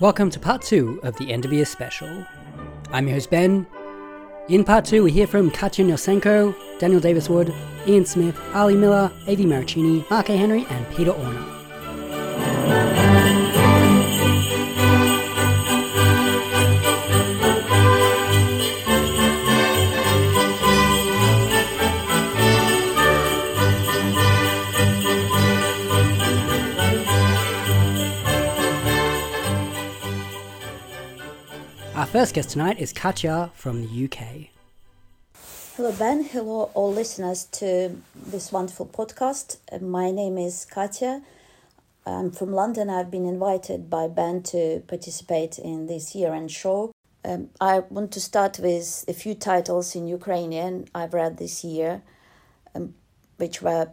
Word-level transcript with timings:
Welcome 0.00 0.30
to 0.30 0.38
part 0.38 0.62
two 0.62 1.00
of 1.02 1.16
the 1.16 1.32
End 1.32 1.44
of 1.44 1.52
Year 1.52 1.64
special. 1.64 2.24
I'm 2.92 3.08
your 3.08 3.16
host 3.16 3.30
Ben. 3.30 3.66
In 4.48 4.62
part 4.62 4.84
two, 4.84 5.02
we 5.02 5.10
hear 5.10 5.26
from 5.26 5.50
Katya 5.50 5.84
Nosenko, 5.84 6.54
Daniel 6.78 7.00
Davis 7.00 7.28
Wood, 7.28 7.52
Ian 7.86 8.06
Smith, 8.06 8.38
Ali 8.54 8.76
Miller, 8.76 9.10
Avi 9.22 9.44
Maricini, 9.44 10.08
Mark 10.08 10.28
A. 10.28 10.36
Henry, 10.36 10.66
and 10.70 10.88
Peter 10.94 11.12
Orner. 11.12 11.57
First 32.12 32.34
guest 32.34 32.48
tonight 32.48 32.78
is 32.78 32.94
Katya 32.94 33.50
from 33.54 33.82
the 33.82 34.04
UK. 34.06 34.48
Hello, 35.76 35.92
Ben. 35.92 36.24
Hello, 36.24 36.70
all 36.72 36.90
listeners 36.90 37.44
to 37.52 38.00
this 38.14 38.50
wonderful 38.50 38.86
podcast. 38.86 39.58
Uh, 39.70 39.78
My 39.80 40.10
name 40.10 40.38
is 40.38 40.64
Katya. 40.64 41.20
I'm 42.06 42.30
from 42.30 42.54
London. 42.54 42.88
I've 42.88 43.10
been 43.10 43.26
invited 43.26 43.90
by 43.90 44.08
Ben 44.08 44.42
to 44.44 44.82
participate 44.86 45.58
in 45.58 45.86
this 45.86 46.14
year 46.14 46.32
end 46.32 46.50
show. 46.50 46.92
Um, 47.26 47.50
I 47.60 47.80
want 47.80 48.10
to 48.12 48.20
start 48.22 48.58
with 48.58 49.04
a 49.06 49.12
few 49.12 49.34
titles 49.34 49.94
in 49.94 50.08
Ukrainian 50.08 50.88
I've 50.94 51.12
read 51.12 51.36
this 51.36 51.62
year, 51.62 52.00
um, 52.74 52.94
which 53.36 53.60
were 53.60 53.90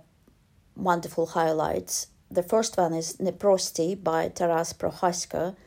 wonderful 0.78 1.26
highlights. 1.26 2.08
The 2.32 2.44
first 2.44 2.78
one 2.78 2.94
is 2.94 3.18
Neprosti 3.18 4.02
by 4.02 4.30
Taras 4.30 4.72
Prokhasko. 4.72 5.58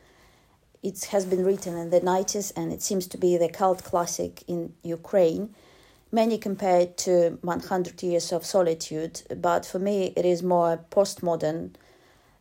It 0.81 1.05
has 1.05 1.25
been 1.25 1.43
written 1.43 1.75
in 1.75 1.89
the 1.89 1.99
90s 1.99 2.53
and 2.55 2.71
it 2.71 2.81
seems 2.81 3.05
to 3.07 3.17
be 3.17 3.35
the 3.35 3.49
cult 3.49 3.83
classic 3.83 4.43
in 4.47 4.73
Ukraine. 4.81 5.53
Many 6.09 6.37
compare 6.37 6.79
it 6.81 6.97
to 6.99 7.37
100 7.41 8.01
Years 8.01 8.31
of 8.31 8.45
Solitude, 8.45 9.23
but 9.35 9.65
for 9.65 9.77
me 9.77 10.13
it 10.15 10.25
is 10.25 10.41
more 10.41 10.73
a 10.73 10.77
postmodern 10.77 11.71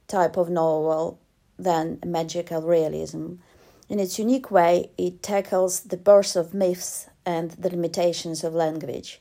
type 0.06 0.36
of 0.36 0.48
novel 0.48 1.19
than 1.59 1.98
magical 2.06 2.62
realism. 2.62 3.34
In 3.89 3.98
its 3.98 4.19
unique 4.19 4.50
way, 4.50 4.91
it 4.97 5.22
tackles 5.22 5.81
the 5.81 5.97
birth 5.97 6.36
of 6.36 6.55
myths 6.55 7.09
and 7.27 7.50
the 7.53 7.70
limitations 7.70 8.44
of 8.44 8.55
language. 8.55 9.20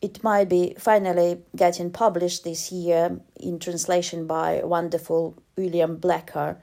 It 0.00 0.22
might 0.22 0.48
be 0.48 0.74
finally 0.78 1.42
getting 1.56 1.90
published 1.90 2.44
this 2.44 2.70
year 2.70 3.20
in 3.36 3.58
translation 3.58 4.26
by 4.26 4.62
wonderful 4.62 5.34
Uilleam 5.56 6.00
Blacker 6.00 6.58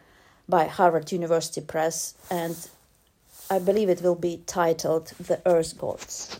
by 0.49 0.65
Harvard 0.65 1.11
University 1.11 1.61
Press, 1.61 2.13
and 2.29 2.55
I 3.49 3.59
believe 3.59 3.89
it 3.89 4.01
will 4.01 4.15
be 4.15 4.41
titled 4.45 5.07
The 5.19 5.41
Earth 5.45 5.77
Gods. 5.77 6.39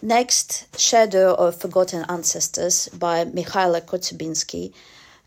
Next, 0.00 0.78
Shadow 0.78 1.34
of 1.34 1.60
Forgotten 1.60 2.04
Ancestors 2.08 2.88
by 2.88 3.24
Mykhailo 3.24 3.80
Kotsiubynsky, 3.82 4.72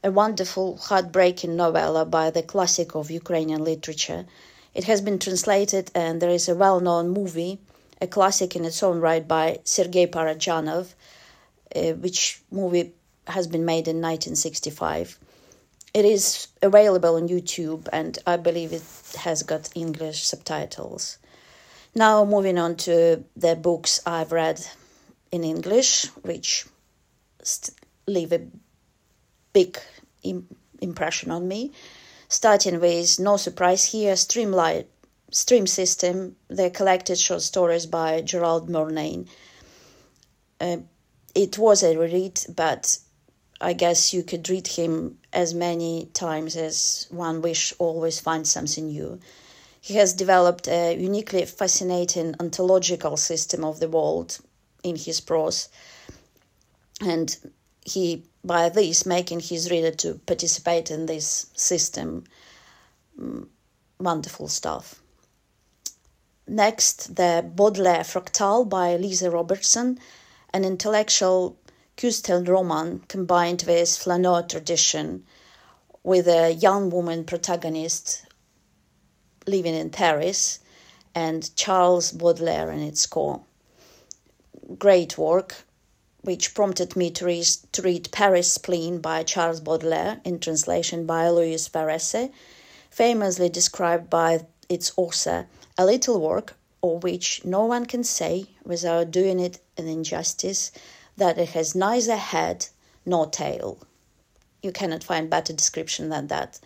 a 0.04 0.12
wonderful, 0.12 0.78
heartbreaking 0.78 1.56
novella 1.56 2.06
by 2.06 2.30
the 2.30 2.44
classic 2.44 2.94
of 2.94 3.10
Ukrainian 3.10 3.64
literature. 3.64 4.26
It 4.74 4.84
has 4.84 5.02
been 5.02 5.18
translated, 5.18 5.92
and 5.96 6.22
there 6.22 6.30
is 6.30 6.50
a 6.50 6.56
well 6.56 6.80
known 6.80 7.10
movie, 7.10 7.60
a 8.02 8.08
classic 8.08 8.56
in 8.56 8.66
its 8.66 8.84
own 8.84 9.00
right 9.00 9.26
by 9.28 9.60
Sergei 9.64 10.06
Paradjanov, 10.06 10.94
uh, 11.76 11.94
which 11.94 12.42
movie 12.52 12.94
has 13.28 13.48
been 13.48 13.66
made 13.66 13.88
in 13.88 14.02
1965. 14.02 15.18
It 15.96 16.04
is 16.04 16.50
available 16.62 17.16
on 17.16 17.30
YouTube, 17.30 17.88
and 17.94 18.20
I 18.28 18.36
believe 18.36 18.74
it 18.74 18.84
has 19.20 19.44
got 19.44 19.70
English 19.76 20.26
subtitles. 20.26 21.20
Now, 21.96 22.26
moving 22.26 22.58
on 22.58 22.76
to 22.88 23.24
the 23.38 23.56
books 23.56 24.02
I've 24.06 24.34
read 24.34 24.60
in 25.32 25.46
English, 25.46 26.08
which 26.24 26.66
st- 27.42 27.78
leave 28.08 28.34
a 28.34 28.42
big 29.54 29.80
Im- 30.24 30.54
impression 30.82 31.32
on 31.32 31.48
me. 31.48 31.72
Starting 32.28 32.82
with 32.82 33.18
No 33.18 33.38
Surprise 33.38 33.86
Here, 33.86 34.16
Streamlight, 34.16 34.88
Stream 35.32 35.66
System, 35.66 36.36
the 36.50 36.72
collected 36.72 37.18
short 37.18 37.42
stories 37.42 37.86
by 37.86 38.20
Gerald 38.20 38.68
Murnane. 38.68 39.30
Uh, 40.60 40.80
it 41.34 41.58
was 41.58 41.84
a 41.84 41.98
read, 41.98 42.42
but 42.54 42.98
I 43.62 43.72
guess 43.72 44.14
you 44.14 44.24
could 44.24 44.50
read 44.50 44.68
him 44.68 45.20
as 45.36 45.54
many 45.54 46.10
times 46.14 46.56
as 46.56 47.08
one 47.12 47.42
wish 47.42 47.74
always 47.78 48.20
finds 48.20 48.50
something 48.52 48.88
new. 48.88 49.20
He 49.82 49.96
has 49.96 50.14
developed 50.14 50.68
a 50.68 50.96
uniquely 50.96 51.46
fascinating 51.46 52.34
ontological 52.40 53.18
system 53.18 53.64
of 53.64 53.80
the 53.80 53.90
world 53.90 54.40
in 54.84 54.96
his 54.96 55.20
prose, 55.22 55.70
and 57.02 57.38
he, 57.84 58.24
by 58.44 58.70
this, 58.70 59.06
making 59.06 59.42
his 59.42 59.70
reader 59.70 59.92
to 59.92 60.16
participate 60.26 60.90
in 60.90 61.06
this 61.06 61.48
system. 61.54 62.24
Mm, 63.20 63.48
wonderful 64.00 64.48
stuff. 64.48 65.02
Next, 66.48 67.16
the 67.16 67.46
Baudelaire 67.56 68.04
Fractal 68.04 68.68
by 68.68 68.96
Lisa 68.96 69.30
Robertson, 69.30 70.00
an 70.54 70.64
intellectual 70.64 71.58
Künstlerroman 71.98 73.08
combined 73.08 73.64
with 73.68 73.98
flaneur 73.98 74.42
tradition, 74.42 75.26
with 76.04 76.28
a 76.28 76.52
young 76.52 76.90
woman 76.90 77.24
protagonist 77.24 78.26
living 79.48 79.74
in 79.74 79.90
Paris 79.90 80.60
and 81.14 81.56
Charles 81.56 82.12
Baudelaire 82.12 82.72
in 82.72 82.82
its 82.82 83.06
core. 83.06 83.42
Great 84.78 85.18
work, 85.18 85.56
which 86.22 86.54
prompted 86.54 86.96
me 86.96 87.10
to 87.12 87.26
read, 87.26 87.46
to 87.72 87.82
read 87.82 88.12
Paris 88.12 88.52
Spleen 88.52 89.00
by 89.00 89.24
Charles 89.24 89.62
Baudelaire 89.62 90.20
in 90.26 90.40
translation 90.40 91.06
by 91.06 91.30
Louise 91.30 91.70
Varese, 91.70 92.32
famously 92.90 93.48
described 93.48 94.10
by 94.10 94.46
its 94.68 94.92
author, 94.98 95.48
a 95.78 95.86
little 95.86 96.20
work 96.20 96.56
of 96.84 97.04
which 97.04 97.46
no 97.46 97.66
one 97.66 97.86
can 97.86 98.04
say, 98.04 98.48
without 98.64 99.12
doing 99.12 99.40
it 99.40 99.60
an 99.78 99.88
injustice, 99.88 100.72
that 101.18 101.38
it 101.38 101.50
has 101.50 101.76
neither 101.76 102.18
head 102.18 102.68
nor 103.06 103.28
tail. 103.30 103.78
You 104.62 104.72
cannot 104.72 105.04
find 105.04 105.30
better 105.30 105.54
description 105.54 106.10
than 106.10 106.28
that. 106.28 106.60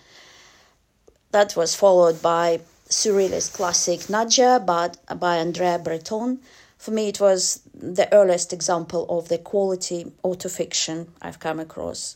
That 1.31 1.55
was 1.55 1.75
followed 1.75 2.21
by 2.21 2.61
surrealist 2.89 3.53
classic 3.53 3.99
Nadja 4.09 4.65
by, 4.65 4.91
by 5.15 5.37
Andre 5.37 5.77
Breton. 5.77 6.39
For 6.77 6.91
me, 6.91 7.09
it 7.09 7.19
was 7.19 7.61
the 7.73 8.11
earliest 8.13 8.51
example 8.53 9.05
of 9.09 9.27
the 9.27 9.37
quality 9.37 10.11
autofiction 10.23 11.07
I've 11.21 11.39
come 11.39 11.59
across, 11.59 12.15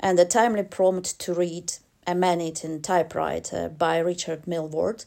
and 0.00 0.18
the 0.18 0.24
timely 0.24 0.62
prompt 0.62 1.18
to 1.20 1.34
read 1.34 1.74
A 2.06 2.14
Man-Eating 2.14 2.80
Typewriter 2.80 3.68
by 3.68 3.98
Richard 3.98 4.44
Milward, 4.46 5.04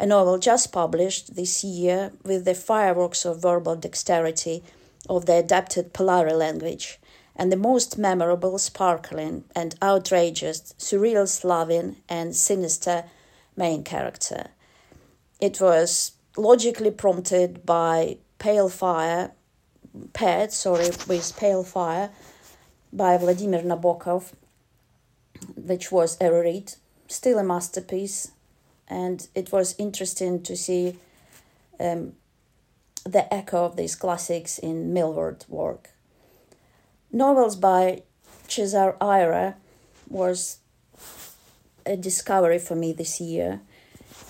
a 0.00 0.06
novel 0.06 0.38
just 0.38 0.72
published 0.72 1.36
this 1.36 1.62
year 1.62 2.12
with 2.24 2.46
the 2.46 2.54
fireworks 2.54 3.26
of 3.26 3.42
verbal 3.42 3.76
dexterity 3.76 4.64
of 5.08 5.26
the 5.26 5.34
adapted 5.34 5.92
Polari 5.92 6.36
language, 6.36 6.98
and 7.36 7.50
the 7.50 7.56
most 7.56 7.96
memorable, 7.96 8.58
sparkling, 8.58 9.44
and 9.54 9.74
outrageous, 9.82 10.74
surreal 10.78 11.26
Slavian 11.26 11.96
and 12.08 12.36
sinister 12.36 13.04
main 13.56 13.82
character. 13.82 14.48
It 15.40 15.60
was 15.60 16.12
logically 16.36 16.90
prompted 16.90 17.64
by 17.64 18.18
Pale 18.38 18.68
Fire, 18.70 19.32
paired, 20.12 20.52
sorry, 20.52 20.90
with 21.08 21.36
Pale 21.36 21.64
Fire 21.64 22.10
by 22.92 23.16
Vladimir 23.16 23.62
Nabokov, 23.62 24.32
which 25.56 25.90
was 25.90 26.16
a 26.20 26.30
read, 26.30 26.74
still 27.08 27.38
a 27.38 27.44
masterpiece, 27.44 28.32
and 28.88 29.28
it 29.34 29.52
was 29.52 29.74
interesting 29.78 30.42
to 30.42 30.56
see 30.56 30.98
um, 31.78 32.12
the 33.04 33.32
echo 33.32 33.64
of 33.64 33.76
these 33.76 33.96
classics 33.96 34.58
in 34.58 34.92
Millward's 34.92 35.48
work. 35.48 35.90
Novels 37.12 37.56
by 37.56 38.02
Cesar 38.48 38.96
Aira 39.00 39.54
was 40.08 40.58
a 41.86 41.96
discovery 41.96 42.58
for 42.58 42.76
me 42.76 42.92
this 42.92 43.20
year. 43.20 43.60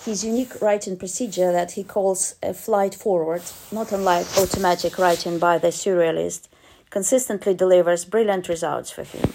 His 0.05 0.23
unique 0.23 0.61
writing 0.61 0.97
procedure 0.97 1.51
that 1.51 1.71
he 1.71 1.83
calls 1.83 2.35
a 2.41 2.53
flight 2.53 2.95
forward, 2.95 3.43
not 3.71 3.91
unlike 3.91 4.25
automatic 4.37 4.97
writing 4.97 5.37
by 5.37 5.57
the 5.57 5.67
surrealist, 5.67 6.47
consistently 6.89 7.53
delivers 7.53 8.05
brilliant 8.05 8.49
results 8.49 8.89
for 8.89 9.03
him. 9.03 9.33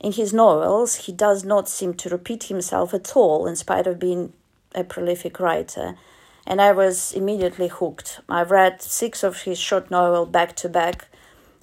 In 0.00 0.12
his 0.12 0.34
novels, 0.34 0.96
he 1.06 1.12
does 1.12 1.44
not 1.44 1.68
seem 1.68 1.94
to 1.94 2.10
repeat 2.10 2.44
himself 2.44 2.92
at 2.92 3.16
all, 3.16 3.46
in 3.46 3.56
spite 3.56 3.86
of 3.86 3.98
being 3.98 4.34
a 4.74 4.84
prolific 4.84 5.40
writer, 5.40 5.96
and 6.46 6.60
I 6.60 6.72
was 6.72 7.12
immediately 7.12 7.68
hooked. 7.68 8.20
I've 8.28 8.50
read 8.50 8.82
six 8.82 9.22
of 9.22 9.42
his 9.42 9.58
short 9.58 9.90
novels 9.90 10.28
back 10.28 10.56
to 10.56 10.68
back, 10.68 11.08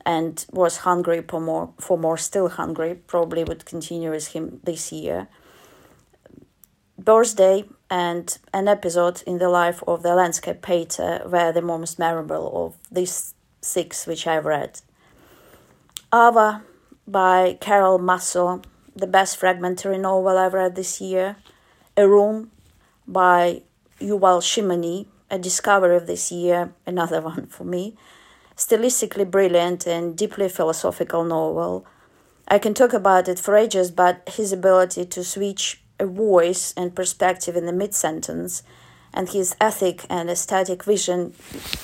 and 0.06 0.46
was 0.52 0.78
hungry 0.78 1.22
for 1.28 1.40
more, 1.40 1.74
for 1.80 1.98
more 1.98 2.18
still 2.18 2.50
hungry, 2.50 2.96
probably 2.96 3.44
would 3.44 3.66
continue 3.66 4.12
with 4.12 4.30
him 4.30 4.60
this 4.64 4.92
year. 4.92 5.28
Birthday 6.98 7.66
and 7.90 8.38
an 8.54 8.68
episode 8.68 9.24
in 9.26 9.38
the 9.38 9.50
life 9.50 9.84
of 9.88 10.04
the 10.04 10.16
landscape 10.16 10.62
painter 10.62 11.22
were 11.26 11.52
the 11.52 11.62
most 11.62 12.00
memorable 12.00 12.66
of 12.66 12.78
these 12.92 13.34
six 13.62 14.08
which 14.08 14.26
I've 14.28 14.46
read. 14.46 14.82
Ava 16.14 16.64
by 17.08 17.58
Carol 17.60 18.00
Maso, 18.00 18.62
the 18.96 19.08
best 19.08 19.38
fragmentary 19.38 19.98
novel 19.98 20.38
I've 20.38 20.54
read 20.54 20.76
this 20.76 21.02
year. 21.02 21.38
A 21.98 22.08
Room 22.08 22.52
by 23.08 23.64
Yuval 24.02 24.42
Shimoni, 24.42 25.08
a 25.30 25.40
discovery 25.40 25.96
of 25.96 26.08
this 26.08 26.32
year, 26.32 26.74
another 26.86 27.22
one 27.32 27.48
for 27.48 27.64
me. 27.64 27.96
Stylistically 28.58 29.30
brilliant 29.30 29.88
and 29.88 30.18
deeply 30.18 30.50
philosophical 30.50 31.24
novel. 31.24 31.86
I 32.48 32.60
can 32.60 32.74
talk 32.74 32.94
about 32.94 33.28
it 33.28 33.40
for 33.40 33.56
ages, 33.56 33.92
but 33.92 34.28
his 34.28 34.52
ability 34.52 35.06
to 35.06 35.24
switch 35.24 35.82
a 36.00 36.06
voice 36.06 36.74
and 36.76 36.96
perspective 36.96 37.56
in 37.56 37.66
the 37.66 37.74
mid 37.74 37.94
sentence 37.94 38.64
and 39.14 39.30
his 39.30 39.56
ethic 39.60 40.06
and 40.10 40.30
aesthetic 40.30 40.84
vision 40.84 41.34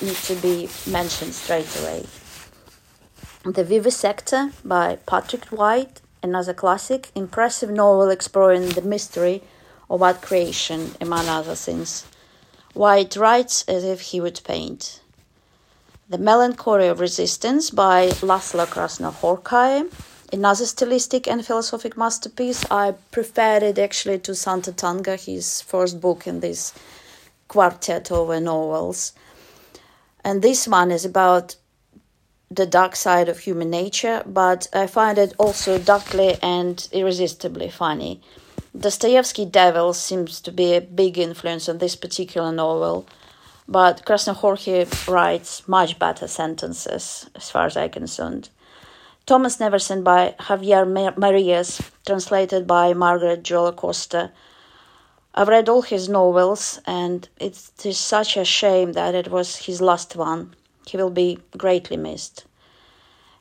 need 0.02 0.16
to 0.16 0.34
be 0.36 0.68
mentioned 0.86 1.34
straight 1.34 1.68
away. 1.80 2.06
The 3.44 3.64
Vivisector 3.64 4.52
by 4.64 4.96
Patrick 5.06 5.46
White, 5.46 6.00
another 6.22 6.54
classic, 6.54 7.10
impressive 7.14 7.70
novel 7.70 8.10
exploring 8.10 8.70
the 8.70 8.82
mystery 8.82 9.42
art 9.90 10.20
creation, 10.22 10.94
among 11.00 11.28
other 11.28 11.54
things. 11.54 12.04
White 12.74 13.16
writes 13.16 13.64
as 13.66 13.84
if 13.84 14.00
he 14.00 14.20
would 14.20 14.40
paint. 14.44 15.00
The 16.08 16.18
Melancholy 16.18 16.88
of 16.88 17.00
Resistance 17.00 17.70
by 17.70 18.08
Laszlo 18.22 18.66
Krasznahorkai, 18.66 19.90
another 20.32 20.66
stylistic 20.66 21.26
and 21.26 21.44
philosophic 21.44 21.96
masterpiece. 21.96 22.64
I 22.70 22.94
preferred 23.10 23.62
it 23.62 23.78
actually 23.78 24.18
to 24.20 24.32
Satantango, 24.32 25.22
his 25.22 25.60
first 25.62 26.00
book 26.00 26.26
in 26.26 26.40
this 26.40 26.72
quartet 27.48 28.10
of 28.12 28.28
novels. 28.42 29.12
And 30.24 30.42
this 30.42 30.68
one 30.68 30.90
is 30.90 31.04
about 31.04 31.56
the 32.50 32.66
dark 32.66 32.96
side 32.96 33.28
of 33.28 33.40
human 33.40 33.70
nature, 33.70 34.22
but 34.26 34.68
I 34.72 34.86
find 34.86 35.18
it 35.18 35.34
also 35.38 35.78
darkly 35.78 36.36
and 36.42 36.88
irresistibly 36.92 37.70
funny. 37.70 38.22
Dostoevsky 38.78 39.44
Devil 39.44 39.92
seems 39.92 40.40
to 40.40 40.52
be 40.52 40.74
a 40.74 40.80
big 40.80 41.18
influence 41.18 41.68
on 41.68 41.78
this 41.78 41.96
particular 41.96 42.52
novel, 42.52 43.06
but 43.66 44.04
Krasznahorkai 44.06 45.08
writes 45.08 45.66
much 45.66 45.98
better 45.98 46.28
sentences, 46.28 47.28
as 47.34 47.50
far 47.50 47.66
as 47.66 47.76
I'm 47.76 47.90
concerned. 47.90 48.50
Thomas 49.26 49.56
Neverson 49.56 50.04
by 50.04 50.36
Javier 50.38 50.86
Marias, 51.18 51.82
translated 52.06 52.68
by 52.68 52.92
Margaret 52.94 53.42
Jull 53.42 53.72
Costa. 53.72 54.30
I've 55.34 55.48
read 55.48 55.68
all 55.68 55.82
his 55.82 56.08
novels, 56.08 56.80
and 56.86 57.28
it 57.40 57.58
is 57.84 57.98
such 57.98 58.36
a 58.36 58.44
shame 58.44 58.92
that 58.92 59.12
it 59.12 59.28
was 59.28 59.56
his 59.56 59.80
last 59.80 60.14
one. 60.14 60.54
He 60.86 60.96
will 60.96 61.10
be 61.10 61.40
greatly 61.56 61.96
missed. 61.96 62.44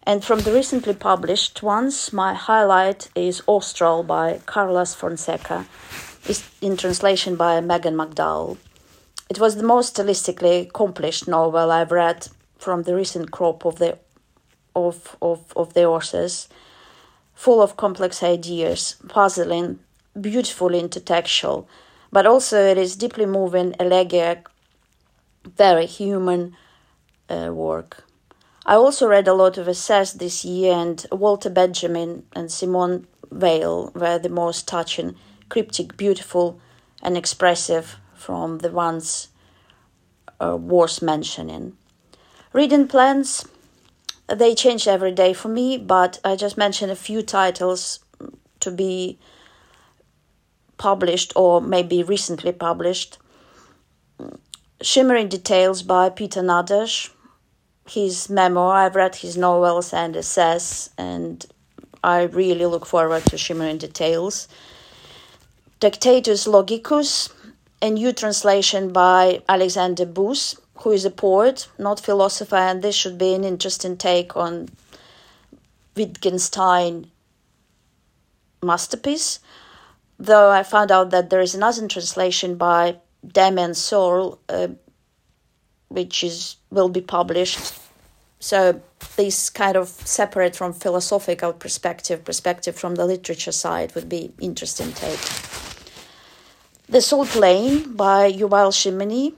And 0.08 0.24
from 0.24 0.40
the 0.40 0.54
recently 0.54 0.94
published 0.94 1.62
ones, 1.62 2.14
my 2.14 2.34
highlight 2.34 3.10
is 3.14 3.44
Austral 3.46 4.04
by 4.04 4.40
Carlos 4.46 4.96
Fonseca, 4.96 5.66
in 6.62 6.78
translation 6.78 7.36
by 7.36 7.60
Megan 7.60 7.94
McDowell. 7.94 8.56
It 9.30 9.38
was 9.38 9.58
the 9.58 9.64
most 9.64 9.98
stylistically 9.98 10.62
accomplished 10.70 11.28
novel 11.28 11.72
I've 11.72 11.92
read 11.92 12.30
from 12.58 12.84
the 12.84 12.96
recent 12.96 13.32
crop 13.32 13.66
of 13.66 13.80
the 13.80 14.00
of, 14.74 15.18
of, 15.22 15.52
of 15.58 15.74
the 15.74 15.84
authors, 15.84 16.48
full 17.34 17.62
of 17.62 17.76
complex 17.76 18.24
ideas, 18.24 18.96
puzzling, 19.10 19.80
beautifully 20.22 20.82
intertextual, 20.82 21.66
but 22.14 22.26
also 22.26 22.64
it 22.64 22.78
is 22.78 22.96
deeply 22.96 23.26
moving, 23.26 23.76
elegiac, 23.78 24.48
very 25.44 25.86
human 25.86 26.56
uh, 27.30 27.52
work. 27.52 28.07
I 28.70 28.76
also 28.76 29.08
read 29.08 29.30
a 29.30 29.34
lot 29.34 29.58
of 29.58 29.70
essays 29.70 30.14
this 30.14 30.44
year, 30.44 30.74
and 30.74 31.06
Walter 31.10 31.50
Benjamin 31.50 32.26
and 32.34 32.52
Simone 32.52 33.08
Weil 33.32 33.94
were 33.96 34.20
the 34.20 34.28
most 34.28 34.68
touching, 34.68 35.16
cryptic, 35.48 35.96
beautiful, 35.96 36.60
and 37.02 37.16
expressive 37.16 37.96
from 38.14 38.58
the 38.58 38.70
ones 38.70 39.30
uh, 40.42 40.58
worth 40.58 41.02
mentioning. 41.02 41.78
Reading 42.52 42.90
plans, 42.90 43.46
they 44.28 44.54
change 44.54 44.86
every 44.86 45.14
day 45.14 45.32
for 45.32 45.48
me, 45.48 45.78
but 45.78 46.20
I 46.26 46.36
just 46.36 46.58
mentioned 46.58 46.92
a 46.92 46.96
few 46.98 47.22
titles 47.22 48.00
to 48.60 48.70
be 48.70 49.18
published 50.78 51.32
or 51.38 51.62
maybe 51.62 52.04
recently 52.04 52.52
published. 52.52 53.18
Shimmering 54.82 55.30
Details 55.30 55.84
by 55.84 56.10
Peter 56.10 56.42
Nadas, 56.42 57.10
his 57.90 58.30
memoir. 58.30 58.76
I've 58.76 58.96
read 58.96 59.16
his 59.16 59.38
novels 59.38 59.94
and 59.94 60.16
essays, 60.16 60.90
and 60.98 61.46
I 62.04 62.24
really 62.24 62.66
look 62.66 62.86
forward 62.86 63.26
to 63.26 63.38
Shimmering 63.38 63.78
Details. 63.78 64.48
Tractatus 65.80 66.48
Logicus, 66.48 67.32
a 67.82 67.90
new 67.90 68.12
translation 68.12 68.92
by 68.92 69.42
Alexander 69.48 70.06
Booth, 70.06 70.60
who 70.80 70.92
is 70.92 71.06
a 71.06 71.12
poet, 71.12 71.68
not 71.78 72.00
philosopher, 72.00 72.56
and 72.56 72.82
this 72.82 72.96
should 72.96 73.18
be 73.18 73.34
an 73.34 73.44
interesting 73.44 73.98
take 73.98 74.36
on 74.36 74.70
Wittgenstein 75.96 77.10
masterpiece. 78.62 79.40
Though 80.20 80.50
I 80.50 80.64
found 80.64 80.92
out 80.92 81.12
that 81.12 81.30
there 81.30 81.42
is 81.42 81.56
another 81.56 81.88
translation 81.88 82.58
by 82.58 82.98
Damian 83.26 83.74
Searle, 83.74 84.40
uh, 84.50 84.70
which 85.90 86.24
is 86.24 86.57
will 86.70 86.90
be 86.90 87.02
published. 87.02 87.74
So 88.40 88.82
this 89.16 89.50
kind 89.50 89.76
of 89.76 89.88
separate 89.88 90.56
from 90.56 90.74
philosophical 90.74 91.54
perspective, 91.54 92.24
perspective 92.24 92.76
from 92.76 92.96
the 92.96 93.06
literature 93.06 93.52
side 93.52 93.96
would 93.96 94.10
be 94.10 94.32
interesting 94.40 94.92
take. 94.94 95.20
The 96.90 97.02
Salt 97.02 97.36
Line 97.36 97.96
by 97.96 98.32
Yuval 98.32 98.72
Shimoni. 98.72 99.34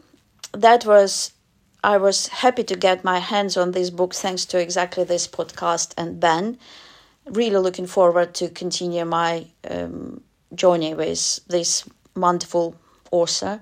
That 0.52 0.86
was 0.86 1.32
I 1.84 1.98
was 1.98 2.28
happy 2.28 2.64
to 2.66 2.76
get 2.76 3.06
my 3.06 3.20
hands 3.20 3.56
on 3.56 3.72
this 3.72 3.90
book 3.90 4.14
thanks 4.14 4.46
to 4.46 4.60
exactly 4.60 5.06
this 5.06 5.28
podcast 5.28 5.94
and 5.98 6.20
Ben. 6.20 6.58
Really 7.26 7.58
looking 7.58 7.88
forward 7.88 8.34
to 8.36 8.50
continue 8.50 9.06
my 9.06 9.48
um, 9.70 10.22
journey 10.54 10.94
with 10.94 11.40
this 11.48 11.86
wonderful 12.16 12.76
author. 13.12 13.62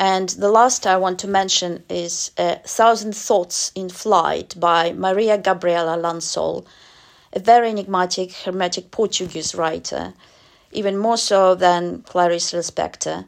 And 0.00 0.30
the 0.30 0.48
last 0.48 0.86
I 0.86 0.96
want 0.96 1.18
to 1.18 1.28
mention 1.28 1.84
is 1.90 2.30
A 2.38 2.56
Thousand 2.64 3.14
Thoughts 3.14 3.70
in 3.74 3.90
Flight 3.90 4.58
by 4.58 4.94
Maria 4.94 5.36
Gabriela 5.36 5.98
Llansol, 5.98 6.64
a 7.34 7.38
very 7.38 7.68
enigmatic, 7.68 8.32
hermetic 8.32 8.90
Portuguese 8.90 9.54
writer, 9.54 10.14
even 10.72 10.96
more 10.96 11.18
so 11.18 11.54
than 11.54 12.00
Clarice 12.00 12.52
Lispector. 12.54 13.26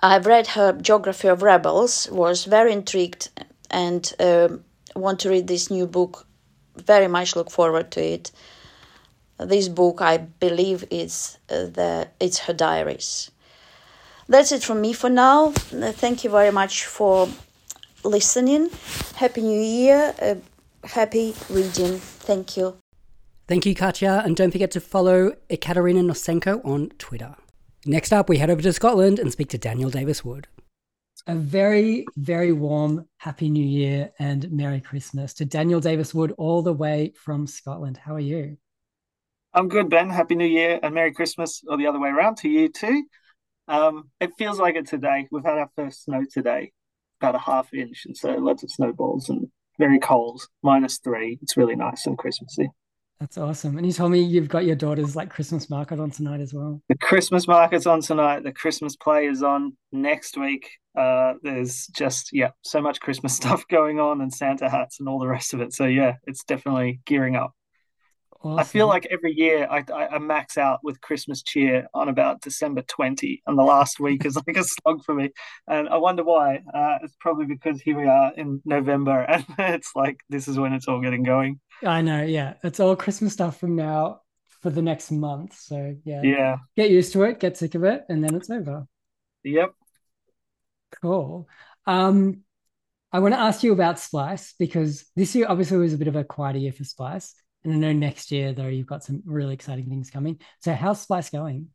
I've 0.00 0.26
read 0.26 0.48
her 0.48 0.74
Geography 0.74 1.28
of 1.28 1.42
Rebels, 1.42 2.06
was 2.10 2.44
very 2.44 2.74
intrigued, 2.74 3.30
and 3.70 4.12
uh, 4.20 4.48
want 4.94 5.20
to 5.20 5.30
read 5.30 5.46
this 5.46 5.70
new 5.70 5.86
book. 5.86 6.26
Very 6.76 7.08
much 7.08 7.34
look 7.34 7.50
forward 7.50 7.90
to 7.92 8.04
it. 8.04 8.30
This 9.38 9.68
book, 9.68 10.02
I 10.02 10.18
believe, 10.18 10.84
is 10.90 11.38
uh, 11.48 11.64
the 11.64 12.08
it's 12.20 12.40
her 12.40 12.52
diaries. 12.52 13.30
That's 14.28 14.52
it 14.52 14.62
from 14.62 14.80
me 14.80 14.92
for 14.92 15.10
now. 15.10 15.48
Uh, 15.48 15.92
thank 15.92 16.24
you 16.24 16.30
very 16.30 16.50
much 16.50 16.86
for 16.86 17.28
listening. 18.04 18.70
Happy 19.16 19.42
New 19.42 19.60
Year. 19.60 20.14
Uh, 20.20 20.36
happy 20.84 21.34
reading. 21.50 21.98
Thank 21.98 22.56
you. 22.56 22.76
Thank 23.46 23.66
you, 23.66 23.74
Katya. 23.74 24.22
And 24.24 24.34
don't 24.34 24.50
forget 24.50 24.70
to 24.72 24.80
follow 24.80 25.32
Ekaterina 25.50 26.00
Nosenko 26.00 26.64
on 26.64 26.88
Twitter. 26.98 27.36
Next 27.84 28.12
up, 28.12 28.30
we 28.30 28.38
head 28.38 28.48
over 28.48 28.62
to 28.62 28.72
Scotland 28.72 29.18
and 29.18 29.30
speak 29.30 29.48
to 29.50 29.58
Daniel 29.58 29.90
Davis 29.90 30.24
Wood. 30.24 30.48
A 31.26 31.34
very, 31.34 32.06
very 32.16 32.52
warm 32.52 33.06
Happy 33.18 33.50
New 33.50 33.64
Year 33.64 34.10
and 34.18 34.50
Merry 34.50 34.80
Christmas 34.80 35.34
to 35.34 35.44
Daniel 35.44 35.80
Davis 35.80 36.14
Wood, 36.14 36.34
all 36.38 36.62
the 36.62 36.72
way 36.72 37.12
from 37.14 37.46
Scotland. 37.46 37.98
How 37.98 38.14
are 38.14 38.20
you? 38.20 38.56
I'm 39.52 39.68
good, 39.68 39.88
Ben. 39.90 40.08
Happy 40.10 40.34
New 40.34 40.46
Year 40.46 40.80
and 40.82 40.94
Merry 40.94 41.12
Christmas, 41.12 41.62
or 41.68 41.76
the 41.76 41.86
other 41.86 42.00
way 42.00 42.08
around 42.08 42.36
to 42.38 42.48
you 42.48 42.68
too. 42.68 43.04
Um, 43.68 44.10
it 44.20 44.30
feels 44.38 44.58
like 44.58 44.76
it 44.76 44.86
today. 44.86 45.28
We've 45.30 45.44
had 45.44 45.58
our 45.58 45.70
first 45.76 46.04
snow 46.04 46.24
today, 46.30 46.72
about 47.20 47.34
a 47.34 47.38
half 47.38 47.72
inch, 47.72 48.02
and 48.06 48.16
so 48.16 48.30
lots 48.32 48.62
of 48.62 48.70
snowballs 48.70 49.28
and 49.28 49.48
very 49.78 49.98
cold, 49.98 50.42
minus 50.62 50.98
three. 50.98 51.38
It's 51.42 51.56
really 51.56 51.76
nice 51.76 52.06
and 52.06 52.18
Christmassy. 52.18 52.68
That's 53.20 53.38
awesome. 53.38 53.78
And 53.78 53.86
you 53.86 53.92
told 53.92 54.10
me 54.10 54.20
you've 54.20 54.48
got 54.48 54.64
your 54.64 54.76
daughter's 54.76 55.16
like 55.16 55.30
Christmas 55.30 55.70
market 55.70 56.00
on 56.00 56.10
tonight 56.10 56.40
as 56.40 56.52
well. 56.52 56.82
The 56.88 56.98
Christmas 56.98 57.46
market's 57.46 57.86
on 57.86 58.02
tonight. 58.02 58.42
The 58.42 58.52
Christmas 58.52 58.96
play 58.96 59.26
is 59.26 59.42
on 59.42 59.76
next 59.92 60.36
week. 60.36 60.68
Uh, 60.98 61.34
there's 61.42 61.86
just 61.88 62.30
yeah, 62.32 62.50
so 62.62 62.80
much 62.82 63.00
Christmas 63.00 63.34
stuff 63.36 63.66
going 63.68 64.00
on 64.00 64.20
and 64.20 64.32
Santa 64.32 64.68
hats 64.68 65.00
and 65.00 65.08
all 65.08 65.18
the 65.18 65.26
rest 65.26 65.54
of 65.54 65.60
it. 65.60 65.72
So 65.72 65.86
yeah, 65.86 66.16
it's 66.26 66.44
definitely 66.44 67.00
gearing 67.06 67.36
up. 67.36 67.52
Awesome. 68.44 68.58
I 68.58 68.64
feel 68.64 68.88
like 68.88 69.06
every 69.10 69.32
year 69.32 69.66
I, 69.70 69.82
I, 69.90 70.08
I, 70.08 70.18
max 70.18 70.58
out 70.58 70.80
with 70.82 71.00
Christmas 71.00 71.42
cheer 71.42 71.88
on 71.94 72.10
about 72.10 72.42
December 72.42 72.82
20, 72.82 73.42
and 73.46 73.58
the 73.58 73.62
last 73.62 73.98
week 73.98 74.26
is 74.26 74.36
like 74.36 74.58
a 74.58 74.64
slog 74.64 75.02
for 75.02 75.14
me. 75.14 75.30
And 75.66 75.88
I 75.88 75.96
wonder 75.96 76.22
why. 76.22 76.62
Uh, 76.74 76.98
it's 77.02 77.16
probably 77.18 77.46
because 77.46 77.80
here 77.80 77.98
we 77.98 78.06
are 78.06 78.34
in 78.36 78.60
November, 78.66 79.20
and 79.28 79.46
it's 79.58 79.92
like 79.96 80.20
this 80.28 80.46
is 80.46 80.58
when 80.58 80.74
it's 80.74 80.88
all 80.88 81.00
getting 81.00 81.22
going. 81.22 81.58
I 81.82 82.02
know, 82.02 82.22
yeah. 82.22 82.54
It's 82.62 82.80
all 82.80 82.94
Christmas 82.96 83.32
stuff 83.32 83.58
from 83.58 83.76
now 83.76 84.20
for 84.60 84.68
the 84.68 84.82
next 84.82 85.10
month. 85.10 85.58
So 85.58 85.96
yeah. 86.04 86.20
Yeah. 86.22 86.56
Get 86.76 86.90
used 86.90 87.14
to 87.14 87.22
it, 87.22 87.40
get 87.40 87.56
sick 87.56 87.74
of 87.74 87.84
it, 87.84 88.04
and 88.10 88.22
then 88.22 88.34
it's 88.34 88.50
over. 88.50 88.86
Yep. 89.42 89.72
Cool. 91.00 91.48
Um, 91.86 92.42
I 93.10 93.20
want 93.20 93.32
to 93.32 93.40
ask 93.40 93.62
you 93.62 93.72
about 93.72 93.98
Splice 93.98 94.54
because 94.58 95.06
this 95.16 95.34
year 95.34 95.46
obviously 95.48 95.78
was 95.78 95.94
a 95.94 95.98
bit 95.98 96.08
of 96.08 96.16
a 96.16 96.24
quieter 96.24 96.58
year 96.58 96.72
for 96.72 96.84
Splice. 96.84 97.34
And 97.64 97.74
I 97.74 97.76
know 97.76 97.92
next 97.92 98.30
year 98.30 98.52
though 98.52 98.68
you've 98.68 98.86
got 98.86 99.04
some 99.04 99.22
really 99.24 99.54
exciting 99.54 99.88
things 99.88 100.10
coming. 100.10 100.40
So 100.60 100.74
how's 100.74 101.00
Splice 101.00 101.30
going? 101.30 101.68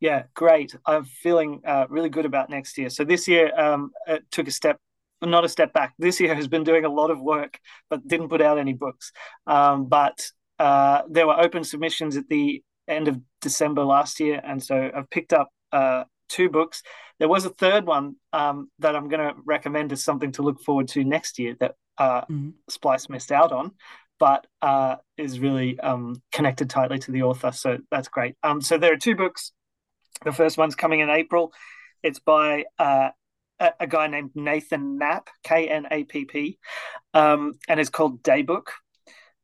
Yeah, 0.00 0.24
great. 0.34 0.76
I'm 0.84 1.04
feeling 1.04 1.62
uh, 1.64 1.86
really 1.88 2.10
good 2.10 2.26
about 2.26 2.50
next 2.50 2.76
year. 2.76 2.90
So 2.90 3.04
this 3.04 3.26
year 3.26 3.58
um, 3.58 3.90
it 4.06 4.24
took 4.30 4.48
a 4.48 4.50
step 4.50 4.78
not 5.22 5.44
a 5.44 5.48
step 5.48 5.72
back. 5.72 5.94
This 5.98 6.20
year 6.20 6.34
has 6.34 6.48
been 6.48 6.64
doing 6.64 6.84
a 6.84 6.88
lot 6.88 7.10
of 7.10 7.20
work, 7.20 7.58
but 7.88 8.06
didn't 8.06 8.28
put 8.28 8.42
out 8.42 8.58
any 8.58 8.72
books. 8.72 9.12
Um, 9.46 9.86
but 9.86 10.26
uh, 10.58 11.02
there 11.08 11.26
were 11.26 11.40
open 11.40 11.64
submissions 11.64 12.16
at 12.16 12.28
the 12.28 12.62
end 12.86 13.08
of 13.08 13.20
December 13.40 13.84
last 13.84 14.20
year, 14.20 14.40
and 14.44 14.62
so 14.62 14.90
I've 14.94 15.10
picked 15.10 15.32
up 15.32 15.50
uh, 15.72 16.04
two 16.28 16.48
books. 16.48 16.82
There 17.18 17.28
was 17.28 17.44
a 17.44 17.50
third 17.50 17.86
one 17.86 18.16
um, 18.32 18.70
that 18.80 18.96
I'm 18.96 19.08
going 19.08 19.28
to 19.28 19.34
recommend 19.44 19.92
as 19.92 20.02
something 20.02 20.32
to 20.32 20.42
look 20.42 20.60
forward 20.60 20.88
to 20.88 21.04
next 21.04 21.38
year 21.38 21.56
that 21.60 21.74
uh, 21.96 22.22
mm-hmm. 22.22 22.50
Splice 22.68 23.08
missed 23.08 23.32
out 23.32 23.52
on, 23.52 23.72
but 24.18 24.46
uh, 24.62 24.96
is 25.16 25.40
really 25.40 25.78
um, 25.80 26.22
connected 26.32 26.70
tightly 26.70 26.98
to 27.00 27.12
the 27.12 27.22
author. 27.22 27.52
So 27.52 27.78
that's 27.90 28.08
great. 28.08 28.36
Um, 28.42 28.60
so 28.60 28.78
there 28.78 28.92
are 28.92 28.98
two 28.98 29.16
books. 29.16 29.52
The 30.24 30.32
first 30.32 30.56
one's 30.56 30.74
coming 30.74 31.00
in 31.00 31.10
April. 31.10 31.52
It's 32.02 32.20
by 32.20 32.64
uh, 32.78 33.10
a, 33.58 33.72
a 33.80 33.86
guy 33.86 34.06
named 34.06 34.30
Nathan 34.34 34.98
Knapp, 34.98 35.28
K 35.42 35.68
N 35.68 35.86
A 35.90 36.04
P 36.04 36.24
P, 36.24 36.58
um, 37.12 37.54
and 37.68 37.80
it's 37.80 37.90
called 37.90 38.22
Daybook, 38.22 38.68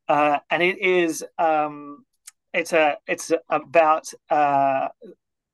uh, 0.09 0.39
and 0.51 0.63
it 0.63 0.79
is 0.79 1.25
um, 1.39 2.05
it's 2.53 2.73
a 2.73 2.99
it's 3.07 3.33
about 3.49 4.13
uh, 4.31 4.89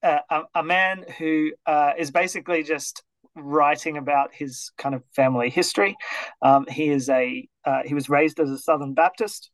a, 0.02 0.42
a, 0.54 0.62
man 0.62 1.04
who 1.18 1.52
uh, 1.66 1.92
is 1.98 2.10
basically 2.10 2.62
just 2.62 3.02
writing 3.36 3.96
about 3.96 4.34
his 4.34 4.72
kind 4.78 4.94
of 4.94 5.02
family 5.14 5.50
history. 5.50 5.96
Um, 6.42 6.66
he 6.68 6.88
is 6.88 7.08
a 7.08 7.48
uh, 7.64 7.82
he 7.84 7.94
was 7.94 8.08
raised 8.08 8.40
as 8.40 8.50
a 8.50 8.58
Southern 8.58 8.94
Baptist 8.94 9.50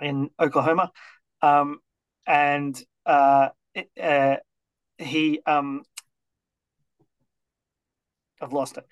in 0.00 0.30
Oklahoma, 0.38 0.90
um, 1.42 1.78
and 2.26 2.80
uh, 3.06 3.48
uh, 4.00 4.36
he 4.98 5.40
um, 5.46 5.82
I've 8.40 8.52
lost 8.52 8.78
it. 8.78 8.86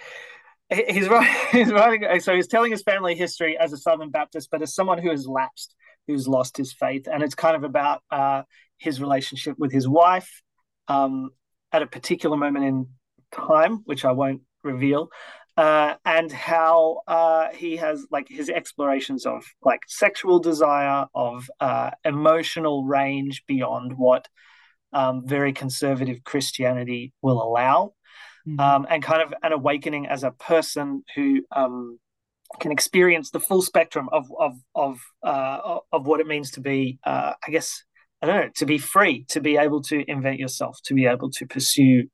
He's 0.91 1.09
writing, 1.09 1.35
he's 1.53 1.73
writing. 1.73 2.21
So 2.21 2.35
he's 2.35 2.47
telling 2.49 2.71
his 2.71 2.83
family 2.83 3.15
history 3.15 3.57
as 3.59 3.73
a 3.73 3.79
Southern 3.79 4.11
Baptist, 4.11 4.49
but 4.51 4.63
as 4.63 4.75
someone 4.75 4.99
who 4.99 5.11
has 5.11 5.27
lapsed, 5.27 5.75
who's 6.07 6.29
lost 6.29 6.57
his 6.57 6.73
faith, 6.73 7.09
and 7.11 7.23
it's 7.23 7.35
kind 7.35 7.57
of 7.57 7.65
about 7.65 8.03
uh, 8.11 8.43
his 8.79 9.01
relationship 9.01 9.59
with 9.59 9.73
his 9.73 9.89
wife 9.89 10.43
um, 10.89 11.31
at 11.73 11.83
a 11.83 11.87
particular 11.87 12.37
moment 12.37 12.65
in 12.65 12.87
time, 13.33 13.83
which 13.85 14.05
I 14.05 14.13
won't 14.13 14.43
reveal, 14.63 15.11
uh, 15.57 15.95
and 16.05 16.31
how 16.31 17.03
uh, 17.07 17.49
he 17.55 17.77
has 17.77 18.07
like 18.11 18.29
his 18.29 18.49
explorations 18.49 19.27
of 19.27 19.45
like 19.63 19.81
sexual 19.89 20.39
desire, 20.39 21.07
of 21.15 21.51
uh, 21.61 21.91
emotional 22.05 22.85
range 22.85 23.45
beyond 23.47 23.95
what 23.97 24.29
um, 24.93 25.27
very 25.27 25.53
conservative 25.53 26.25
Christianity 26.25 27.13
will 27.23 27.43
allow 27.43 27.93
mm-hmm. 28.49 28.61
um, 28.61 28.87
and 28.89 29.03
kind 29.03 29.23
of 29.23 29.35
an 29.43 29.53
awakening 29.53 30.07
as 30.07 30.25
a 30.25 30.31
person 30.31 31.03
who 31.15 31.43
um, 31.55 31.99
can 32.61 32.73
experience 32.73 33.31
the 33.31 33.41
full 33.41 33.63
spectrum 33.63 34.09
of 34.13 34.31
of 34.39 34.55
of 34.75 35.01
uh, 35.23 35.79
of 35.93 36.07
what 36.07 36.21
it 36.21 36.27
means 36.27 36.51
to 36.53 36.61
be, 36.61 36.99
uh, 37.05 37.35
I 37.47 37.51
guess, 37.51 37.85
I 38.23 38.27
don't 38.27 38.37
know, 38.37 38.51
to 38.57 38.67
be 38.67 38.79
free, 38.79 39.25
to 39.31 39.41
be 39.41 39.57
able 39.57 39.83
to 39.85 40.11
invent 40.11 40.39
yourself, 40.39 40.79
to 40.85 40.95
be 40.95 41.07
able 41.07 41.31
to 41.33 41.47
pursue 41.47 42.09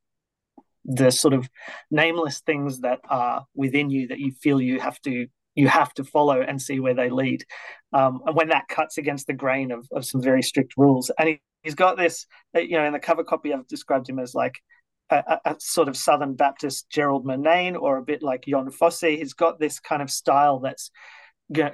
the 0.84 1.10
sort 1.10 1.34
of 1.34 1.48
nameless 1.90 2.40
things 2.40 2.80
that 2.80 3.00
are 3.08 3.46
within 3.54 3.90
you 3.90 4.08
that 4.08 4.18
you 4.18 4.32
feel 4.32 4.60
you 4.60 4.80
have 4.80 5.00
to 5.02 5.26
you 5.54 5.68
have 5.68 5.94
to 5.94 6.04
follow 6.04 6.40
and 6.40 6.60
see 6.60 6.80
where 6.80 6.94
they 6.94 7.10
lead. 7.10 7.44
Um, 7.92 8.20
and 8.26 8.34
when 8.34 8.48
that 8.48 8.68
cuts 8.68 8.98
against 8.98 9.26
the 9.28 9.34
grain 9.34 9.70
of, 9.70 9.86
of 9.92 10.04
some 10.04 10.20
very 10.20 10.42
strict 10.42 10.74
rules, 10.76 11.10
and 11.18 11.28
he, 11.28 11.40
has 11.64 11.74
got 11.74 11.96
this, 11.96 12.26
you 12.54 12.76
know, 12.76 12.84
in 12.84 12.92
the 12.92 12.98
cover 12.98 13.24
copy, 13.24 13.54
I've 13.54 13.66
described 13.68 14.06
him 14.08 14.18
as 14.18 14.34
like 14.34 14.60
a, 15.08 15.38
a, 15.44 15.56
sort 15.58 15.88
of 15.88 15.96
Southern 15.96 16.34
Baptist 16.34 16.90
Gerald 16.90 17.24
Murnane 17.24 17.80
or 17.80 17.96
a 17.96 18.02
bit 18.02 18.22
like 18.22 18.44
Jon 18.46 18.70
Fosse. 18.70 19.00
He's 19.00 19.32
got 19.32 19.58
this 19.58 19.80
kind 19.80 20.02
of 20.02 20.10
style 20.10 20.58
that's 20.60 20.90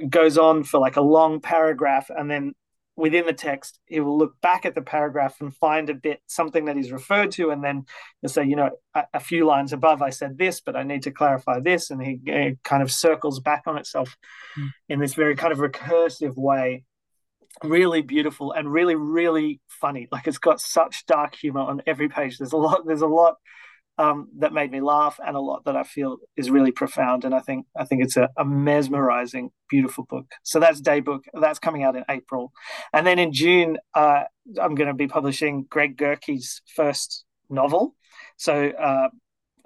goes 0.09 0.37
on 0.37 0.65
for 0.65 0.79
like 0.79 0.97
a 0.97 1.01
long 1.01 1.41
paragraph 1.41 2.11
and 2.11 2.31
then 2.31 2.53
within 3.01 3.27
the 3.27 3.33
text 3.33 3.81
he 3.87 4.01
will 4.01 4.17
look 4.17 4.41
back 4.41 4.65
at 4.65 4.75
the 4.75 4.83
paragraph 4.83 5.37
and 5.41 5.55
find 5.57 5.91
a 5.91 5.95
bit 5.95 6.21
something 6.27 6.67
that 6.67 6.77
he's 6.77 6.93
referred 6.93 7.31
to 7.31 7.51
and 7.51 7.65
then 7.65 7.85
he'll 8.21 8.31
say 8.31 8.45
you 8.45 8.57
know 8.57 8.71
a, 8.95 9.05
a 9.15 9.21
few 9.21 9.47
lines 9.47 9.73
above 9.73 10.03
i 10.03 10.11
said 10.11 10.39
this 10.39 10.61
but 10.61 10.77
i 10.77 10.83
need 10.83 11.03
to 11.03 11.11
clarify 11.11 11.59
this 11.59 11.91
and 11.91 12.03
he, 12.03 12.21
he 12.25 12.57
kind 12.63 12.83
of 12.83 12.91
circles 12.91 13.41
back 13.41 13.63
on 13.67 13.79
itself 13.79 14.17
mm. 14.59 14.71
in 14.89 15.01
this 15.01 15.15
very 15.15 15.37
kind 15.37 15.53
of 15.53 15.59
recursive 15.59 16.37
way. 16.37 16.85
Really 17.65 18.03
beautiful 18.03 18.53
and 18.53 18.73
really 18.73 18.95
really 18.95 19.61
funny. 19.69 20.09
Like 20.13 20.27
it's 20.27 20.39
got 20.39 20.61
such 20.61 21.05
dark 21.07 21.35
humor 21.35 21.61
on 21.61 21.83
every 21.87 22.09
page. 22.09 22.39
There's 22.39 22.53
a 22.53 22.57
lot 22.57 22.87
there's 22.87 23.03
a 23.03 23.09
lot 23.09 23.37
um, 24.01 24.29
that 24.39 24.55
made 24.55 24.71
me 24.71 24.81
laugh 24.81 25.21
and 25.25 25.37
a 25.37 25.41
lot 25.41 25.63
that 25.67 25.77
i 25.77 25.83
feel 25.83 26.17
is 26.37 26.51
really 26.51 26.73
profound 26.73 27.25
and 27.25 27.35
i 27.35 27.41
think 27.41 27.67
i 27.77 27.85
think 27.85 28.03
it's 28.03 28.17
a, 28.17 28.29
a 28.39 28.45
mesmerizing 28.45 29.51
beautiful 29.69 30.05
book 30.09 30.27
so 30.43 30.59
that's 30.59 30.81
daybook 30.81 31.21
that's 31.35 31.59
coming 31.59 31.83
out 31.83 31.97
in 31.97 32.05
april 32.09 32.51
and 32.95 33.07
then 33.07 33.19
in 33.19 33.31
june 33.33 33.77
uh, 33.95 34.23
i'm 34.61 34.75
going 34.75 34.89
to 34.89 34.95
be 34.95 35.07
publishing 35.07 35.67
greg 35.69 35.99
gerke's 35.99 36.63
first 36.75 37.25
novel 37.51 37.95
so 38.37 38.71
uh, 38.71 39.09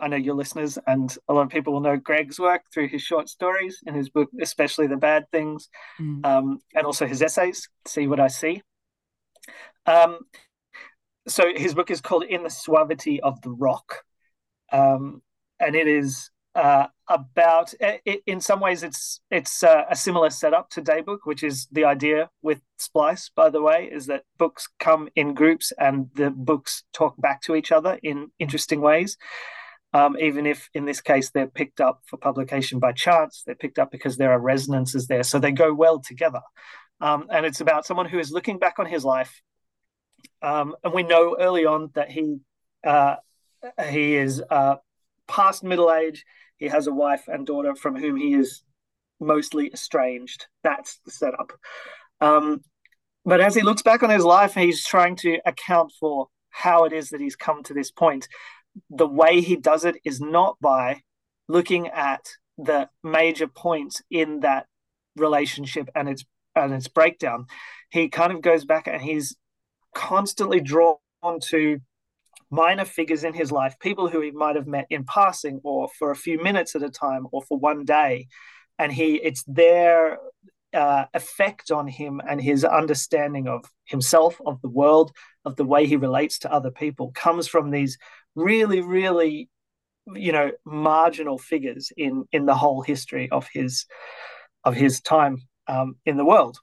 I 0.01 0.09
know 0.09 0.17
your 0.17 0.35
listeners 0.35 0.79
and 0.89 1.17
a 1.29 1.33
lot 1.33 1.43
of 1.43 1.51
people 1.51 1.73
will 1.73 1.81
know 1.81 1.97
Greg's 1.97 2.41
work 2.41 2.63
through 2.73 2.89
his 2.89 3.03
short 3.03 3.29
stories 3.29 3.79
in 3.87 3.95
his 3.95 4.09
book, 4.09 4.29
especially 4.41 4.89
The 4.89 4.97
Bad 4.97 5.31
Things, 5.31 5.69
mm. 6.01 6.27
um, 6.27 6.59
and 6.75 6.85
also 6.85 7.07
his 7.07 7.23
essays, 7.23 7.69
See 7.87 8.09
What 8.09 8.19
I 8.19 8.27
See. 8.27 8.63
Um, 9.87 10.19
so 11.29 11.45
his 11.55 11.75
book 11.75 11.91
is 11.91 12.01
called 12.01 12.25
In 12.25 12.43
the 12.43 12.51
Suavity 12.51 13.21
of 13.21 13.41
the 13.43 13.51
Rock. 13.51 14.05
Um, 14.73 15.23
and 15.61 15.75
it 15.77 15.87
is 15.87 16.31
uh, 16.55 16.87
about, 17.09 17.75
it, 17.81 18.23
in 18.27 18.41
some 18.41 18.61
ways, 18.61 18.83
it's 18.83 19.21
it's 19.31 19.63
uh, 19.63 19.85
a 19.91 19.97
similar 19.97 20.31
setup 20.31 20.71
to 20.71 20.83
Daybook, 20.83 21.19
which 21.25 21.43
is 21.43 21.67
the 21.73 21.85
idea 21.85 22.31
with 22.43 22.61
Splice, 22.79 23.31
by 23.35 23.51
the 23.51 23.63
way, 23.63 23.89
is 23.91 24.07
that 24.07 24.23
books 24.39 24.69
come 24.79 25.09
in 25.17 25.35
groups 25.35 25.73
and 25.79 26.11
the 26.15 26.31
books 26.31 26.85
talk 26.93 27.15
back 27.21 27.43
to 27.43 27.55
each 27.55 27.73
other 27.73 27.99
in 28.03 28.31
interesting 28.39 28.81
ways 28.81 29.17
um, 29.95 30.17
even 30.19 30.45
if 30.45 30.69
in 30.75 30.85
this 30.85 31.01
case 31.01 31.31
they're 31.31 31.47
picked 31.47 31.81
up 31.81 32.03
for 32.07 32.17
publication 32.17 32.81
by 32.81 32.91
chance, 32.93 33.45
they're 33.47 33.55
picked 33.55 33.79
up 33.79 33.93
because 33.93 34.17
there 34.17 34.33
are 34.33 34.41
resonances 34.41 35.07
there. 35.07 35.23
So 35.23 35.39
they 35.39 35.53
go 35.53 35.73
well 35.73 36.01
together. 36.01 36.41
Um, 37.01 37.29
and 37.31 37.47
it's 37.47 37.61
about 37.61 37.87
someone 37.87 38.07
who 38.07 38.19
is 38.19 38.33
looking 38.33 38.59
back 38.59 38.81
on 38.81 38.87
his 38.87 39.05
life. 39.05 39.41
Um, 40.43 40.75
and 40.83 40.93
we 40.93 41.05
know 41.05 41.37
early 41.39 41.65
on 41.65 41.91
that 41.95 42.11
he 42.11 42.41
uh, 42.85 43.17
he 43.89 44.17
is 44.17 44.43
uh, 44.51 44.77
past 45.27 45.65
middle 45.65 45.93
age. 45.93 46.25
He 46.57 46.67
has 46.67 46.87
a 46.87 46.93
wife 46.93 47.25
and 47.29 47.47
daughter 47.47 47.75
from 47.75 47.97
whom 47.97 48.17
he 48.17 48.35
is 48.35 48.63
mostly 49.21 49.71
estranged. 49.73 50.47
That's 50.63 51.01
the 51.05 51.11
setup. 51.11 51.53
Um, 52.21 52.63
but 53.25 53.41
as 53.41 53.55
he 53.55 53.63
looks 53.63 53.83
back 53.83 54.03
on 54.03 54.11
his 54.11 54.25
life, 54.25 54.55
he's 54.55 54.85
trying 54.85 55.17
to 55.17 55.39
account 55.47 55.93
for 55.99 56.29
how 56.51 56.85
it 56.85 56.93
is 56.93 57.11
that 57.11 57.21
he's 57.21 57.37
come 57.37 57.63
to 57.65 57.75
this 57.75 57.91
point 57.91 58.29
the 58.91 59.07
way 59.07 59.41
he 59.41 59.57
does 59.57 59.85
it 59.85 59.97
is 60.05 60.21
not 60.21 60.57
by 60.61 61.01
looking 61.49 61.89
at 61.89 62.29
the 62.59 62.89
major 63.03 63.47
points 63.47 64.03
in 64.11 64.41
that 64.41 64.67
relationship 65.17 65.89
and 65.95 66.09
its 66.09 66.25
and 66.57 66.73
its 66.73 66.89
breakdown. 66.89 67.47
He 67.91 68.09
kind 68.09 68.33
of 68.33 68.41
goes 68.41 68.65
back 68.65 68.87
and 68.87 69.03
he's 69.03 69.37
constantly 69.95 70.61
drawn 70.61 70.99
to 71.41 71.81
minor 72.51 72.85
figures 72.85 73.25
in 73.25 73.35
his 73.35 73.51
life, 73.51 73.75
people 73.81 74.09
who 74.09 74.21
he 74.21 74.31
might 74.31 74.57
have 74.57 74.67
met 74.67 74.87
in 74.91 75.05
passing 75.05 75.61
or 75.65 75.89
for 75.99 76.11
a 76.11 76.17
few 76.17 76.43
minutes 76.43 76.75
at 76.75 76.83
a 76.83 76.91
time 76.91 77.27
or 77.33 77.43
for 77.43 77.59
one 77.59 77.85
day. 77.85 78.29
And 78.79 78.93
he 78.93 79.17
it's 79.17 79.45
their 79.45 80.19
uh, 80.73 81.05
effect 81.15 81.71
on 81.71 81.87
him 81.87 82.21
and 82.29 82.41
his 82.41 82.65
understanding 82.65 83.47
of 83.47 83.65
himself, 83.85 84.41
of 84.45 84.61
the 84.61 84.69
world, 84.69 85.13
of 85.45 85.57
the 85.57 85.65
way 85.65 85.87
he 85.87 85.97
relates 85.97 86.41
to 86.41 86.53
other 86.53 86.71
people 86.71 87.13
comes 87.15 87.47
from 87.47 87.71
these 87.71 87.97
really, 88.35 88.81
really, 88.81 89.49
you 90.15 90.33
know, 90.33 90.51
marginal 90.65 91.39
figures 91.39 91.93
in 91.97 92.25
in 92.33 92.47
the 92.47 92.55
whole 92.55 92.83
history 92.83 93.31
of 93.31 93.49
his 93.53 93.87
of 94.65 94.75
his 94.75 95.01
time 95.01 95.39
um, 95.69 95.97
in 96.05 96.17
the 96.17 96.25
world. 96.25 96.59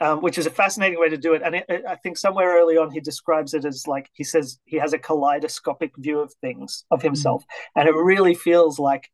Um, 0.00 0.22
which 0.22 0.38
is 0.38 0.46
a 0.46 0.50
fascinating 0.50 0.98
way 0.98 1.08
to 1.08 1.16
do 1.16 1.34
it. 1.34 1.42
And 1.44 1.54
it, 1.54 1.66
it, 1.68 1.84
I 1.88 1.94
think 1.94 2.18
somewhere 2.18 2.58
early 2.60 2.76
on 2.76 2.90
he 2.90 2.98
describes 2.98 3.54
it 3.54 3.64
as 3.64 3.86
like 3.86 4.10
he 4.12 4.24
says 4.24 4.58
he 4.64 4.76
has 4.78 4.92
a 4.92 4.98
kaleidoscopic 4.98 5.92
view 5.96 6.18
of 6.18 6.34
things 6.40 6.84
of 6.90 7.00
himself, 7.00 7.42
mm-hmm. 7.42 7.80
and 7.80 7.88
it 7.88 7.94
really 7.94 8.34
feels 8.34 8.80
like 8.80 9.08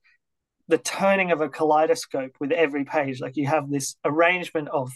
the 0.69 0.79
turning 0.79 1.33
of 1.33 1.43
a 1.43 1.51
kaleidoscope 1.51 2.33
with 2.41 2.51
every 2.51 2.85
page. 2.85 3.21
Like 3.21 3.37
you 3.37 3.47
have 3.47 3.69
this 3.69 3.97
arrangement 4.07 4.69
of 4.69 4.91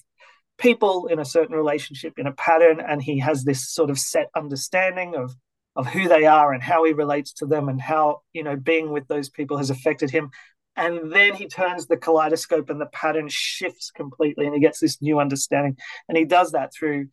people 0.56 1.06
in 1.06 1.18
a 1.18 1.24
certain 1.24 1.54
relationship 1.54 2.14
in 2.18 2.26
a 2.26 2.32
pattern, 2.32 2.80
and 2.80 3.02
he 3.02 3.18
has 3.18 3.44
this 3.44 3.68
sort 3.68 3.90
of 3.90 3.98
set 3.98 4.30
understanding 4.34 5.14
of 5.14 5.34
of 5.76 5.86
who 5.86 6.08
they 6.08 6.24
are 6.24 6.52
and 6.52 6.62
how 6.62 6.84
he 6.84 6.92
relates 6.92 7.32
to 7.32 7.46
them 7.46 7.68
and 7.68 7.80
how 7.80 8.22
you 8.32 8.42
know 8.42 8.56
being 8.56 8.90
with 8.90 9.06
those 9.08 9.28
people 9.28 9.58
has 9.58 9.70
affected 9.70 10.10
him 10.10 10.30
and 10.76 11.12
then 11.12 11.34
he 11.34 11.46
turns 11.46 11.86
the 11.86 11.96
kaleidoscope 11.96 12.70
and 12.70 12.80
the 12.80 12.86
pattern 12.86 13.28
shifts 13.28 13.90
completely 13.90 14.46
and 14.46 14.54
he 14.54 14.60
gets 14.60 14.80
this 14.80 15.00
new 15.00 15.18
understanding 15.18 15.76
and 16.08 16.18
he 16.18 16.24
does 16.24 16.52
that 16.52 16.72
through 16.72 17.06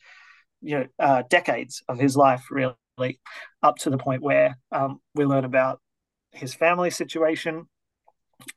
you 0.62 0.80
know 0.80 0.86
uh, 1.00 1.24
decades 1.30 1.84
of 1.88 2.00
his 2.00 2.15
life 2.15 2.46
really 2.51 2.75
up 3.63 3.77
to 3.77 3.89
the 3.89 3.98
point 3.98 4.22
where 4.22 4.58
um, 4.72 5.00
we 5.15 5.25
learn 5.25 5.46
about 5.46 5.80
his 6.32 6.53
family 6.53 6.89
situation 6.89 7.68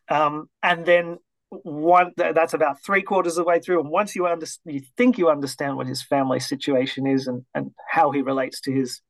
um, 0.09 0.49
and 0.63 0.85
then 0.85 1.19
one 1.63 2.13
that's 2.17 2.55
about 2.55 2.83
three 2.83 3.03
quarters 3.03 3.33
of 3.39 3.45
the 3.45 3.49
way 3.49 3.61
through. 3.61 3.81
And 3.81 3.91
once 3.91 4.17
you 4.17 4.27
understand, 4.27 4.75
you 4.75 4.83
think 4.97 5.19
you 5.19 5.31
understand 5.31 5.77
what 5.77 5.87
his 5.87 6.03
family 6.03 6.41
situation 6.41 7.07
is 7.07 7.27
and, 7.27 7.45
and 7.55 7.71
how 7.89 8.11
he 8.11 8.23
relates 8.23 8.61
to 8.63 8.73
his 8.73 9.01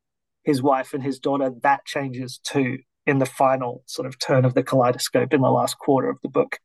his 0.43 0.61
wife 0.61 0.93
and 0.93 1.01
his 1.01 1.19
daughter, 1.19 1.51
that 1.63 1.85
changes 1.85 2.39
too 2.43 2.77
in 3.05 3.19
the 3.19 3.25
final 3.25 3.83
sort 3.85 4.07
of 4.07 4.17
turn 4.19 4.45
of 4.45 4.53
the 4.53 4.63
kaleidoscope 4.63 5.33
in 5.33 5.41
the 5.41 5.51
last 5.51 5.77
quarter 5.77 6.09
of 6.09 6.17
the 6.21 6.29
book. 6.29 6.59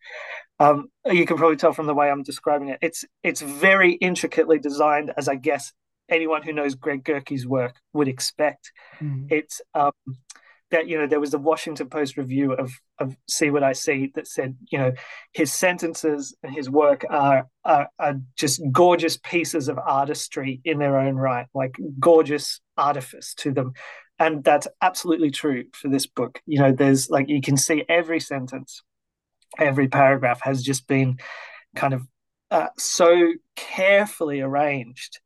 Um, 0.59 0.89
you 1.07 1.27
can 1.27 1.37
probably 1.37 1.57
tell 1.57 1.73
from 1.73 1.87
the 1.87 1.95
way 1.95 2.11
I'm 2.11 2.23
describing 2.23 2.69
it. 2.69 2.79
It's 2.83 3.05
it's 3.23 3.41
very 3.41 3.93
intricately 3.95 4.59
designed, 4.59 5.13
as 5.17 5.29
I 5.29 5.37
guess 5.37 5.73
anyone 6.09 6.43
who 6.43 6.53
knows 6.53 6.75
Greg 6.75 7.05
Gerke's 7.05 7.47
work 7.47 7.77
would 7.93 8.09
expect. 8.09 8.73
Mm. 9.01 9.31
It's 9.31 9.61
um, 9.75 9.93
that 10.71 10.87
you 10.87 10.99
know 10.99 11.07
there 11.07 11.21
was 11.21 11.35
a 11.35 11.39
Washington 11.39 11.89
Post 11.89 12.17
review 12.17 12.53
of 12.53 12.73
of 12.99 13.17
See 13.29 13.51
What 13.51 13.63
I 13.63 13.73
See 13.73 14.11
that 14.15 14.27
said 14.27 14.57
you 14.71 14.79
know 14.79 14.93
his 15.33 15.53
sentences 15.53 16.37
and 16.43 16.55
his 16.55 16.71
work 16.71 17.05
are, 17.09 17.49
are 17.65 17.89
are, 17.99 18.21
just 18.37 18.61
gorgeous 18.71 19.17
pieces 19.17 19.69
of 19.69 19.79
artistry 19.79 20.61
in 20.65 20.79
their 20.79 20.99
own 20.99 21.17
right, 21.17 21.47
like 21.55 21.77
gorgeous 21.99 22.61
artifice 22.77 23.35
to 23.35 23.53
them, 23.53 23.73
and 24.21 24.45
that's 24.45 24.69
absolutely 24.83 25.31
true 25.31 25.65
for 25.73 25.89
this 25.89 26.07
book. 26.07 26.41
You 26.47 26.61
know, 26.61 26.73
there's 26.73 27.09
like 27.11 27.29
you 27.29 27.41
can 27.41 27.57
see 27.57 27.85
every 27.89 28.21
sentence, 28.21 28.83
every 29.59 29.89
paragraph 29.89 30.43
has 30.43 30.63
just 30.63 30.87
been 30.87 31.19
kind 31.75 31.95
of 31.95 32.07
uh, 32.51 32.69
so 32.79 33.33
carefully 33.57 34.41
arranged 34.43 35.21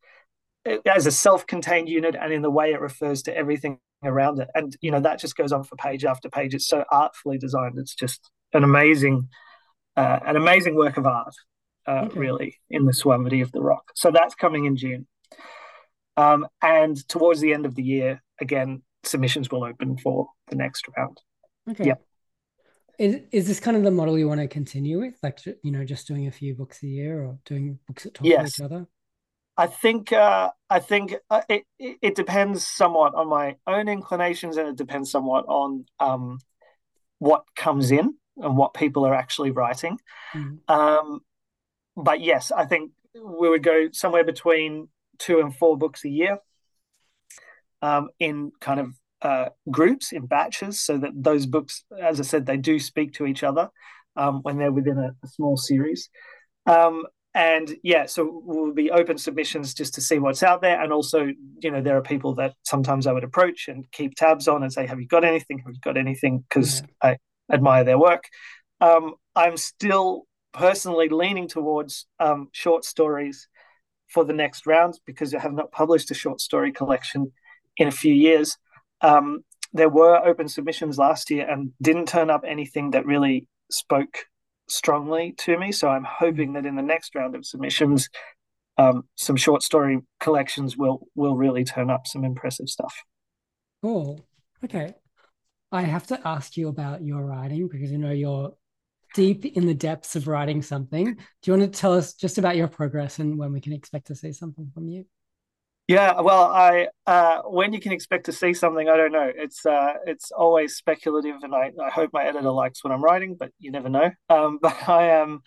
uh, 0.67 0.77
as 0.85 1.05
a 1.05 1.11
self-contained 1.11 1.89
unit 1.89 2.15
and 2.19 2.31
in 2.31 2.41
the 2.41 2.49
way 2.49 2.71
it 2.71 2.79
refers 2.79 3.23
to 3.23 3.35
everything 3.35 3.79
around 4.03 4.39
it. 4.39 4.47
And 4.55 4.75
you 4.81 4.91
know 4.91 5.01
that 5.01 5.19
just 5.19 5.35
goes 5.35 5.51
on 5.51 5.63
for 5.63 5.75
page 5.75 6.05
after 6.05 6.29
page. 6.29 6.55
It's 6.55 6.67
so 6.67 6.85
artfully 6.89 7.37
designed. 7.37 7.77
It's 7.77 7.95
just 7.95 8.31
an 8.53 8.63
amazing, 8.63 9.27
uh, 9.97 10.19
an 10.25 10.37
amazing 10.37 10.75
work 10.75 10.95
of 10.95 11.05
art, 11.05 11.35
uh, 11.85 12.05
okay. 12.05 12.17
really, 12.17 12.59
in 12.69 12.85
the 12.85 12.93
suavity 12.93 13.41
of 13.41 13.51
the 13.51 13.61
rock. 13.61 13.91
So 13.93 14.09
that's 14.09 14.35
coming 14.35 14.63
in 14.63 14.77
June. 14.77 15.05
Um, 16.17 16.47
and 16.61 16.95
towards 17.07 17.41
the 17.41 17.53
end 17.53 17.65
of 17.65 17.75
the 17.75 17.83
year, 17.83 18.21
again, 18.39 18.83
submissions 19.03 19.51
will 19.51 19.63
open 19.63 19.97
for 19.97 20.27
the 20.47 20.55
next 20.55 20.87
round. 20.97 21.19
Okay. 21.69 21.85
Yep. 21.85 22.01
Is 22.97 23.21
is 23.31 23.47
this 23.47 23.59
kind 23.59 23.75
of 23.75 23.83
the 23.83 23.91
model 23.91 24.17
you 24.17 24.27
want 24.27 24.39
to 24.39 24.47
continue 24.47 24.99
with, 24.99 25.15
like 25.21 25.39
you 25.63 25.71
know, 25.71 25.83
just 25.83 26.07
doing 26.07 26.27
a 26.27 26.31
few 26.31 26.55
books 26.55 26.81
a 26.81 26.87
year 26.87 27.23
or 27.23 27.37
doing 27.45 27.79
books 27.87 28.03
that 28.03 28.13
talk 28.13 28.25
yes. 28.25 28.55
to 28.55 28.63
each 28.63 28.65
other? 28.65 28.87
I 29.57 29.67
think 29.67 30.13
uh, 30.13 30.51
I 30.69 30.79
think 30.79 31.15
uh, 31.29 31.41
it, 31.49 31.63
it 31.77 32.15
depends 32.15 32.65
somewhat 32.65 33.15
on 33.15 33.27
my 33.27 33.57
own 33.67 33.89
inclinations, 33.89 34.55
and 34.55 34.69
it 34.69 34.77
depends 34.77 35.11
somewhat 35.11 35.45
on 35.47 35.85
um, 35.99 36.39
what 37.19 37.43
comes 37.55 37.91
in 37.91 38.15
and 38.37 38.57
what 38.57 38.73
people 38.73 39.05
are 39.05 39.13
actually 39.13 39.51
writing. 39.51 39.99
Mm. 40.33 40.59
Um, 40.69 41.19
but 41.97 42.21
yes, 42.21 42.51
I 42.51 42.65
think 42.65 42.91
we 43.13 43.49
would 43.49 43.63
go 43.63 43.89
somewhere 43.91 44.25
between 44.25 44.89
two 45.19 45.39
and 45.39 45.55
four 45.55 45.77
books 45.77 46.05
a 46.05 46.09
year 46.09 46.39
um, 47.81 48.09
in 48.19 48.51
kind 48.59 48.79
of 48.79 48.93
uh, 49.21 49.49
groups 49.71 50.11
in 50.11 50.25
batches, 50.25 50.79
so 50.79 50.97
that 50.97 51.11
those 51.15 51.45
books, 51.45 51.83
as 52.01 52.19
I 52.19 52.23
said, 52.23 52.45
they 52.45 52.57
do 52.57 52.79
speak 52.79 53.13
to 53.13 53.25
each 53.25 53.43
other 53.43 53.69
um, 54.15 54.41
when 54.43 54.57
they're 54.57 54.71
within 54.71 54.97
a, 54.97 55.15
a 55.23 55.27
small 55.27 55.57
series. 55.57 56.09
Um, 56.65 57.05
and 57.35 57.75
yeah 57.83 58.05
so 58.05 58.41
we'll 58.45 58.73
be 58.73 58.89
open 58.89 59.17
submissions 59.17 59.73
just 59.73 59.93
to 59.93 60.01
see 60.01 60.17
what's 60.17 60.41
out 60.41 60.61
there 60.61 60.81
and 60.81 60.91
also 60.91 61.27
you 61.59 61.69
know 61.69 61.81
there 61.81 61.97
are 61.97 62.01
people 62.01 62.33
that 62.33 62.53
sometimes 62.63 63.05
i 63.05 63.11
would 63.11 63.25
approach 63.25 63.67
and 63.67 63.91
keep 63.91 64.15
tabs 64.15 64.47
on 64.47 64.63
and 64.63 64.71
say 64.71 64.87
have 64.87 64.99
you 64.99 65.07
got 65.07 65.25
anything 65.25 65.59
have 65.59 65.73
you 65.73 65.79
got 65.81 65.97
anything 65.97 66.43
because 66.49 66.81
yeah. 67.03 67.09
i 67.11 67.53
admire 67.53 67.83
their 67.83 67.99
work 67.99 68.23
um, 68.81 69.13
i'm 69.35 69.57
still 69.57 70.25
personally 70.53 71.09
leaning 71.09 71.47
towards 71.47 72.07
um, 72.19 72.47
short 72.53 72.85
stories 72.85 73.49
for 74.15 74.23
the 74.25 74.39
next 74.43 74.65
round 74.65 74.93
because 75.05 75.29
i 75.35 75.39
have 75.39 75.53
not 75.53 75.71
published 75.71 76.09
a 76.09 76.21
short 76.23 76.39
story 76.41 76.71
collection 76.71 77.31
in 77.77 77.87
a 77.87 77.97
few 78.03 78.13
years 78.13 78.57
um, 79.01 79.43
there 79.73 79.89
were 79.89 80.25
open 80.25 80.47
submissions 80.47 80.97
last 80.97 81.29
year 81.29 81.47
and 81.49 81.71
didn't 81.81 82.07
turn 82.07 82.29
up 82.29 82.43
anything 82.47 82.91
that 82.91 83.05
really 83.05 83.47
spoke 83.69 84.25
strongly 84.67 85.33
to 85.39 85.59
me. 85.59 85.71
So 85.71 85.89
I'm 85.89 86.05
hoping 86.05 86.53
that 86.53 86.65
in 86.65 86.75
the 86.75 86.81
next 86.81 87.13
round 87.13 87.35
of 87.35 87.45
submissions, 87.45 88.09
um, 88.77 89.03
some 89.15 89.35
short 89.35 89.63
story 89.63 89.99
collections 90.19 90.77
will 90.77 91.07
will 91.13 91.35
really 91.35 91.63
turn 91.63 91.89
up 91.89 92.07
some 92.07 92.23
impressive 92.23 92.69
stuff. 92.69 92.95
Cool. 93.81 94.25
Okay. 94.63 94.93
I 95.71 95.81
have 95.81 96.07
to 96.07 96.19
ask 96.25 96.55
you 96.55 96.69
about 96.69 97.03
your 97.03 97.25
writing 97.25 97.67
because 97.67 97.91
you 97.91 97.97
know 97.97 98.11
you're 98.11 98.53
deep 99.15 99.45
in 99.45 99.65
the 99.65 99.73
depths 99.73 100.15
of 100.15 100.27
writing 100.27 100.61
something. 100.61 101.05
Do 101.05 101.21
you 101.45 101.57
want 101.57 101.73
to 101.73 101.79
tell 101.79 101.93
us 101.93 102.13
just 102.13 102.37
about 102.37 102.57
your 102.57 102.67
progress 102.67 103.17
and 103.17 103.37
when 103.37 103.53
we 103.53 103.61
can 103.61 103.73
expect 103.73 104.07
to 104.07 104.15
see 104.15 104.33
something 104.33 104.69
from 104.73 104.87
you? 104.87 105.05
Yeah, 105.87 106.19
well, 106.21 106.45
I 106.45 106.87
uh, 107.05 107.43
when 107.43 107.71
you 107.71 107.79
can 107.79 107.91
expect 107.91 108.25
to 108.25 108.31
see 108.31 108.53
something, 108.53 108.89
I 108.89 108.97
don't 108.97 109.11
know. 109.11 109.31
It's 109.33 109.65
uh, 109.65 109.93
it's 110.05 110.31
always 110.31 110.75
speculative, 110.75 111.35
and 111.43 111.53
I, 111.53 111.71
I 111.81 111.91
hope 111.91 112.09
my 112.11 112.25
editor 112.25 112.49
likes 112.49 112.83
what 112.83 112.91
I'm 112.91 113.03
writing, 113.03 113.35
but 113.35 113.51
you 113.59 113.71
never 113.71 113.87
know. 113.87 114.09
Um, 114.27 114.57
but 114.61 114.89
I 114.89 115.09
am, 115.09 115.43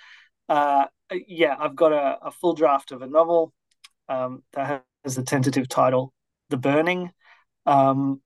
uh, 0.48 0.86
yeah, 1.26 1.56
I've 1.58 1.74
got 1.74 1.92
a, 1.92 2.18
a 2.26 2.30
full 2.30 2.54
draft 2.54 2.92
of 2.92 3.02
a 3.02 3.08
novel 3.08 3.52
um, 4.08 4.44
that 4.52 4.84
has 5.04 5.16
the 5.16 5.24
tentative 5.24 5.68
title, 5.68 6.12
"The 6.50 6.56
Burning," 6.56 7.10
um, 7.66 8.22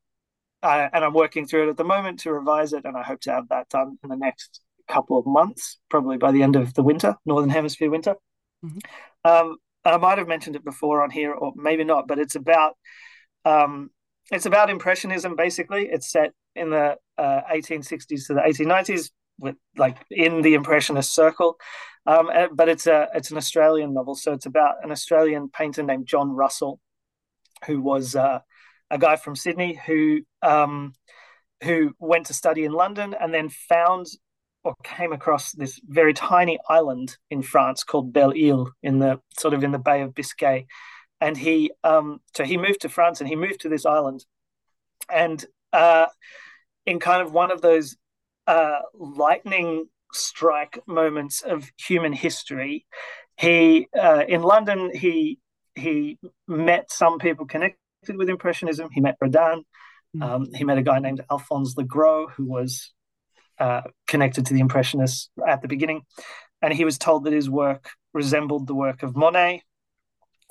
I, 0.63 0.91
and 0.93 1.03
I'm 1.03 1.15
working 1.15 1.47
through 1.47 1.69
it 1.69 1.71
at 1.71 1.77
the 1.79 1.85
moment 1.85 2.21
to 2.21 2.33
revise 2.33 2.75
it, 2.75 2.85
and 2.85 2.95
I 2.95 3.03
hope 3.03 3.21
to 3.23 3.33
have 3.33 3.49
that 3.49 3.71
done 3.71 3.99
in 4.03 4.11
the 4.11 4.17
next 4.17 4.61
couple 4.93 5.19
of 5.19 5.27
months, 5.27 5.79
probably 5.89 6.19
by 6.19 6.33
the 6.33 6.43
end 6.43 6.57
of 6.57 6.75
the 6.75 6.83
winter, 6.83 7.17
Northern 7.25 7.51
Hemisphere 7.51 7.91
winter. 7.91 8.17
Mm-hmm. 8.65 8.79
Um, 9.25 9.57
I 9.85 9.97
might 9.97 10.19
have 10.19 10.29
mentioned 10.29 10.57
it 10.57 10.65
before 10.65 11.03
on 11.03 11.11
here, 11.11 11.33
or 11.33 11.53
maybe 11.57 11.85
not, 11.85 12.07
but 12.07 12.19
it's 12.19 12.37
about 12.37 12.75
um, 13.45 13.91
it's 14.31 14.47
about 14.47 14.71
impressionism. 14.71 15.35
Basically, 15.37 15.89
it's 15.89 16.11
set 16.11 16.33
in 16.55 16.71
the 16.71 16.97
uh, 17.19 17.41
1860s 17.53 18.27
to 18.27 18.35
the 18.35 18.41
1890s, 18.41 19.11
with 19.39 19.57
like 19.77 19.97
in 20.11 20.43
the 20.43 20.55
impressionist 20.55 21.15
circle. 21.15 21.57
Um, 22.07 22.31
eh, 22.33 22.49
but 22.53 22.69
it's 22.69 22.87
a 22.87 23.09
it's 23.15 23.31
an 23.31 23.37
Australian 23.37 23.95
novel, 23.95 24.15
so 24.15 24.33
it's 24.33 24.47
about 24.47 24.77
an 24.85 24.93
Australian 24.93 25.49
painter 25.49 25.83
named 25.83 26.07
John 26.07 26.31
Russell, 26.31 26.81
who 27.67 27.81
was 27.81 28.15
uh, 28.15 28.41
a 28.91 28.99
guy 28.99 29.17
from 29.17 29.35
Sydney 29.35 29.81
who 29.87 30.21
um, 30.43 30.95
who 31.63 31.95
went 31.99 32.27
to 32.27 32.35
study 32.35 32.65
in 32.65 32.73
London 32.73 33.15
and 33.19 33.33
then 33.33 33.49
found 33.49 34.07
or 34.65 34.75
came 34.83 35.13
across 35.13 35.53
this 35.53 35.81
very 35.85 36.15
tiny 36.15 36.59
island 36.69 37.17
in 37.31 37.43
France 37.43 37.83
called 37.85 38.13
Belle 38.13 38.33
Ile 38.33 38.71
in 38.83 38.99
the 38.99 39.21
sort 39.39 39.55
of 39.55 39.65
in 39.65 39.73
the 39.73 39.79
Bay 39.79 40.03
of 40.03 40.15
Biscay, 40.15 40.67
and 41.21 41.37
he 41.37 41.73
um, 41.85 42.21
so 42.37 42.45
he 42.45 42.57
moved 42.57 42.83
to 42.83 42.89
France 42.89 43.21
and 43.21 43.29
he 43.29 43.37
moved 43.37 43.61
to 43.61 43.69
this 43.69 43.87
island, 43.87 44.25
and 45.11 45.45
uh, 45.73 46.07
in 46.87 47.01
kind 47.01 47.23
of 47.23 47.33
one 47.33 47.51
of 47.51 47.61
those 47.61 47.97
uh, 48.47 48.81
lightning 48.95 49.87
strike 50.13 50.79
moments 50.87 51.43
of 51.43 51.71
human 51.79 52.13
history, 52.13 52.87
he 53.39 53.89
uh, 53.99 54.25
in 54.29 54.43
London 54.43 54.91
he 54.95 55.39
he 55.75 56.19
met 56.47 56.91
some 56.93 57.19
people 57.19 57.47
connected 57.47 58.17
with 58.17 58.29
Impressionism. 58.29 58.91
He 58.93 59.01
met 59.01 59.17
Rodin. 59.21 59.65
Mm. 60.17 60.23
Um, 60.23 60.47
he 60.55 60.65
met 60.65 60.79
a 60.79 60.83
guy 60.83 60.99
named 60.99 61.23
Alphonse 61.31 61.75
Legros, 61.75 62.31
who 62.33 62.45
was 62.45 62.93
uh, 63.59 63.83
connected 64.07 64.47
to 64.47 64.55
the 64.55 64.61
Impressionists 64.61 65.31
at 65.47 65.63
the 65.63 65.69
beginning. 65.69 66.03
and 66.63 66.73
he 66.73 66.85
was 66.85 66.97
told 66.97 67.25
that 67.25 67.33
his 67.33 67.51
work 67.51 67.91
resembled 68.15 68.67
the 68.67 68.75
work 68.75 69.03
of 69.03 69.17
Monet. 69.17 69.63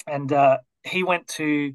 And 0.08 0.32
uh, 0.32 0.58
he 0.84 1.04
went 1.04 1.28
to 1.30 1.74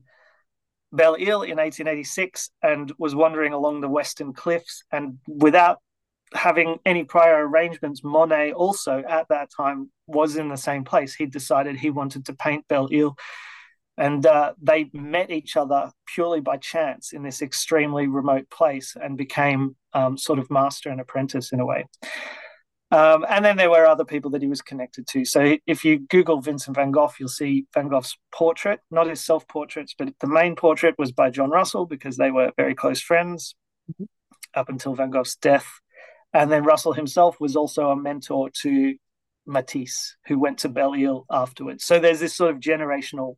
Belle 0.92 1.14
Ile 1.14 1.42
in 1.42 1.56
1886 1.56 2.50
and 2.62 2.92
was 2.98 3.14
wandering 3.14 3.52
along 3.52 3.80
the 3.80 3.88
western 3.88 4.32
cliffs. 4.32 4.84
And 4.92 5.18
without 5.26 5.78
having 6.34 6.78
any 6.84 7.04
prior 7.04 7.46
arrangements, 7.46 8.02
Monet 8.04 8.52
also 8.52 9.02
at 9.08 9.26
that 9.28 9.48
time 9.56 9.90
was 10.06 10.36
in 10.36 10.48
the 10.48 10.56
same 10.56 10.84
place. 10.84 11.14
He 11.14 11.26
decided 11.26 11.76
he 11.76 11.90
wanted 11.90 12.26
to 12.26 12.34
paint 12.34 12.66
Belle 12.68 12.88
Ile. 12.92 13.16
And 13.98 14.26
uh, 14.26 14.52
they 14.60 14.90
met 14.92 15.30
each 15.30 15.56
other 15.56 15.90
purely 16.06 16.40
by 16.40 16.58
chance 16.58 17.12
in 17.12 17.22
this 17.22 17.40
extremely 17.40 18.06
remote 18.06 18.50
place 18.50 18.94
and 19.00 19.16
became 19.16 19.76
um, 19.94 20.18
sort 20.18 20.38
of 20.38 20.50
master 20.50 20.90
and 20.90 21.00
apprentice 21.00 21.52
in 21.52 21.60
a 21.60 21.66
way. 21.66 21.86
Um, 22.92 23.26
and 23.28 23.44
then 23.44 23.56
there 23.56 23.70
were 23.70 23.86
other 23.86 24.04
people 24.04 24.30
that 24.32 24.42
he 24.42 24.48
was 24.48 24.62
connected 24.62 25.08
to. 25.08 25.24
So 25.24 25.56
if 25.66 25.84
you 25.84 25.98
Google 25.98 26.40
Vincent 26.40 26.76
van 26.76 26.92
Gogh, 26.92 27.12
you'll 27.18 27.28
see 27.28 27.66
Van 27.74 27.88
Gogh's 27.88 28.16
portrait, 28.32 28.80
not 28.90 29.08
his 29.08 29.24
self 29.24 29.48
portraits, 29.48 29.94
but 29.98 30.12
the 30.20 30.28
main 30.28 30.54
portrait 30.54 30.94
was 30.98 31.10
by 31.10 31.30
John 31.30 31.50
Russell 31.50 31.86
because 31.86 32.16
they 32.16 32.30
were 32.30 32.52
very 32.56 32.74
close 32.74 33.00
friends 33.00 33.56
mm-hmm. 33.90 34.04
up 34.54 34.68
until 34.68 34.94
Van 34.94 35.10
Gogh's 35.10 35.36
death. 35.36 35.66
And 36.32 36.50
then 36.50 36.64
Russell 36.64 36.92
himself 36.92 37.40
was 37.40 37.56
also 37.56 37.90
a 37.90 37.96
mentor 37.96 38.50
to 38.62 38.94
Matisse, 39.46 40.16
who 40.26 40.38
went 40.38 40.58
to 40.58 40.68
Belle 40.68 40.94
Ile 40.94 41.24
afterwards. 41.30 41.84
So 41.84 41.98
there's 41.98 42.20
this 42.20 42.34
sort 42.34 42.54
of 42.54 42.60
generational 42.60 43.36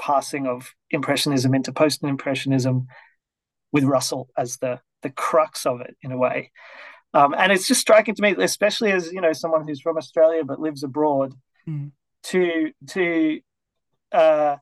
passing 0.00 0.46
of 0.46 0.74
Impressionism 0.90 1.54
into 1.54 1.72
post 1.72 2.02
Impressionism 2.02 2.86
with 3.72 3.84
Russell 3.84 4.28
as 4.36 4.56
the 4.56 4.80
the 5.02 5.10
crux 5.10 5.66
of 5.66 5.80
it 5.80 5.96
in 6.02 6.12
a 6.12 6.18
way. 6.18 6.50
Um, 7.14 7.34
and 7.36 7.50
it's 7.52 7.66
just 7.66 7.80
striking 7.80 8.14
to 8.14 8.22
me, 8.22 8.34
especially 8.38 8.92
as 8.92 9.12
you 9.12 9.20
know 9.20 9.32
someone 9.32 9.66
who's 9.66 9.80
from 9.80 9.96
Australia 9.96 10.44
but 10.44 10.60
lives 10.60 10.82
abroad, 10.82 11.34
mm. 11.68 11.90
to 12.24 12.72
to 12.88 13.40
uh, 14.12 14.56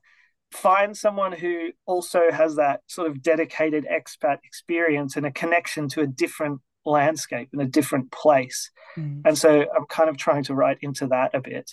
find 0.51 0.97
someone 0.97 1.31
who 1.31 1.69
also 1.85 2.31
has 2.31 2.55
that 2.55 2.81
sort 2.87 3.07
of 3.07 3.21
dedicated 3.21 3.85
expat 3.85 4.39
experience 4.43 5.15
and 5.15 5.25
a 5.25 5.31
connection 5.31 5.87
to 5.89 6.01
a 6.01 6.07
different 6.07 6.61
landscape 6.85 7.49
and 7.53 7.61
a 7.61 7.65
different 7.65 8.11
place. 8.11 8.71
Mm. 8.97 9.21
And 9.25 9.37
so 9.37 9.61
I'm 9.61 9.85
kind 9.87 10.09
of 10.09 10.17
trying 10.17 10.43
to 10.43 10.55
write 10.55 10.79
into 10.81 11.07
that 11.07 11.35
a 11.35 11.41
bit 11.41 11.71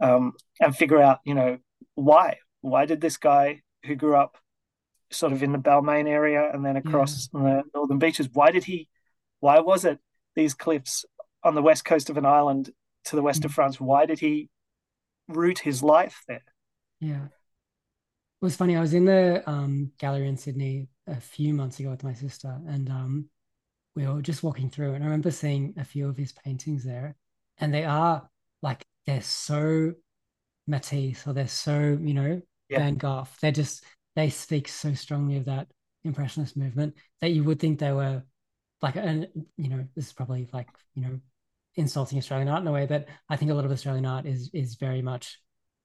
um, 0.00 0.32
and 0.60 0.76
figure 0.76 1.00
out, 1.00 1.20
you 1.24 1.34
know, 1.34 1.58
why? 1.94 2.36
Why 2.60 2.86
did 2.86 3.00
this 3.00 3.16
guy 3.16 3.62
who 3.84 3.94
grew 3.94 4.16
up 4.16 4.36
sort 5.10 5.32
of 5.32 5.42
in 5.42 5.52
the 5.52 5.58
Balmain 5.58 6.08
area 6.08 6.50
and 6.52 6.64
then 6.64 6.76
across 6.76 7.28
yeah. 7.34 7.40
the 7.40 7.62
northern 7.74 7.98
beaches, 7.98 8.28
why 8.32 8.50
did 8.50 8.64
he 8.64 8.88
why 9.40 9.58
was 9.60 9.84
it 9.84 9.98
these 10.36 10.54
cliffs 10.54 11.04
on 11.42 11.54
the 11.54 11.62
west 11.62 11.84
coast 11.84 12.10
of 12.10 12.16
an 12.16 12.26
island 12.26 12.70
to 13.06 13.16
the 13.16 13.22
west 13.22 13.42
mm. 13.42 13.46
of 13.46 13.52
France? 13.52 13.80
Why 13.80 14.06
did 14.06 14.18
he 14.18 14.48
root 15.28 15.58
his 15.58 15.82
life 15.82 16.22
there? 16.28 16.44
Yeah. 17.00 17.24
It 17.24 18.44
was 18.44 18.56
funny. 18.56 18.76
I 18.76 18.80
was 18.80 18.94
in 18.94 19.04
the 19.04 19.42
um, 19.48 19.92
gallery 19.98 20.28
in 20.28 20.36
Sydney 20.36 20.88
a 21.06 21.20
few 21.20 21.52
months 21.52 21.78
ago 21.80 21.90
with 21.90 22.04
my 22.04 22.14
sister, 22.14 22.58
and 22.68 22.88
um, 22.88 23.28
we 23.94 24.06
were 24.06 24.22
just 24.22 24.42
walking 24.42 24.70
through, 24.70 24.94
and 24.94 25.04
I 25.04 25.06
remember 25.06 25.30
seeing 25.30 25.74
a 25.76 25.84
few 25.84 26.08
of 26.08 26.16
his 26.16 26.32
paintings 26.32 26.84
there, 26.84 27.16
and 27.58 27.72
they 27.72 27.84
are 27.84 28.28
like 28.62 28.82
they're 29.06 29.20
so 29.20 29.92
Matisse 30.66 31.26
or 31.26 31.34
they're 31.34 31.48
so 31.48 31.98
you 32.00 32.14
know 32.14 32.40
yeah. 32.70 32.78
Van 32.78 32.96
Gogh. 32.96 33.26
They're 33.40 33.52
just 33.52 33.84
they 34.16 34.30
speak 34.30 34.68
so 34.68 34.94
strongly 34.94 35.36
of 35.36 35.46
that 35.46 35.68
impressionist 36.04 36.56
movement 36.56 36.94
that 37.20 37.30
you 37.30 37.44
would 37.44 37.60
think 37.60 37.78
they 37.78 37.92
were 37.92 38.22
like 38.80 38.96
and 38.96 39.28
you 39.56 39.68
know 39.68 39.86
this 39.94 40.06
is 40.06 40.12
probably 40.12 40.48
like 40.52 40.68
you 40.94 41.02
know 41.02 41.20
insulting 41.76 42.18
Australian 42.18 42.48
art 42.48 42.62
in 42.62 42.68
a 42.68 42.72
way, 42.72 42.86
but 42.86 43.06
I 43.28 43.36
think 43.36 43.50
a 43.50 43.54
lot 43.54 43.64
of 43.64 43.70
Australian 43.70 44.06
art 44.06 44.26
is 44.26 44.50
is 44.52 44.76
very 44.76 45.02
much 45.02 45.38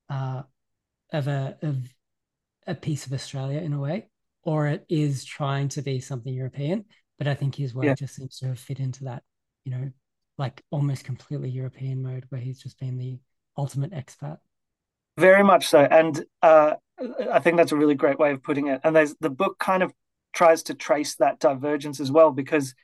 uh, 0.09 0.43
of 1.11 1.27
a 1.27 1.57
of 1.61 1.77
a 2.67 2.75
piece 2.75 3.05
of 3.05 3.13
Australia 3.13 3.59
in 3.59 3.73
a 3.73 3.79
way, 3.79 4.07
or 4.43 4.67
it 4.67 4.85
is 4.89 5.23
trying 5.23 5.69
to 5.69 5.81
be 5.81 5.99
something 5.99 6.33
European. 6.33 6.85
But 7.17 7.27
I 7.27 7.35
think 7.35 7.55
his 7.55 7.73
work 7.73 7.85
yeah. 7.85 7.95
just 7.95 8.15
seems 8.15 8.37
to 8.39 8.47
have 8.47 8.59
fit 8.59 8.79
into 8.79 9.05
that, 9.05 9.23
you 9.63 9.71
know, 9.71 9.91
like 10.37 10.61
almost 10.69 11.05
completely 11.05 11.49
European 11.49 12.03
mode 12.03 12.25
where 12.29 12.41
he's 12.41 12.61
just 12.61 12.79
been 12.79 12.97
the 12.97 13.19
ultimate 13.57 13.91
expat. 13.91 14.37
Very 15.17 15.43
much 15.43 15.67
so, 15.67 15.79
and 15.79 16.25
uh, 16.41 16.73
I 17.31 17.39
think 17.39 17.57
that's 17.57 17.71
a 17.71 17.75
really 17.77 17.95
great 17.95 18.19
way 18.19 18.31
of 18.31 18.43
putting 18.43 18.67
it. 18.67 18.81
And 18.83 18.95
there's 18.95 19.15
the 19.21 19.29
book 19.29 19.57
kind 19.59 19.83
of 19.83 19.93
tries 20.35 20.63
to 20.63 20.73
trace 20.73 21.15
that 21.15 21.39
divergence 21.39 21.99
as 21.99 22.11
well 22.11 22.31
because 22.31 22.75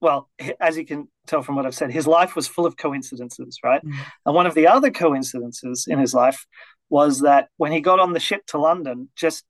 well 0.00 0.28
as 0.60 0.76
you 0.76 0.84
can 0.84 1.08
tell 1.26 1.42
from 1.42 1.56
what 1.56 1.64
i've 1.64 1.74
said 1.74 1.90
his 1.90 2.06
life 2.06 2.36
was 2.36 2.46
full 2.46 2.66
of 2.66 2.76
coincidences 2.76 3.58
right 3.64 3.84
mm. 3.84 3.92
and 4.26 4.34
one 4.34 4.46
of 4.46 4.54
the 4.54 4.66
other 4.66 4.90
coincidences 4.90 5.86
in 5.88 5.98
his 5.98 6.12
life 6.12 6.46
was 6.90 7.20
that 7.20 7.48
when 7.56 7.72
he 7.72 7.80
got 7.80 8.00
on 8.00 8.12
the 8.12 8.20
ship 8.20 8.44
to 8.46 8.58
london 8.58 9.08
just 9.16 9.44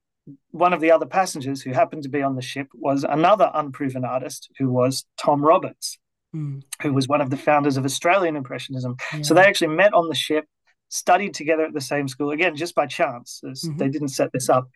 one 0.50 0.74
of 0.74 0.80
the 0.80 0.90
other 0.90 1.06
passengers 1.06 1.62
who 1.62 1.72
happened 1.72 2.02
to 2.02 2.08
be 2.08 2.22
on 2.22 2.36
the 2.36 2.42
ship 2.42 2.68
was 2.74 3.02
another 3.02 3.50
unproven 3.54 4.04
artist 4.04 4.50
who 4.58 4.70
was 4.70 5.04
tom 5.16 5.42
roberts 5.42 5.98
mm. 6.34 6.62
who 6.82 6.92
was 6.92 7.08
one 7.08 7.20
of 7.20 7.30
the 7.30 7.36
founders 7.36 7.76
of 7.76 7.84
australian 7.84 8.36
impressionism 8.36 8.96
yeah. 9.14 9.22
so 9.22 9.34
they 9.34 9.44
actually 9.44 9.74
met 9.74 9.94
on 9.94 10.08
the 10.08 10.14
ship 10.14 10.44
studied 10.88 11.34
together 11.34 11.64
at 11.64 11.74
the 11.74 11.80
same 11.80 12.08
school 12.08 12.30
again 12.30 12.56
just 12.56 12.74
by 12.74 12.86
chance 12.86 13.40
mm-hmm. 13.44 13.76
they 13.76 13.88
didn't 13.88 14.08
set 14.08 14.32
this 14.32 14.48
up 14.48 14.68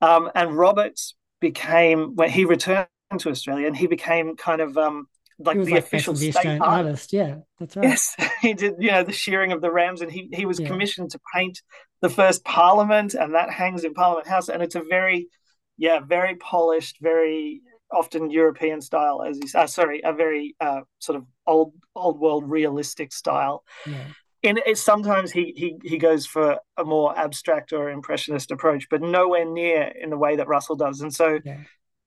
um, 0.00 0.30
and 0.34 0.56
roberts 0.56 1.14
became 1.40 2.14
when 2.16 2.30
he 2.30 2.44
returned 2.44 2.88
to 3.18 3.30
Australia 3.30 3.66
and 3.66 3.76
he 3.76 3.86
became 3.86 4.36
kind 4.36 4.60
of 4.60 4.76
um, 4.76 5.06
like 5.38 5.62
the 5.62 5.72
like 5.72 5.84
official 5.84 6.16
state 6.16 6.60
artist. 6.60 7.12
Yeah, 7.12 7.36
that's 7.58 7.76
right. 7.76 7.88
Yes, 7.88 8.16
he 8.40 8.54
did. 8.54 8.74
You 8.78 8.90
know, 8.90 9.02
the 9.02 9.12
shearing 9.12 9.52
of 9.52 9.60
the 9.60 9.70
rams, 9.70 10.00
and 10.00 10.10
he 10.10 10.28
he 10.32 10.46
was 10.46 10.58
yeah. 10.58 10.68
commissioned 10.68 11.10
to 11.10 11.20
paint 11.34 11.60
the 12.00 12.08
first 12.08 12.44
Parliament, 12.44 13.14
and 13.14 13.34
that 13.34 13.50
hangs 13.50 13.84
in 13.84 13.94
Parliament 13.94 14.26
House, 14.26 14.48
and 14.48 14.62
it's 14.62 14.74
a 14.74 14.82
very, 14.88 15.28
yeah, 15.76 16.00
very 16.00 16.36
polished, 16.36 16.96
very 17.00 17.60
often 17.92 18.30
European 18.30 18.80
style, 18.80 19.22
as 19.22 19.38
you 19.38 19.46
uh, 19.54 19.66
sorry, 19.66 20.00
a 20.02 20.12
very 20.12 20.56
uh, 20.60 20.80
sort 20.98 21.16
of 21.16 21.24
old 21.46 21.74
old 21.94 22.18
world 22.18 22.48
realistic 22.48 23.12
style. 23.12 23.62
Yeah 23.86 24.04
in 24.46 24.58
it, 24.64 24.78
sometimes 24.78 25.32
he, 25.32 25.52
he 25.56 25.76
he 25.82 25.98
goes 25.98 26.26
for 26.26 26.58
a 26.76 26.84
more 26.84 27.16
abstract 27.18 27.72
or 27.72 27.90
impressionist 27.90 28.50
approach, 28.50 28.88
but 28.88 29.02
nowhere 29.02 29.44
near 29.44 29.82
in 29.82 30.10
the 30.10 30.16
way 30.16 30.36
that 30.36 30.48
Russell 30.48 30.76
does. 30.76 31.00
And 31.00 31.12
so, 31.12 31.40
yeah. 31.44 31.58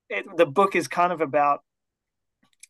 it, 0.10 0.26
the 0.38 0.46
book 0.46 0.76
is 0.76 0.88
kind 0.88 1.14
of 1.14 1.22
about 1.22 1.62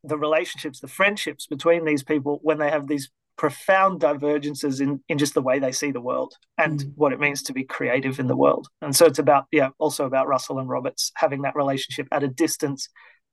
the 0.03 0.17
relationships, 0.17 0.79
the 0.79 0.87
friendships 0.87 1.47
between 1.47 1.85
these 1.85 2.03
people 2.03 2.39
when 2.41 2.57
they 2.57 2.69
have 2.69 2.87
these 2.87 3.09
profound 3.37 4.01
divergences 4.01 4.81
in 4.81 5.01
in 5.07 5.17
just 5.17 5.33
the 5.33 5.41
way 5.41 5.59
they 5.59 5.71
see 5.71 5.91
the 5.91 6.01
world 6.01 6.33
and 6.57 6.81
mm. 6.81 6.91
what 6.95 7.13
it 7.13 7.21
means 7.21 7.41
to 7.41 7.53
be 7.53 7.63
creative 7.63 8.19
in 8.19 8.27
the 8.27 8.35
world. 8.35 8.67
And 8.81 8.93
so 8.93 9.05
it's 9.05 9.19
about 9.19 9.45
yeah, 9.51 9.69
also 9.77 10.05
about 10.05 10.27
Russell 10.27 10.59
and 10.59 10.67
Roberts 10.67 11.11
having 11.15 11.43
that 11.43 11.55
relationship 11.55 12.07
at 12.11 12.23
a 12.23 12.27
distance, 12.27 12.89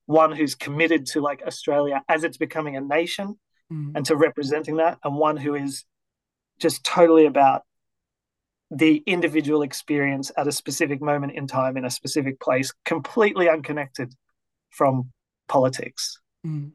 one 0.06 0.30
who's 0.30 0.54
committed 0.54 1.06
to 1.06 1.20
like 1.20 1.42
Australia 1.44 2.02
as 2.08 2.22
it's 2.22 2.36
becoming 2.36 2.76
a 2.76 2.80
nation 2.80 3.36
mm. 3.72 3.92
and 3.96 4.06
to 4.06 4.14
representing 4.16 4.76
that, 4.76 4.98
and 5.02 5.16
one 5.16 5.36
who 5.36 5.54
is 5.56 5.84
just 6.58 6.84
totally 6.84 7.26
about 7.26 7.62
the 8.70 9.02
individual 9.06 9.62
experience 9.62 10.32
at 10.36 10.48
a 10.48 10.52
specific 10.52 11.00
moment 11.00 11.32
in 11.32 11.46
time 11.46 11.76
in 11.76 11.84
a 11.84 11.90
specific 11.90 12.40
place, 12.40 12.72
completely 12.84 13.48
unconnected 13.48 14.12
from 14.70 15.12
politics. 15.48 16.18
Mm. 16.44 16.72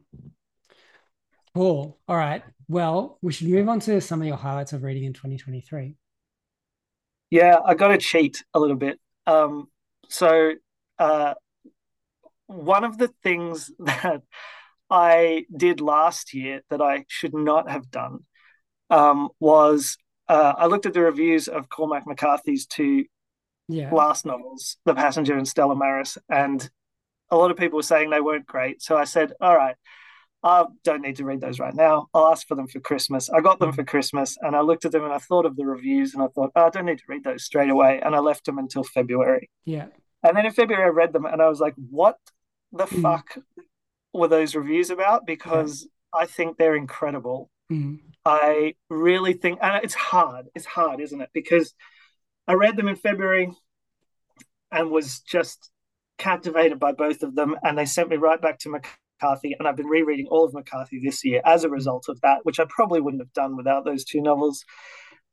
Cool. 1.54 1.98
All 2.08 2.16
right. 2.16 2.42
Well, 2.68 3.18
we 3.20 3.32
should 3.32 3.48
move 3.48 3.68
on 3.68 3.80
to 3.80 4.00
some 4.00 4.22
of 4.22 4.26
your 4.26 4.36
highlights 4.36 4.72
of 4.72 4.82
reading 4.82 5.04
in 5.04 5.12
2023. 5.12 5.96
Yeah, 7.30 7.58
I 7.64 7.74
got 7.74 7.88
to 7.88 7.98
cheat 7.98 8.42
a 8.54 8.60
little 8.60 8.76
bit. 8.76 8.98
Um, 9.26 9.68
so, 10.08 10.52
uh, 10.98 11.34
one 12.46 12.84
of 12.84 12.98
the 12.98 13.08
things 13.22 13.70
that 13.80 14.22
I 14.90 15.46
did 15.54 15.80
last 15.80 16.34
year 16.34 16.62
that 16.70 16.80
I 16.80 17.04
should 17.08 17.34
not 17.34 17.70
have 17.70 17.90
done 17.90 18.20
um, 18.92 19.30
was 19.40 19.96
uh, 20.28 20.54
I 20.56 20.66
looked 20.66 20.86
at 20.86 20.92
the 20.94 21.00
reviews 21.00 21.48
of 21.48 21.68
Cormac 21.68 22.06
McCarthy's 22.06 22.66
two 22.66 23.04
yeah. 23.68 23.92
last 23.92 24.24
novels, 24.24 24.76
The 24.84 24.94
Passenger 24.94 25.36
and 25.36 25.48
Stella 25.48 25.74
Maris, 25.74 26.18
and 26.28 26.68
a 27.30 27.36
lot 27.36 27.50
of 27.50 27.56
people 27.56 27.78
were 27.78 27.82
saying 27.82 28.10
they 28.10 28.20
weren't 28.20 28.46
great. 28.46 28.82
So 28.82 28.96
I 28.96 29.04
said, 29.04 29.32
all 29.40 29.56
right, 29.56 29.74
I 30.44 30.64
don't 30.84 31.02
need 31.02 31.16
to 31.16 31.24
read 31.24 31.40
those 31.40 31.58
right 31.58 31.74
now. 31.74 32.08
I'll 32.12 32.28
ask 32.28 32.46
for 32.46 32.54
them 32.54 32.66
for 32.66 32.80
Christmas. 32.80 33.30
I 33.30 33.40
got 33.40 33.58
them 33.58 33.72
mm. 33.72 33.74
for 33.74 33.84
Christmas 33.84 34.36
and 34.40 34.56
I 34.56 34.60
looked 34.60 34.84
at 34.84 34.92
them 34.92 35.04
and 35.04 35.12
I 35.12 35.18
thought 35.18 35.46
of 35.46 35.56
the 35.56 35.64
reviews 35.64 36.14
and 36.14 36.22
I 36.22 36.26
thought, 36.26 36.50
oh, 36.54 36.66
I 36.66 36.70
don't 36.70 36.84
need 36.84 36.98
to 36.98 37.04
read 37.08 37.24
those 37.24 37.44
straight 37.44 37.70
away. 37.70 38.00
And 38.04 38.14
I 38.14 38.18
left 38.18 38.44
them 38.44 38.58
until 38.58 38.82
February. 38.82 39.50
Yeah. 39.64 39.86
And 40.22 40.36
then 40.36 40.44
in 40.44 40.52
February, 40.52 40.84
I 40.84 40.88
read 40.88 41.12
them 41.12 41.24
and 41.24 41.40
I 41.40 41.48
was 41.48 41.60
like, 41.60 41.74
what 41.90 42.16
the 42.72 42.86
mm. 42.86 43.02
fuck 43.02 43.38
were 44.12 44.28
those 44.28 44.54
reviews 44.54 44.90
about? 44.90 45.26
Because 45.26 45.88
yeah. 46.14 46.22
I 46.22 46.26
think 46.26 46.58
they're 46.58 46.76
incredible. 46.76 47.50
Mm. 47.72 48.00
I 48.24 48.74
really 48.88 49.32
think, 49.32 49.58
and 49.62 49.82
it's 49.82 49.94
hard. 49.94 50.46
It's 50.54 50.66
hard, 50.66 51.00
isn't 51.00 51.20
it? 51.20 51.30
Because 51.32 51.74
I 52.46 52.54
read 52.54 52.76
them 52.76 52.88
in 52.88 52.96
February 52.96 53.50
and 54.70 54.90
was 54.90 55.20
just 55.20 55.70
captivated 56.18 56.78
by 56.78 56.92
both 56.92 57.22
of 57.22 57.34
them. 57.34 57.56
And 57.62 57.76
they 57.76 57.86
sent 57.86 58.08
me 58.08 58.16
right 58.16 58.40
back 58.40 58.58
to 58.60 58.70
McCarthy, 58.70 59.56
and 59.58 59.66
I've 59.66 59.76
been 59.76 59.86
rereading 59.86 60.26
all 60.28 60.44
of 60.44 60.54
McCarthy 60.54 61.00
this 61.02 61.24
year 61.24 61.40
as 61.44 61.64
a 61.64 61.68
result 61.68 62.06
of 62.08 62.20
that, 62.20 62.44
which 62.44 62.60
I 62.60 62.66
probably 62.68 63.00
wouldn't 63.00 63.22
have 63.22 63.32
done 63.32 63.56
without 63.56 63.84
those 63.84 64.04
two 64.04 64.20
novels. 64.20 64.64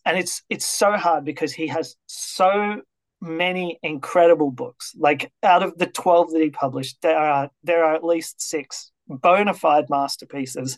And 0.05 0.17
it's 0.17 0.41
it's 0.49 0.65
so 0.65 0.93
hard 0.93 1.25
because 1.25 1.53
he 1.53 1.67
has 1.67 1.95
so 2.07 2.81
many 3.21 3.79
incredible 3.83 4.49
books. 4.49 4.93
Like 4.97 5.31
out 5.43 5.61
of 5.61 5.77
the 5.77 5.87
12 5.87 6.31
that 6.31 6.41
he 6.41 6.49
published, 6.49 7.01
there 7.01 7.17
are 7.17 7.49
there 7.63 7.83
are 7.83 7.93
at 7.93 8.03
least 8.03 8.41
six 8.41 8.91
bona 9.07 9.53
fide 9.53 9.89
masterpieces. 9.89 10.77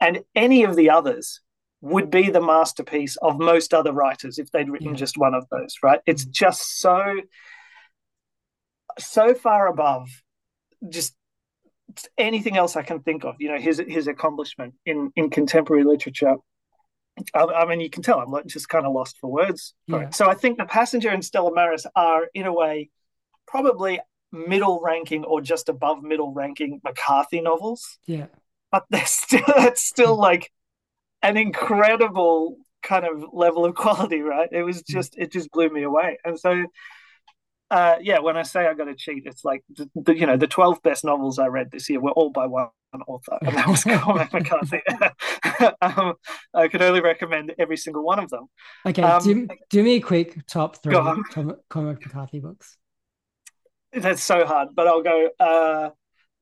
And 0.00 0.24
any 0.34 0.64
of 0.64 0.76
the 0.76 0.90
others 0.90 1.40
would 1.80 2.10
be 2.10 2.30
the 2.30 2.40
masterpiece 2.40 3.16
of 3.16 3.38
most 3.38 3.72
other 3.72 3.92
writers 3.92 4.38
if 4.38 4.50
they'd 4.50 4.68
written 4.68 4.90
yeah. 4.90 4.96
just 4.96 5.16
one 5.16 5.34
of 5.34 5.46
those, 5.50 5.76
right? 5.82 6.00
It's 6.06 6.24
mm. 6.24 6.30
just 6.30 6.78
so 6.78 7.20
so 8.98 9.34
far 9.34 9.68
above 9.68 10.08
just 10.88 11.14
anything 12.18 12.56
else 12.56 12.76
I 12.76 12.82
can 12.82 13.00
think 13.00 13.24
of. 13.24 13.36
You 13.38 13.50
know, 13.50 13.58
his 13.58 13.82
his 13.86 14.06
accomplishment 14.06 14.74
in 14.84 15.12
in 15.16 15.30
contemporary 15.30 15.84
literature. 15.84 16.36
I, 17.34 17.44
I 17.44 17.66
mean, 17.66 17.80
you 17.80 17.88
can 17.88 18.02
tell 18.02 18.18
I'm 18.18 18.30
like 18.30 18.46
just 18.46 18.68
kind 18.68 18.84
of 18.84 18.92
lost 18.92 19.18
for 19.20 19.30
words. 19.30 19.74
Yeah. 19.86 20.10
So 20.10 20.28
I 20.28 20.34
think 20.34 20.58
The 20.58 20.66
Passenger 20.66 21.08
and 21.08 21.24
Stella 21.24 21.54
Maris 21.54 21.86
are, 21.96 22.26
in 22.34 22.44
a 22.44 22.52
way, 22.52 22.90
probably 23.46 24.00
middle 24.32 24.82
ranking 24.82 25.24
or 25.24 25.40
just 25.40 25.70
above 25.70 26.02
middle 26.02 26.34
ranking 26.34 26.80
McCarthy 26.84 27.40
novels. 27.40 27.98
Yeah, 28.06 28.26
but 28.76 28.84
they're 28.90 29.06
still 29.06 29.42
that's 29.56 29.82
still 29.82 30.16
like 30.16 30.50
an 31.22 31.36
incredible 31.36 32.56
kind 32.82 33.04
of 33.04 33.24
level 33.32 33.64
of 33.64 33.74
quality, 33.74 34.20
right? 34.20 34.48
It 34.52 34.62
was 34.62 34.82
mm. 34.82 34.86
just 34.86 35.16
it 35.16 35.32
just 35.32 35.50
blew 35.50 35.68
me 35.68 35.82
away, 35.82 36.18
and 36.24 36.38
so 36.38 36.66
uh, 37.70 37.96
yeah, 38.00 38.20
when 38.20 38.36
I 38.36 38.42
say 38.42 38.66
I 38.66 38.74
got 38.74 38.84
to 38.84 38.94
cheat, 38.94 39.24
it's 39.26 39.44
like 39.44 39.64
the, 39.74 39.90
the, 39.96 40.16
you 40.16 40.26
know 40.26 40.36
the 40.36 40.46
twelve 40.46 40.82
best 40.82 41.04
novels 41.04 41.38
I 41.38 41.46
read 41.46 41.70
this 41.70 41.88
year 41.88 42.00
were 42.00 42.12
all 42.12 42.30
by 42.30 42.46
one 42.46 42.68
author, 43.08 43.38
and 43.42 43.56
that 43.56 43.66
was 43.66 43.82
Cormac 44.02 44.32
McCarthy. 44.32 44.82
um, 45.80 46.14
I 46.54 46.68
could 46.68 46.82
only 46.82 47.00
recommend 47.00 47.54
every 47.58 47.76
single 47.76 48.04
one 48.04 48.18
of 48.18 48.30
them. 48.30 48.46
Okay, 48.84 49.02
um, 49.02 49.22
do, 49.22 49.48
do 49.70 49.82
me 49.82 49.96
a 49.96 50.00
quick 50.00 50.46
top 50.46 50.82
three 50.82 50.94
Cormac 50.94 52.04
McCarthy 52.04 52.40
books. 52.40 52.76
That's 53.92 54.22
so 54.22 54.44
hard, 54.44 54.68
but 54.74 54.86
I'll 54.86 55.02
go. 55.02 55.30
Uh, 55.40 55.90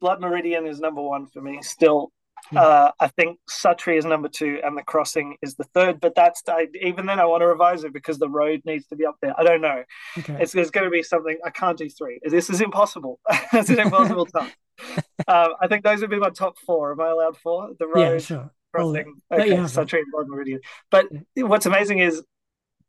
Blood 0.05 0.20
Meridian 0.20 0.66
is 0.66 0.81
number 0.81 1.01
one 1.01 1.27
for 1.27 1.40
me. 1.40 1.62
Still, 1.62 2.12
Hmm. 2.50 2.59
Uh, 2.59 2.90
I 3.00 3.09
think 3.09 3.38
Suttree 3.48 3.96
is 3.96 4.04
number 4.04 4.28
two 4.28 4.61
and 4.62 4.76
The 4.76 4.83
Crossing 4.83 5.37
is 5.42 5.54
the 5.54 5.64
third. 5.64 6.00
But 6.00 6.14
that's 6.14 6.42
I, 6.48 6.68
even 6.80 7.07
then 7.07 7.18
I 7.18 7.24
want 7.24 7.40
to 7.40 7.46
revise 7.46 7.85
it 7.85 7.92
because 7.92 8.18
the 8.18 8.28
road 8.28 8.62
needs 8.64 8.87
to 8.88 8.96
be 8.96 9.07
up 9.07 9.16
there. 9.22 9.38
I 9.38 9.44
don't 9.44 9.61
know. 9.61 9.83
Okay. 10.18 10.37
It's, 10.40 10.54
it's 10.54 10.70
going 10.70 10.85
to 10.85 10.90
be 10.90 11.02
something 11.02 11.38
I 11.44 11.50
can't 11.50 11.78
do 11.78 11.88
three. 11.88 12.20
This 12.22 12.50
is 12.50 12.61
impossible. 12.61 13.18
it's 13.52 13.70
an 13.70 13.80
impossible 13.80 14.26
task. 14.26 14.54
um, 15.28 15.54
I 15.61 15.68
think 15.68 15.85
those 15.85 16.00
would 16.00 16.11
be 16.11 16.18
my 16.18 16.30
top 16.30 16.59
four. 16.59 16.92
Am 16.92 17.00
I 17.00 17.09
allowed 17.09 17.37
four? 17.37 17.70
The 17.78 17.87
road. 17.87 18.00
Yeah, 18.00 18.18
sure. 18.18 18.50
Crossing, 18.74 19.14
okay, 19.30 19.50
yeah, 19.50 19.59
Suttree 19.59 20.00
and 20.00 20.28
Meridian. 20.28 20.61
But 20.90 21.07
yeah. 21.37 21.44
what's 21.44 21.66
amazing 21.66 22.00
is 22.00 22.24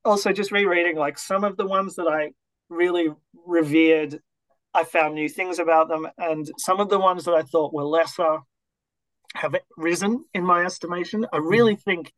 also 0.04 0.34
just 0.34 0.52
rereading 0.52 0.96
like 0.96 1.20
some 1.20 1.44
of 1.44 1.58
the 1.58 1.68
ones 1.68 1.96
that 1.98 2.08
I 2.08 2.32
really 2.70 3.10
revered. 3.46 4.20
I 4.74 4.84
found 4.84 5.14
new 5.14 5.30
things 5.30 5.60
about 5.60 5.88
them, 5.88 6.08
and 6.18 6.50
some 6.58 6.80
of 6.80 6.90
the 6.90 7.00
ones 7.00 7.26
that 7.26 7.36
I 7.36 7.44
thought 7.44 7.72
were 7.72 7.84
lesser 7.84 8.40
have 9.36 9.56
risen 9.78 10.26
in 10.34 10.44
my 10.46 10.66
estimation. 10.66 11.26
I 11.32 11.38
really 11.38 11.76
mm-hmm. 11.76 11.90
think 11.90 12.14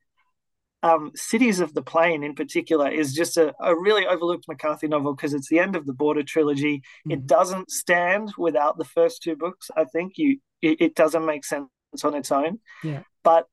um, 0.84 1.12
Cities 1.16 1.60
of 1.60 1.74
the 1.74 1.82
Plain, 1.82 2.24
in 2.24 2.36
particular, 2.36 2.90
is 2.90 3.14
just 3.14 3.38
a, 3.38 3.54
a 3.60 3.76
really 3.76 4.06
overlooked 4.06 4.48
McCarthy 4.48 4.88
novel 4.88 5.16
because 5.16 5.34
it's 5.34 5.50
the 5.50 5.60
end 5.60 5.76
of 5.76 5.86
the 5.86 5.94
Border 5.94 6.24
trilogy. 6.24 6.84
Mm. 7.08 7.14
It 7.14 7.28
doesn't 7.28 7.72
stand 7.72 8.34
without 8.38 8.78
the 8.78 8.86
first 8.86 9.24
two 9.24 9.36
books. 9.36 9.70
I 9.76 9.86
think 9.86 10.14
you 10.18 10.40
it, 10.62 10.82
it 10.82 10.96
doesn't 10.96 11.26
make 11.26 11.46
sense 11.46 11.70
on 12.04 12.14
its 12.14 12.32
own. 12.32 12.60
Yeah. 12.84 13.04
But 13.24 13.48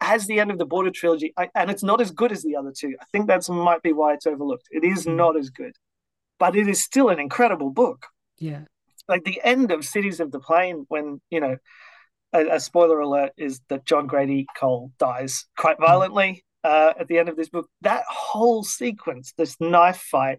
as 0.00 0.26
the 0.26 0.38
end 0.40 0.50
of 0.50 0.58
the 0.58 0.66
Border 0.66 0.90
trilogy, 0.90 1.32
I, 1.36 1.48
and 1.54 1.70
it's 1.70 1.82
not 1.82 2.00
as 2.00 2.12
good 2.12 2.30
as 2.30 2.42
the 2.42 2.56
other 2.56 2.72
two. 2.76 2.94
I 3.00 3.04
think 3.10 3.26
that 3.26 3.48
might 3.48 3.82
be 3.82 3.92
why 3.92 4.14
it's 4.14 4.26
overlooked. 4.26 4.68
It 4.70 4.84
is 4.84 5.06
mm. 5.06 5.16
not 5.16 5.36
as 5.36 5.50
good, 5.50 5.74
but 6.38 6.54
it 6.54 6.68
is 6.68 6.82
still 6.82 7.08
an 7.08 7.18
incredible 7.18 7.70
book. 7.70 8.06
Yeah. 8.38 8.62
Like 9.08 9.24
the 9.24 9.40
end 9.42 9.72
of 9.72 9.84
Cities 9.84 10.20
of 10.20 10.30
the 10.30 10.38
Plain, 10.38 10.86
when 10.88 11.20
you 11.30 11.40
know 11.40 11.56
a, 12.32 12.56
a, 12.56 12.60
spoiler 12.60 13.00
alert 13.00 13.32
is 13.36 13.60
that 13.68 13.84
John 13.84 14.06
Grady 14.06 14.46
Cole 14.56 14.92
dies 14.98 15.46
quite 15.56 15.78
violently 15.78 16.44
uh, 16.64 16.92
at 16.98 17.08
the 17.08 17.18
end 17.18 17.28
of 17.28 17.36
this 17.36 17.48
book. 17.48 17.68
That 17.82 18.04
whole 18.08 18.64
sequence, 18.64 19.32
this 19.36 19.56
knife 19.60 19.98
fight, 20.10 20.38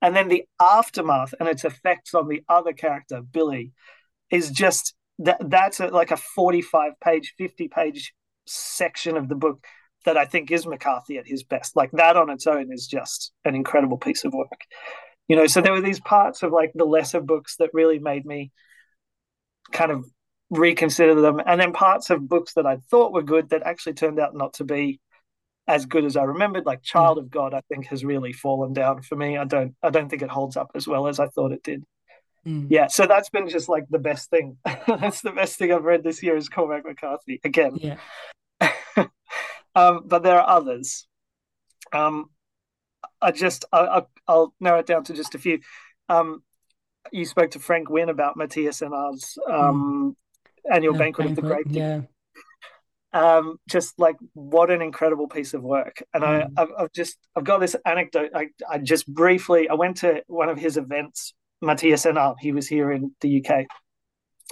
and 0.00 0.14
then 0.14 0.28
the 0.28 0.44
aftermath 0.60 1.34
and 1.40 1.48
its 1.48 1.64
effects 1.64 2.14
on 2.14 2.28
the 2.28 2.42
other 2.48 2.72
character, 2.72 3.22
Billy, 3.22 3.72
is 4.30 4.50
just 4.50 4.94
that. 5.20 5.38
That's 5.40 5.80
a, 5.80 5.88
like 5.88 6.10
a 6.10 6.16
forty-five 6.16 6.92
page, 7.02 7.34
fifty 7.38 7.68
page 7.68 8.12
section 8.46 9.16
of 9.16 9.28
the 9.28 9.34
book 9.34 9.66
that 10.04 10.16
I 10.16 10.26
think 10.26 10.50
is 10.50 10.66
McCarthy 10.66 11.16
at 11.16 11.26
his 11.26 11.42
best. 11.42 11.76
Like 11.76 11.90
that 11.92 12.16
on 12.16 12.30
its 12.30 12.46
own 12.46 12.72
is 12.72 12.86
just 12.86 13.32
an 13.44 13.54
incredible 13.54 13.98
piece 13.98 14.24
of 14.24 14.34
work. 14.34 14.60
You 15.28 15.36
know, 15.36 15.46
so 15.46 15.62
there 15.62 15.72
were 15.72 15.80
these 15.80 16.00
parts 16.00 16.42
of 16.42 16.52
like 16.52 16.72
the 16.74 16.84
lesser 16.84 17.20
books 17.20 17.56
that 17.56 17.70
really 17.72 17.98
made 17.98 18.26
me 18.26 18.52
kind 19.72 19.90
of 19.90 20.04
reconsider 20.50 21.20
them. 21.20 21.40
And 21.44 21.60
then 21.60 21.72
parts 21.72 22.10
of 22.10 22.28
books 22.28 22.54
that 22.54 22.66
I 22.66 22.76
thought 22.90 23.12
were 23.12 23.22
good 23.22 23.50
that 23.50 23.62
actually 23.62 23.94
turned 23.94 24.18
out 24.18 24.34
not 24.34 24.54
to 24.54 24.64
be 24.64 25.00
as 25.66 25.86
good 25.86 26.04
as 26.04 26.16
I 26.16 26.24
remembered, 26.24 26.66
like 26.66 26.82
Child 26.82 27.18
of 27.18 27.30
God, 27.30 27.54
I 27.54 27.62
think 27.68 27.86
has 27.86 28.04
really 28.04 28.32
fallen 28.32 28.72
down 28.72 29.02
for 29.02 29.16
me. 29.16 29.36
I 29.38 29.44
don't 29.44 29.74
I 29.82 29.90
don't 29.90 30.08
think 30.08 30.22
it 30.22 30.30
holds 30.30 30.56
up 30.56 30.70
as 30.74 30.86
well 30.86 31.06
as 31.06 31.18
I 31.18 31.28
thought 31.28 31.52
it 31.52 31.62
did. 31.62 31.84
Mm. 32.46 32.66
Yeah, 32.68 32.88
so 32.88 33.06
that's 33.06 33.30
been 33.30 33.48
just 33.48 33.68
like 33.68 33.84
the 33.88 33.98
best 33.98 34.28
thing. 34.28 34.58
that's 34.86 35.22
the 35.22 35.32
best 35.32 35.56
thing 35.56 35.72
I've 35.72 35.84
read 35.84 36.04
this 36.04 36.22
year 36.22 36.36
is 36.36 36.48
Cormac 36.48 36.84
McCarthy 36.84 37.40
again. 37.42 37.76
Yeah. 37.76 37.96
um, 39.74 40.02
but 40.04 40.22
there 40.22 40.38
are 40.38 40.56
others. 40.56 41.06
Um, 41.92 42.26
I 43.20 43.30
just 43.30 43.64
I, 43.72 44.02
will 44.28 44.54
narrow 44.60 44.80
it 44.80 44.86
down 44.86 45.04
to 45.04 45.14
just 45.14 45.34
a 45.34 45.38
few. 45.38 45.60
Um, 46.10 46.42
you 47.12 47.24
spoke 47.24 47.52
to 47.52 47.58
Frank 47.58 47.88
Wynne 47.88 48.10
about 48.10 48.36
Mathias 48.36 48.82
Enard's 48.82 49.38
um, 49.50 50.16
annual 50.70 50.94
yeah, 50.94 50.98
banquet, 50.98 51.26
banquet, 51.26 51.44
of 51.44 51.48
the 51.48 51.54
great. 51.54 51.76
Yeah. 51.76 52.00
Um, 53.12 53.58
just 53.68 53.98
like 53.98 54.16
what 54.32 54.70
an 54.70 54.82
incredible 54.82 55.28
piece 55.28 55.54
of 55.54 55.62
work. 55.62 56.02
And 56.12 56.24
mm. 56.24 56.50
I, 56.56 56.62
I've, 56.62 56.68
I've, 56.78 56.92
just 56.92 57.16
I've 57.36 57.44
got 57.44 57.60
this 57.60 57.76
anecdote. 57.86 58.30
I, 58.34 58.48
I 58.68 58.78
just 58.78 59.06
briefly 59.06 59.68
I 59.68 59.74
went 59.74 59.98
to 59.98 60.22
one 60.26 60.48
of 60.48 60.58
his 60.58 60.76
events. 60.76 61.32
Mathias 61.62 62.04
Enard, 62.04 62.36
he 62.40 62.52
was 62.52 62.66
here 62.66 62.90
in 62.90 63.12
the 63.20 63.42
UK, 63.42 63.66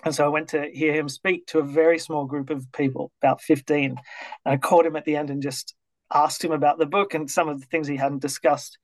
and 0.05 0.15
so 0.15 0.25
I 0.25 0.29
went 0.29 0.49
to 0.51 0.71
hear 0.73 0.95
him 0.95 1.09
speak 1.09 1.47
to 1.49 1.59
a 1.59 1.63
very 1.63 1.99
small 1.99 2.25
group 2.25 2.49
of 2.49 2.65
people, 2.73 3.13
about 3.21 3.43
fifteen. 3.43 3.97
And 4.45 4.55
I 4.55 4.57
caught 4.57 4.87
him 4.87 4.97
at 4.97 5.05
the 5.05 5.17
end 5.17 5.29
and 5.29 5.43
just 5.43 5.75
asked 6.15 6.45
him 6.45 6.53
about 6.53 6.79
the 6.79 6.87
book 6.87 7.15
and 7.15 7.31
some 7.31 7.49
of 7.49 7.61
the 7.61 7.67
things 7.67 7.89
he 7.89 7.97
hadn't 7.97 8.23
discussed, 8.23 8.79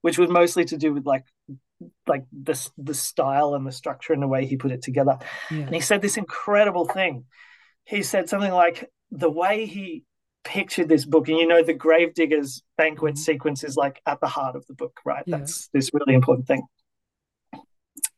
which 0.00 0.18
was 0.18 0.30
mostly 0.30 0.64
to 0.64 0.76
do 0.76 0.92
with 0.92 1.06
like 1.06 1.24
like 2.06 2.24
the 2.32 2.70
the 2.76 2.94
style 2.94 3.54
and 3.54 3.66
the 3.66 3.72
structure 3.72 4.12
and 4.12 4.22
the 4.22 4.28
way 4.28 4.46
he 4.46 4.56
put 4.56 4.72
it 4.72 4.82
together. 4.82 5.18
Yeah. 5.50 5.58
And 5.58 5.74
he 5.74 5.80
said 5.80 6.02
this 6.02 6.16
incredible 6.16 6.86
thing. 6.86 7.24
He 7.84 8.02
said 8.02 8.28
something 8.28 8.52
like 8.52 8.90
the 9.10 9.30
way 9.30 9.66
he 9.66 10.04
pictured 10.44 10.88
this 10.88 11.04
book, 11.04 11.28
and 11.28 11.38
you 11.38 11.46
know, 11.46 11.62
the 11.62 11.74
Gravediggers 11.74 12.62
banquet 12.76 13.14
mm-hmm. 13.14 13.20
sequence 13.20 13.64
is 13.64 13.76
like 13.76 14.00
at 14.06 14.20
the 14.20 14.26
heart 14.26 14.56
of 14.56 14.66
the 14.66 14.74
book, 14.74 14.98
right? 15.04 15.22
Yeah. 15.26 15.38
That's 15.38 15.68
this 15.72 15.90
really 15.92 16.14
important 16.14 16.46
thing. 16.46 16.62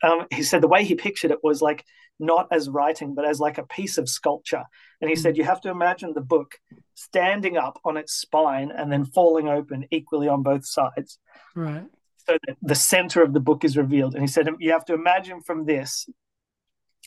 Um, 0.02 0.26
he 0.30 0.42
said 0.42 0.62
the 0.62 0.68
way 0.68 0.84
he 0.84 0.94
pictured 0.94 1.30
it 1.30 1.42
was 1.42 1.60
like 1.60 1.84
not 2.18 2.48
as 2.50 2.68
writing, 2.68 3.14
but 3.14 3.24
as 3.24 3.40
like 3.40 3.58
a 3.58 3.66
piece 3.66 3.98
of 3.98 4.08
sculpture. 4.08 4.64
And 5.00 5.08
he 5.08 5.14
mm-hmm. 5.14 5.22
said 5.22 5.36
you 5.36 5.44
have 5.44 5.60
to 5.62 5.70
imagine 5.70 6.12
the 6.14 6.20
book 6.20 6.54
standing 6.94 7.56
up 7.56 7.78
on 7.84 7.96
its 7.96 8.14
spine 8.14 8.70
and 8.74 8.90
then 8.90 9.04
falling 9.04 9.48
open 9.48 9.86
equally 9.90 10.28
on 10.28 10.42
both 10.42 10.66
sides. 10.66 11.18
Right 11.54 11.84
so 12.30 12.38
that 12.46 12.56
the 12.62 12.74
center 12.74 13.22
of 13.22 13.32
the 13.32 13.40
book 13.40 13.64
is 13.64 13.76
revealed. 13.76 14.14
And 14.14 14.22
he 14.22 14.28
said, 14.28 14.48
you 14.58 14.72
have 14.72 14.84
to 14.86 14.94
imagine 14.94 15.40
from 15.40 15.64
this 15.64 16.08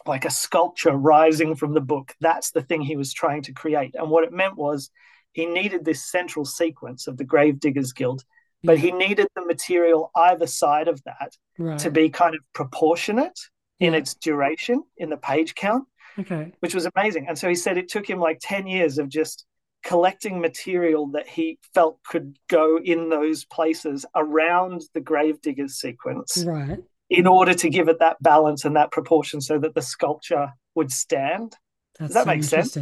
like 0.06 0.26
a 0.26 0.30
sculpture 0.30 0.92
rising 0.92 1.56
from 1.56 1.74
the 1.74 1.82
book. 1.82 2.14
That's 2.20 2.52
the 2.52 2.62
thing 2.62 2.82
he 2.82 2.98
was 2.98 3.14
trying 3.14 3.44
to 3.44 3.54
create. 3.54 3.96
And 3.96 4.10
what 4.10 4.24
it 4.24 4.34
meant 4.34 4.58
was 4.58 4.90
he 5.32 5.46
needed 5.46 5.86
this 5.86 6.10
central 6.10 6.46
sequence 6.46 7.08
of 7.08 7.18
the 7.18 7.24
Gravediggers 7.24 7.94
Guild, 7.94 8.24
but 8.64 8.78
he 8.78 8.92
needed 8.92 9.28
the 9.36 9.46
material 9.46 10.12
either 10.16 10.48
side 10.48 10.88
of 10.88 11.02
that 11.04 11.32
right. 11.58 11.80
to 11.80 11.92
be 11.92 12.10
kind 12.10 12.36
of 12.36 12.42
proportionate 12.54 13.40
in 13.80 13.94
yeah. 13.94 14.00
its 14.00 14.14
duration, 14.16 14.84
in 14.98 15.10
the 15.10 15.18
page 15.18 15.56
count. 15.56 15.86
Okay. 16.20 16.52
Which 16.60 16.76
was 16.76 16.88
amazing. 16.96 17.28
And 17.28 17.38
so 17.38 17.50
he 17.50 17.56
said 17.56 17.78
it 17.78 17.90
took 17.90 18.08
him 18.08 18.20
like 18.20 18.40
10 18.42 18.68
years 18.68 18.98
of 19.00 19.10
just 19.10 19.46
collecting 19.84 20.40
material 20.40 21.08
that 21.08 21.28
he 21.28 21.60
felt 21.74 22.02
could 22.04 22.38
go 22.48 22.80
in 22.84 23.10
those 23.10 23.44
places 23.46 24.06
around 24.16 24.82
the 24.94 25.02
gravediggers 25.02 25.76
sequence 25.76 26.44
right 26.48 26.80
in 27.10 27.28
order 27.28 27.54
to 27.54 27.70
give 27.70 27.90
it 27.90 28.00
that 28.00 28.22
balance 28.22 28.66
and 28.66 28.76
that 28.76 28.92
proportion 28.92 29.42
so 29.42 29.60
that 29.60 29.76
the 29.76 29.82
sculpture 29.82 30.52
would 30.74 30.92
stand 30.92 31.56
That's 32.00 32.14
Does 32.14 32.14
that 32.14 32.24
so 32.24 32.28
make 32.28 32.44
sense 32.44 32.78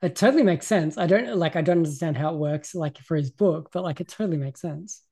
it 0.00 0.16
totally 0.16 0.44
makes 0.44 0.66
sense 0.66 0.96
i 0.96 1.06
don't 1.06 1.36
like 1.36 1.56
i 1.56 1.60
don't 1.60 1.78
understand 1.78 2.16
how 2.16 2.32
it 2.32 2.38
works 2.38 2.74
like 2.74 2.98
for 2.98 3.16
his 3.16 3.30
book 3.30 3.70
but 3.72 3.82
like 3.82 4.00
it 4.00 4.08
totally 4.08 4.38
makes 4.38 4.60
sense 4.60 5.02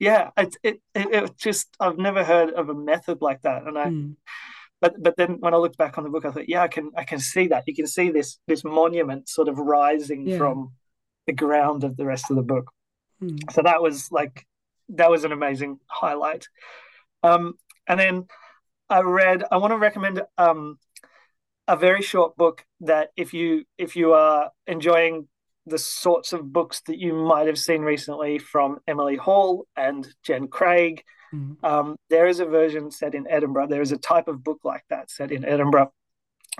yeah 0.00 0.30
it 0.36 0.56
it, 0.62 0.80
it, 0.94 1.14
it 1.14 1.38
just 1.38 1.68
i've 1.78 1.98
never 1.98 2.24
heard 2.24 2.50
of 2.50 2.68
a 2.68 2.74
method 2.74 3.18
like 3.22 3.42
that 3.42 3.62
and 3.62 3.78
i 3.78 3.86
mm. 3.86 4.16
but 4.80 5.00
but 5.00 5.16
then 5.16 5.36
when 5.40 5.54
I 5.54 5.58
looked 5.58 5.76
back 5.76 5.98
on 5.98 6.04
the 6.04 6.10
book, 6.10 6.24
I 6.24 6.30
thought, 6.30 6.48
yeah, 6.48 6.62
I 6.62 6.68
can 6.68 6.90
I 6.96 7.04
can 7.04 7.18
see 7.18 7.48
that. 7.48 7.64
You 7.66 7.74
can 7.74 7.86
see 7.86 8.10
this 8.10 8.38
this 8.48 8.64
monument 8.64 9.28
sort 9.28 9.48
of 9.48 9.58
rising 9.58 10.26
yeah. 10.26 10.38
from 10.38 10.72
the 11.30 11.44
ground 11.46 11.84
of 11.84 11.96
the 11.96 12.06
rest 12.06 12.30
of 12.30 12.36
the 12.36 12.42
book. 12.42 12.70
Hmm. 13.20 13.36
So 13.50 13.62
that 13.62 13.82
was 13.82 14.10
like 14.10 14.46
that 14.90 15.10
was 15.10 15.24
an 15.24 15.32
amazing 15.32 15.78
highlight. 15.86 16.48
Um, 17.22 17.54
and 17.86 18.00
then 18.00 18.26
I 18.88 19.00
read. 19.00 19.44
I 19.50 19.58
want 19.58 19.72
to 19.72 19.78
recommend 19.78 20.22
um, 20.38 20.78
a 21.68 21.76
very 21.76 22.02
short 22.02 22.36
book 22.36 22.64
that 22.80 23.10
if 23.16 23.34
you 23.34 23.64
if 23.78 23.96
you 23.96 24.12
are 24.14 24.50
enjoying 24.66 25.28
the 25.66 25.78
sorts 25.78 26.32
of 26.32 26.52
books 26.52 26.80
that 26.86 26.98
you 26.98 27.14
might 27.14 27.46
have 27.46 27.58
seen 27.58 27.82
recently 27.82 28.38
from 28.38 28.78
Emily 28.88 29.16
Hall 29.16 29.66
and 29.76 30.08
Jen 30.22 30.48
Craig 30.48 31.04
Mm-hmm. 31.34 31.64
Um, 31.64 31.96
there 32.08 32.26
is 32.26 32.40
a 32.40 32.44
version 32.44 32.90
set 32.90 33.14
in 33.14 33.28
Edinburgh. 33.28 33.68
There 33.68 33.82
is 33.82 33.92
a 33.92 33.96
type 33.96 34.28
of 34.28 34.42
book 34.42 34.60
like 34.64 34.84
that 34.90 35.10
set 35.10 35.30
in 35.30 35.44
Edinburgh 35.44 35.92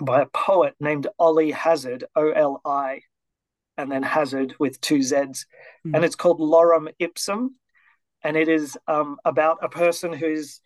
by 0.00 0.22
a 0.22 0.26
poet 0.26 0.74
named 0.80 1.08
Oli 1.18 1.50
Hazzard, 1.50 2.04
O 2.14 2.30
L 2.30 2.60
I, 2.64 3.00
and 3.80 3.90
then 3.90 4.02
Hazzard 4.02 4.54
with 4.58 4.80
two 4.80 5.02
Z's. 5.02 5.46
Mm-hmm. 5.86 5.94
And 5.94 6.04
it's 6.04 6.16
called 6.16 6.40
Lorem 6.40 6.88
Ipsum. 6.98 7.56
And 8.22 8.36
it 8.36 8.48
is 8.48 8.76
um, 8.86 9.16
about 9.24 9.58
a 9.62 9.68
person 9.68 10.12
who's 10.12 10.60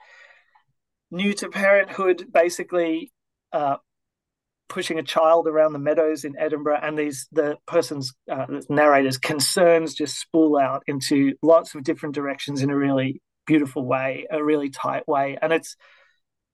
new 1.11 1.33
to 1.35 1.49
parenthood, 1.49 2.27
basically 2.33 3.13
uh, 3.53 3.77
pushing 4.69 4.99
a 4.99 5.03
child 5.03 5.47
around 5.47 5.73
the 5.73 5.79
meadows 5.79 6.25
in 6.25 6.37
Edinburgh, 6.39 6.81
and 6.83 6.99
these 6.99 7.29
the 7.33 7.57
person's 7.67 8.13
uh, 8.31 8.47
narrator's 8.69 9.19
concerns 9.19 9.95
just 9.95 10.19
spool 10.19 10.59
out 10.59 10.83
into 10.87 11.35
lots 11.43 11.75
of 11.75 11.85
different 11.85 12.15
directions 12.15 12.63
in 12.63 12.71
a 12.71 12.77
really 12.77 13.21
beautiful 13.47 13.87
way, 13.87 14.27
a 14.31 14.43
really 14.43 14.71
tight 14.71 15.07
way, 15.07 15.39
and 15.41 15.53
it's 15.53 15.77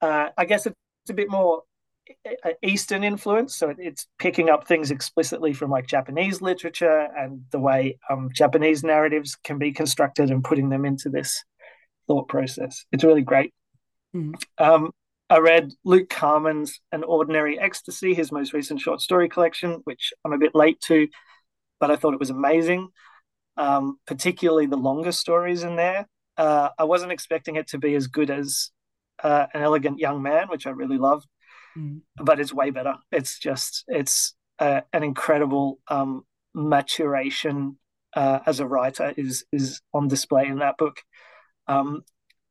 uh, 0.02 0.28
I 0.36 0.44
guess 0.44 0.66
it's 0.66 0.76
a 1.08 1.14
bit 1.14 1.30
more 1.30 1.62
Eastern 2.62 3.04
influence, 3.04 3.56
so 3.56 3.74
it's 3.78 4.06
picking 4.18 4.50
up 4.50 4.66
things 4.66 4.90
explicitly 4.90 5.52
from 5.52 5.70
like 5.70 5.86
Japanese 5.86 6.40
literature 6.40 7.08
and 7.16 7.42
the 7.50 7.58
way 7.58 7.98
um, 8.08 8.30
Japanese 8.34 8.82
narratives 8.82 9.36
can 9.44 9.58
be 9.58 9.72
constructed 9.72 10.30
and 10.30 10.44
putting 10.44 10.68
them 10.68 10.84
into 10.84 11.08
this 11.08 11.42
thought 12.06 12.28
process. 12.28 12.84
It's 12.92 13.04
really 13.04 13.22
great. 13.22 13.52
Mm. 14.14 14.34
Um, 14.58 14.90
I 15.28 15.38
read 15.38 15.72
Luke 15.84 16.08
Carman's 16.08 16.80
An 16.90 17.04
Ordinary 17.04 17.58
Ecstasy, 17.58 18.14
his 18.14 18.32
most 18.32 18.52
recent 18.52 18.80
short 18.80 19.00
story 19.00 19.28
collection, 19.28 19.80
which 19.84 20.12
I'm 20.24 20.32
a 20.32 20.38
bit 20.38 20.54
late 20.54 20.80
to, 20.82 21.06
but 21.78 21.90
I 21.90 21.96
thought 21.96 22.14
it 22.14 22.20
was 22.20 22.30
amazing. 22.30 22.88
Um, 23.56 23.98
particularly 24.06 24.66
the 24.66 24.76
longer 24.76 25.12
stories 25.12 25.64
in 25.64 25.76
there. 25.76 26.08
Uh, 26.36 26.70
I 26.78 26.84
wasn't 26.84 27.12
expecting 27.12 27.56
it 27.56 27.68
to 27.68 27.78
be 27.78 27.94
as 27.94 28.06
good 28.06 28.30
as 28.30 28.70
uh, 29.22 29.46
an 29.52 29.60
elegant 29.60 29.98
young 29.98 30.22
man, 30.22 30.48
which 30.48 30.66
I 30.66 30.70
really 30.70 30.96
loved, 30.96 31.26
mm. 31.76 32.00
but 32.16 32.40
it's 32.40 32.52
way 32.52 32.70
better. 32.70 32.94
It's 33.12 33.38
just 33.38 33.84
it's 33.88 34.34
uh, 34.58 34.82
an 34.92 35.02
incredible 35.02 35.78
um, 35.88 36.24
maturation 36.54 37.78
uh, 38.14 38.40
as 38.46 38.60
a 38.60 38.66
writer 38.66 39.14
is 39.16 39.44
is 39.52 39.80
on 39.92 40.08
display 40.08 40.46
in 40.46 40.58
that 40.58 40.76
book. 40.76 41.02
Um, 41.66 42.02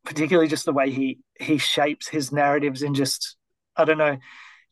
particularly 0.05 0.47
just 0.47 0.65
the 0.65 0.73
way 0.73 0.89
he 0.89 1.19
he 1.39 1.57
shapes 1.57 2.07
his 2.07 2.31
narratives 2.31 2.81
in 2.81 2.93
just 2.93 3.35
I 3.75 3.85
don't 3.85 3.97
know 3.97 4.17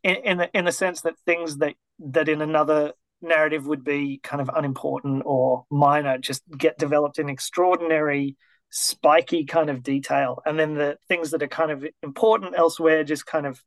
in 0.04 0.16
in 0.16 0.38
the, 0.38 0.50
in 0.58 0.66
the 0.66 0.72
sense 0.72 1.02
that 1.02 1.20
things 1.26 1.58
that 1.58 1.76
that 2.00 2.30
in 2.30 2.42
another 2.42 2.94
narrative 3.22 3.66
would 3.66 3.84
be 3.84 4.20
kind 4.24 4.42
of 4.42 4.50
unimportant 4.56 5.24
or 5.26 5.66
minor 5.72 6.18
just 6.18 6.44
get 6.56 6.78
developed 6.78 7.20
in 7.20 7.30
extraordinary 7.30 8.36
spiky 8.70 9.46
kind 9.46 9.70
of 9.70 9.82
detail 9.82 10.42
and 10.46 10.60
then 10.60 10.76
the 10.76 10.98
things 11.08 11.32
that 11.32 11.42
are 11.42 11.48
kind 11.48 11.72
of 11.72 11.86
important 12.04 12.54
elsewhere 12.56 13.04
just 13.04 13.26
kind 13.26 13.46
of 13.46 13.62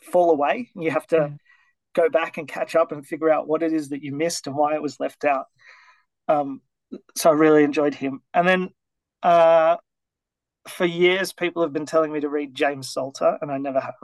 fall 0.00 0.30
away 0.30 0.70
you 0.74 0.90
have 0.90 1.06
to 1.06 1.16
mm. 1.16 1.38
go 1.94 2.08
back 2.08 2.38
and 2.38 2.48
catch 2.48 2.76
up 2.76 2.92
and 2.92 3.06
figure 3.06 3.30
out 3.30 3.48
what 3.48 3.62
it 3.62 3.72
is 3.72 3.90
that 3.90 4.02
you 4.02 4.12
missed 4.12 4.46
and 4.46 4.56
why 4.56 4.74
it 4.74 4.82
was 4.82 5.00
left 5.00 5.24
out 5.24 5.46
um, 6.28 6.60
so 7.16 7.30
i 7.30 7.32
really 7.32 7.64
enjoyed 7.64 7.94
him 7.94 8.20
and 8.34 8.46
then 8.46 8.68
uh, 9.22 9.76
for 10.68 10.84
years 10.84 11.32
people 11.32 11.62
have 11.62 11.72
been 11.72 11.86
telling 11.86 12.12
me 12.12 12.20
to 12.20 12.28
read 12.28 12.54
james 12.54 12.92
salter 12.92 13.38
and 13.40 13.50
i 13.50 13.58
never 13.58 13.80
have 13.80 13.94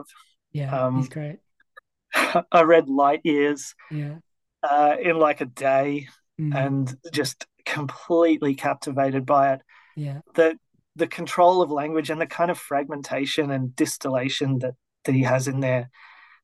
yeah 0.51 0.85
um, 0.85 0.97
he's 0.97 1.09
great 1.09 1.37
i 2.51 2.61
read 2.61 2.89
light 2.89 3.21
years 3.23 3.75
yeah 3.91 4.15
uh, 4.63 4.95
in 5.01 5.19
like 5.19 5.41
a 5.41 5.45
day 5.45 6.07
mm. 6.39 6.55
and 6.55 6.95
just 7.11 7.45
completely 7.65 8.55
captivated 8.55 9.25
by 9.25 9.53
it. 9.53 9.61
Yeah. 9.95 10.19
The 10.35 10.57
the 10.95 11.07
control 11.07 11.61
of 11.61 11.71
language 11.71 12.11
and 12.11 12.21
the 12.21 12.27
kind 12.27 12.51
of 12.51 12.57
fragmentation 12.57 13.49
and 13.49 13.75
distillation 13.75 14.59
that, 14.59 14.75
that 15.05 15.15
he 15.15 15.23
has 15.23 15.47
in 15.47 15.59
there, 15.59 15.89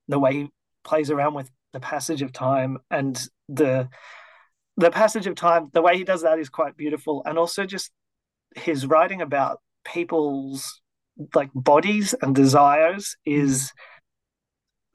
the 0.07 0.19
way 0.19 0.33
he 0.33 0.49
plays 0.83 1.11
around 1.11 1.33
with 1.33 1.49
the 1.73 1.79
passage 1.79 2.21
of 2.21 2.33
time 2.33 2.77
and 2.89 3.27
the 3.47 3.89
the 4.77 4.91
passage 4.91 5.27
of 5.27 5.35
time, 5.35 5.69
the 5.73 5.81
way 5.81 5.97
he 5.97 6.05
does 6.05 6.21
that 6.21 6.39
is 6.39 6.47
quite 6.47 6.77
beautiful. 6.77 7.21
And 7.25 7.37
also 7.37 7.65
just 7.65 7.91
his 8.55 8.85
writing 8.85 9.21
about 9.21 9.59
people's 9.83 10.81
like 11.35 11.49
bodies 11.53 12.15
and 12.21 12.33
desires 12.33 13.17
is 13.25 13.63
mm. 13.63 13.71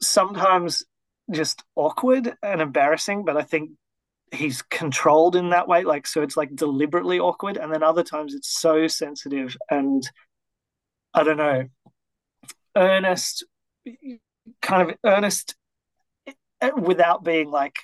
sometimes 0.00 0.82
just 1.30 1.62
awkward 1.76 2.34
and 2.42 2.62
embarrassing, 2.62 3.24
but 3.26 3.36
I 3.36 3.42
think 3.42 3.70
he's 4.32 4.62
controlled 4.62 5.36
in 5.36 5.50
that 5.50 5.68
way 5.68 5.84
like 5.84 6.06
so 6.06 6.22
it's 6.22 6.36
like 6.36 6.54
deliberately 6.54 7.18
awkward 7.18 7.56
and 7.56 7.72
then 7.72 7.82
other 7.82 8.02
times 8.02 8.34
it's 8.34 8.48
so 8.48 8.86
sensitive 8.86 9.56
and 9.70 10.08
i 11.12 11.22
don't 11.22 11.36
know 11.36 11.64
earnest 12.76 13.44
kind 14.60 14.90
of 14.90 14.96
earnest 15.04 15.54
eh, 16.60 16.70
without 16.76 17.24
being 17.24 17.50
like 17.50 17.80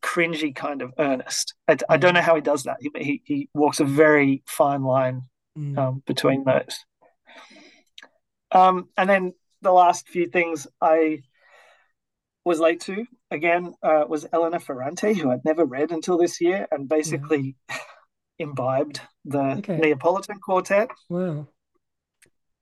cringy 0.00 0.54
kind 0.54 0.82
of 0.82 0.92
earnest 0.98 1.54
i, 1.66 1.76
I 1.88 1.96
don't 1.96 2.14
know 2.14 2.22
how 2.22 2.34
he 2.34 2.40
does 2.40 2.64
that 2.64 2.76
he, 2.80 2.90
he, 2.96 3.22
he 3.24 3.48
walks 3.54 3.80
a 3.80 3.84
very 3.84 4.42
fine 4.46 4.82
line 4.82 5.22
mm. 5.58 5.76
um, 5.76 6.02
between 6.06 6.44
those 6.44 6.78
um, 8.52 8.88
and 8.96 9.10
then 9.10 9.34
the 9.62 9.72
last 9.72 10.08
few 10.08 10.26
things 10.26 10.66
i 10.80 11.20
was 12.44 12.60
late 12.60 12.80
to 12.80 13.06
again 13.30 13.74
uh, 13.82 14.04
was 14.08 14.26
Elena 14.32 14.58
Ferrante, 14.58 15.12
who 15.12 15.30
I'd 15.30 15.44
never 15.44 15.64
read 15.64 15.92
until 15.92 16.18
this 16.18 16.40
year, 16.40 16.66
and 16.70 16.88
basically 16.88 17.56
yeah. 17.68 17.76
imbibed 18.38 19.00
the 19.24 19.58
okay. 19.58 19.78
Neapolitan 19.78 20.38
Quartet. 20.40 20.90
Wow. 21.08 21.48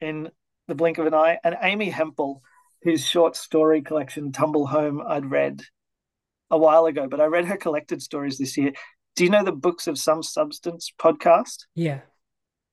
In 0.01 0.31
the 0.69 0.75
blink 0.75 0.99
of 0.99 1.07
an 1.07 1.15
eye, 1.15 1.39
and 1.43 1.57
Amy 1.63 1.91
Hempel, 1.91 2.43
whose 2.87 3.05
short 3.05 3.35
story 3.35 3.83
collection 3.83 4.31
Tumble 4.31 4.67
Home 4.69 5.03
I'd 5.07 5.31
read 5.31 5.63
a 6.51 6.57
while 6.57 6.87
ago, 6.87 7.09
but 7.09 7.21
I 7.21 7.25
read 7.25 7.47
her 7.47 7.57
collected 7.57 8.01
stories 8.01 8.39
this 8.39 8.57
year. 8.57 8.73
Do 9.17 9.25
you 9.25 9.31
know 9.31 9.45
the 9.45 9.51
Books 9.51 9.89
of 9.89 9.99
Some 9.99 10.23
Substance 10.23 10.93
podcast? 10.97 11.65
Yeah. 11.75 12.01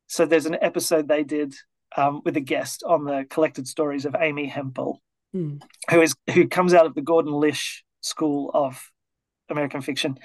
So 0.07 0.25
there's 0.25 0.45
an 0.45 0.57
episode 0.61 1.07
they 1.07 1.23
did 1.23 1.55
um, 1.97 2.21
with 2.23 2.37
a 2.37 2.41
guest 2.41 2.83
on 2.85 3.05
the 3.05 3.25
collected 3.29 3.67
stories 3.67 4.05
of 4.05 4.15
Amy 4.19 4.47
Hempel 4.47 5.01
mm. 5.35 5.61
who 5.89 6.01
is 6.01 6.13
who 6.33 6.47
comes 6.47 6.75
out 6.75 6.85
of 6.85 6.93
the 6.93 7.01
Gordon 7.01 7.33
Lish 7.33 7.83
school 8.01 8.51
of 8.53 8.91
American 9.49 9.81
fiction. 9.81 10.17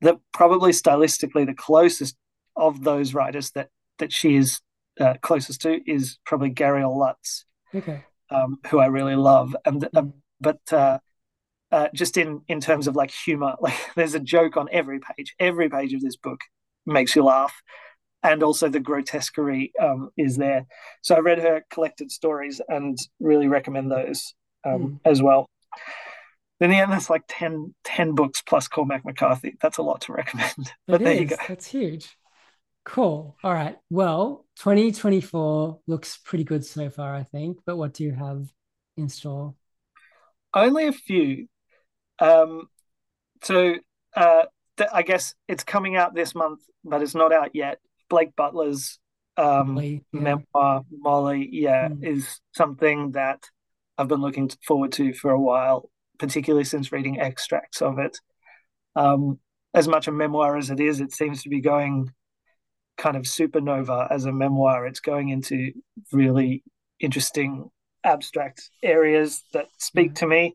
That 0.00 0.18
probably 0.32 0.72
stylistically 0.72 1.46
the 1.46 1.54
closest 1.54 2.16
of 2.56 2.82
those 2.82 3.14
writers 3.14 3.50
that 3.52 3.68
that 3.98 4.12
she 4.12 4.34
is 4.34 4.60
uh, 4.98 5.14
closest 5.22 5.62
to 5.62 5.80
is 5.86 6.18
probably 6.26 6.50
Gary 6.50 6.84
Lutz, 6.84 7.44
okay, 7.74 8.04
um, 8.30 8.58
who 8.68 8.78
I 8.78 8.86
really 8.86 9.16
love. 9.16 9.56
And 9.64 9.82
mm. 9.82 10.12
but 10.40 10.60
uh, 10.72 10.98
uh, 11.72 11.88
just 11.94 12.16
in 12.16 12.42
in 12.48 12.60
terms 12.60 12.86
of 12.86 12.96
like 12.96 13.10
humor, 13.10 13.56
like 13.60 13.78
there's 13.94 14.14
a 14.14 14.20
joke 14.20 14.56
on 14.56 14.68
every 14.72 15.00
page. 15.00 15.34
Every 15.38 15.68
page 15.68 15.92
of 15.92 16.00
this 16.00 16.16
book 16.16 16.40
makes 16.86 17.14
you 17.14 17.24
laugh, 17.24 17.54
and 18.22 18.42
also 18.42 18.68
the 18.68 18.80
grotesquerie 18.80 19.72
um, 19.80 20.10
is 20.16 20.36
there. 20.36 20.66
So 21.02 21.14
I 21.14 21.20
read 21.20 21.38
her 21.38 21.64
collected 21.70 22.10
stories 22.10 22.60
and 22.68 22.98
really 23.18 23.48
recommend 23.48 23.90
those 23.90 24.34
um, 24.64 24.72
mm. 24.82 25.00
as 25.04 25.22
well. 25.22 25.48
In 26.60 26.68
the 26.68 26.76
end, 26.76 26.92
that's 26.92 27.08
like 27.08 27.22
10, 27.26 27.74
10 27.84 28.14
books 28.14 28.42
plus 28.42 28.68
Cormac 28.68 29.04
McCarthy. 29.04 29.56
That's 29.62 29.78
a 29.78 29.82
lot 29.82 30.02
to 30.02 30.12
recommend. 30.12 30.72
but 30.86 31.00
there 31.00 31.14
you 31.14 31.24
go. 31.24 31.36
That's 31.48 31.66
huge. 31.66 32.14
Cool. 32.84 33.36
All 33.42 33.52
right. 33.52 33.76
Well, 33.90 34.46
2024 34.56 35.80
looks 35.86 36.18
pretty 36.18 36.44
good 36.44 36.64
so 36.64 36.90
far, 36.90 37.14
I 37.14 37.22
think. 37.22 37.58
But 37.66 37.76
what 37.76 37.94
do 37.94 38.04
you 38.04 38.12
have 38.12 38.46
in 38.96 39.08
store? 39.08 39.54
Only 40.54 40.86
a 40.86 40.92
few. 40.92 41.46
Um, 42.18 42.68
so 43.42 43.76
uh, 44.16 44.42
th- 44.76 44.90
I 44.92 45.02
guess 45.02 45.34
it's 45.48 45.64
coming 45.64 45.96
out 45.96 46.14
this 46.14 46.34
month, 46.34 46.60
but 46.84 47.02
it's 47.02 47.14
not 47.14 47.32
out 47.32 47.54
yet. 47.54 47.78
Blake 48.08 48.34
Butler's 48.34 48.98
um, 49.36 49.74
Molly, 49.74 50.04
yeah. 50.12 50.20
memoir, 50.20 50.84
Molly, 50.90 51.48
yeah, 51.52 51.88
mm. 51.88 52.04
is 52.04 52.40
something 52.54 53.12
that 53.12 53.44
I've 53.96 54.08
been 54.08 54.20
looking 54.20 54.50
forward 54.66 54.92
to 54.92 55.12
for 55.14 55.30
a 55.30 55.40
while, 55.40 55.90
particularly 56.18 56.64
since 56.64 56.92
reading 56.92 57.20
extracts 57.20 57.80
of 57.80 57.98
it. 57.98 58.18
Um, 58.96 59.38
as 59.72 59.86
much 59.86 60.08
a 60.08 60.12
memoir 60.12 60.56
as 60.56 60.70
it 60.70 60.80
is, 60.80 61.00
it 61.00 61.12
seems 61.12 61.42
to 61.44 61.48
be 61.48 61.60
going 61.60 62.12
kind 63.00 63.16
of 63.16 63.22
supernova 63.24 64.06
as 64.10 64.26
a 64.26 64.32
memoir. 64.32 64.86
It's 64.86 65.00
going 65.00 65.30
into 65.30 65.72
really 66.12 66.62
interesting 67.00 67.70
abstract 68.04 68.70
areas 68.82 69.42
that 69.54 69.66
speak 69.78 70.14
to 70.16 70.26
me. 70.26 70.54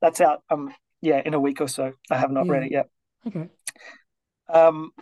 That's 0.00 0.20
out. 0.20 0.42
Um, 0.50 0.74
yeah, 1.00 1.22
in 1.24 1.34
a 1.34 1.40
week 1.40 1.60
or 1.60 1.68
so. 1.68 1.92
I 2.10 2.16
have 2.18 2.30
not 2.30 2.46
Yeah. 2.46 2.52
read 2.52 2.62
it 2.64 2.72
yet. 2.72 2.86
Okay. 3.26 3.48
Um, 4.48 4.92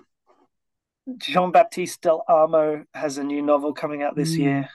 Jean 1.19 1.51
Baptiste 1.51 2.01
Del 2.03 2.23
Amo 2.29 2.85
has 2.95 3.19
a 3.19 3.25
new 3.25 3.43
novel 3.43 3.73
coming 3.73 4.03
out 4.03 4.15
this 4.15 4.35
Mm. 4.37 4.39
year. 4.39 4.69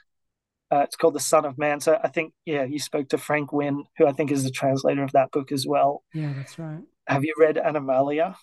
Uh, 0.70 0.80
it's 0.80 0.98
called 0.98 1.14
The 1.16 1.20
Son 1.22 1.46
of 1.46 1.58
Man. 1.58 1.80
So 1.80 1.98
I 2.04 2.10
think, 2.10 2.34
yeah, 2.46 2.64
you 2.64 2.80
spoke 2.80 3.08
to 3.10 3.18
Frank 3.18 3.54
Wynne, 3.54 3.86
who 3.98 4.06
I 4.06 4.12
think 4.12 4.32
is 4.32 4.44
the 4.44 4.52
translator 4.52 5.04
of 5.04 5.14
that 5.14 5.32
book 5.32 5.52
as 5.54 5.66
well. 5.66 6.04
Yeah, 6.14 6.34
that's 6.36 6.60
right. 6.60 6.84
Have 7.08 7.24
you 7.24 7.34
read 7.38 7.58
Animalia? 7.58 8.36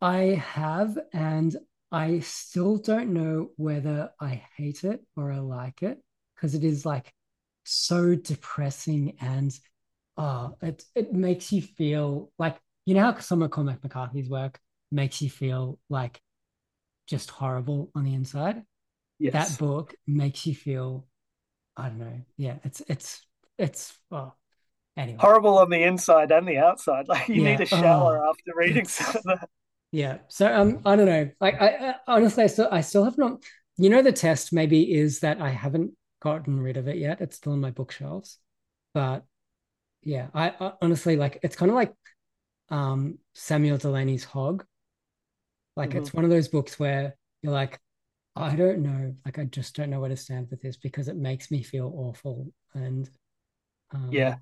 I 0.00 0.42
have, 0.56 0.98
and 1.12 1.56
I 1.90 2.20
still 2.20 2.76
don't 2.76 3.12
know 3.14 3.50
whether 3.56 4.10
I 4.20 4.42
hate 4.56 4.84
it 4.84 5.02
or 5.16 5.32
I 5.32 5.38
like 5.38 5.82
it 5.82 5.98
because 6.34 6.54
it 6.54 6.64
is 6.64 6.84
like 6.84 7.12
so 7.64 8.14
depressing 8.14 9.16
and 9.20 9.58
oh, 10.16 10.56
it 10.62 10.84
it 10.94 11.12
makes 11.12 11.52
you 11.52 11.62
feel 11.62 12.30
like 12.38 12.58
you 12.86 12.94
know 12.94 13.02
how 13.12 13.18
some 13.18 13.42
of 13.42 13.50
Cormac 13.50 13.82
McCarthy's 13.82 14.28
work 14.28 14.58
makes 14.90 15.22
you 15.22 15.30
feel 15.30 15.78
like 15.88 16.20
just 17.06 17.30
horrible 17.30 17.90
on 17.94 18.04
the 18.04 18.14
inside. 18.14 18.62
Yes. 19.18 19.32
That 19.32 19.58
book 19.58 19.94
makes 20.06 20.46
you 20.46 20.54
feel, 20.54 21.06
I 21.76 21.88
don't 21.88 21.98
know. 21.98 22.20
Yeah, 22.36 22.56
it's 22.64 22.82
it's 22.88 23.26
it's 23.58 23.94
oh 24.10 24.34
anyway. 24.96 25.18
Horrible 25.20 25.58
on 25.58 25.70
the 25.70 25.82
inside 25.82 26.30
and 26.30 26.46
the 26.46 26.58
outside. 26.58 27.08
Like 27.08 27.28
you 27.28 27.42
Yeah. 27.42 27.56
need 27.56 27.60
a 27.60 27.62
oh, 27.64 27.66
shower 27.66 28.18
Oh, 28.18 28.30
after 28.30 28.52
reading 28.54 28.86
some 28.86 29.16
of 29.16 29.22
that. 29.24 29.48
Yeah. 29.90 30.18
So 30.28 30.52
um, 30.52 30.80
I 30.84 30.96
don't 30.96 31.06
know. 31.06 31.30
Like 31.40 31.60
I, 31.60 31.68
I 31.90 31.94
honestly, 32.06 32.44
I 32.44 32.46
still, 32.48 32.68
I 32.70 32.80
still 32.82 33.04
have 33.04 33.18
not. 33.18 33.42
You 33.76 33.90
know, 33.90 34.02
the 34.02 34.12
test 34.12 34.52
maybe 34.52 34.92
is 34.92 35.20
that 35.20 35.40
I 35.40 35.50
haven't 35.50 35.92
gotten 36.20 36.60
rid 36.60 36.76
of 36.76 36.88
it 36.88 36.96
yet. 36.96 37.20
It's 37.20 37.36
still 37.36 37.52
on 37.52 37.60
my 37.60 37.70
bookshelves, 37.70 38.38
but 38.92 39.24
yeah, 40.02 40.28
I, 40.34 40.54
I 40.60 40.72
honestly 40.82 41.16
like. 41.16 41.38
It's 41.42 41.56
kind 41.56 41.70
of 41.70 41.76
like 41.76 41.94
um 42.70 43.18
Samuel 43.34 43.78
Delany's 43.78 44.24
Hog. 44.24 44.64
Like 45.76 45.94
it's 45.94 46.12
one 46.12 46.24
of 46.24 46.30
those 46.30 46.48
books 46.48 46.78
where 46.78 47.16
you're 47.42 47.52
like, 47.52 47.78
I 48.36 48.56
don't 48.56 48.80
know. 48.82 49.14
Like 49.24 49.38
I 49.38 49.44
just 49.44 49.76
don't 49.76 49.90
know 49.90 50.00
where 50.00 50.08
to 50.08 50.16
stand 50.16 50.48
with 50.50 50.60
this 50.62 50.76
because 50.76 51.08
it 51.08 51.16
makes 51.16 51.50
me 51.50 51.62
feel 51.62 51.92
awful, 51.94 52.52
and 52.74 53.08
um, 53.92 54.12
Yeah. 54.12 54.36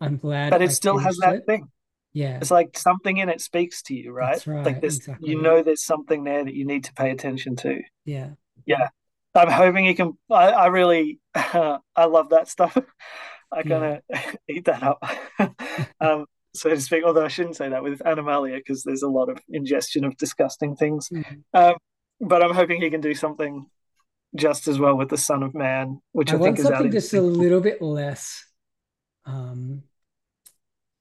I'm 0.00 0.18
glad. 0.18 0.52
But 0.52 0.62
I 0.62 0.66
it 0.66 0.70
still 0.70 0.98
has 0.98 1.18
that 1.18 1.36
it. 1.36 1.46
thing. 1.46 1.70
Yeah. 2.14 2.38
It's 2.38 2.50
like 2.50 2.78
something 2.78 3.16
in 3.18 3.28
it 3.28 3.40
speaks 3.40 3.82
to 3.82 3.94
you, 3.94 4.12
right? 4.12 4.32
That's 4.34 4.46
right, 4.46 4.64
Like 4.64 4.80
this, 4.80 4.96
exactly. 4.98 5.30
you 5.30 5.42
know, 5.42 5.62
there's 5.62 5.82
something 5.82 6.24
there 6.24 6.44
that 6.44 6.54
you 6.54 6.64
need 6.64 6.84
to 6.84 6.94
pay 6.94 7.10
attention 7.10 7.56
to. 7.56 7.82
Yeah. 8.06 8.30
Yeah, 8.66 8.88
I'm 9.34 9.50
hoping 9.50 9.84
you 9.84 9.94
can. 9.94 10.16
I, 10.30 10.46
I 10.50 10.66
really, 10.68 11.18
I 11.34 11.80
love 12.06 12.30
that 12.30 12.48
stuff. 12.48 12.78
I 13.52 13.62
kind 13.62 14.00
of 14.10 14.36
eat 14.48 14.64
that 14.64 14.82
up, 14.82 15.04
um, 16.00 16.26
so 16.54 16.70
to 16.70 16.80
speak. 16.80 17.04
Although 17.04 17.24
I 17.24 17.28
shouldn't 17.28 17.56
say 17.56 17.68
that 17.68 17.82
with 17.82 18.00
Animalia 18.04 18.56
because 18.56 18.82
there's 18.82 19.02
a 19.02 19.08
lot 19.08 19.28
of 19.28 19.38
ingestion 19.48 20.04
of 20.04 20.16
disgusting 20.16 20.74
things. 20.74 21.08
Mhm. 21.08 21.42
Um, 21.52 21.74
but 22.20 22.42
I'm 22.42 22.54
hoping 22.54 22.80
he 22.80 22.90
can 22.90 23.00
do 23.00 23.14
something 23.14 23.66
just 24.34 24.66
as 24.66 24.78
well 24.78 24.96
with 24.96 25.08
the 25.10 25.18
Son 25.18 25.42
of 25.42 25.54
Man, 25.54 26.00
which 26.12 26.30
I, 26.32 26.36
I 26.36 26.38
think 26.38 26.42
want 26.42 26.58
is 26.58 26.66
something 26.66 26.90
just 26.90 27.12
a 27.12 27.20
little 27.20 27.60
bit 27.60 27.80
less, 27.82 28.44
um, 29.26 29.82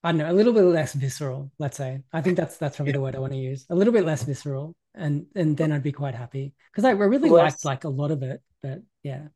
I 0.04 0.12
don't 0.12 0.18
know, 0.20 0.32
a 0.32 0.34
little 0.34 0.54
bit 0.54 0.64
less 0.64 0.93
visceral, 0.93 1.51
let's 1.60 1.78
say. 1.78 2.01
I 2.12 2.22
think 2.22 2.38
that's 2.38 2.58
that's 2.58 2.76
probably 2.76 2.91
the 2.91 3.01
word 3.01 3.16
I 3.16 3.20
want 3.20 3.34
to 3.34 3.39
use. 3.39 3.66
A 3.70 3.76
little 3.76 3.93
bit 3.93 4.06
less 4.06 4.24
visceral, 4.24 4.76
and 4.93 5.28
and 5.36 5.56
then 5.56 5.72
I'd 5.72 5.84
be 5.84 5.91
quite 5.93 6.16
happy 6.16 6.54
because 6.72 6.84
I 6.86 6.91
really 6.91 7.30
liked 7.30 7.64
like 7.66 7.84
a 7.86 7.89
lot 7.89 8.12
of 8.12 8.22
it, 8.24 8.41
but 8.62 8.82
yeah, 9.04 9.28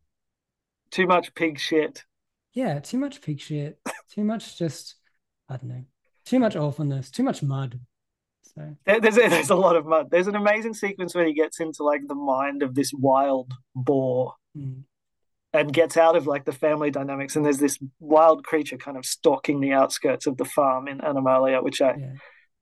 too 0.92 1.08
much 1.08 1.34
pig 1.36 1.60
shit. 1.60 2.04
yeah, 2.54 2.80
too 2.80 2.98
much 2.98 3.22
pig 3.22 3.40
shit, 3.40 3.80
too 4.14 4.24
much 4.24 4.58
just 4.58 4.96
I 5.50 5.58
don't 5.58 5.70
know, 5.70 5.86
too 6.26 6.40
much 6.40 6.56
awfulness, 6.56 7.10
too 7.12 7.24
much 7.24 7.42
mud. 7.42 7.80
So 8.56 8.76
There's 8.86 9.18
a, 9.18 9.30
there's 9.30 9.50
a 9.52 9.56
lot 9.56 9.76
of 9.76 9.86
mud. 9.86 10.10
There's 10.10 10.28
an 10.28 10.36
amazing 10.36 10.74
sequence 10.74 11.14
where 11.14 11.26
he 11.26 11.34
gets 11.34 11.60
into 11.60 11.84
like 11.84 12.08
the 12.08 12.16
mind 12.16 12.64
of 12.64 12.76
this 12.76 12.92
wild 12.94 13.54
boar 13.76 14.34
mm, 14.58 14.84
and 15.58 15.74
gets 15.74 15.98
out 15.98 16.16
of 16.16 16.28
like 16.28 16.46
the 16.46 16.52
family 16.52 16.92
dynamics, 16.92 17.36
and 17.36 17.46
there's 17.46 17.58
this 17.58 17.80
wild 18.00 18.46
creature 18.46 18.78
kind 18.78 18.98
of 18.98 19.06
stalking 19.06 19.60
the 19.60 19.74
outskirts 19.74 20.28
of 20.28 20.38
the 20.38 20.46
farm 20.46 20.88
in 20.88 21.02
Animalia, 21.02 21.62
which 21.64 21.82
I, 21.82 21.96
yeah, 21.98 22.14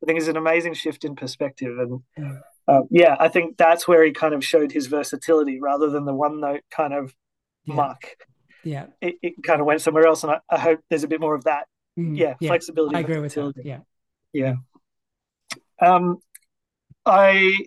I 0.02 0.06
think 0.06 0.20
is 0.20 0.28
an 0.28 0.38
amazing 0.38 0.74
shift 0.76 1.04
in 1.06 1.16
perspective. 1.16 1.78
And 1.80 2.02
Mm. 2.18 2.41
uh, 2.68 2.82
yeah, 2.89 3.16
I 3.20 3.28
think 3.28 3.58
that's 3.58 3.88
where 3.88 4.04
he 4.04 4.12
kind 4.12 4.34
of 4.34 4.43
showed 4.43 4.72
his 4.72 4.88
versatility 4.88 5.60
rather 5.60 5.89
than 5.89 6.06
the 6.06 6.14
one 6.14 6.39
note 6.39 6.62
kind 6.72 6.93
of 6.93 7.14
Yeah. 7.66 7.76
muck. 7.76 8.06
yeah, 8.64 8.88
It, 9.02 9.16
it 9.22 9.34
kind 9.43 9.60
of 9.62 9.68
went 9.68 9.82
somewhere 9.82 10.08
else, 10.08 10.24
and 10.24 10.32
I, 10.32 10.39
I 10.50 10.58
hope 10.58 10.80
there's 10.89 11.04
a 11.04 11.08
bit 11.08 11.20
more 11.20 11.36
of 11.36 11.43
that. 11.43 11.68
mm, 12.00 12.18
Yeah, 12.18 12.36
flexibility. 12.39 12.96
I 12.96 13.02
agree 13.02 13.20
with 13.20 13.34
that. 13.36 13.54
Yeah, 13.64 13.80
Yeah. 14.34 14.56
Um, 15.82 16.18
I 17.06 17.58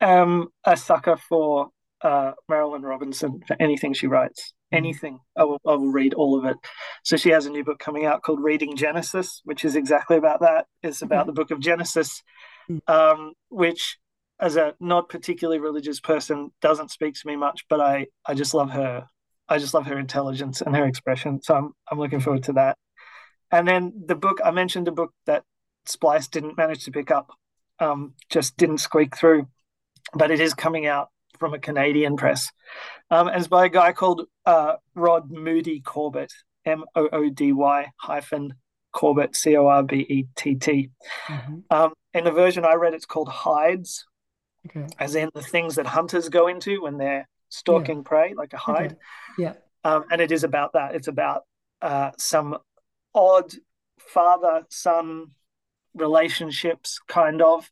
am 0.00 0.48
a 0.64 0.76
sucker 0.76 1.16
for 1.28 1.70
uh, 2.02 2.32
Marilynne 2.50 2.82
Robinson 2.82 3.40
for 3.46 3.56
anything 3.60 3.92
she 3.92 4.06
writes. 4.06 4.52
Mm. 4.72 4.76
Anything. 4.78 5.18
I 5.36 5.44
will, 5.44 5.60
I 5.66 5.70
will 5.74 5.90
read 5.92 6.14
all 6.14 6.38
of 6.38 6.44
it. 6.44 6.56
So 7.04 7.16
she 7.16 7.30
has 7.30 7.46
a 7.46 7.50
new 7.50 7.64
book 7.64 7.78
coming 7.78 8.06
out 8.06 8.22
called 8.22 8.42
Reading 8.42 8.76
Genesis, 8.76 9.40
which 9.44 9.64
is 9.64 9.76
exactly 9.76 10.16
about 10.16 10.40
that. 10.40 10.66
It's 10.82 11.02
about 11.02 11.22
Okay. 11.22 11.26
the 11.26 11.32
book 11.32 11.50
of 11.50 11.60
Genesis, 11.60 12.22
Mm. 12.70 12.80
um, 12.88 13.32
which, 13.48 13.98
as 14.38 14.56
a 14.56 14.74
not 14.78 15.08
particularly 15.08 15.58
religious 15.58 15.98
person, 16.00 16.50
doesn't 16.62 16.90
speak 16.90 17.14
to 17.14 17.26
me 17.26 17.36
much, 17.36 17.64
but 17.68 17.80
I, 17.80 18.06
I 18.24 18.34
just 18.34 18.54
love 18.54 18.70
her. 18.70 19.06
I 19.48 19.58
just 19.58 19.74
love 19.74 19.86
her 19.86 19.98
intelligence 19.98 20.60
and 20.60 20.76
her 20.76 20.86
expression. 20.86 21.42
So 21.42 21.54
I'm, 21.56 21.72
I'm 21.90 21.98
looking 21.98 22.20
forward 22.20 22.44
to 22.44 22.52
that. 22.52 22.78
And 23.50 23.66
then 23.66 23.92
the 24.06 24.14
book, 24.14 24.38
I 24.44 24.52
mentioned 24.52 24.86
a 24.86 24.92
book 24.92 25.12
that 25.26 25.42
Splice 25.86 26.28
didn't 26.28 26.56
manage 26.56 26.84
to 26.84 26.92
pick 26.92 27.10
up, 27.10 27.32
um, 27.80 28.14
just 28.28 28.56
didn't 28.56 28.78
squeak 28.78 29.16
through, 29.16 29.48
but 30.14 30.30
it 30.30 30.38
is 30.38 30.54
coming 30.54 30.86
out 30.86 31.08
from 31.40 31.54
a 31.54 31.58
Canadian 31.58 32.16
press. 32.16 32.52
Um, 33.10 33.26
and 33.26 33.38
it's 33.38 33.48
by 33.48 33.64
a 33.66 33.68
guy 33.70 33.92
called 33.92 34.26
uh, 34.46 34.74
Rod 34.94 35.30
Moody 35.30 35.80
Corbett, 35.80 36.32
M 36.64 36.84
O 36.94 37.08
O 37.10 37.30
D 37.30 37.52
Y 37.52 37.90
hyphen 37.96 38.54
Corbett, 38.92 39.34
C 39.34 39.56
O 39.56 39.66
R 39.66 39.82
B 39.82 40.06
E 40.08 40.26
T 40.36 40.54
T. 40.54 40.90
Mhm. 41.26 41.62
Um, 41.70 41.94
in 42.14 42.24
the 42.24 42.30
version 42.30 42.64
I 42.64 42.74
read, 42.74 42.94
it's 42.94 43.06
called 43.06 43.28
Hides, 43.28 44.06
okay, 44.66 44.86
as 44.98 45.14
in 45.14 45.30
the 45.34 45.42
things 45.42 45.76
that 45.76 45.86
hunters 45.86 46.28
go 46.28 46.46
into 46.46 46.82
when 46.82 46.98
they're 46.98 47.26
stalking 47.48 48.04
prey, 48.04 48.34
like 48.34 48.52
a 48.52 48.56
hide. 48.58 48.92
okay, 48.92 48.96
yeah, 49.38 49.54
Um, 49.82 50.04
and 50.12 50.20
it 50.20 50.30
is 50.30 50.44
about 50.44 50.74
that. 50.74 50.94
It's 50.94 51.08
about 51.08 51.42
uh, 51.82 52.10
some 52.18 52.58
odd 53.14 53.52
father 53.98 54.64
son 54.68 55.28
relationships, 55.94 57.00
kind 57.08 57.40
of, 57.42 57.70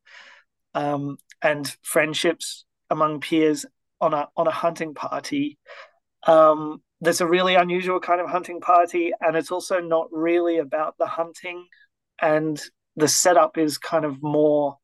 um, 0.74 1.18
and 1.42 1.76
friendships 1.82 2.64
among 2.90 3.20
peers 3.20 3.66
on 4.00 4.14
a 4.14 4.28
on 4.36 4.46
a 4.46 4.52
hunting 4.52 4.94
party. 4.94 5.58
Um, 6.26 6.82
there's 7.00 7.20
a 7.20 7.26
really 7.26 7.54
unusual 7.54 8.00
kind 8.00 8.20
of 8.20 8.28
hunting 8.28 8.60
party, 8.60 9.12
and 9.20 9.36
it's 9.36 9.50
also 9.50 9.80
not 9.80 10.08
really 10.10 10.58
about 10.58 10.96
the 10.98 11.06
hunting. 11.06 11.66
And 12.20 12.60
the 12.96 13.08
setup 13.08 13.58
is 13.58 13.78
kind 13.78 14.04
of 14.04 14.22
more 14.22 14.76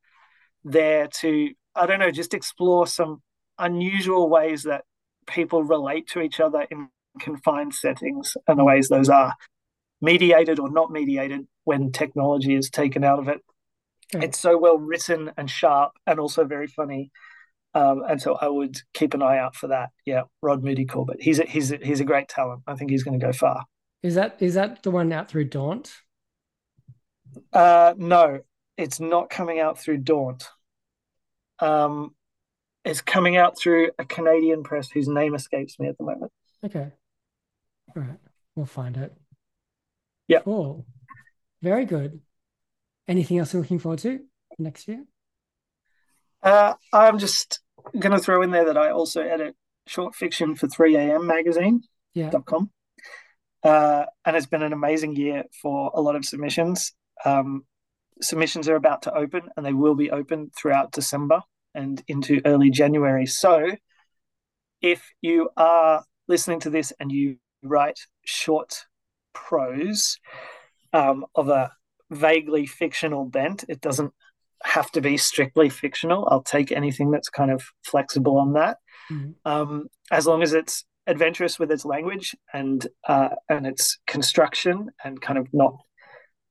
there 0.64 1.09
to 1.20 1.50
I 1.74 1.86
don't 1.86 1.98
know, 1.98 2.11
just 2.11 2.34
explore 2.34 2.86
some 2.86 3.20
unusual 3.59 4.28
ways 4.28 4.62
that 4.64 4.84
people 5.26 5.62
relate 5.64 6.09
to 6.09 6.20
each 6.20 6.40
other 6.40 6.66
in 6.70 6.88
confined 7.20 7.74
settings 7.74 8.36
and 8.46 8.59
the 8.59 8.64
ways 8.64 8.88
those 8.88 9.09
are 9.09 9.34
mediated 10.00 10.59
or 10.59 10.70
not 10.70 10.90
mediated 10.90 11.46
when 11.64 11.92
technology 11.92 12.55
is 12.55 12.70
taken 12.70 13.05
out 13.05 13.18
of 13.18 13.28
it. 13.28 13.40
Okay. 14.14 14.26
It's 14.26 14.38
so 14.38 14.59
well 14.59 14.78
written 14.78 15.32
and 15.36 15.50
sharp 15.50 15.92
and 16.07 16.20
also 16.20 16.44
very 16.44 16.66
funny. 16.66 17.11
Um, 17.75 18.03
and 18.09 18.22
so 18.22 18.37
I 18.41 18.49
would 18.49 18.77
keep 18.93 19.14
an 19.14 19.22
eye 19.22 19.39
out 19.39 19.57
for 19.57 19.68
that. 19.68 19.91
Yeah, 20.07 20.22
Rod 20.43 20.62
Moody 20.62 20.87
Corbett. 20.87 21.20
He's 21.20 21.41
a, 21.41 21.45
he's 21.45 21.72
a, 21.72 21.79
he's 21.83 22.01
a 22.01 22.05
great 22.05 22.29
talent. 22.29 22.62
I 22.66 22.75
think 22.77 22.91
he's 22.91 23.03
going 23.03 23.18
to 23.18 23.27
go 23.27 23.33
far. 23.33 23.64
Is 24.03 24.14
that 24.14 24.37
is 24.41 24.55
that 24.55 24.83
the 24.83 24.91
one 24.91 25.12
out 25.12 25.29
through 25.29 25.47
Daunt? 25.47 25.93
Uh, 27.53 27.95
no, 27.97 28.41
it's 28.77 29.01
not 29.01 29.31
coming 29.31 29.59
out 29.59 29.79
through 29.79 29.99
Daunt. 29.99 30.47
Um, 31.59 32.14
it's 32.85 33.01
coming 33.01 33.37
out 33.37 33.59
through 33.59 33.91
a 33.99 34.05
Canadian 34.05 34.62
press 34.62 34.91
whose 34.91 35.09
name 35.09 35.35
escapes 35.35 35.79
me 35.81 35.89
at 35.89 35.97
the 35.97 36.05
moment. 36.05 36.31
Okay. 36.64 36.93
All 37.97 38.03
right. 38.03 38.18
We'll 38.55 38.66
find 38.66 38.97
it. 38.97 39.12
Yeah. 40.29 40.41
Cool. 40.41 40.87
Very 41.62 41.87
good. 41.87 42.20
Anything 43.09 43.39
else 43.39 43.53
you're 43.53 43.62
looking 43.62 43.79
forward 43.79 44.01
to 44.01 44.20
next 44.59 44.87
year? 44.87 45.05
Uh, 46.43 46.75
I'm 46.93 47.18
just 47.18 47.61
going 47.99 48.12
to 48.12 48.18
throw 48.18 48.43
in 48.43 48.51
there 48.51 48.66
that 48.66 48.76
I 48.76 48.91
also 48.91 49.22
edit 49.22 49.55
short 49.87 50.14
fiction 50.14 50.55
for 50.55 50.66
3am 50.66 51.24
magazine.com. 51.24 52.70
Yeah. 53.64 53.70
Uh, 53.70 54.07
and 54.24 54.37
it's 54.37 54.47
been 54.47 54.62
an 54.62 54.72
amazing 54.72 55.16
year 55.16 55.45
for 55.62 55.91
a 55.95 56.01
lot 56.01 56.16
of 56.16 56.24
submissions. 56.24 56.93
Um, 57.24 57.64
submissions 58.20 58.68
are 58.68 58.76
about 58.76 59.03
to 59.03 59.14
open 59.14 59.49
and 59.57 59.64
they 59.64 59.72
will 59.72 59.95
be 59.95 60.11
open 60.11 60.51
throughout 60.57 60.93
December 60.93 61.41
and 61.74 62.03
into 62.07 62.41
early 62.45 62.70
January. 62.70 63.26
So 63.26 63.70
if 64.80 65.03
you 65.22 65.49
are 65.57 66.05
listening 66.28 66.61
to 66.61 66.70
this 66.70 66.93
and 67.01 67.11
you 67.11 67.37
write 67.62 67.99
short 68.24 68.85
prose 69.32 70.18
um, 70.93 71.24
of 71.35 71.49
a 71.49 71.72
vaguely 72.11 72.66
fictional 72.66 73.24
bent. 73.24 73.64
It 73.68 73.80
doesn't 73.80 74.12
have 74.65 74.91
to 74.93 75.01
be 75.01 75.17
strictly 75.17 75.69
fictional. 75.69 76.27
I'll 76.31 76.43
take 76.43 76.73
anything 76.73 77.11
that's 77.11 77.29
kind 77.29 77.51
of 77.51 77.62
flexible 77.85 78.39
on 78.39 78.55
that, 78.55 78.79
mm-hmm. 79.11 79.33
um, 79.45 79.87
as 80.11 80.27
long 80.27 80.43
as 80.43 80.53
it's 80.53 80.85
adventurous 81.07 81.59
with 81.59 81.71
its 81.71 81.85
language 81.85 82.35
and 82.53 82.87
uh, 83.07 83.31
and 83.49 83.67
its 83.67 83.99
construction 84.07 84.91
and 85.05 85.21
kind 85.21 85.39
of 85.39 85.49
not 85.53 85.77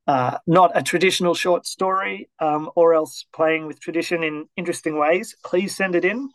uh, 0.06 0.38
not 0.46 0.70
a 0.74 0.82
traditional 0.82 1.34
short 1.34 1.66
story 1.66 2.28
um, 2.38 2.70
or 2.76 2.94
else 2.94 3.26
playing 3.34 3.66
with 3.66 3.80
tradition 3.80 4.22
in 4.22 4.46
interesting 4.56 4.98
ways. 4.98 5.34
Please 5.44 5.76
send 5.76 5.94
it 5.94 6.04
in. 6.04 6.30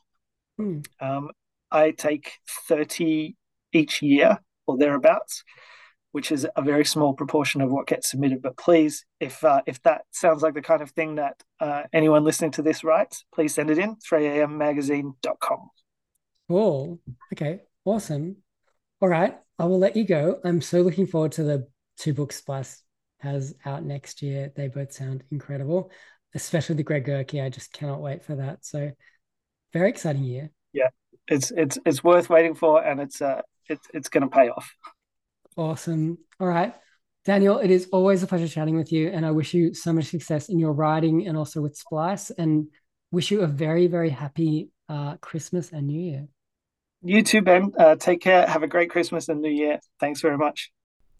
Mm. 0.59 0.85
Um, 0.99 1.29
I 1.71 1.91
take 1.91 2.33
thirty 2.67 3.35
each 3.71 4.01
year 4.01 4.39
or 4.67 4.77
thereabouts 4.77 5.43
which 6.19 6.33
is 6.33 6.45
a 6.57 6.61
very 6.61 6.83
small 6.83 7.13
proportion 7.13 7.61
of 7.61 7.71
what 7.71 7.87
gets 7.87 8.11
submitted. 8.11 8.41
But 8.41 8.57
please, 8.57 9.05
if 9.21 9.41
uh, 9.41 9.61
if 9.65 9.81
that 9.83 10.01
sounds 10.11 10.41
like 10.41 10.53
the 10.53 10.61
kind 10.61 10.81
of 10.81 10.91
thing 10.91 11.15
that 11.15 11.41
uh, 11.61 11.83
anyone 11.93 12.25
listening 12.25 12.51
to 12.51 12.61
this 12.61 12.83
writes, 12.83 13.23
please 13.33 13.53
send 13.53 13.69
it 13.69 13.77
in 13.77 13.95
3ammagazine.com. 13.95 15.69
Cool. 16.49 16.99
Okay. 17.31 17.61
Awesome. 17.85 18.35
All 18.99 19.07
right. 19.07 19.39
I 19.57 19.63
will 19.63 19.79
let 19.79 19.95
you 19.95 20.03
go. 20.03 20.41
I'm 20.43 20.59
so 20.59 20.81
looking 20.81 21.07
forward 21.07 21.31
to 21.33 21.43
the 21.43 21.69
two 21.95 22.13
books 22.13 22.35
Splice 22.35 22.83
has 23.19 23.55
out 23.65 23.85
next 23.85 24.21
year. 24.21 24.51
They 24.53 24.67
both 24.67 24.91
sound 24.91 25.23
incredible, 25.31 25.89
especially 26.35 26.75
the 26.75 26.83
Greg 26.83 27.05
Gerke. 27.05 27.41
I 27.41 27.47
just 27.47 27.71
cannot 27.71 28.01
wait 28.01 28.25
for 28.25 28.35
that. 28.35 28.65
So 28.65 28.91
very 29.71 29.87
exciting 29.87 30.25
year. 30.25 30.51
Yeah, 30.73 30.89
it's 31.29 31.51
it's 31.51 31.77
it's 31.85 32.03
worth 32.03 32.29
waiting 32.29 32.55
for, 32.55 32.83
and 32.83 32.99
it's 32.99 33.21
uh 33.21 33.41
it's 33.69 33.87
it's 33.93 34.09
going 34.09 34.29
to 34.29 34.35
pay 34.35 34.49
off. 34.49 34.69
Awesome. 35.59 36.17
All 36.39 36.47
right. 36.47 36.73
Daniel, 37.25 37.57
it 37.57 37.69
is 37.69 37.89
always 37.91 38.23
a 38.23 38.27
pleasure 38.27 38.47
chatting 38.47 38.77
with 38.77 38.93
you. 38.93 39.09
And 39.09 39.25
I 39.25 39.31
wish 39.31 39.53
you 39.53 39.73
so 39.73 39.91
much 39.91 40.05
success 40.05 40.47
in 40.47 40.57
your 40.57 40.71
writing 40.71 41.27
and 41.27 41.35
also 41.35 41.59
with 41.59 41.75
Splice 41.75 42.31
and 42.31 42.67
wish 43.11 43.29
you 43.29 43.41
a 43.41 43.47
very, 43.47 43.87
very 43.87 44.09
happy 44.09 44.69
uh, 44.87 45.17
Christmas 45.17 45.73
and 45.73 45.85
New 45.85 45.99
Year. 45.99 46.29
You 47.03 47.23
too, 47.23 47.41
Ben. 47.41 47.73
Uh, 47.77 47.97
take 47.97 48.21
care. 48.21 48.47
Have 48.47 48.63
a 48.63 48.67
great 48.67 48.89
Christmas 48.89 49.27
and 49.27 49.41
New 49.41 49.51
Year. 49.51 49.81
Thanks 49.99 50.21
very 50.21 50.37
much. 50.37 50.71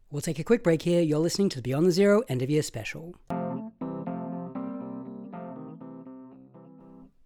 We'll 0.10 0.22
take 0.22 0.40
a 0.40 0.46
quick 0.46 0.64
break 0.64 0.84
here. 0.84 1.02
You're 1.02 1.20
listening 1.20 1.50
to 1.50 1.58
the 1.58 1.64
Beyond 1.64 1.88
the 1.88 1.92
Zero 1.92 2.24
end 2.30 2.42
of 2.42 2.50
year 2.50 2.64
special. 2.64 3.16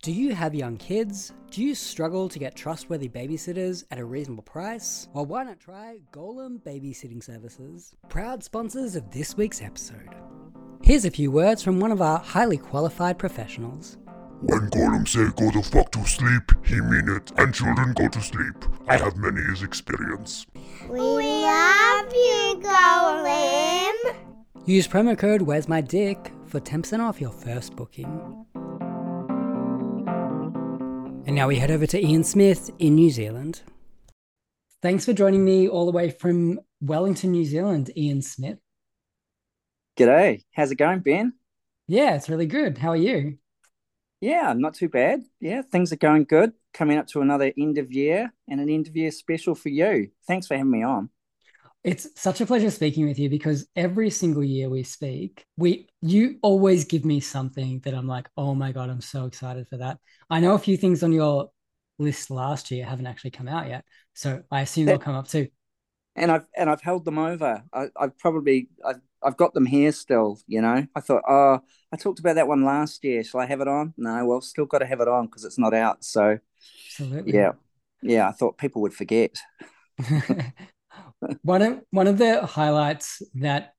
Do 0.03 0.11
you 0.11 0.35
have 0.35 0.53
young 0.53 0.75
kids? 0.75 1.31
Do 1.49 1.63
you 1.63 1.73
struggle 1.73 2.27
to 2.27 2.37
get 2.37 2.57
trustworthy 2.57 3.07
babysitters 3.07 3.85
at 3.89 3.99
a 3.99 4.03
reasonable 4.03 4.43
price? 4.43 5.07
Well, 5.13 5.25
why 5.25 5.45
not 5.45 5.61
try 5.61 5.99
Golem 6.11 6.59
Babysitting 6.61 7.23
Services, 7.23 7.95
proud 8.09 8.43
sponsors 8.43 8.97
of 8.97 9.11
this 9.11 9.37
week's 9.37 9.61
episode. 9.61 10.13
Here's 10.81 11.05
a 11.05 11.09
few 11.09 11.31
words 11.31 11.63
from 11.63 11.79
one 11.79 11.93
of 11.93 12.01
our 12.01 12.19
highly 12.19 12.57
qualified 12.57 13.17
professionals. 13.17 13.97
When 14.41 14.69
Golem 14.71 15.07
say 15.07 15.31
go 15.37 15.49
the 15.51 15.63
fuck 15.63 15.89
to 15.93 16.05
sleep, 16.05 16.51
he 16.65 16.81
mean 16.81 17.07
it, 17.07 17.31
and 17.37 17.55
children 17.55 17.93
go 17.93 18.09
to 18.09 18.21
sleep. 18.21 18.65
I 18.89 18.97
have 18.97 19.15
many 19.15 19.39
years 19.39 19.63
experience. 19.63 20.45
We 20.89 20.99
love 20.99 22.13
you, 22.13 22.59
Golem. 22.61 24.15
Use 24.65 24.85
promo 24.85 25.17
code 25.17 25.43
Where's 25.43 25.69
My 25.69 25.79
Dick 25.79 26.33
for 26.45 26.59
10% 26.59 26.99
off 26.99 27.21
your 27.21 27.31
first 27.31 27.77
booking. 27.77 28.45
And 31.25 31.37
now 31.37 31.47
we 31.47 31.55
head 31.55 31.71
over 31.71 31.87
to 31.87 32.05
Ian 32.05 32.25
Smith 32.25 32.69
in 32.79 32.95
New 32.95 33.09
Zealand. 33.09 33.61
Thanks 34.81 35.05
for 35.05 35.13
joining 35.13 35.45
me 35.45 35.69
all 35.69 35.85
the 35.85 35.93
way 35.93 36.09
from 36.09 36.59
Wellington, 36.81 37.31
New 37.31 37.45
Zealand, 37.45 37.89
Ian 37.95 38.21
Smith. 38.21 38.59
G'day. 39.97 40.43
How's 40.53 40.71
it 40.71 40.75
going, 40.75 40.99
Ben? 40.99 41.31
Yeah, 41.87 42.15
it's 42.15 42.27
really 42.27 42.45
good. 42.45 42.77
How 42.77 42.89
are 42.89 42.97
you? 42.97 43.37
Yeah, 44.19 44.51
not 44.51 44.73
too 44.73 44.89
bad. 44.89 45.23
Yeah, 45.39 45.61
things 45.61 45.93
are 45.93 45.97
going 45.97 46.25
good. 46.25 46.51
Coming 46.73 46.97
up 46.97 47.07
to 47.07 47.21
another 47.21 47.53
end 47.57 47.77
of 47.77 47.93
year 47.93 48.33
and 48.49 48.59
an 48.59 48.69
end 48.69 48.87
of 48.87 48.97
year 48.97 49.11
special 49.11 49.55
for 49.55 49.69
you. 49.69 50.09
Thanks 50.27 50.47
for 50.47 50.57
having 50.57 50.71
me 50.71 50.83
on. 50.83 51.09
It's 51.83 52.07
such 52.15 52.39
a 52.39 52.45
pleasure 52.45 52.71
speaking 52.71 53.05
with 53.07 53.19
you 53.19 53.29
because 53.29 53.67
every 53.75 54.09
single 54.09 54.43
year 54.43 54.69
we 54.69 54.83
speak, 54.83 55.45
we 55.57 55.89
you 56.01 56.39
always 56.41 56.85
give 56.85 57.03
me 57.03 57.19
something 57.19 57.81
that 57.81 57.93
I'm 57.93 58.07
like, 58.07 58.29
oh 58.37 58.55
my 58.55 58.71
god, 58.71 58.89
I'm 58.89 59.01
so 59.01 59.25
excited 59.25 59.67
for 59.67 59.77
that. 59.77 59.99
I 60.29 60.39
know 60.39 60.53
a 60.53 60.59
few 60.59 60.77
things 60.77 61.03
on 61.03 61.11
your 61.11 61.49
list 61.99 62.31
last 62.31 62.71
year 62.71 62.85
haven't 62.85 63.07
actually 63.07 63.31
come 63.31 63.49
out 63.49 63.67
yet, 63.67 63.83
so 64.13 64.43
I 64.49 64.61
assume 64.61 64.85
they'll 64.85 64.97
come 64.97 65.15
up 65.15 65.27
too. 65.27 65.49
And 66.15 66.31
I've 66.31 66.45
and 66.55 66.69
I've 66.69 66.81
held 66.81 67.03
them 67.03 67.17
over. 67.17 67.63
I, 67.73 67.87
I've 67.99 68.17
probably 68.17 68.69
I've 68.85 69.01
I've 69.21 69.37
got 69.37 69.53
them 69.53 69.65
here 69.65 69.91
still. 69.91 70.39
You 70.47 70.61
know, 70.61 70.87
I 70.95 71.01
thought, 71.01 71.23
oh, 71.27 71.59
I 71.91 71.97
talked 71.97 72.19
about 72.19 72.35
that 72.35 72.47
one 72.47 72.63
last 72.63 73.03
year. 73.03 73.25
Shall 73.25 73.41
I 73.41 73.45
have 73.45 73.59
it 73.59 73.67
on? 73.67 73.93
No, 73.97 74.25
well, 74.25 74.39
still 74.39 74.65
got 74.65 74.79
to 74.79 74.85
have 74.85 75.01
it 75.01 75.09
on 75.09 75.25
because 75.25 75.43
it's 75.43 75.59
not 75.59 75.73
out. 75.73 76.05
So, 76.05 76.39
Absolutely. 76.87 77.33
yeah, 77.33 77.51
yeah. 78.01 78.29
I 78.29 78.31
thought 78.31 78.57
people 78.57 78.81
would 78.83 78.93
forget. 78.93 79.35
one 81.41 81.61
of 81.61 81.81
one 81.91 82.07
of 82.07 82.17
the 82.17 82.45
highlights 82.45 83.21
that 83.35 83.73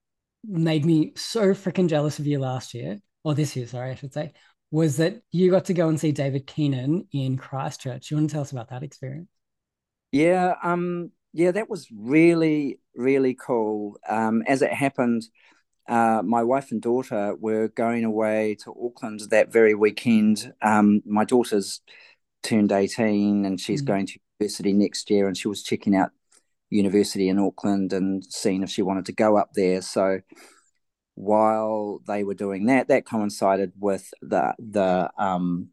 made 0.45 0.85
me 0.85 1.13
so 1.17 1.53
freaking 1.53 1.89
jealous 1.89 2.19
of 2.19 2.27
you 2.27 2.39
last 2.39 2.75
year, 2.75 3.01
or 3.23 3.35
this 3.35 3.57
year, 3.57 3.67
sorry, 3.67 3.93
I 3.93 3.95
should 3.95 4.13
say, 4.13 4.33
was 4.71 4.97
that 4.99 5.23
you 5.31 5.51
got 5.51 5.67
to 5.67 5.75
go 5.75 5.89
and 5.89 5.99
see 5.99 6.13
David 6.13 6.47
Keenan 6.47 7.07
in 7.13 7.37
Christchurch. 7.37 8.11
You 8.11 8.17
want 8.17 8.31
to 8.31 8.35
tell 8.35 8.43
us 8.43 8.53
about 8.53 8.71
that 8.71 8.83
experience? 8.83 9.29
Yeah, 10.13 10.55
um, 10.63 11.11
yeah, 11.33 11.51
that 11.51 11.69
was 11.69 11.89
really, 11.93 12.79
really 12.95 13.35
cool. 13.35 13.99
Um, 14.09 14.43
as 14.47 14.63
it 14.63 14.73
happened, 14.73 15.25
uh, 15.89 16.23
my 16.25 16.43
wife 16.43 16.71
and 16.71 16.81
daughter 16.81 17.35
were 17.37 17.69
going 17.69 18.05
away 18.05 18.57
to 18.65 18.75
Auckland 18.85 19.21
that 19.31 19.53
very 19.53 19.75
weekend. 19.75 20.53
Um, 20.63 21.03
my 21.05 21.25
daughter's 21.25 21.81
turned 22.43 22.73
18 22.73 23.45
and 23.45 23.61
she's 23.61 23.83
mm. 23.83 23.87
going 23.87 24.07
to 24.07 24.19
university 24.39 24.73
next 24.73 25.11
year, 25.11 25.27
and 25.27 25.37
she 25.37 25.49
was 25.49 25.63
checking 25.63 25.97
out 25.97 26.11
university 26.75 27.29
in 27.29 27.39
Auckland 27.39 27.93
and 27.93 28.25
seeing 28.25 28.63
if 28.63 28.71
she 28.71 28.83
wanted 28.83 29.07
to 29.07 29.13
go 29.13 29.37
up 29.37 29.51
there. 29.55 29.81
So 29.81 30.21
while 31.15 32.01
they 32.07 32.25
were 32.25 32.35
doing 32.35 32.67
that, 32.67 32.89
that 32.89 33.07
coincided 33.07 33.73
with 33.79 34.13
the 34.21 34.55
the 34.59 35.11
um, 35.19 35.69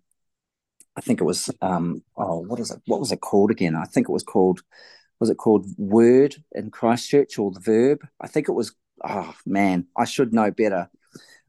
I 0.96 1.02
think 1.02 1.20
it 1.20 1.26
was 1.26 1.50
um, 1.62 2.04
oh 2.16 2.40
what 2.40 2.60
is 2.60 2.72
it 2.72 2.82
what 2.86 3.00
was 3.00 3.12
it 3.12 3.22
called 3.22 3.52
again? 3.52 3.76
I 3.76 3.86
think 3.86 4.08
it 4.08 4.14
was 4.14 4.24
called 4.24 4.62
was 5.20 5.30
it 5.30 5.38
called 5.38 5.68
Word 5.78 6.36
in 6.54 6.72
Christchurch 6.72 7.38
or 7.38 7.52
the 7.52 7.60
Verb? 7.60 8.08
I 8.20 8.28
think 8.28 8.48
it 8.48 8.54
was. 8.54 8.74
Oh 9.04 9.34
man, 9.48 9.88
I 9.98 10.06
should 10.06 10.32
know 10.32 10.52
better. 10.52 10.90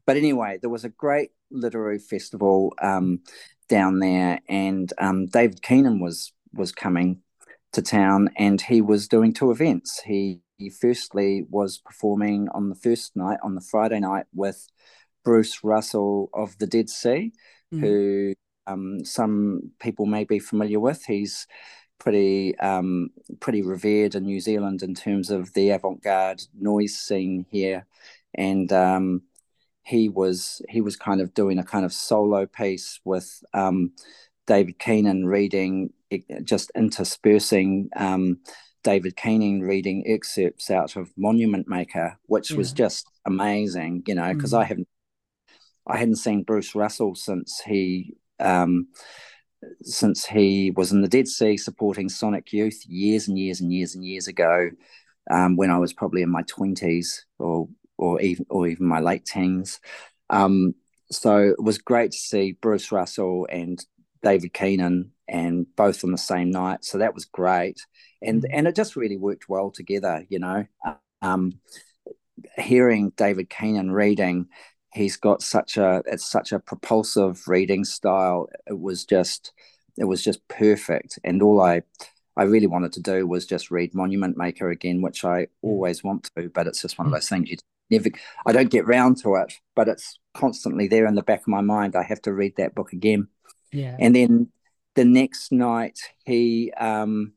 But 0.07 0.17
anyway, 0.17 0.57
there 0.59 0.71
was 0.71 0.83
a 0.85 0.89
great 0.89 1.29
literary 1.51 1.99
festival 1.99 2.73
um, 2.81 3.19
down 3.69 3.99
there, 3.99 4.39
and 4.49 4.91
um, 4.97 5.27
David 5.27 5.61
Keenan 5.61 5.99
was 5.99 6.33
was 6.53 6.71
coming 6.71 7.22
to 7.73 7.81
town 7.81 8.29
and 8.37 8.61
he 8.61 8.81
was 8.81 9.07
doing 9.07 9.33
two 9.33 9.51
events. 9.51 10.01
He, 10.05 10.41
he 10.57 10.69
firstly 10.69 11.45
was 11.49 11.77
performing 11.77 12.47
on 12.53 12.69
the 12.69 12.75
first 12.75 13.15
night, 13.15 13.39
on 13.43 13.55
the 13.55 13.61
Friday 13.61 13.99
night, 13.99 14.25
with 14.33 14.67
Bruce 15.23 15.63
Russell 15.63 16.29
of 16.33 16.57
the 16.57 16.67
Dead 16.67 16.89
C, 16.89 17.33
mm. 17.73 17.79
who 17.79 18.33
um, 18.67 19.03
some 19.03 19.71
people 19.79 20.05
may 20.05 20.23
be 20.23 20.39
familiar 20.39 20.79
with. 20.79 21.03
He's 21.05 21.47
pretty 21.99 22.57
um, 22.59 23.09
pretty 23.39 23.61
revered 23.61 24.15
in 24.15 24.23
New 24.23 24.39
Zealand 24.39 24.83
in 24.83 24.93
terms 24.93 25.29
of 25.29 25.53
the 25.53 25.69
avant-garde 25.69 26.41
noise 26.59 26.95
scene 26.95 27.45
here, 27.49 27.85
and 28.33 28.71
um, 28.71 29.23
he 29.83 30.09
was 30.09 30.61
he 30.69 30.81
was 30.81 30.95
kind 30.95 31.21
of 31.21 31.33
doing 31.33 31.59
a 31.59 31.63
kind 31.63 31.85
of 31.85 31.93
solo 31.93 32.45
piece 32.45 32.99
with 33.03 33.43
um, 33.53 33.91
David 34.47 34.79
Keenan 34.79 35.25
reading 35.25 35.91
just 36.43 36.71
interspersing 36.75 37.89
um, 37.95 38.39
David 38.83 39.15
Keenan 39.15 39.61
reading 39.61 40.03
excerpts 40.05 40.69
out 40.69 40.95
of 40.95 41.11
Monument 41.17 41.67
Maker, 41.67 42.17
which 42.25 42.51
yeah. 42.51 42.57
was 42.57 42.73
just 42.73 43.07
amazing, 43.25 44.03
you 44.07 44.15
know, 44.15 44.33
because 44.33 44.53
mm. 44.53 44.59
I 44.59 44.63
haven't 44.65 44.87
I 45.87 45.97
hadn't 45.97 46.17
seen 46.17 46.43
Bruce 46.43 46.75
Russell 46.75 47.15
since 47.15 47.61
he 47.65 48.15
um, 48.39 48.87
since 49.81 50.25
he 50.25 50.71
was 50.71 50.91
in 50.91 51.01
the 51.01 51.07
Dead 51.07 51.27
C 51.27 51.57
supporting 51.57 52.09
Sonic 52.09 52.51
Youth 52.51 52.85
years 52.85 53.27
and 53.27 53.37
years 53.37 53.61
and 53.61 53.71
years 53.71 53.95
and 53.95 54.03
years 54.03 54.27
ago, 54.27 54.69
um, 55.31 55.55
when 55.55 55.69
I 55.69 55.77
was 55.77 55.93
probably 55.93 56.21
in 56.21 56.29
my 56.29 56.43
twenties 56.43 57.25
or 57.39 57.67
or 57.97 58.21
even 58.21 58.45
or 58.49 58.67
even 58.67 58.85
my 58.85 58.99
late 58.99 59.25
teens. 59.25 59.79
Um, 60.29 60.75
so 61.11 61.37
it 61.49 61.61
was 61.61 61.77
great 61.77 62.11
to 62.11 62.17
see 62.17 62.57
Bruce 62.59 62.91
Russell 62.91 63.47
and 63.49 63.83
David 64.23 64.53
Keenan 64.53 65.11
and 65.27 65.65
both 65.75 66.03
on 66.03 66.11
the 66.11 66.17
same 66.17 66.49
night. 66.49 66.83
So 66.83 66.97
that 66.97 67.13
was 67.13 67.25
great, 67.25 67.79
and 68.21 68.43
mm. 68.43 68.49
and 68.51 68.67
it 68.67 68.75
just 68.75 68.95
really 68.95 69.17
worked 69.17 69.49
well 69.49 69.71
together. 69.71 70.25
You 70.29 70.39
know, 70.39 70.65
um, 71.21 71.59
hearing 72.57 73.11
David 73.15 73.49
Keenan 73.49 73.91
reading, 73.91 74.47
he's 74.93 75.17
got 75.17 75.41
such 75.41 75.77
a 75.77 76.03
it's 76.05 76.29
such 76.29 76.51
a 76.51 76.59
propulsive 76.59 77.47
reading 77.47 77.83
style. 77.83 78.47
It 78.67 78.79
was 78.79 79.05
just 79.05 79.53
it 79.97 80.05
was 80.05 80.23
just 80.23 80.47
perfect, 80.47 81.19
and 81.23 81.41
all 81.41 81.61
I 81.61 81.83
I 82.35 82.43
really 82.43 82.67
wanted 82.67 82.93
to 82.93 83.01
do 83.01 83.27
was 83.27 83.45
just 83.45 83.71
read 83.71 83.93
Monument 83.93 84.37
Maker 84.37 84.69
again, 84.69 85.01
which 85.01 85.23
I 85.23 85.47
always 85.61 86.03
want 86.03 86.29
to, 86.35 86.49
but 86.49 86.67
it's 86.67 86.81
just 86.81 86.97
one 86.97 87.07
of 87.07 87.13
those 87.13 87.29
things 87.29 87.49
you 87.49 87.57
never. 87.89 88.09
I 88.45 88.51
don't 88.51 88.71
get 88.71 88.87
round 88.87 89.17
to 89.23 89.35
it, 89.35 89.53
but 89.75 89.87
it's 89.87 90.19
constantly 90.33 90.87
there 90.87 91.05
in 91.05 91.15
the 91.15 91.23
back 91.23 91.41
of 91.41 91.47
my 91.47 91.61
mind. 91.61 91.95
I 91.95 92.03
have 92.03 92.21
to 92.23 92.33
read 92.33 92.55
that 92.57 92.75
book 92.75 92.93
again. 92.93 93.27
Yeah. 93.73 93.95
And 93.99 94.15
then 94.15 94.51
the 94.95 95.05
next 95.05 95.51
night, 95.51 95.99
he 96.25 96.71
um, 96.73 97.33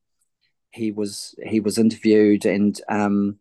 he 0.71 0.93
was 0.93 1.35
he 1.43 1.61
was 1.61 1.79
interviewed 1.79 2.45
and 2.45 2.79
um, 2.89 3.39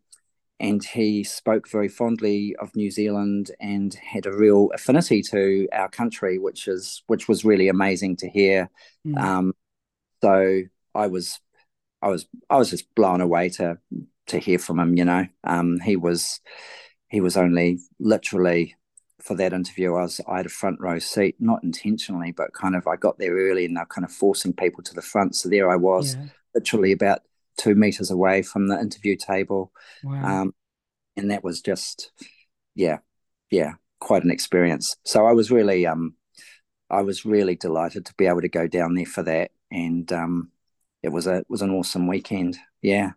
and 0.60 0.84
he 0.84 1.24
spoke 1.24 1.70
very 1.70 1.90
fondly 1.90 2.56
of 2.60 2.76
New 2.76 2.90
Zealand 2.90 3.52
and 3.60 3.94
had 3.94 4.26
a 4.26 4.32
real 4.32 4.72
affinity 4.74 5.22
to 5.24 5.68
our 5.74 5.90
country, 5.90 6.40
which 6.40 6.68
is 6.68 7.04
which 7.08 7.28
was 7.28 7.46
really 7.46 7.68
amazing 7.68 8.16
to 8.18 8.30
hear. 8.30 8.70
Mm. 9.06 9.22
Um, 9.22 9.54
so 10.24 10.62
I 10.94 11.08
was 11.08 11.40
I 12.02 12.08
was 12.08 12.26
I 12.50 12.58
was 12.58 12.70
just 12.70 12.94
blown 12.96 13.22
away 13.22 13.50
to 13.50 13.78
to 14.28 14.40
hear 14.40 14.58
from 14.58 14.80
him. 14.80 14.96
You 14.96 15.06
know, 15.06 15.28
um, 15.44 15.80
he 15.82 15.98
was 15.98 16.40
he 17.10 17.20
was 17.20 17.36
only 17.36 17.80
literally 18.00 18.76
for 19.26 19.36
that 19.38 19.54
interview. 19.54 19.96
I 19.96 20.04
was 20.04 20.22
I 20.28 20.38
had 20.38 20.48
a 20.48 20.50
front 20.50 20.80
row 20.82 21.00
seat, 21.00 21.36
not 21.40 21.64
intentionally, 21.64 22.32
but 22.34 22.54
kind 22.54 22.76
of 22.76 22.88
I 22.88 22.98
got 22.98 23.20
there 23.20 23.34
early 23.36 23.66
and 23.66 23.78
they're 23.78 23.88
kind 23.88 24.06
of 24.06 24.12
forcing 24.14 24.54
people 24.54 24.84
to 24.86 24.96
the 24.96 25.02
front. 25.04 25.36
So 25.36 25.50
there 25.50 25.70
I 25.72 25.78
was, 25.78 26.16
Yeah. 26.16 26.28
literally 26.56 26.94
about 26.94 27.22
two 27.58 27.76
meters 27.76 28.12
away 28.12 28.44
from 28.44 28.68
the 28.68 28.80
interview 28.80 29.18
table, 29.18 29.72
Wow. 30.02 30.42
um, 30.42 30.56
and 31.18 31.32
that 31.32 31.44
was 31.44 31.62
just 31.62 32.12
yeah, 32.76 33.00
yeah, 33.52 33.74
quite 34.00 34.24
an 34.26 34.32
experience. 34.32 34.96
So 35.06 35.26
I 35.28 35.34
was 35.34 35.52
really 35.52 35.88
um, 35.88 36.16
I 36.90 37.02
was 37.04 37.26
really 37.26 37.56
delighted 37.56 38.06
to 38.08 38.14
be 38.16 38.28
able 38.28 38.42
to 38.42 38.50
go 38.50 38.68
down 38.68 38.96
there 38.96 39.06
for 39.06 39.24
that, 39.24 39.52
and 39.72 40.12
um, 40.14 40.52
it 41.04 41.10
was 41.10 41.28
a 41.28 41.38
it 41.38 41.48
was 41.50 41.62
an 41.62 41.72
awesome 41.72 42.08
weekend. 42.08 42.58
Yeah. 42.82 43.12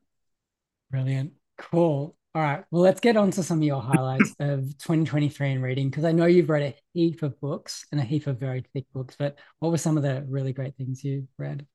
Brilliant. 0.90 1.32
Cool. 1.56 2.17
All 2.34 2.42
right. 2.42 2.64
Well, 2.70 2.82
let's 2.82 3.00
get 3.00 3.16
on 3.16 3.30
to 3.32 3.42
some 3.42 3.58
of 3.58 3.64
your 3.64 3.80
highlights 3.80 4.34
of 4.38 4.76
2023 4.78 5.52
in 5.52 5.62
reading 5.62 5.90
because 5.90 6.04
I 6.04 6.12
know 6.12 6.26
you've 6.26 6.48
read 6.50 6.62
a 6.62 6.76
heap 6.94 7.22
of 7.22 7.40
books 7.40 7.84
and 7.90 8.00
a 8.00 8.04
heap 8.04 8.26
of 8.26 8.38
very 8.38 8.64
thick 8.72 8.86
books, 8.92 9.16
but 9.18 9.38
what 9.58 9.70
were 9.70 9.78
some 9.78 9.96
of 9.96 10.02
the 10.02 10.24
really 10.28 10.52
great 10.52 10.76
things 10.76 11.02
you 11.02 11.26
read? 11.38 11.66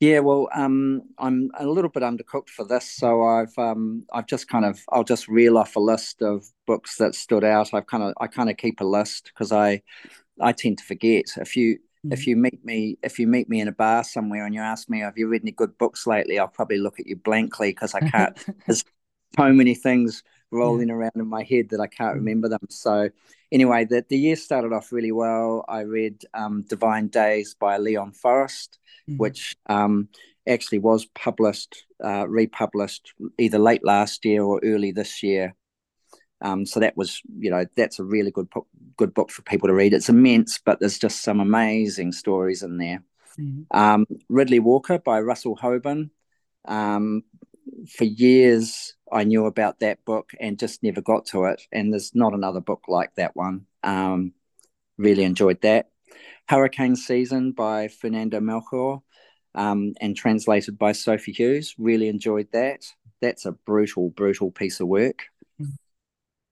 Yeah, 0.00 0.20
well, 0.20 0.48
um, 0.54 1.02
I'm 1.18 1.50
a 1.58 1.66
little 1.66 1.90
bit 1.90 2.02
undercooked 2.02 2.48
for 2.48 2.64
this, 2.64 2.90
so 2.90 3.22
I've 3.22 3.56
um, 3.58 4.04
I've 4.12 4.26
just 4.26 4.48
kind 4.48 4.64
of 4.64 4.80
I'll 4.90 5.04
just 5.04 5.28
reel 5.28 5.58
off 5.58 5.76
a 5.76 5.80
list 5.80 6.22
of 6.22 6.46
books 6.66 6.96
that 6.96 7.14
stood 7.14 7.44
out. 7.44 7.74
I've 7.74 7.86
kind 7.86 8.04
of 8.04 8.14
I 8.18 8.26
kind 8.26 8.48
of 8.48 8.56
keep 8.56 8.80
a 8.80 8.84
list 8.84 9.26
because 9.26 9.52
I 9.52 9.82
I 10.40 10.52
tend 10.52 10.78
to 10.78 10.84
forget. 10.84 11.26
If 11.38 11.56
you 11.56 11.78
if 12.10 12.26
you 12.26 12.36
meet 12.36 12.64
me 12.64 12.98
if 13.02 13.18
you 13.18 13.26
meet 13.26 13.48
me 13.48 13.60
in 13.60 13.68
a 13.68 13.72
bar 13.72 14.04
somewhere 14.04 14.46
and 14.46 14.54
you 14.54 14.60
ask 14.62 14.88
me 14.90 15.00
have 15.00 15.18
you 15.18 15.28
read 15.28 15.42
any 15.42 15.52
good 15.52 15.78
books 15.78 16.06
lately, 16.06 16.38
I'll 16.38 16.48
probably 16.48 16.78
look 16.78 17.00
at 17.00 17.06
you 17.06 17.16
blankly 17.16 17.70
because 17.72 17.94
I 17.94 18.00
can't. 18.02 18.36
There's 18.66 18.84
so 19.36 19.52
many 19.52 19.74
things 19.74 20.22
rolling 20.50 20.90
around 20.90 21.12
in 21.14 21.26
my 21.26 21.42
head 21.44 21.68
that 21.70 21.80
I 21.80 21.86
can't 21.86 22.16
remember 22.16 22.48
them. 22.48 22.66
So 22.68 23.10
anyway, 23.52 23.84
the 23.84 24.04
the 24.08 24.18
year 24.18 24.36
started 24.36 24.72
off 24.72 24.92
really 24.92 25.12
well. 25.12 25.64
I 25.68 25.80
read 25.82 26.24
um, 26.34 26.62
Divine 26.62 27.08
Days 27.08 27.54
by 27.54 27.78
Leon 27.78 28.12
Forrest 28.12 28.78
Mhm. 29.08 29.18
which 29.18 29.56
um, 29.66 30.08
actually 30.46 30.78
was 30.78 31.06
published, 31.06 31.84
uh, 32.04 32.26
republished 32.28 33.14
either 33.38 33.58
late 33.58 33.82
last 33.84 34.24
year 34.24 34.42
or 34.42 34.60
early 34.62 34.92
this 34.92 35.22
year. 35.22 35.54
Um, 36.42 36.64
so 36.66 36.80
that 36.80 36.96
was, 36.96 37.20
you 37.38 37.50
know, 37.50 37.64
that's 37.76 37.98
a 37.98 38.04
really 38.04 38.30
good 38.30 38.48
book, 38.50 38.66
good 38.96 39.14
book 39.14 39.30
for 39.30 39.42
people 39.42 39.68
to 39.68 39.74
read. 39.74 39.92
It's 39.94 40.08
immense, 40.08 40.58
but 40.58 40.80
there's 40.80 40.98
just 40.98 41.22
some 41.22 41.40
amazing 41.40 42.12
stories 42.12 42.62
in 42.62 42.76
there. 42.76 43.02
Mhm. 43.38 43.66
Um, 43.70 44.06
Riddley 44.28 44.60
Walker 44.60 44.98
by 44.98 45.20
Russell 45.20 45.56
Hoban. 45.56 46.10
Um, 46.66 47.24
for 47.88 48.04
years, 48.04 48.94
I 49.12 49.24
knew 49.24 49.46
about 49.46 49.80
that 49.80 50.04
book 50.04 50.32
and 50.38 50.58
just 50.58 50.82
never 50.82 51.00
got 51.00 51.26
to 51.26 51.44
it. 51.44 51.62
And 51.72 51.92
there's 51.92 52.14
not 52.14 52.34
another 52.34 52.60
book 52.60 52.84
like 52.88 53.14
that 53.16 53.34
one. 53.34 53.66
Um, 53.82 54.32
really 54.96 55.24
enjoyed 55.24 55.60
that. 55.62 55.90
Hurricane 56.48 56.96
Season 56.96 57.52
by 57.52 57.88
Fernanda 57.88 58.40
Melchor 58.40 59.02
um, 59.54 59.94
and 60.00 60.16
translated 60.16 60.78
by 60.78 60.92
Sophie 60.92 61.32
Hughes. 61.32 61.74
Really 61.78 62.08
enjoyed 62.08 62.48
that. 62.52 62.84
That's 63.20 63.46
a 63.46 63.52
brutal, 63.52 64.10
brutal 64.10 64.50
piece 64.50 64.80
of 64.80 64.88
work. 64.88 65.26
Mhm. 65.60 65.76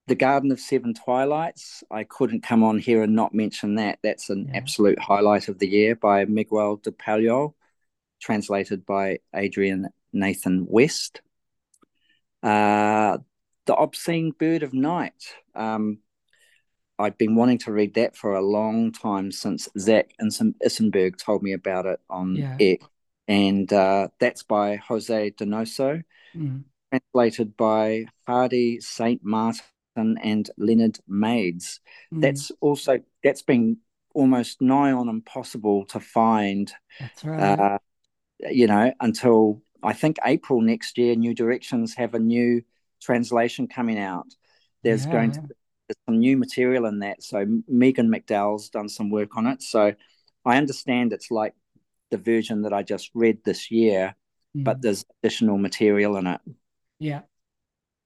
The 0.07 0.15
Garden 0.15 0.53
of 0.53 0.61
Seven 0.61 0.95
Twilights. 0.95 1.85
I 1.91 2.05
couldn't 2.05 2.43
come 2.43 2.63
on 2.63 2.79
here 2.79 3.03
and 3.03 3.15
not 3.15 3.35
mention 3.35 3.75
that. 3.75 3.99
That's 4.03 4.31
an 4.31 4.49
Yeah. 4.49 4.57
absolute 4.57 4.99
highlight 4.99 5.49
of 5.49 5.59
the 5.59 5.69
year 5.69 5.95
by 5.95 6.25
Miguel 6.25 6.77
de 6.77 6.93
Palol, 6.93 7.55
translated 8.21 8.87
by 8.87 9.19
Adrian 9.35 9.89
Nathan 10.13 10.67
West. 10.67 11.21
Uh, 12.43 13.19
the 13.67 13.75
Obscene 13.75 14.33
Bird 14.33 14.63
of 14.63 14.73
Night. 14.73 15.35
Um, 15.55 15.99
I'd 16.99 17.19
been 17.19 17.37
wanting 17.37 17.59
to 17.59 17.73
read 17.73 17.95
that 17.95 18.17
for 18.17 18.35
a 18.35 18.43
long 18.43 18.91
time 18.93 19.31
since 19.31 19.69
Zach 19.79 20.11
Isenberg 20.21 21.17
told 21.17 21.43
me 21.43 21.53
about 21.53 21.87
it 21.87 22.01
on 22.11 22.37
Yeah. 22.37 22.57
X. 22.59 22.85
And 23.29 23.73
uh, 23.73 24.09
that's 24.19 24.43
by 24.43 24.77
Jose 24.77 25.31
Donoso, 25.33 26.03
Mhm. 26.35 26.65
translated 26.91 27.57
by 27.57 28.07
Hardie 28.27 28.83
St. 28.83 29.23
Martin 29.23 29.63
and 30.23 30.51
Leonard 30.57 30.99
Mades. 31.07 31.81
Mhm. 32.11 32.23
That's 32.23 32.51
also, 32.61 33.01
that's 33.23 33.43
been 33.43 33.79
almost 34.15 34.61
nigh 34.61 34.93
on 34.93 35.09
impossible 35.09 35.85
to 35.87 36.01
find, 36.01 36.73
That's 36.99 37.25
right. 37.25 37.59
uh, 37.59 37.79
you 38.51 38.67
know, 38.67 38.93
until 39.01 39.63
I 39.83 39.93
think 39.93 40.17
April 40.25 40.61
next 40.61 40.99
year, 40.99 41.15
New 41.15 41.35
Directions 41.35 41.95
have 41.95 42.15
a 42.15 42.19
new 42.19 42.63
translation 43.01 43.69
coming 43.69 43.99
out. 43.99 44.27
There's 44.83 45.07
going 45.07 45.33
to 45.33 45.41
be 45.43 45.95
some 46.07 46.19
new 46.19 46.37
material 46.37 46.87
in 46.87 47.01
that. 47.01 47.23
So 47.23 47.47
Megan 47.69 48.09
McDowell's 48.11 48.71
done 48.71 48.89
some 48.89 49.11
work 49.11 49.37
on 49.37 49.47
it. 49.47 49.63
So 49.63 49.95
I 50.45 50.57
understand 50.57 51.13
it's 51.13 51.31
like 51.31 51.55
the 52.11 52.19
version 52.19 52.63
that 52.63 52.73
I 52.73 52.83
just 52.83 53.11
read 53.15 53.39
this 53.45 53.71
year, 53.71 54.15
but 54.55 54.79
Mhm. 54.79 54.83
there's 54.83 55.05
additional 55.23 55.59
material 55.59 56.17
in 56.17 56.27
it. 56.27 56.41
yeah. 56.99 57.23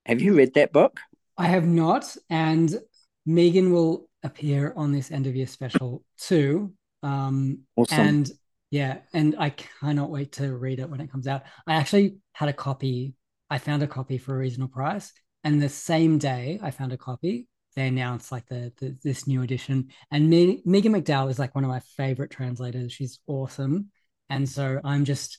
Have 0.05 0.20
you 0.20 0.35
read 0.35 0.55
that 0.55 0.73
book? 0.73 1.01
I 1.39 1.47
have 1.47 1.66
not, 1.66 2.16
and 2.29 2.83
Megan 3.25 3.73
will 3.73 4.09
appear 4.23 4.73
on 4.77 4.93
this 4.93 5.11
end 5.11 5.27
of 5.27 5.35
year 5.37 5.47
special 5.47 6.05
too. 6.18 6.75
Um, 7.03 7.66
Awesome. 7.77 8.01
and 8.07 8.33
yeah, 8.73 9.01
and 9.12 9.37
I 9.39 9.51
cannot 9.51 10.09
wait 10.09 10.33
to 10.33 10.57
read 10.57 10.81
it 10.81 10.89
when 10.89 11.03
it 11.03 11.12
comes 11.12 11.27
out. 11.27 11.43
I 11.66 11.75
actually 11.75 12.16
had 12.33 12.49
a 12.49 12.55
copy. 12.55 13.14
I 13.51 13.59
found 13.59 13.83
a 13.83 13.87
copy 13.87 14.16
for 14.16 14.35
a 14.35 14.39
reasonable 14.39 14.73
price, 14.73 15.12
and 15.45 15.61
the 15.61 15.68
same 15.68 16.16
day 16.16 16.59
I 16.62 16.70
found 16.70 16.91
a 16.91 16.97
copy, 16.97 17.49
they 17.77 17.87
announced 17.89 18.33
like 18.33 18.47
the, 18.47 18.73
the 18.79 18.97
this 19.05 19.27
new 19.27 19.43
edition. 19.43 19.89
And 20.11 20.31
Me- 20.31 20.62
Megan 20.64 20.95
McDowell 20.95 21.29
is 21.29 21.39
like 21.39 21.55
one 21.55 21.64
of 21.64 21.70
my 21.70 21.81
favorite 21.99 22.31
translators. 22.31 22.95
She's 22.95 23.20
awesome, 23.27 23.91
and 24.31 24.49
so 24.49 24.81
I'm 24.83 25.05
just 25.05 25.39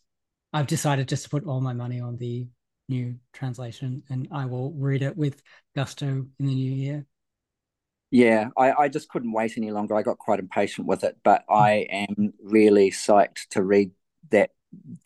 I've 0.54 0.68
decided 0.68 1.10
just 1.10 1.24
to 1.24 1.30
put 1.32 1.48
all 1.48 1.60
my 1.60 1.74
money 1.74 2.00
on 2.00 2.18
the 2.18 2.48
new 2.88 3.16
translation, 3.34 4.04
and 4.12 4.28
I 4.32 4.46
will 4.46 4.74
read 4.74 5.02
it 5.02 5.18
with 5.18 5.42
gusto 5.76 6.06
in 6.06 6.46
the 6.46 6.54
new 6.54 6.72
year. 6.72 7.08
Yeah, 8.14 8.50
I, 8.58 8.74
I 8.74 8.90
just 8.90 9.10
couldn't 9.10 9.32
wait 9.32 9.58
any 9.58 9.72
longer. 9.72 9.96
I 9.96 10.04
got 10.04 10.20
quite 10.20 10.40
impatient 10.40 10.88
with 10.88 11.04
it, 11.04 11.18
but 11.24 11.44
I 11.50 11.88
am 11.92 12.34
really 12.44 12.92
psyched 12.92 13.48
to 13.52 13.64
read 13.64 13.92
that 14.30 14.52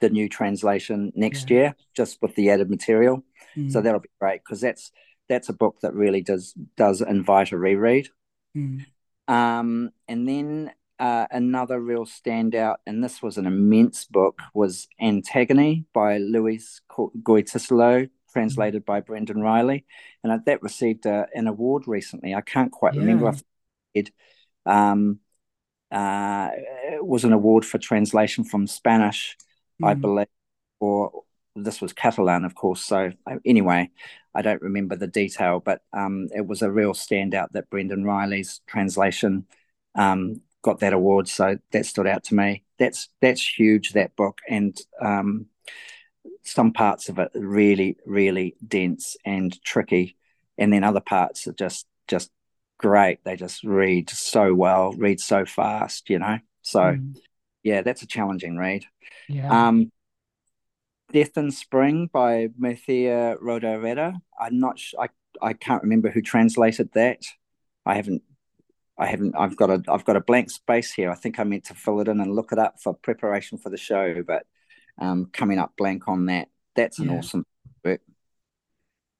the 0.01 0.09
new 0.09 0.27
translation 0.27 1.13
next 1.15 1.49
Yeah. 1.49 1.51
year, 1.51 1.75
just 1.95 2.21
with 2.21 2.35
the 2.35 2.49
added 2.49 2.69
material. 2.69 3.23
So 3.67 3.79
Mm, 3.79 3.83
that'll 3.83 4.01
be 4.01 4.09
great 4.19 4.41
because 4.43 4.59
that's 4.61 4.91
that's 5.29 5.49
a 5.49 5.53
book 5.53 5.77
that 5.81 5.93
really 5.93 6.21
does 6.21 6.53
does 6.75 7.01
invite 7.01 7.51
a 7.53 7.57
reread. 7.57 8.09
mm, 8.55 8.85
Um, 9.27 9.91
and 10.07 10.27
then 10.27 10.71
uh, 10.99 11.27
another 11.31 11.79
real 11.79 12.05
standout, 12.05 12.77
and 12.85 13.03
this 13.03 13.21
was 13.21 13.37
an 13.37 13.45
immense 13.45 14.05
book, 14.05 14.41
was 14.53 14.87
Antagony 14.99 15.85
by 15.93 16.17
Luis 16.17 16.81
Goytisolo, 16.89 18.09
translated 18.37 18.85
by 18.85 18.99
Brendan 18.99 19.41
Riley, 19.41 19.83
and 20.23 20.45
that 20.45 20.61
received 20.61 21.07
a, 21.07 21.27
an 21.33 21.47
award 21.47 21.87
recently. 21.87 22.35
I 22.35 22.41
can't 22.41 22.71
quite 22.71 22.93
remember 22.93 23.25
Yeah. 23.25 23.29
off 23.29 23.39
the 23.39 23.45
head. 23.95 24.11
Um, 24.63 25.19
uh, 25.89 26.49
it 26.93 27.03
was 27.03 27.23
an 27.23 27.33
award 27.33 27.65
for 27.65 27.79
translation 27.79 28.43
from 28.43 28.67
Spanish, 28.67 29.35
I 29.81 29.95
mm. 29.95 30.01
believe, 30.01 30.27
or 30.79 31.23
this 31.55 31.81
was 31.81 31.93
Catalan, 31.93 32.45
of 32.45 32.53
course. 32.53 32.81
So 32.81 33.11
uh, 33.25 33.37
anyway, 33.43 33.89
I 34.35 34.43
don't 34.43 34.61
remember 34.61 34.95
the 34.95 35.07
detail, 35.07 35.59
but 35.59 35.81
um, 35.93 36.27
it 36.35 36.45
was 36.45 36.61
a 36.61 36.69
real 36.71 36.93
standout 36.93 37.47
that 37.53 37.71
Brendan 37.71 38.03
Riley's 38.03 38.61
translation 38.67 39.47
um, 39.95 40.41
got 40.61 40.81
that 40.81 40.93
award. 40.93 41.27
So 41.27 41.57
that 41.71 41.87
stood 41.87 42.05
out 42.05 42.25
to 42.25 42.35
me. 42.35 42.65
That's 42.77 43.09
that's 43.19 43.43
huge. 43.57 43.93
That 43.93 44.15
book 44.15 44.37
and 44.47 44.77
um, 45.01 45.47
some 46.43 46.71
parts 46.73 47.09
of 47.09 47.19
it 47.19 47.31
are 47.35 47.39
really 47.47 47.97
really 48.05 48.55
dense 48.65 49.17
and 49.25 49.61
tricky, 49.63 50.15
and 50.57 50.71
then 50.71 50.83
other 50.83 51.01
parts 51.01 51.47
are 51.47 51.53
just 51.53 51.85
just 52.07 52.31
great. 52.77 53.23
They 53.23 53.35
just 53.35 53.63
read 53.63 54.09
so 54.09 54.53
well, 54.53 54.93
read 54.93 55.19
so 55.19 55.45
fast. 55.45 56.09
You 56.09 56.19
know. 56.19 56.39
So 56.61 56.79
Mm. 56.79 57.15
yeah, 57.63 57.81
that's 57.81 58.01
a 58.01 58.07
challenging 58.07 58.57
read. 58.57 58.85
Yeah. 59.27 59.67
Um, 59.67 59.91
Death 61.13 61.37
in 61.37 61.51
Spring 61.51 62.09
by 62.11 62.49
Mercè 62.59 63.37
Rodoreda. 63.41 64.19
I'm 64.39 64.59
not. 64.59 64.77
Sh- 64.79 64.95
I 64.99 65.07
I 65.41 65.53
can't 65.53 65.83
remember 65.83 66.09
who 66.09 66.21
translated 66.21 66.91
that. 66.93 67.23
I 67.85 67.95
haven't. 67.95 68.23
I 68.97 69.05
haven't. 69.05 69.35
I've 69.37 69.55
got 69.55 69.69
a. 69.69 69.81
I've 69.87 70.03
got 70.03 70.17
a 70.17 70.21
blank 70.21 70.49
space 70.49 70.91
here. 70.91 71.09
I 71.09 71.15
think 71.15 71.39
I 71.39 71.43
meant 71.45 71.65
to 71.65 71.73
fill 71.73 72.01
it 72.01 72.07
in 72.09 72.19
and 72.19 72.35
look 72.35 72.51
it 72.51 72.59
up 72.59 72.81
for 72.81 72.93
preparation 72.93 73.57
for 73.57 73.69
the 73.69 73.77
show, 73.77 74.21
but 74.23 74.45
um, 74.99 75.29
coming 75.31 75.59
up 75.59 75.73
blank 75.77 76.07
on 76.07 76.25
that. 76.27 76.49
That's 76.75 76.99
an 76.99 77.09
Yeah. 77.09 77.17
awesome 77.19 77.45
book. 77.83 78.01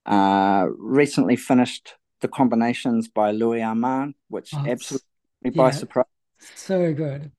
Uh, 0.06 0.68
recently 0.78 1.36
finished 1.36 1.96
the 2.22 2.28
combinations 2.28 3.08
by 3.08 3.32
Louis 3.32 3.62
Armand, 3.62 4.16
which 4.30 4.54
Oh, 4.54 4.66
absolutely 4.66 5.04
by 5.52 5.66
yeah. 5.66 5.72
surprise. 5.72 6.06
So 6.40 6.94
good. 6.94 7.32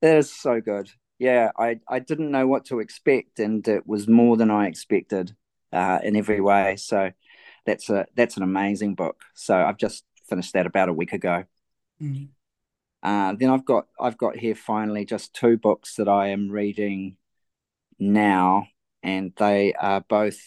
It 0.00 0.16
is 0.16 0.32
so 0.32 0.60
good. 0.60 0.90
Yeah, 1.18 1.50
I, 1.56 1.80
I 1.88 2.00
didn't 2.00 2.30
know 2.30 2.46
what 2.46 2.66
to 2.66 2.80
expect, 2.80 3.38
and 3.38 3.66
it 3.68 3.86
was 3.86 4.08
more 4.08 4.36
than 4.36 4.50
I 4.50 4.66
expected 4.66 5.34
uh, 5.72 6.00
in 6.02 6.16
every 6.16 6.40
way. 6.40 6.76
So 6.76 7.12
that's 7.64 7.88
a 7.88 8.06
that's 8.16 8.36
an 8.36 8.42
amazing 8.42 8.94
book. 8.94 9.22
So 9.34 9.56
I've 9.56 9.76
just 9.76 10.04
finished 10.28 10.52
that 10.54 10.66
about 10.66 10.88
a 10.88 10.92
week 10.92 11.12
ago. 11.12 11.44
Mm. 12.00 12.30
Uh, 13.02 13.34
then 13.34 13.50
I've 13.50 13.64
got 13.64 13.86
I've 14.00 14.18
got 14.18 14.36
here 14.36 14.54
finally 14.54 15.04
just 15.04 15.34
two 15.34 15.56
books 15.56 15.96
that 15.96 16.08
I 16.08 16.28
am 16.28 16.50
reading 16.50 17.16
now, 18.02 18.66
and 19.02 19.32
they 19.36 19.74
are 19.74 20.00
both 20.00 20.38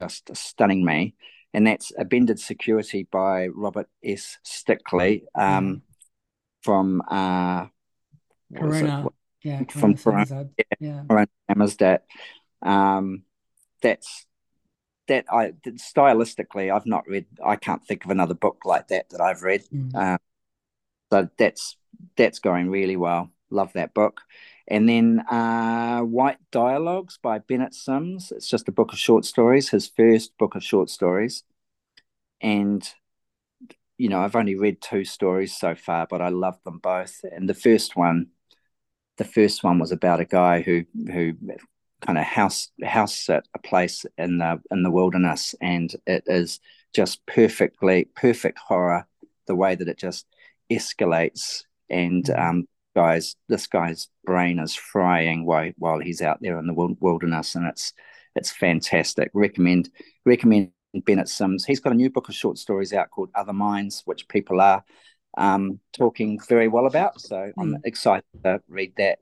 just, 0.00 0.36
stunning 0.36 0.84
me. 0.84 1.14
And 1.54 1.66
that's 1.66 1.92
A 1.96 2.04
Bended 2.04 2.40
Security 2.40 3.06
by 3.10 3.46
Robert 3.48 3.88
S. 4.02 4.38
Stickley 4.44 5.22
um, 5.34 5.82
from 6.62 7.02
uh, 7.08 7.66
what 8.48 8.62
was 8.62 8.80
it? 8.80 8.86
Corona. 8.86 9.08
Yeah. 9.42 9.62
From 9.70 9.96
Corona 9.96 10.26
Corona. 10.26 10.48
Yeah. 10.80 11.02
around 11.10 11.28
Amistad. 11.48 12.00
Um, 12.62 13.24
that's 13.82 14.26
that 15.08 15.26
I 15.30 15.52
stylistically 15.66 16.74
I've 16.74 16.86
not 16.86 17.06
read. 17.08 17.26
I 17.44 17.56
can't 17.56 17.84
think 17.84 18.04
of 18.04 18.10
another 18.10 18.34
book 18.34 18.62
like 18.64 18.88
that 18.88 19.10
that 19.10 19.20
I've 19.20 19.42
read. 19.42 19.64
Mm. 19.72 19.94
Uh, 19.94 20.18
so 21.12 21.28
that's 21.36 21.76
that's 22.16 22.38
going 22.38 22.70
really 22.70 22.96
well. 22.96 23.30
Love 23.52 23.72
that 23.74 23.94
book. 23.94 24.22
And 24.66 24.88
then 24.88 25.20
uh, 25.30 26.00
White 26.00 26.38
Dialogues 26.50 27.18
by 27.22 27.38
Bennett 27.38 27.74
Sims. 27.74 28.32
It's 28.32 28.48
just 28.48 28.68
a 28.68 28.72
book 28.72 28.92
of 28.92 28.98
short 28.98 29.24
stories, 29.24 29.68
his 29.68 29.88
first 29.88 30.36
book 30.38 30.54
of 30.54 30.64
short 30.64 30.90
stories. 30.90 31.44
And 32.40 32.88
you 33.98 34.08
know, 34.08 34.20
I've 34.20 34.34
only 34.34 34.56
read 34.56 34.80
two 34.80 35.04
stories 35.04 35.56
so 35.56 35.76
far, 35.76 36.08
but 36.08 36.20
I 36.20 36.28
love 36.28 36.58
them 36.64 36.78
both. 36.78 37.20
And 37.30 37.48
the 37.48 37.54
first 37.54 37.94
one, 37.94 38.28
the 39.16 39.24
first 39.24 39.62
one 39.62 39.78
was 39.78 39.92
about 39.92 40.18
a 40.20 40.24
guy 40.24 40.62
who 40.62 40.84
who 41.12 41.34
kind 42.00 42.18
of 42.18 42.24
house 42.24 42.70
house 42.82 43.28
at 43.30 43.46
a 43.54 43.60
place 43.60 44.04
in 44.18 44.38
the 44.38 44.60
in 44.70 44.82
the 44.82 44.90
wilderness, 44.90 45.54
and 45.60 45.94
it 46.06 46.24
is 46.26 46.58
just 46.92 47.24
perfectly 47.26 48.08
perfect 48.16 48.58
horror. 48.58 49.06
The 49.46 49.54
way 49.54 49.74
that 49.74 49.88
it 49.88 49.98
just 49.98 50.26
escalates, 50.70 51.64
and 51.88 52.28
um, 52.30 52.66
guys, 52.94 53.36
this 53.48 53.66
guy's 53.66 54.08
brain 54.24 54.58
is 54.58 54.74
frying 54.74 55.44
while 55.46 55.70
while 55.78 55.98
he's 56.00 56.22
out 56.22 56.38
there 56.40 56.58
in 56.58 56.66
the 56.66 56.74
wil- 56.74 56.96
wilderness, 57.00 57.54
and 57.54 57.66
it's 57.66 57.92
it's 58.36 58.50
fantastic. 58.52 59.30
Recommend 59.34 59.90
recommend 60.26 60.72
Bennett 61.06 61.28
Sims. 61.28 61.64
He's 61.64 61.80
got 61.80 61.92
a 61.92 61.96
new 61.96 62.10
book 62.10 62.28
of 62.28 62.34
short 62.34 62.58
stories 62.58 62.92
out 62.92 63.10
called 63.10 63.30
Other 63.34 63.52
Minds, 63.52 64.02
which 64.04 64.28
people 64.28 64.60
are 64.60 64.84
um, 65.38 65.80
talking 65.92 66.38
very 66.48 66.68
well 66.68 66.86
about. 66.86 67.20
So 67.20 67.52
I'm 67.58 67.74
Mm. 67.74 67.80
excited 67.84 68.24
to 68.44 68.62
read 68.68 68.94
that 68.96 69.18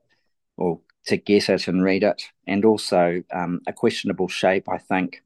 or 0.57 0.79
to 1.07 1.17
get 1.17 1.49
it 1.49 1.67
and 1.67 1.83
read 1.83 2.03
it. 2.03 2.23
And 2.47 2.65
also 2.65 3.23
um, 3.33 3.61
A 3.67 3.73
Questionable 3.73 4.27
Shape, 4.27 4.69
I 4.69 4.77
think 4.77 5.23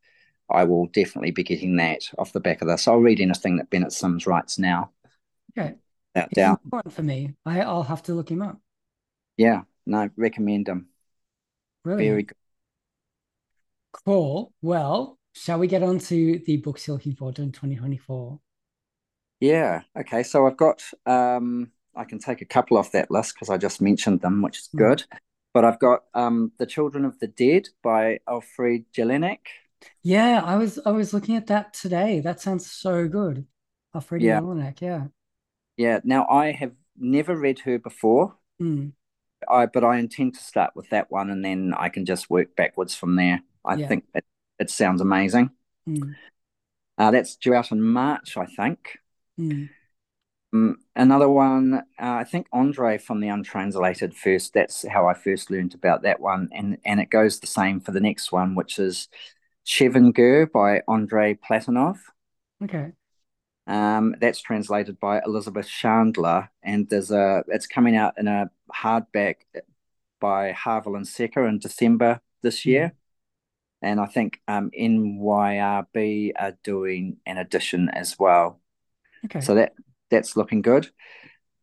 I 0.49 0.63
will 0.63 0.87
definitely 0.87 1.31
be 1.31 1.43
getting 1.43 1.77
that 1.77 2.09
off 2.17 2.33
the 2.33 2.39
back 2.39 2.61
of 2.61 2.67
this. 2.67 2.87
I'll 2.87 2.97
read 2.99 3.19
anything 3.19 3.57
that 3.57 3.69
Bennett 3.69 3.93
Sims 3.93 4.27
writes 4.27 4.59
now, 4.59 4.91
Okay. 5.57 5.75
Without 6.15 6.33
He's 6.33 6.37
doubt. 6.37 6.61
important 6.63 6.93
for 6.93 7.03
me. 7.03 7.35
I, 7.45 7.61
I'll 7.61 7.83
have 7.83 8.03
to 8.03 8.13
look 8.13 8.29
him 8.31 8.41
up. 8.41 8.59
Yeah, 9.37 9.63
no, 9.85 10.09
recommend 10.17 10.67
him. 10.67 10.89
Brilliant. 11.83 12.07
Very 12.09 12.23
good. 12.23 12.35
Cool. 14.05 14.53
Well, 14.61 15.17
shall 15.33 15.57
we 15.59 15.67
get 15.67 15.81
on 15.83 15.97
to 15.99 16.39
the 16.45 16.57
books 16.57 16.85
you're 16.87 16.95
looking 16.97 17.15
forward 17.15 17.35
to 17.37 17.41
in 17.43 17.51
2024? 17.51 18.39
Yeah. 19.39 19.81
Okay. 19.97 20.23
So 20.23 20.47
I've 20.47 20.57
got 20.57 20.83
um 21.05 21.71
I 21.95 22.03
can 22.03 22.19
take 22.19 22.41
a 22.41 22.45
couple 22.45 22.77
off 22.77 22.91
that 22.91 23.11
list 23.11 23.35
because 23.35 23.49
I 23.49 23.57
just 23.57 23.81
mentioned 23.81 24.21
them, 24.21 24.41
which 24.41 24.59
is 24.59 24.69
Mm. 24.73 24.77
good. 24.77 25.03
But 25.53 25.65
I've 25.65 25.79
got 25.79 26.03
um 26.13 26.51
The 26.57 26.65
Children 26.65 27.05
of 27.05 27.19
the 27.19 27.27
Dead 27.27 27.69
by 27.83 28.19
Elfriede 28.27 28.85
Jelinek. 28.95 29.39
Yeah, 30.03 30.41
I 30.43 30.55
was 30.57 30.79
I 30.85 30.91
was 30.91 31.13
looking 31.13 31.35
at 31.35 31.47
that 31.47 31.73
today. 31.73 32.19
That 32.21 32.39
sounds 32.39 32.69
so 32.71 33.07
good. 33.07 33.47
Elfriede 33.93 34.23
Yeah. 34.23 34.31
Jelinek, 34.31 34.81
yeah. 34.81 35.07
Yeah. 35.77 35.99
Now 36.03 36.27
I 36.29 36.51
have 36.51 36.73
never 36.97 37.35
read 37.35 37.59
her 37.59 37.79
before. 37.79 38.37
Mm, 38.61 38.93
I 39.49 39.65
but 39.67 39.83
I 39.83 39.97
intend 39.97 40.35
to 40.35 40.39
start 40.41 40.75
with 40.75 40.89
that 40.89 41.11
one 41.11 41.29
and 41.29 41.43
then 41.43 41.73
I 41.77 41.89
can 41.89 42.05
just 42.05 42.29
work 42.29 42.55
backwards 42.55 42.95
from 42.95 43.15
there. 43.15 43.41
I 43.63 43.77
Yeah. 43.77 43.87
think 43.87 44.05
it, 44.13 44.25
it 44.59 44.69
sounds 44.69 45.01
amazing. 45.01 45.51
mm, 45.87 46.15
Uh, 46.97 47.11
that's 47.11 47.35
due 47.35 47.53
out 47.53 47.71
in 47.71 47.81
March, 47.81 48.37
I 48.37 48.45
think. 48.45 48.99
mm. 49.37 49.69
Um, 50.53 50.77
another 50.95 51.27
one, 51.29 51.73
uh, 51.75 51.81
I 51.99 52.23
think 52.23 52.47
Andre 52.53 52.97
from 52.97 53.19
the 53.19 53.27
Untranslated 53.27 54.15
first. 54.15 54.53
That's 54.53 54.87
how 54.87 55.07
I 55.07 55.13
first 55.13 55.51
learned 55.51 55.73
about 55.73 56.03
that 56.03 56.19
one, 56.21 56.49
and 56.53 56.77
and 56.85 56.99
it 56.99 57.09
goes 57.09 57.39
the 57.39 57.47
same 57.47 57.81
for 57.81 57.91
the 57.91 57.99
next 57.99 58.31
one, 58.31 58.55
which 58.55 58.79
is 58.79 59.09
Chevengur 59.65 60.51
by 60.51 60.81
Andre 60.87 61.33
Platonov. 61.35 61.99
Okay. 62.63 62.93
Um, 63.67 64.15
that's 64.19 64.41
translated 64.41 64.99
by 64.99 65.21
Elizabeth 65.25 65.67
Chandler, 65.67 66.49
and 66.61 66.87
there's 66.89 67.11
a 67.11 67.43
it's 67.47 67.65
coming 67.67 67.95
out 67.95 68.13
in 68.17 68.27
a 68.27 68.51
hardback 68.73 69.37
by 70.19 70.53
Harvill 70.53 70.95
and 70.95 71.07
Secker 71.07 71.47
in 71.47 71.59
December 71.59 72.21
this 72.41 72.65
year. 72.65 72.93
And 73.81 73.99
I 73.99 74.05
think 74.05 74.39
um, 74.47 74.71
NYRB 74.77 76.31
are 76.37 76.57
doing 76.63 77.17
an 77.25 77.37
edition 77.37 77.89
as 77.89 78.17
well. 78.17 78.59
Okay. 79.25 79.41
So 79.41 79.55
that 79.55 79.73
that's 80.09 80.37
looking 80.37 80.61
good. 80.61 80.89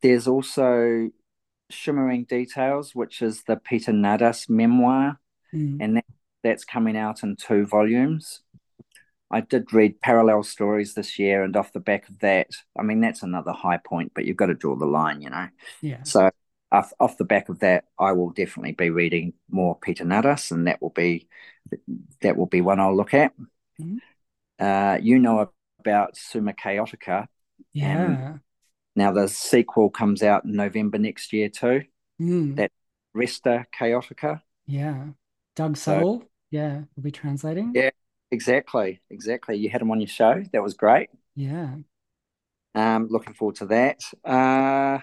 There's 0.03 0.27
also 0.27 1.11
Shimmering 1.71 2.25
Details, 2.25 2.95
which 2.95 3.23
is 3.23 3.45
the 3.45 3.57
Peter 3.57 3.93
Nadas 3.93 4.49
memoir, 4.49 5.21
Mm, 5.55 5.79
and 5.81 5.97
that, 5.97 6.05
that's 6.43 6.65
coming 6.65 6.97
out 6.97 7.23
in 7.23 7.37
two 7.37 7.67
volumes. 7.67 8.41
I 9.33 9.41
did 9.41 9.73
read 9.73 10.01
Parallel 10.01 10.43
Stories 10.43 10.95
this 10.95 11.19
year, 11.19 11.43
and 11.43 11.57
off 11.57 11.73
the 11.73 11.81
back 11.81 12.09
of 12.09 12.19
that, 12.21 12.49
I 12.79 12.83
mean 12.83 13.01
that's 13.01 13.23
another 13.23 13.53
high 13.53 13.79
point, 13.79 14.13
but 14.15 14.25
you've 14.27 14.37
got 14.37 14.47
to 14.47 14.55
draw 14.55 14.77
the 14.77 14.87
line, 14.87 15.23
you 15.23 15.31
know. 15.31 15.49
yeah. 15.81 16.03
So 16.05 16.31
off, 16.71 16.93
off 17.01 17.17
the 17.19 17.25
back 17.25 17.49
of 17.49 17.59
that, 17.61 17.85
I 17.99 18.13
will 18.13 18.31
definitely 18.31 18.73
be 18.73 18.91
reading 18.91 19.33
more 19.51 19.79
Peter 19.79 20.05
Nadas, 20.05 20.51
and 20.53 20.67
that 20.67 20.81
will 20.83 20.91
be 20.91 21.29
that 22.21 22.37
will 22.37 22.47
be 22.47 22.61
one 22.61 22.79
I'll 22.81 22.97
look 22.97 23.15
at. 23.15 23.33
Mhm. 23.81 23.99
Uh, 24.59 24.99
you 25.03 25.19
know 25.19 25.51
about 25.81 26.17
Summa 26.17 26.53
Chaotica. 26.53 27.27
Yeah. 27.73 28.39
Now 28.95 29.13
the 29.13 29.29
sequel 29.29 29.91
comes 29.91 30.23
out 30.23 30.45
in 30.45 30.53
November 30.53 30.99
next 30.99 31.33
year 31.33 31.49
too. 31.49 31.85
Mm, 32.21 32.57
That 32.57 32.71
Resta 33.17 33.65
Chaotica. 33.77 34.43
yeah. 34.67 35.09
Doug 35.57 35.77
So- 35.77 36.29
yeah, 36.51 36.83
will 36.97 37.03
be 37.03 37.11
translating. 37.11 37.73
Yeah. 37.75 37.91
Exactly, 38.33 39.03
exactly. 39.11 39.57
You 39.59 39.69
had 39.69 39.83
him 39.83 39.91
on 39.91 40.01
your 40.01 40.09
show. 40.09 40.43
That 40.53 40.63
was 40.63 40.73
great. 40.73 41.11
Yeah. 41.37 41.75
Um, 42.75 43.09
looking 43.11 43.35
forward 43.35 43.57
to 43.57 43.67
that. 43.67 44.01
Uh, 44.25 45.01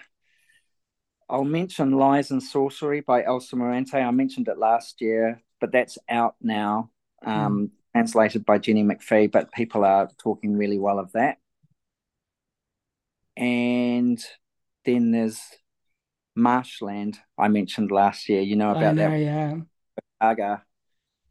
I'll 1.30 1.44
mention 1.44 1.92
Lies 1.92 2.32
and 2.32 2.42
Sorcery 2.42 3.02
by 3.02 3.24
Elsa 3.24 3.56
Morante. 3.56 3.94
I 3.94 4.10
mentioned 4.10 4.48
it 4.48 4.58
last 4.58 5.00
year, 5.00 5.44
but 5.62 5.72
that's 5.72 6.00
out 6.10 6.36
now, 6.42 6.90
um, 7.24 7.70
translated 7.94 8.46
by 8.46 8.58
Jenny 8.58 8.84
McPhee, 8.84 9.32
but 9.32 9.54
people 9.54 9.86
are 9.86 10.10
talking 10.18 10.58
really 10.58 10.80
well 10.80 10.98
of 10.98 11.12
that. 11.12 11.38
And 13.38 14.20
then 14.86 15.12
there's 15.12 15.40
Marshland, 16.36 17.20
I 17.38 17.48
mentioned 17.48 17.92
last 17.92 18.28
year. 18.28 18.42
You 18.42 18.56
know 18.56 18.72
about 18.72 18.96
know, 18.96 19.10
that 19.12 19.20
yeah. 19.20 19.58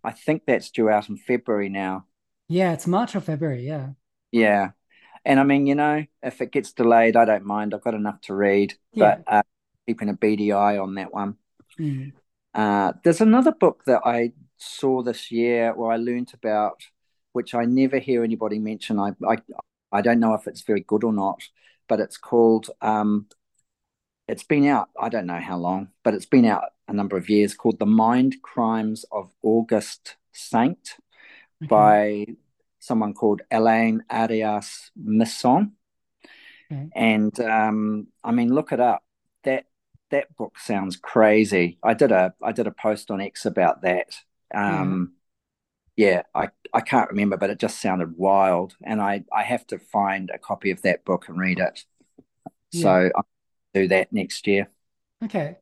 I 0.04 0.12
think 0.12 0.42
that's 0.46 0.70
due 0.70 0.88
out 0.88 1.08
in 1.08 1.16
February 1.16 1.68
now. 1.68 2.06
Yeah, 2.48 2.72
it's 2.72 2.86
March 2.86 3.14
or 3.14 3.20
February, 3.20 3.66
yeah. 3.66 3.90
Yeah. 4.32 4.70
And 5.24 5.38
I 5.40 5.42
mean, 5.42 5.66
you 5.66 5.74
know, 5.74 6.06
if 6.22 6.40
it 6.40 6.52
gets 6.52 6.72
delayed, 6.72 7.16
I 7.16 7.24
don't 7.24 7.44
mind. 7.44 7.74
I've 7.74 7.82
got 7.82 7.94
enough 7.94 8.20
to 8.22 8.34
read, 8.34 8.74
but 8.94 9.22
uh, 9.26 9.42
keeping 9.86 10.08
a 10.08 10.14
beady 10.14 10.52
eye 10.52 10.78
on 10.78 10.94
that 10.94 11.12
one. 11.12 11.36
Mm, 11.78 12.12
Uh, 12.54 12.92
there's 13.04 13.20
another 13.20 13.52
book 13.52 13.84
that 13.86 14.02
I 14.04 14.32
saw 14.56 15.02
this 15.02 15.30
year 15.30 15.74
where 15.74 15.92
I 15.92 15.96
learnt 15.96 16.34
about, 16.34 16.82
which 17.32 17.54
I 17.54 17.64
never 17.64 17.98
hear 17.98 18.24
anybody 18.24 18.58
mention. 18.58 18.98
I, 18.98 19.12
I, 19.26 19.38
I 19.92 20.00
don't 20.00 20.20
know 20.20 20.34
if 20.34 20.46
it's 20.46 20.62
very 20.62 20.80
good 20.80 21.04
or 21.04 21.12
not, 21.12 21.42
but 21.88 22.00
it's 22.00 22.16
called, 22.16 22.70
um, 22.80 23.26
it's 24.26 24.44
been 24.44 24.66
out, 24.66 24.88
I 25.00 25.08
don't 25.08 25.26
know 25.26 25.40
how 25.40 25.56
long, 25.56 25.88
but 26.02 26.14
it's 26.14 26.26
been 26.26 26.44
out 26.44 26.64
a 26.88 26.92
number 26.92 27.16
of 27.16 27.28
years 27.28 27.54
called 27.54 27.78
The 27.78 27.86
Mind 27.86 28.36
Crimes 28.42 29.04
of 29.12 29.30
August 29.42 30.16
Saint 30.32 30.96
Okay. 31.62 31.68
by 31.68 32.26
someone 32.78 33.14
called 33.14 33.42
Elaine 33.50 34.04
Arias 34.10 34.90
Misson. 34.96 35.72
Okay. 36.70 36.88
And 36.94 37.38
um, 37.40 38.08
I 38.24 38.32
mean, 38.32 38.52
look 38.54 38.72
it 38.72 38.80
up. 38.80 39.02
That 39.44 39.66
that 40.10 40.34
book 40.36 40.58
sounds 40.58 40.96
crazy. 40.96 41.78
I 41.82 41.94
did 41.94 42.12
a 42.12 42.34
I 42.42 42.52
did 42.52 42.66
a 42.66 42.70
post 42.72 43.10
on 43.10 43.20
X 43.20 43.46
about 43.46 43.82
that. 43.82 44.16
Um, 44.54 45.12
yeah, 45.96 46.22
I 46.34 46.48
I 46.72 46.80
can't 46.80 47.10
remember, 47.10 47.36
but 47.36 47.50
it 47.50 47.58
just 47.58 47.80
sounded 47.80 48.16
wild, 48.16 48.76
and 48.82 49.00
I 49.00 49.24
I 49.32 49.42
have 49.42 49.66
to 49.68 49.78
find 49.78 50.30
a 50.30 50.38
copy 50.38 50.70
of 50.70 50.82
that 50.82 51.04
book 51.04 51.28
and 51.28 51.38
read 51.38 51.58
it. 51.58 51.84
So 52.72 53.10
I'll 53.14 53.26
do 53.74 53.88
that 53.88 54.12
next 54.12 54.46
year. 54.46 54.68
Okay. 55.24 55.58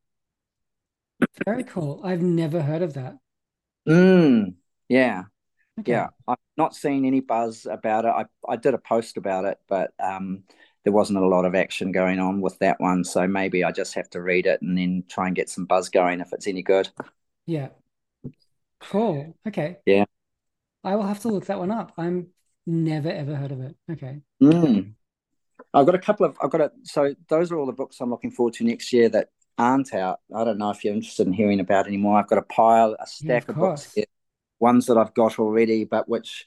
Very 1.46 1.64
cool. 1.64 2.00
I've 2.04 2.20
never 2.20 2.60
heard 2.62 2.82
of 2.82 2.92
that. 2.94 3.18
Mm, 3.88 4.54
yeah, 4.88 5.24
Okay. 5.78 5.92
yeah. 5.92 6.08
I've 6.28 6.38
not 6.56 6.76
seen 6.76 7.04
any 7.04 7.20
buzz 7.20 7.66
about 7.70 8.04
it. 8.06 8.08
I 8.08 8.26
I 8.48 8.56
did 8.56 8.74
a 8.74 8.78
post 8.78 9.16
about 9.18 9.44
it, 9.46 9.58
but 9.68 9.92
um, 10.00 10.44
there 10.84 10.92
wasn't 10.94 11.20
a 11.20 11.26
lot 11.26 11.44
of 11.46 11.54
action 11.54 11.92
going 11.92 12.20
on 12.20 12.40
with 12.40 12.58
that 12.60 12.80
one. 12.80 13.04
So 13.04 13.28
maybe 13.28 13.64
I 13.64 13.72
just 13.72 13.94
have 13.94 14.10
to 14.12 14.22
read 14.22 14.46
it 14.46 14.62
and 14.62 14.78
then 14.78 15.04
try 15.08 15.28
and 15.28 15.36
get 15.36 15.50
some 15.50 15.66
buzz 15.66 15.90
going 15.90 16.20
if 16.20 16.32
it's 16.32 16.48
any 16.48 16.62
good. 16.62 16.90
Yeah. 17.46 17.70
Cool. 18.80 19.36
Okay. 19.46 19.80
Yeah. 19.86 20.04
I 20.84 20.96
will 20.96 21.02
have 21.06 21.20
to 21.20 21.28
look 21.28 21.46
that 21.46 21.58
one 21.58 21.70
up. 21.70 21.92
I'm 21.98 22.32
never 22.66 23.10
ever 23.10 23.34
heard 23.36 23.52
of 23.52 23.60
it. 23.60 23.76
Okay. 23.90 24.22
Mm. 24.42 24.94
I've 25.74 25.86
got 25.86 25.94
a 25.94 26.00
couple 26.00 26.26
of 26.26 26.36
I've 26.42 26.50
got 26.50 26.60
a 26.62 26.72
so 26.84 27.14
those 27.28 27.52
are 27.52 27.58
all 27.58 27.66
the 27.66 27.72
books 27.72 28.00
I'm 28.00 28.10
looking 28.10 28.30
forward 28.30 28.54
to 28.56 28.64
next 28.64 28.92
year 28.92 29.08
that 29.10 29.30
aren't 29.58 29.94
out. 29.94 30.20
I 30.34 30.44
don't 30.44 30.58
know 30.58 30.70
if 30.70 30.84
you're 30.84 30.94
interested 30.94 31.26
in 31.26 31.32
hearing 31.32 31.60
about 31.60 31.86
anymore. 31.86 32.18
I've 32.18 32.28
got 32.28 32.38
a 32.38 32.42
pile, 32.42 32.96
a 32.98 33.06
stack 33.06 33.44
of 33.44 33.50
of, 33.50 33.56
books 33.56 33.92
here, 33.94 34.04
ones 34.58 34.86
that 34.86 34.98
I've 34.98 35.14
got 35.14 35.38
already, 35.38 35.84
but 35.84 36.08
which 36.08 36.46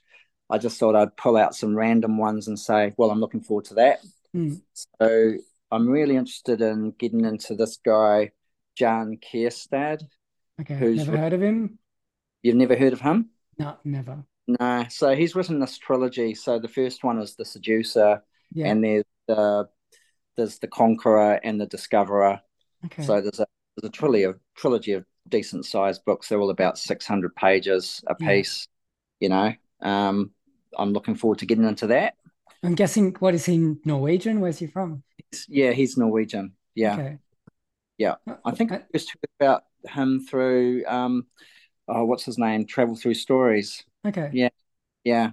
I 0.49 0.57
just 0.57 0.79
thought 0.79 0.95
I'd 0.95 1.15
pull 1.17 1.37
out 1.37 1.55
some 1.55 1.75
random 1.75 2.17
ones 2.17 2.47
and 2.47 2.59
say, 2.59 2.93
well, 2.97 3.11
I'm 3.11 3.19
looking 3.19 3.41
forward 3.41 3.65
to 3.65 3.75
that. 3.75 3.99
Hmm. 4.33 4.55
So 4.99 5.33
I'm 5.71 5.87
really 5.87 6.15
interested 6.15 6.61
in 6.61 6.91
getting 6.97 7.25
into 7.25 7.55
this 7.55 7.77
guy, 7.77 8.31
Jan 8.75 9.17
Kjærstad. 9.17 10.03
Okay. 10.61 10.75
Who's 10.75 11.05
Never 11.05 11.17
heard 11.17 11.33
of 11.33 11.41
him? 11.41 11.79
You've 12.41 12.55
never 12.55 12.75
heard 12.75 12.93
of 12.93 13.01
him? 13.01 13.29
No, 13.57 13.77
never. 13.83 14.23
No. 14.47 14.85
So 14.89 15.15
he's 15.15 15.35
written 15.35 15.59
this 15.59 15.77
trilogy. 15.77 16.33
So 16.33 16.59
the 16.59 16.67
first 16.67 17.03
one 17.03 17.19
is 17.19 17.35
The 17.35 17.45
Seducer, 17.45 18.23
Yeah. 18.51 18.67
and 18.67 18.83
there's 18.83 19.03
the 19.27 19.69
there's 20.37 20.59
the 20.59 20.67
Conqueror 20.67 21.39
and 21.43 21.59
the 21.59 21.65
Discoverer. 21.65 22.41
Okay. 22.85 23.03
So 23.03 23.21
there's 23.21 23.39
a 23.39 23.47
there's 23.77 23.89
a 23.89 23.91
trilogy 23.91 24.23
of 24.23 24.39
trilogy 24.55 24.93
of 24.93 25.05
decent 25.27 25.65
sized 25.65 26.03
books. 26.05 26.27
They're 26.29 26.39
all 26.39 26.49
about 26.49 26.77
600 26.77 27.35
pages 27.35 28.03
a 28.07 28.15
Yeah. 28.19 28.27
piece. 28.27 28.67
You 29.19 29.29
know, 29.29 29.53
um, 29.81 30.31
I'm 30.77 30.93
looking 30.93 31.15
forward 31.15 31.39
to 31.39 31.45
getting 31.45 31.65
into 31.65 31.87
that. 31.87 32.15
I'm 32.63 32.75
guessing 32.75 33.15
what 33.19 33.33
is 33.35 33.45
he 33.45 33.75
Norwegian? 33.85 34.39
Where's 34.39 34.59
he 34.59 34.67
from? 34.67 35.03
Yeah, 35.47 35.71
he's 35.71 35.97
Norwegian. 35.97 36.53
Yeah, 36.75 36.93
Okay. 36.95 37.19
Yeah. 37.97 38.15
I 38.45 38.51
think 38.51 38.71
I 38.71 38.81
just 38.93 39.11
heard 39.11 39.29
about 39.39 39.63
him 39.85 40.25
through 40.25 40.85
um, 40.87 41.27
oh, 41.87 42.05
what's 42.05 42.25
his 42.25 42.37
name? 42.37 42.65
Travel 42.65 42.95
Through 42.95 43.15
Stories. 43.15 43.83
Okay. 44.05 44.29
Yeah, 44.33 44.49
yeah, 45.03 45.31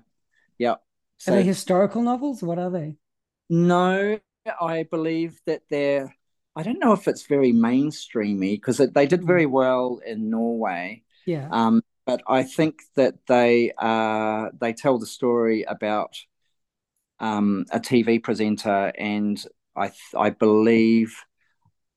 yeah. 0.59 0.73
Are 0.73 0.79
So 1.19 1.33
they 1.33 1.43
historical 1.45 2.03
novels? 2.03 2.43
What 2.43 2.59
are 2.59 2.71
they? 2.71 2.97
no, 3.49 4.19
I 4.61 4.83
believe 4.85 5.41
that 5.47 5.63
they're. 5.71 6.15
I 6.57 6.63
don't 6.65 6.81
know 6.81 6.93
if 6.95 7.07
it's 7.09 7.27
very 7.27 7.53
mainstreamy 7.53 8.55
because 8.57 8.79
they 8.79 9.07
did 9.07 9.25
very 9.27 9.47
well 9.47 10.01
in 10.07 10.31
Norway. 10.31 11.05
Yeah. 11.27 11.49
Um, 11.51 11.83
but 12.07 12.23
I 12.27 12.45
think 12.45 12.81
that 12.97 13.15
they 13.27 13.73
uh, 13.79 14.51
they 14.59 14.73
tell 14.73 14.99
the 14.99 15.07
story 15.07 15.65
about 15.65 16.17
um, 17.19 17.65
a 17.71 17.81
TV 17.81 18.19
presenter, 18.19 18.93
and 18.99 19.43
I 19.75 19.89
th- 19.89 20.15
I 20.17 20.31
believe 20.31 21.17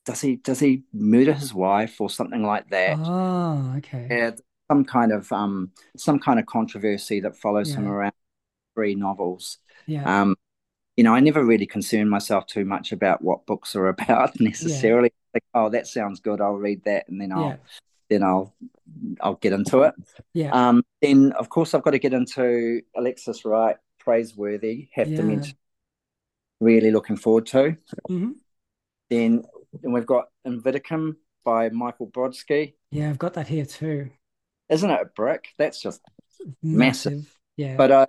does 0.05 0.22
he 0.22 0.38
does 0.38 0.60
he 0.60 0.84
murder 0.93 1.34
his 1.34 1.53
wife 1.53 2.01
or 2.01 2.10
something 2.10 2.43
like 2.43 2.70
that? 2.72 2.99
Oh, 3.05 3.74
okay. 3.78 4.07
Yeah, 4.10 4.32
some 4.70 4.86
kind 4.86 5.12
of 5.12 5.32
um 5.32 5.72
some 5.97 6.20
kind 6.20 6.39
of 6.39 6.45
controversy 6.45 7.20
that 7.22 7.38
follows 7.38 7.74
him 7.74 7.88
around 7.88 8.14
three 8.76 8.95
novels. 8.95 9.60
Yeah. 9.86 10.03
Um, 10.05 10.36
you 11.00 11.04
know, 11.04 11.16
I 11.16 11.22
never 11.22 11.45
really 11.45 11.66
concern 11.66 12.10
myself 12.10 12.45
too 12.45 12.66
much 12.66 12.91
about 12.91 13.22
what 13.22 13.45
books 13.45 13.74
are 13.74 13.88
about 13.95 14.38
necessarily. 14.41 15.14
Like, 15.34 15.45
oh, 15.54 15.70
that 15.70 15.88
sounds 15.88 16.20
good. 16.20 16.41
I'll 16.41 16.58
read 16.58 16.84
that, 16.84 17.08
and 17.08 17.22
then 17.22 17.32
I'll 17.32 17.52
Yeah. 17.52 17.56
then 18.10 18.24
I'll 18.24 18.54
I'll 19.22 19.36
get 19.36 19.54
into 19.54 19.84
it. 19.84 19.93
Yeah. 20.34 20.52
Um, 20.52 20.84
then 21.02 21.32
of 21.39 21.47
course 21.47 21.74
I've 21.74 21.84
got 21.84 21.91
to 21.91 22.00
get 22.00 22.12
into 22.12 22.82
Alexis 22.97 23.45
Wright, 23.45 23.78
praiseworthy. 24.00 24.89
Have 24.91 25.08
to 25.08 25.24
mention. 25.24 25.56
Really 26.60 26.91
looking 26.91 27.16
forward 27.16 27.45
to. 27.47 27.78
Mhm. 28.10 28.34
Then 29.10 29.43
then 29.82 29.91
we've 29.93 30.06
got 30.06 30.26
Inviticum 30.45 31.16
by 31.45 31.70
Michael 31.70 32.08
Brodsky. 32.08 32.74
Yeah, 32.91 33.10
I've 33.10 33.20
got 33.20 33.36
that 33.36 33.47
here 33.47 33.66
too. 33.66 34.10
Isn't 34.68 34.89
it 34.89 35.02
a 35.02 35.06
brick? 35.06 35.54
That's 35.58 35.82
just 35.82 36.02
Massive. 36.62 37.14
Massive. 37.14 37.39
Yeah. 37.56 37.76
but 37.78 37.91
uh, 37.91 38.06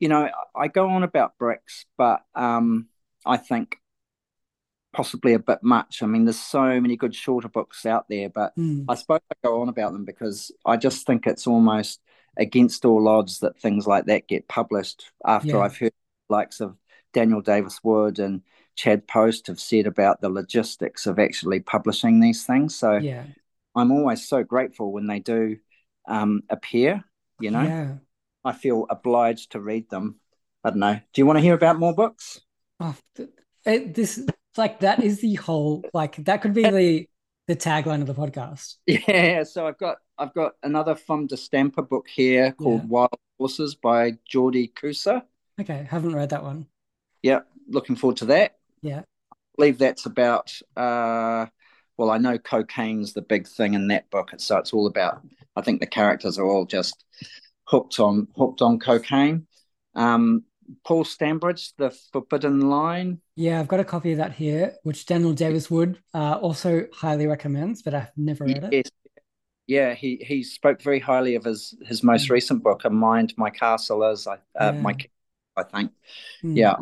you 0.00 0.08
know, 0.08 0.28
I 0.56 0.68
go 0.68 0.88
on 0.90 1.02
about 1.02 1.38
bricks, 1.38 1.84
but 1.96 2.22
um, 2.34 2.88
I 3.24 3.36
think 3.36 3.76
possibly 4.92 5.34
a 5.34 5.38
bit 5.38 5.62
much. 5.62 6.02
I 6.02 6.06
mean, 6.06 6.24
there's 6.24 6.40
so 6.40 6.80
many 6.80 6.96
good 6.96 7.14
shorter 7.14 7.48
books 7.48 7.86
out 7.86 8.08
there, 8.08 8.28
but 8.28 8.56
Mm. 8.56 8.86
I 8.88 8.94
suppose 8.96 9.20
I 9.30 9.34
go 9.44 9.60
on 9.62 9.68
about 9.68 9.92
them 9.92 10.04
because 10.04 10.50
I 10.66 10.76
just 10.76 11.06
think 11.06 11.26
it's 11.26 11.46
almost 11.46 12.00
against 12.36 12.84
all 12.84 13.06
odds 13.08 13.40
that 13.40 13.58
things 13.58 13.86
like 13.86 14.06
that 14.06 14.26
get 14.26 14.48
published 14.48 15.12
after 15.24 15.48
Yeah. 15.48 15.58
I've 15.60 15.76
heard 15.76 15.92
the 16.28 16.34
likes 16.34 16.60
of 16.60 16.76
Daniel 17.12 17.40
Davis 17.40 17.80
Wood 17.84 18.18
and 18.18 18.42
Chad 18.74 19.06
Post 19.06 19.46
have 19.48 19.60
said 19.60 19.86
about 19.86 20.20
the 20.20 20.28
logistics 20.30 21.06
of 21.06 21.18
actually 21.18 21.60
publishing 21.60 22.18
these 22.20 22.44
things. 22.44 22.74
So 22.74 22.96
Yeah. 22.96 23.26
I'm 23.76 23.92
always 23.92 24.26
so 24.26 24.42
grateful 24.42 24.92
when 24.92 25.06
they 25.06 25.20
do 25.20 25.58
um, 26.08 26.42
appear, 26.50 27.04
you 27.38 27.50
know. 27.52 27.62
Yeah. 27.62 27.96
I 28.44 28.52
feel 28.52 28.86
obliged 28.88 29.52
to 29.52 29.60
read 29.60 29.90
them. 29.90 30.16
I 30.64 30.70
don't 30.70 30.78
know. 30.78 30.94
Do 30.94 31.20
you 31.20 31.26
want 31.26 31.38
to 31.38 31.42
hear 31.42 31.54
about 31.54 31.78
more 31.78 31.94
books? 31.94 32.40
Oh, 32.78 32.96
it, 33.64 33.94
this 33.94 34.26
like 34.56 34.80
that 34.80 35.02
is 35.02 35.20
the 35.20 35.34
whole 35.34 35.84
like 35.92 36.16
that 36.24 36.42
could 36.42 36.54
be 36.54 36.62
the 36.62 37.06
the 37.46 37.56
tagline 37.56 38.00
of 38.00 38.06
the 38.06 38.14
podcast. 38.14 38.76
Yeah, 38.86 39.42
so 39.44 39.66
I've 39.66 39.78
got 39.78 39.98
I've 40.18 40.34
got 40.34 40.52
another 40.62 40.94
Fum 40.94 41.26
d'Estampa 41.26 41.82
book 41.82 42.06
here 42.08 42.52
called 42.52 42.82
Yeah. 42.82 42.88
Wild 42.88 43.18
Horses 43.38 43.74
by 43.74 44.12
Jordi 44.30 44.72
Cussà. 44.72 45.22
Okay, 45.60 45.86
haven't 45.90 46.14
read 46.14 46.30
that 46.30 46.42
one. 46.42 46.66
Yeah, 47.22 47.40
looking 47.68 47.96
forward 47.96 48.18
to 48.18 48.26
that. 48.26 48.56
Yeah. 48.82 49.00
I 49.32 49.36
believe 49.56 49.78
that's 49.78 50.06
about 50.06 50.58
uh 50.76 51.46
well, 51.96 52.10
I 52.10 52.16
know 52.16 52.38
cocaine's 52.38 53.12
the 53.12 53.20
big 53.22 53.46
thing 53.46 53.74
in 53.74 53.88
that 53.88 54.08
book. 54.10 54.30
So 54.38 54.56
it's 54.56 54.72
all 54.72 54.86
about 54.86 55.22
I 55.56 55.60
think 55.62 55.80
the 55.80 55.86
characters 55.86 56.38
are 56.38 56.46
all 56.46 56.64
just 56.64 57.04
hooked 57.70 58.00
on 58.00 58.28
hooked 58.36 58.62
on 58.62 58.78
cocaine. 58.78 59.46
Um 59.94 60.44
Paul 60.84 61.04
Stanbridge, 61.04 61.72
The 61.78 61.90
Forbidden 62.12 62.60
Line. 62.60 63.20
Yeah, 63.34 63.58
I've 63.58 63.66
got 63.66 63.80
a 63.80 63.84
copy 63.84 64.12
of 64.12 64.18
that 64.18 64.32
here, 64.32 64.74
which 64.84 65.04
Daniel 65.04 65.32
Davis 65.32 65.68
Wood 65.68 65.98
uh, 66.14 66.34
also 66.34 66.86
highly 66.94 67.26
recommends, 67.26 67.82
but 67.82 67.92
I've 67.92 68.12
never 68.16 68.44
read 68.44 68.62
it. 68.62 68.72
Yes. 68.72 68.90
Yeah, 69.66 69.94
he 69.94 70.16
he 70.24 70.42
spoke 70.44 70.80
very 70.82 71.00
highly 71.00 71.34
of 71.34 71.44
his 71.44 71.74
his 71.86 72.02
most 72.04 72.28
Mm. 72.28 72.30
recent 72.30 72.62
book, 72.62 72.84
A 72.84 72.90
Mind 72.90 73.34
My 73.36 73.50
Castle 73.50 74.04
Is, 74.04 74.26
I 74.26 74.34
uh, 74.34 74.72
Yeah. 74.74 74.80
my 74.80 74.94
I 75.56 75.62
think. 75.64 75.92
Mm. 76.44 76.56
Yeah. 76.56 76.76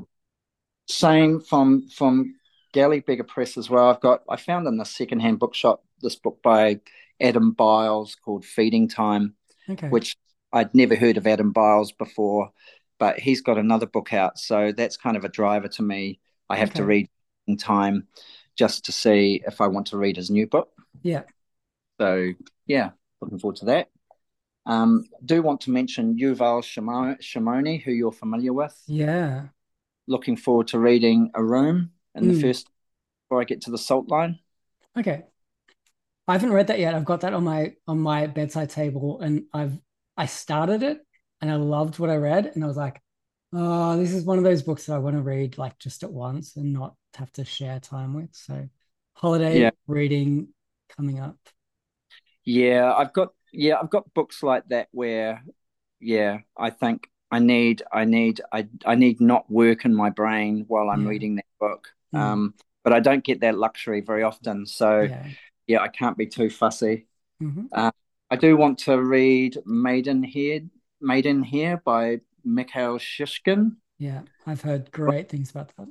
Same 0.87 1.41
from 1.41 1.89
from 1.89 2.35
Galley 2.73 3.01
Beggar 3.01 3.25
Press 3.25 3.57
as 3.57 3.69
well. 3.71 3.89
I've 3.89 4.01
got 4.01 4.23
I 4.29 4.37
found 4.37 4.67
in 4.67 4.77
the 4.77 4.85
secondhand 4.85 5.39
bookshop 5.39 5.83
this 6.01 6.17
book 6.17 6.41
by 6.43 6.81
Adam 7.21 7.53
Biles 7.53 8.15
called 8.17 8.45
Feeding 8.45 8.89
Time, 8.89 9.35
Okay. 9.69 9.89
which 9.89 10.17
I'd 10.53 10.75
never 10.75 10.97
heard 10.97 11.17
of 11.17 11.27
Adam 11.27 11.53
Biles 11.53 11.93
before, 11.93 12.51
but 12.99 13.19
he's 13.19 13.41
got 13.41 13.59
another 13.59 13.87
book 13.87 14.13
out. 14.13 14.39
So 14.39 14.73
that's 14.73 14.97
kind 14.97 15.17
of 15.17 15.25
a 15.25 15.29
driver 15.29 15.69
to 15.69 15.83
me. 15.83 16.21
I 16.49 16.57
have 16.57 16.73
to 16.75 16.85
read 16.85 17.09
in 17.47 17.57
time 17.57 18.07
just 18.57 18.87
to 18.87 18.93
see 18.93 19.43
if 19.47 19.61
I 19.61 19.67
want 19.69 19.87
to 19.89 19.99
read 19.99 20.17
his 20.17 20.31
new 20.31 20.47
book. 20.47 20.71
Yeah. 21.03 21.23
So 22.01 22.33
yeah, 22.67 22.91
looking 23.21 23.39
forward 23.39 23.57
to 23.57 23.67
that. 23.67 23.89
Um, 24.67 25.05
do 25.25 25.43
want 25.43 25.63
to 25.63 25.71
mention 25.71 26.19
Yuval 26.19 26.63
Shimo- 26.63 27.19
Shimoni, 27.21 27.83
who 27.83 27.91
you're 27.93 28.13
familiar 28.13 28.53
with. 28.53 28.79
Yeah. 28.87 29.49
Looking 30.07 30.37
forward 30.37 30.69
to 30.69 30.79
reading 30.79 31.31
A 31.35 31.43
Room 31.43 31.93
in 32.15 32.25
Mm. 32.25 32.35
the 32.35 32.41
first 32.41 32.69
before 33.25 33.41
I 33.41 33.45
get 33.45 33.63
to 33.63 33.71
the 33.71 33.79
Salt 33.79 34.09
Line. 34.09 34.39
Okay. 34.97 35.25
I 36.27 36.33
haven't 36.33 36.53
read 36.53 36.67
that 36.67 36.79
yet. 36.79 36.95
I've 36.95 37.05
got 37.05 37.23
that 37.23 37.33
on 37.33 37.45
my 37.45 37.77
on 37.87 37.99
my 37.99 38.27
bedside 38.27 38.71
table 38.71 39.21
and 39.21 39.45
I've 39.53 39.79
I 40.19 40.27
started 40.27 40.83
it 40.85 41.01
and 41.41 41.51
I 41.51 41.57
loved 41.57 42.01
what 42.01 42.11
I 42.11 42.17
read 42.17 42.47
and 42.55 42.65
I 42.65 42.69
was 42.69 42.77
like, 42.77 43.01
oh, 43.55 43.97
this 43.99 44.13
is 44.13 44.25
one 44.25 44.39
of 44.39 44.45
those 44.45 44.63
books 44.63 44.87
that 44.87 44.95
I 44.95 44.99
want 44.99 45.17
to 45.17 45.23
read 45.23 45.59
like 45.59 45.79
just 45.79 46.03
at 46.03 46.13
once 46.13 46.57
and 46.57 46.75
not 46.75 46.97
have 47.17 47.33
to 47.35 47.47
share 47.47 47.81
time 47.81 48.15
with. 48.15 48.31
So 48.35 48.69
holiday 49.15 49.61
Yeah. 49.61 49.71
reading 49.87 50.49
coming 50.91 51.21
up. 51.21 51.39
Yeah, 52.45 52.95
I've 52.95 53.13
got 53.13 53.33
yeah, 53.53 53.77
I've 53.81 53.91
got 53.91 54.13
books 54.15 54.43
like 54.43 54.69
that 54.69 54.89
where, 54.93 55.43
yeah, 56.01 56.41
I 56.57 56.71
think 56.71 57.09
I 57.31 57.39
need, 57.39 57.83
I 57.93 58.05
need, 58.05 58.41
I, 58.53 58.69
I 58.85 58.95
need 58.95 59.21
not 59.21 59.51
work 59.51 59.85
in 59.87 59.95
my 59.95 60.11
brain 60.11 60.65
while 60.69 60.91
I'm 60.91 61.05
Yeah. 61.05 61.09
reading 61.09 61.37
that 61.37 61.47
book. 61.61 61.89
Mm. 62.15 62.21
Um, 62.21 62.55
but 62.85 62.93
I 62.93 63.01
don't 63.01 63.25
get 63.25 63.41
that 63.41 63.57
luxury 63.59 64.01
very 64.03 64.23
often. 64.23 64.67
So 64.67 65.09
Yeah. 65.09 65.25
yeah, 65.67 65.81
I 65.81 65.89
can't 65.89 66.17
be 66.19 66.27
too 66.27 66.51
fussy. 66.51 67.07
hmm 67.41 67.69
I 68.31 68.37
do 68.37 68.57
want 68.57 68.79
to 68.81 69.01
read 69.03 69.57
Maidenhair, 69.65 70.61
Maiden 71.01 71.43
Here 71.43 71.81
by 71.85 72.21
Mikhail 72.45 72.99
Shishkin. 72.99 73.77
Yeah. 73.99 74.23
I've 74.47 74.61
heard 74.63 74.91
great 74.91 75.29
things 75.29 75.51
about 75.51 75.73
that. 75.77 75.89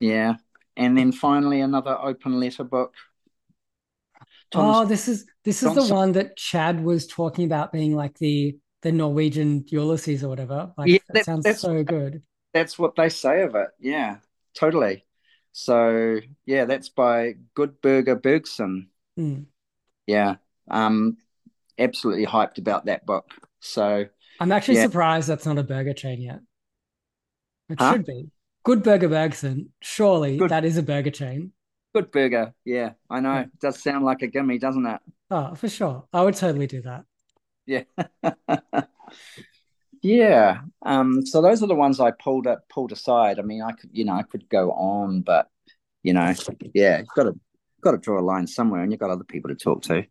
Yeah. 0.00 0.36
And 0.76 0.96
then 0.96 1.12
finally 1.12 1.60
another 1.60 1.96
open 2.00 2.40
letter 2.40 2.64
book. 2.64 2.94
Oh, 4.54 4.84
this 4.84 5.06
is 5.06 5.26
this 5.44 5.62
is 5.62 5.74
the 5.74 5.94
one 5.94 6.12
that 6.12 6.36
Chad 6.36 6.82
was 6.82 7.06
talking 7.06 7.44
about 7.44 7.72
being 7.72 7.94
like 7.94 8.18
the 8.18 8.56
the 8.82 8.90
Norwegian 8.90 9.64
Ulysses 9.68 10.24
or 10.24 10.28
whatever. 10.28 10.72
Like 10.76 10.88
Yeah, 10.88 10.98
that 11.08 11.14
that- 11.14 11.24
sounds 11.24 11.60
so 11.60 11.84
good. 11.84 12.22
that's 12.52 12.78
what 12.78 12.96
they 12.96 13.08
say 13.10 13.42
of 13.42 13.54
it. 13.54 13.68
Yeah, 13.78 14.16
totally. 14.54 15.04
So 15.52 16.20
yeah, 16.46 16.64
that's 16.64 16.88
by 16.88 17.34
Guðbergur 17.54 18.20
Bergsson. 18.20 18.88
Mm. 19.18 19.46
Yeah. 20.06 20.36
Um 20.68 21.18
absolutely 21.80 22.26
hyped 22.26 22.58
about 22.58 22.84
that 22.86 23.04
book. 23.06 23.26
So 23.60 24.06
I'm 24.38 24.52
actually 24.52 24.76
Yeah. 24.76 24.84
surprised 24.84 25.28
that's 25.28 25.46
not 25.46 25.58
a 25.58 25.62
burger 25.64 25.92
chain 25.94 26.20
yet. 26.20 26.40
It 27.68 27.78
Huh? 27.80 27.92
should 27.92 28.06
be. 28.06 28.30
Good 28.62 28.82
Burger 28.82 29.08
Bergson. 29.08 29.72
Surely 29.80 30.36
Good- 30.36 30.50
that 30.50 30.64
is 30.64 30.76
a 30.76 30.82
burger 30.82 31.10
chain. 31.10 31.52
good 31.94 32.10
burger. 32.12 32.54
Yeah, 32.64 32.92
I 33.08 33.20
know. 33.20 33.32
Yeah. 33.34 33.40
It 33.42 33.58
does 33.60 33.82
sound 33.82 34.04
like 34.04 34.22
a 34.22 34.26
gimme, 34.28 34.58
doesn't 34.58 34.86
it? 34.86 35.00
Oh, 35.30 35.54
for 35.56 35.68
sure. 35.68 36.06
I 36.12 36.22
would 36.22 36.36
totally 36.36 36.66
do 36.68 36.82
that. 36.82 37.04
Yeah. 37.66 37.84
Yeah. 40.02 40.62
Um, 40.82 41.26
so 41.26 41.42
those 41.42 41.62
are 41.62 41.66
the 41.66 41.74
ones 41.74 42.00
I 42.00 42.10
pulled 42.12 42.46
up 42.46 42.66
pulled 42.70 42.92
aside. 42.92 43.38
I 43.38 43.42
mean, 43.42 43.60
I 43.62 43.72
could, 43.72 43.90
you 43.92 44.04
know, 44.04 44.14
I 44.14 44.22
could 44.22 44.48
go 44.48 44.72
on, 44.72 45.20
but 45.20 45.48
you 46.02 46.14
know, 46.14 46.32
yeah, 46.74 46.98
you've 46.98 47.08
got 47.14 47.24
to 47.24 47.38
got 47.82 47.90
to 47.92 47.98
draw 47.98 48.18
a 48.18 48.22
line 48.24 48.46
somewhere 48.46 48.82
and 48.82 48.90
you've 48.92 49.00
got 49.00 49.10
other 49.10 49.24
people 49.24 49.48
to 49.50 49.54
talk 49.56 49.82
to. 49.82 50.04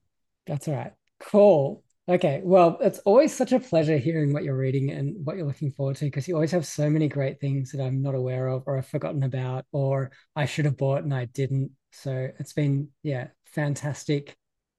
That's 0.46 0.68
all 0.68 0.76
right. 0.76 0.94
Cool. 1.20 1.84
Okay. 2.08 2.42
Well, 2.44 2.78
it's 2.82 3.00
always 3.00 3.36
such 3.36 3.52
a 3.52 3.60
pleasure 3.60 3.98
hearing 3.98 4.34
what 4.34 4.44
you're 4.44 4.58
reading 4.58 4.90
and 4.90 5.26
what 5.26 5.38
you're 5.38 5.46
looking 5.46 5.72
forward 5.72 5.98
to 5.98 6.06
because 6.06 6.28
you 6.28 6.34
always 6.34 6.52
have 6.52 6.66
so 6.66 6.90
many 6.90 7.08
great 7.08 7.40
things 7.40 7.72
that 7.72 7.84
I'm 7.84 8.02
not 8.02 8.16
aware 8.16 8.48
of 8.48 8.64
or 8.66 8.78
I've 8.78 8.88
forgotten 8.88 9.24
about 9.24 9.66
or 9.72 10.12
I 10.36 10.46
should 10.46 10.66
have 10.66 10.78
bought 10.78 11.04
and 11.04 11.14
I 11.14 11.26
didn't. 11.26 11.72
So 11.92 12.30
it's 12.40 12.54
been, 12.54 12.90
yeah, 13.04 13.28
fantastic 13.46 14.36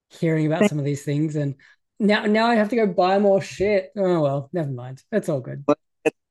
hearing 0.08 0.46
about 0.46 0.68
some 0.68 0.78
of 0.78 0.84
these 0.84 1.04
things. 1.04 1.36
And 1.36 1.54
now 2.00 2.24
now 2.24 2.46
I 2.46 2.56
have 2.56 2.70
to 2.70 2.76
go 2.76 2.86
buy 2.86 3.18
more 3.18 3.40
shit. 3.40 3.92
Oh 3.96 4.20
well, 4.20 4.50
never 4.52 4.70
mind. 4.70 5.02
It's 5.12 5.28
all 5.28 5.40
good. 5.40 5.64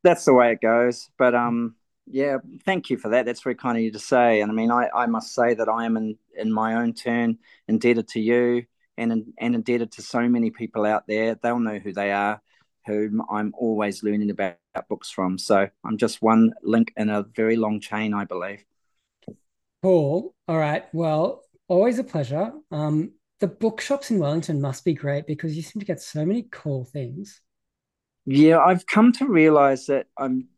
That's 0.03 0.25
the 0.25 0.33
way 0.33 0.51
it 0.51 0.61
goes. 0.61 1.09
But 1.17 1.33
um, 1.35 1.75
yeah, 2.07 2.37
thank 2.65 2.89
you 2.89 2.97
for 2.97 3.09
that. 3.09 3.25
That's 3.25 3.41
very 3.41 3.55
kind 3.55 3.77
of 3.77 3.83
you 3.83 3.91
to 3.91 3.99
say. 3.99 4.41
And 4.41 4.51
I 4.51 4.53
mean, 4.53 4.71
I, 4.71 4.89
I 4.93 5.05
must 5.05 5.33
say 5.33 5.53
that 5.53 5.69
I 5.69 5.85
am 5.85 5.95
in, 5.95 6.17
in 6.37 6.51
my 6.51 6.75
own 6.75 6.93
turn 6.93 7.37
indebted 7.67 8.09
to 8.09 8.19
you 8.19 8.65
and 8.99 9.33
and 9.37 9.55
indebted 9.55 9.91
to 9.93 10.01
so 10.01 10.27
many 10.27 10.51
people 10.51 10.85
out 10.85 11.07
there. 11.07 11.35
They'll 11.35 11.59
know 11.59 11.79
who 11.79 11.93
they 11.93 12.11
are, 12.11 12.41
whom 12.85 13.21
I'm 13.29 13.53
always 13.57 14.03
learning 14.03 14.29
about 14.29 14.57
books 14.89 15.09
from. 15.09 15.37
So 15.37 15.67
I'm 15.83 15.97
just 15.97 16.21
one 16.21 16.53
link 16.63 16.93
in 16.97 17.09
a 17.09 17.23
very 17.23 17.55
long 17.55 17.79
chain, 17.79 18.13
I 18.13 18.25
believe. 18.25 18.63
Cool. 19.81 20.35
All 20.47 20.57
right. 20.57 20.85
Well, 20.93 21.43
always 21.67 21.99
a 21.99 22.03
pleasure. 22.03 22.51
Um, 22.71 23.13
the 23.39 23.47
bookshops 23.47 24.11
in 24.11 24.19
Wellington 24.19 24.59
must 24.59 24.83
be 24.83 24.93
great 24.93 25.25
because 25.25 25.55
you 25.55 25.61
seem 25.61 25.79
to 25.79 25.85
get 25.85 26.01
so 26.01 26.25
many 26.25 26.47
cool 26.51 26.83
things. 26.83 27.41
Yeah, 28.25 28.59
I've 28.59 28.85
come 28.85 29.11
to 29.13 29.27
realize 29.27 29.85
that 29.85 30.07
I'm 30.17 30.49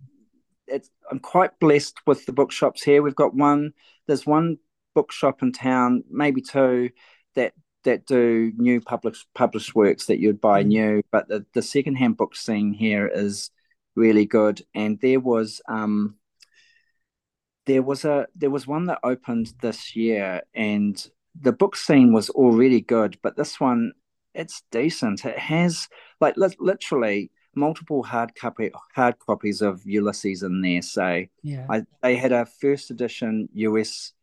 it's 0.67 0.89
I'm 1.09 1.19
quite 1.19 1.59
blessed 1.59 1.99
with 2.07 2.25
the 2.25 2.33
bookshops 2.33 2.81
here. 2.81 3.03
We've 3.03 3.15
got 3.15 3.35
one 3.35 3.73
there's 4.07 4.25
one 4.25 4.57
bookshop 4.95 5.41
in 5.41 5.51
town, 5.51 6.03
maybe 6.09 6.41
two, 6.41 6.89
that 7.35 7.53
that 7.83 8.05
do 8.05 8.51
new 8.57 8.79
published 8.81 9.27
published 9.33 9.73
works 9.75 10.05
that 10.05 10.19
you'd 10.19 10.41
buy 10.41 10.63
Mm. 10.63 10.67
new, 10.67 11.01
but 11.11 11.27
the, 11.27 11.45
the 11.53 11.61
secondhand 11.61 12.17
book 12.17 12.35
scene 12.35 12.73
here 12.73 13.07
is 13.07 13.51
really 13.95 14.25
good. 14.25 14.61
And 14.73 14.99
there 15.01 15.19
was 15.19 15.61
um 15.67 16.15
there 17.65 17.81
was 17.83 18.05
a 18.05 18.27
there 18.35 18.49
was 18.49 18.67
one 18.67 18.85
that 18.85 18.99
opened 19.03 19.53
this 19.61 19.95
year 19.95 20.41
and 20.53 21.07
the 21.39 21.51
book 21.53 21.75
scene 21.75 22.11
was 22.13 22.29
already 22.29 22.81
good, 22.81 23.17
but 23.21 23.35
this 23.37 23.59
one 23.59 23.93
it's 24.33 24.63
decent. 24.71 25.25
It 25.25 25.37
has 25.37 25.87
like 26.19 26.37
li- 26.37 26.55
literally 26.59 27.31
multiple 27.55 28.01
hard 28.03 28.33
copy 28.35 28.71
hard 28.95 29.19
copies 29.19 29.61
of 29.61 29.85
Ulysses 29.85 30.43
in 30.43 30.61
there. 30.61 30.81
So 30.81 31.25
Yeah. 31.43 31.65
I 31.69 31.83
they 32.01 32.15
had 32.15 32.31
a 32.31 32.45
first 32.45 32.91
edition 32.91 33.49
US 33.53 34.13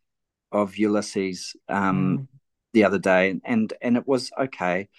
of 0.51 0.77
Ulysses 0.77 1.55
um 1.67 2.19
Mm. 2.19 2.27
The 2.73 2.83
other 2.83 2.99
day 2.99 3.29
and, 3.31 3.41
and 3.45 3.73
and 3.81 3.97
it 3.97 4.07
was 4.07 4.31
okay. 4.39 4.89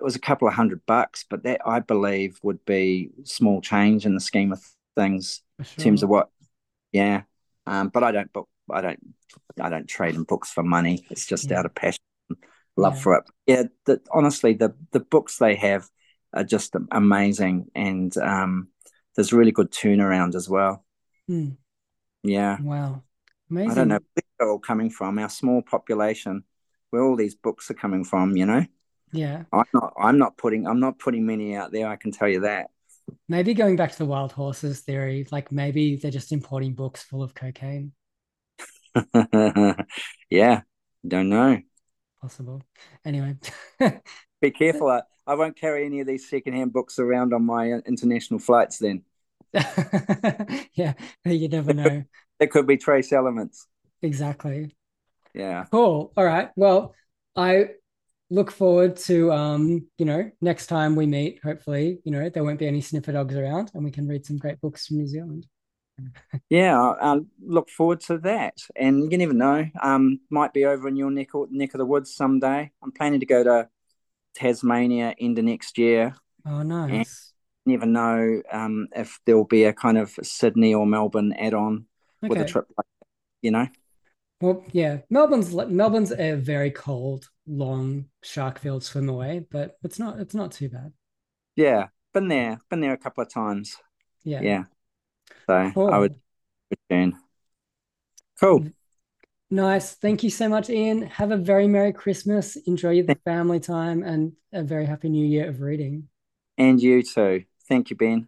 It 0.00 0.04
was 0.04 0.16
a 0.16 0.20
couple 0.20 0.48
of 0.48 0.54
hundred 0.54 0.84
bucks, 0.86 1.24
but 1.28 1.44
that 1.44 1.60
I 1.66 1.80
believe 1.80 2.38
would 2.42 2.64
be 2.64 3.10
small 3.24 3.60
change 3.60 4.06
in 4.06 4.14
the 4.14 4.20
scheme 4.20 4.52
of 4.52 4.60
things 4.96 5.42
For 5.58 5.62
in 5.78 5.84
terms 5.84 6.02
of 6.02 6.08
what 6.10 6.30
yeah. 6.92 7.22
Um 7.66 7.88
but 7.88 8.02
I 8.04 8.12
don't 8.12 8.32
book 8.32 8.48
I 8.70 8.80
don't 8.80 9.00
I 9.60 9.68
don't 9.70 9.88
trade 9.88 10.14
in 10.14 10.24
books 10.24 10.50
for 10.50 10.62
money. 10.62 11.06
It's 11.10 11.26
just 11.26 11.50
Yeah. 11.50 11.60
out 11.60 11.66
of 11.66 11.74
passion, 11.74 12.00
love 12.76 12.96
Yeah. 12.96 13.00
for 13.02 13.14
it. 13.16 13.24
Yeah, 13.46 13.62
the, 13.86 14.00
honestly, 14.12 14.54
the 14.54 14.74
the 14.92 15.00
books 15.00 15.38
they 15.38 15.54
have 15.56 15.88
are 16.32 16.44
just 16.44 16.74
amazing, 16.90 17.70
and 17.74 18.16
um, 18.16 18.68
there's 19.14 19.32
really 19.32 19.52
good 19.52 19.70
turnaround 19.70 20.34
as 20.34 20.48
well. 20.48 20.84
Mm. 21.28 21.56
Yeah, 22.22 22.58
Wow. 22.60 23.02
Amazing. 23.50 23.70
I 23.70 23.74
don't 23.74 23.88
know 23.88 23.98
where 24.14 24.24
they're 24.38 24.50
all 24.50 24.58
coming 24.58 24.90
from. 24.90 25.18
Our 25.18 25.28
small 25.28 25.60
population, 25.62 26.44
where 26.92 27.02
all 27.02 27.16
these 27.16 27.34
books 27.34 27.70
are 27.70 27.74
coming 27.74 28.04
from. 28.04 28.36
You 28.36 28.46
know, 28.46 28.64
Yeah. 29.12 29.44
I'm 29.52 29.64
not 29.74 29.94
I'm 29.98 30.18
not 30.18 30.36
putting 30.36 30.66
I'm 30.66 30.80
not 30.80 30.98
putting 30.98 31.26
many 31.26 31.56
out 31.56 31.72
there. 31.72 31.88
I 31.88 31.96
can 31.96 32.12
tell 32.12 32.28
you 32.28 32.40
that. 32.40 32.70
Maybe 33.28 33.54
going 33.54 33.76
back 33.76 33.90
to 33.92 33.98
the 33.98 34.06
wild 34.06 34.32
horses 34.32 34.80
theory, 34.80 35.26
like 35.32 35.50
maybe 35.50 35.96
they're 35.96 36.10
just 36.10 36.32
importing 36.32 36.74
books 36.74 37.02
full 37.02 37.22
of 37.22 37.34
cocaine. 37.34 37.92
yeah, 40.30 40.60
don't 41.06 41.28
know. 41.28 41.58
Possible. 42.20 42.62
Anyway. 43.04 43.36
Be 44.40 44.50
careful. 44.50 44.88
I, 44.88 45.02
I 45.26 45.34
won't 45.34 45.56
carry 45.56 45.86
any 45.86 46.00
of 46.00 46.06
these 46.06 46.28
secondhand 46.28 46.72
books 46.72 46.98
around 46.98 47.32
on 47.32 47.44
my 47.44 47.72
uh, 47.72 47.80
international 47.86 48.40
flights. 48.40 48.78
Then 48.78 49.02
Yeah, 50.74 50.94
you 51.24 51.48
never 51.48 51.72
know. 51.74 52.04
there 52.38 52.48
could 52.48 52.66
be 52.66 52.76
trace 52.76 53.12
elements. 53.12 53.66
Exactly. 54.02 54.74
Yeah. 55.34 55.64
Cool. 55.70 56.12
All 56.16 56.24
right. 56.24 56.50
Well, 56.56 56.94
I 57.36 57.68
look 58.30 58.50
forward 58.50 58.96
to 58.96 59.30
um, 59.32 59.86
you 59.98 60.06
know, 60.06 60.30
next 60.40 60.66
time 60.66 60.96
we 60.96 61.06
meet, 61.06 61.40
hopefully, 61.42 62.00
you 62.04 62.12
know, 62.12 62.28
there 62.28 62.44
won't 62.44 62.58
be 62.58 62.66
any 62.66 62.80
sniffer 62.80 63.12
dogs 63.12 63.34
around 63.34 63.70
and 63.74 63.84
we 63.84 63.90
can 63.90 64.08
read 64.08 64.24
some 64.24 64.38
great 64.38 64.60
books 64.60 64.86
from 64.86 64.98
New 64.98 65.06
Zealand. 65.06 65.46
Yeah, 66.48 66.80
I, 66.80 67.14
I 67.14 67.20
look 67.40 67.70
forward 67.70 68.00
to 68.02 68.18
that. 68.18 68.58
And 68.74 69.10
you 69.10 69.18
never 69.18 69.32
know, 69.32 69.64
um, 69.82 70.20
might 70.30 70.52
be 70.52 70.64
over 70.64 70.88
in 70.88 70.96
your 70.96 71.10
neck, 71.10 71.34
or, 71.34 71.46
neck 71.50 71.74
of 71.74 71.78
the 71.78 71.86
woods 71.86 72.14
someday. 72.14 72.70
I'm 72.82 72.92
planning 72.92 73.20
to 73.20 73.26
go 73.26 73.44
to 73.44 73.68
Tasmania 74.34 75.14
end 75.18 75.38
of 75.38 75.44
next 75.44 75.78
year. 75.78 76.14
Oh, 76.46 76.62
nice. 76.62 77.32
Never 77.64 77.86
know 77.86 78.42
um, 78.50 78.88
if 78.94 79.20
there'll 79.24 79.44
be 79.44 79.64
a 79.64 79.72
kind 79.72 79.96
of 79.96 80.10
Sydney 80.22 80.74
or 80.74 80.86
Melbourne 80.86 81.32
add-on 81.32 81.86
with 82.22 82.40
a 82.40 82.44
trip 82.44 82.66
like 82.76 82.86
that, 83.00 83.06
you 83.40 83.50
know? 83.50 83.68
Well, 84.42 84.64
yeah, 84.72 84.98
Melbourne's 85.08 85.54
Melbourne's 85.54 86.10
a 86.10 86.32
very 86.32 86.72
cold, 86.72 87.28
long 87.46 88.06
shark-filled 88.24 88.82
swim 88.82 89.08
away, 89.08 89.46
but 89.48 89.78
it's 89.84 90.00
not 90.00 90.18
it's 90.18 90.34
not 90.34 90.50
too 90.50 90.68
bad. 90.68 90.92
Yeah, 91.54 91.86
been 92.12 92.26
there, 92.26 92.58
been 92.68 92.80
there 92.80 92.92
a 92.92 92.98
couple 92.98 93.22
of 93.22 93.32
times. 93.32 93.76
Yeah. 94.24 94.40
Yeah. 94.42 94.64
So 95.46 95.54
I 95.76 95.98
would 95.98 96.16
return. 96.70 97.14
Cool. 98.40 98.66
Nice. 99.48 99.94
Thank 99.94 100.24
you 100.24 100.30
so 100.30 100.48
much, 100.48 100.70
Ian. 100.70 101.02
Have 101.02 101.30
a 101.30 101.36
very 101.36 101.68
Merry 101.68 101.92
Christmas. 101.92 102.56
Enjoy 102.56 103.00
the 103.00 103.14
family 103.24 103.60
time 103.60 104.02
and 104.02 104.32
a 104.52 104.64
very 104.64 104.86
happy 104.86 105.08
new 105.08 105.24
year 105.24 105.48
of 105.48 105.60
reading. 105.60 106.08
And 106.58 106.82
you 106.82 107.04
too. 107.04 107.44
Thank 107.68 107.90
you, 107.90 107.96
Ben. 107.96 108.26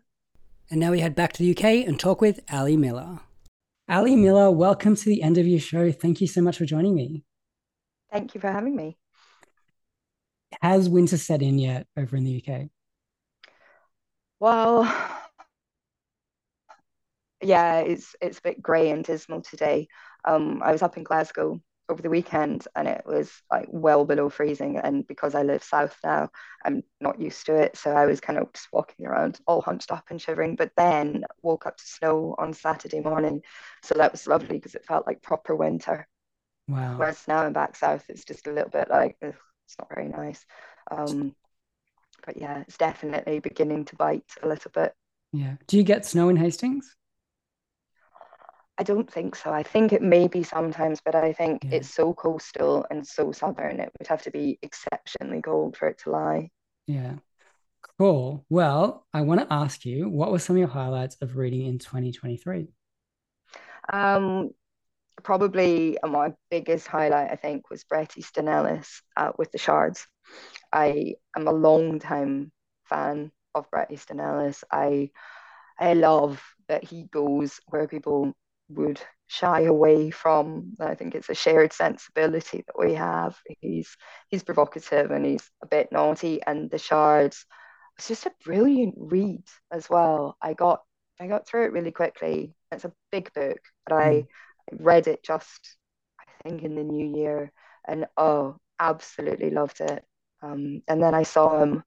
And 0.71 0.79
now 0.79 0.93
we 0.93 1.01
head 1.01 1.17
back 1.17 1.33
to 1.33 1.43
the 1.43 1.51
UK 1.51 1.89
and 1.89 1.99
talk 1.99 2.21
with 2.21 2.39
Ali 2.53 2.77
Miller. 2.77 3.19
Ali 3.87 4.16
Miller, 4.16 4.51
welcome 4.51 4.97
to 4.97 5.05
the 5.05 5.22
end 5.22 5.37
of 5.37 5.47
your 5.47 5.61
show. 5.61 5.93
Thank 5.93 6.22
you 6.22 6.26
so 6.26 6.41
much 6.41 6.57
for 6.57 6.64
joining 6.64 6.95
me. 6.95 7.22
Thank 8.11 8.35
you 8.35 8.41
for 8.41 8.51
having 8.51 8.74
me. 8.74 8.97
Has 10.62 10.89
winter 10.89 11.18
set 11.18 11.43
in 11.43 11.59
yet 11.59 11.87
over 11.95 12.16
in 12.16 12.24
the 12.24 12.43
UK? 12.43 12.68
Well, 14.41 14.85
yeah, 17.43 17.80
it's 17.80 18.16
it's 18.22 18.39
a 18.39 18.43
bit 18.43 18.62
grey 18.62 18.91
and 18.91 19.05
dismal 19.05 19.43
today. 19.43 19.89
Um, 20.24 20.62
I 20.64 20.72
was 20.72 20.80
up 20.80 20.97
in 20.97 21.03
Glasgow 21.03 21.61
over 21.89 22.01
the 22.01 22.11
weekend 22.11 22.66
and 22.74 22.89
it 22.89 23.03
was 23.07 23.30
like 23.51 23.66
well 23.70 24.05
below 24.05 24.28
freezing. 24.30 24.78
And 24.78 25.07
because 25.07 25.35
I 25.35 25.43
live 25.43 25.62
south 25.62 25.97
now, 26.03 26.30
I'm 26.64 26.82
not 27.01 27.20
used 27.20 27.47
to 27.47 27.55
it. 27.57 27.76
So 27.76 27.93
I 27.93 28.07
was 28.07 28.20
kind 28.20 28.39
of 28.39 28.53
just 28.53 28.68
walking 28.72 29.07
around 29.07 29.39
all 29.47 29.61
hunched 29.61 29.91
up 29.93 30.05
and 30.11 30.20
shivering. 30.20 30.57
But 30.57 30.72
then 30.76 31.24
woke 31.43 31.66
up 31.66 31.76
to 31.76 31.85
snow 31.85 32.35
on 32.39 32.55
Saturday 32.55 33.01
morning. 33.01 33.43
So 33.82 33.95
that 33.97 34.12
was 34.12 34.26
lovely 34.26 34.57
because 34.57 34.74
it 34.74 34.87
felt 34.87 35.07
like 35.07 35.22
proper 35.22 35.55
winter. 35.55 36.07
Wow. 36.68 36.97
Whereas 36.97 37.22
now 37.28 37.45
I'm 37.45 37.53
back 37.53 37.76
south, 37.76 38.05
it's 38.09 38.24
just 38.24 38.47
a 38.47 38.53
little 38.53 38.70
bit 38.70 38.89
like 38.89 39.16
ugh, 39.22 39.35
it's 39.66 39.76
not 39.78 39.89
very 39.95 40.09
nice. 40.09 40.45
Um, 40.91 41.35
but 42.24 42.39
yeah, 42.39 42.61
it's 42.61 42.78
definitely 42.78 43.41
beginning 43.41 43.85
to 43.87 43.97
bite 43.97 44.32
a 44.43 44.49
little 44.49 44.70
bit. 44.72 44.95
Yeah. 45.32 45.57
Do 45.66 45.76
you 45.76 45.82
get 45.82 46.07
snow 46.07 46.28
in 46.28 46.37
Hastings? 46.37 46.97
I 48.79 48.83
don't 48.83 49.11
think 49.11 49.37
so. 49.37 49.53
I 49.53 49.62
think 49.62 49.93
it 49.93 50.03
may 50.03 50.29
be 50.29 50.43
sometimes, 50.43 51.01
but 51.05 51.14
I 51.14 51.33
think 51.33 51.62
Yeah. 51.62 51.70
it's 51.70 51.89
so 51.91 52.12
coastal 52.14 52.87
and 52.91 53.07
so 53.07 53.33
southern, 53.33 53.81
it 53.81 53.93
would 53.99 54.09
have 54.09 54.22
to 54.22 54.31
be 54.31 54.59
exceptionally 54.62 55.43
cold 55.43 55.77
for 55.77 55.89
it 55.89 55.99
to 55.99 56.11
lie. 56.11 56.51
Yeah. 56.87 57.16
Cool. 57.99 58.47
Well, 58.51 59.07
I 59.14 59.22
want 59.22 59.41
to 59.43 59.53
ask 59.53 59.85
you, 59.87 60.09
what 60.09 60.33
were 60.33 60.39
some 60.39 60.57
of 60.57 60.61
your 60.61 60.68
highlights 60.68 61.16
of 61.22 61.37
reading 61.37 61.66
in 61.66 61.79
2023? 61.81 62.68
Um, 63.93 64.51
probably 65.22 65.99
my 66.05 66.35
biggest 66.51 66.87
highlight, 66.87 67.31
I 67.31 67.37
think, 67.37 67.70
was 67.70 67.85
Bret 67.85 68.16
Easton 68.18 68.49
Ellis 68.49 69.03
uh, 69.16 69.33
with 69.39 69.53
the 69.53 69.59
Shards. 69.59 70.07
I 70.72 71.14
am 71.37 71.49
a 71.49 71.53
long 71.53 71.99
time 72.01 72.53
fan 72.87 73.33
of 73.55 73.70
Bret 73.70 73.91
Easton 73.93 74.20
Ellis. 74.20 74.64
I 74.70 75.11
I 75.79 75.95
love 75.95 76.43
that 76.68 76.85
he 76.85 77.05
goes 77.05 77.61
where 77.68 77.89
people 77.89 78.35
would 78.69 79.01
shy 79.27 79.62
away 79.62 80.11
from. 80.11 80.75
I 80.81 80.95
think 80.95 81.15
it's 81.15 81.31
a 81.31 81.35
shared 81.35 81.73
sensibility 81.73 82.65
that 82.67 82.79
we 82.79 82.95
have. 82.95 83.37
He's 83.61 83.97
he's 84.29 84.43
provocative 84.45 85.11
and 85.11 85.25
he's 85.25 85.49
a 85.62 85.67
bit 85.67 85.93
naughty, 85.93 86.43
and 86.47 86.71
the 86.71 86.79
Shards. 86.79 87.47
It's 87.99 88.09
just 88.09 88.27
a 88.27 88.33
brilliant 88.45 88.95
read 88.99 89.45
as 89.71 89.89
well. 89.89 90.37
I 90.43 90.55
got 90.55 90.83
I 91.21 91.29
got 91.29 91.47
through 91.47 91.67
it 91.67 91.73
really 91.73 91.93
quickly. 91.93 92.55
It's 92.73 92.85
a 92.85 92.93
big 93.12 93.33
book, 93.35 93.61
but 93.87 93.95
I 93.97 94.27
read 94.73 95.07
it 95.07 95.23
just 95.25 95.77
I 96.19 96.25
think 96.43 96.62
in 96.62 96.75
the 96.75 96.85
new 96.85 97.17
year, 97.17 97.53
and 97.87 98.07
oh, 98.17 98.57
absolutely 98.81 99.51
loved 99.51 99.81
it. 99.81 100.05
Um, 100.43 100.83
and 100.89 101.03
then 101.03 101.15
I 101.15 101.23
saw 101.23 101.62
him 101.62 101.83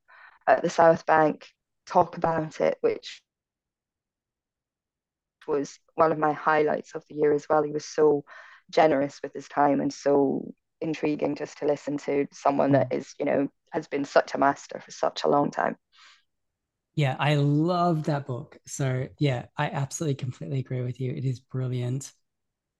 at 0.47 0.61
the 0.61 0.69
South 0.69 1.05
Bank 1.05 1.47
talk 1.85 2.17
about 2.17 2.61
it, 2.61 2.77
which 2.81 3.21
was 5.47 5.79
one 5.95 6.11
of 6.11 6.17
my 6.19 6.33
highlights 6.33 6.95
of 6.95 7.03
the 7.07 7.15
year 7.15 7.33
as 7.33 7.47
well. 7.49 7.63
He 7.63 7.71
was 7.71 7.85
so 7.85 8.23
generous 8.69 9.19
with 9.23 9.33
his 9.33 9.47
time 9.47 9.81
and 9.81 9.93
so 9.93 10.53
intriguing 10.81 11.35
just 11.35 11.57
to 11.59 11.65
listen 11.65 11.97
to 11.97 12.27
someone 12.31 12.73
that 12.73 12.93
is, 12.93 13.13
you 13.19 13.25
know, 13.25 13.47
has 13.71 13.87
been 13.87 14.05
such 14.05 14.33
a 14.33 14.37
master 14.37 14.79
for 14.79 14.91
such 14.91 15.23
a 15.23 15.29
long 15.29 15.51
time. 15.51 15.77
Yeah, 16.95 17.15
I 17.19 17.35
love 17.35 18.03
that 18.05 18.25
book. 18.25 18.57
So, 18.65 19.07
yeah, 19.19 19.45
I 19.55 19.69
absolutely 19.69 20.15
completely 20.15 20.59
agree 20.59 20.81
with 20.81 20.99
you. 20.99 21.11
It 21.11 21.25
is 21.25 21.39
brilliant. 21.39 22.11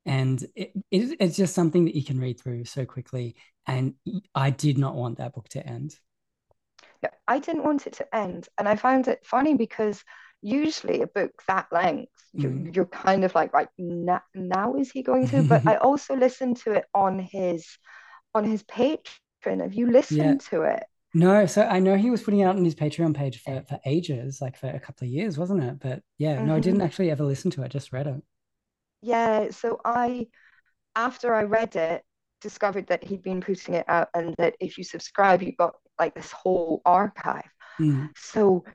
And 0.05 0.43
it, 0.55 0.72
it, 0.89 1.18
it's 1.20 1.38
just 1.38 1.53
something 1.53 1.86
that 1.86 1.95
you 1.95 2.03
can 2.03 2.20
read 2.20 2.39
through 2.39 2.65
so 2.65 2.86
quickly. 2.86 3.36
And 3.68 3.93
I 4.34 4.49
did 4.49 4.78
not 4.78 4.95
want 4.95 5.20
that 5.20 5.34
book 5.34 5.49
to 5.49 5.65
end. 5.65 5.95
Yeah, 7.03 7.09
I 7.28 7.39
didn't 7.39 7.63
want 7.63 7.88
it 7.88 7.93
to 7.93 8.15
end. 8.15 8.47
And 8.57 8.68
I 8.68 8.76
found 8.76 9.07
it 9.07 9.26
funny 9.26 9.55
because 9.55 10.03
usually 10.41 11.01
a 11.01 11.07
book 11.07 11.31
that 11.47 11.67
length, 11.71 12.11
you're, 12.33 12.51
Mm. 12.51 12.71
you're 12.73 12.85
kind 12.85 13.23
of 13.23 13.33
like, 13.35 13.53
right, 13.53 13.69
now, 13.77 14.21
now 14.35 14.75
is 14.75 14.91
he 14.91 15.03
going 15.03 15.27
to? 15.29 15.43
But 15.43 15.63
I 15.67 15.77
also 15.77 16.15
listened 16.15 16.57
to 16.57 16.73
it 16.73 16.85
on 16.93 17.19
his 17.19 17.65
on 18.35 18.45
his 18.45 18.63
Patreon. 18.63 19.61
Have 19.61 19.73
you 19.73 19.89
listened 19.89 20.41
to 20.51 20.63
it? 20.63 20.83
No, 21.13 21.45
so 21.45 21.63
I 21.63 21.79
know 21.79 21.95
he 21.95 22.09
was 22.09 22.21
putting 22.21 22.41
it 22.41 22.43
out 22.45 22.57
on 22.57 22.65
his 22.65 22.75
Patreon 22.75 23.15
page 23.15 23.41
for, 23.41 23.63
for 23.67 23.79
ages, 23.85 24.41
like 24.41 24.57
for 24.57 24.67
a 24.69 24.79
couple 24.79 25.05
of 25.07 25.11
years, 25.11 25.38
wasn't 25.38 25.63
it? 25.63 25.79
But 25.79 26.03
yeah, 26.17 26.39
no, 26.41 26.55
I 26.55 26.59
didn't 26.59 26.81
Mhm. 26.81 26.85
actually 26.85 27.09
ever 27.11 27.23
listen 27.23 27.49
to 27.51 27.63
it, 27.63 27.69
just 27.71 27.91
read 27.93 28.07
it. 28.07 28.21
Yeah, 29.01 29.51
so 29.51 29.79
I, 29.85 30.27
after 30.95 31.33
I 31.35 31.43
read 31.43 31.75
it, 31.75 32.03
discovered 32.41 32.88
that 32.88 33.03
he'd 33.03 33.23
been 33.23 33.41
putting 33.41 33.75
it 33.75 33.85
out 33.89 34.09
and 34.15 34.35
that 34.38 34.55
if 34.59 34.77
you 34.77 34.83
subscribe, 34.83 35.41
you 35.43 35.53
got 35.53 35.75
like 35.99 36.15
this 36.15 36.31
whole 36.31 36.81
archive. 36.85 37.49
Mm, 37.79 38.09
So 38.15 38.65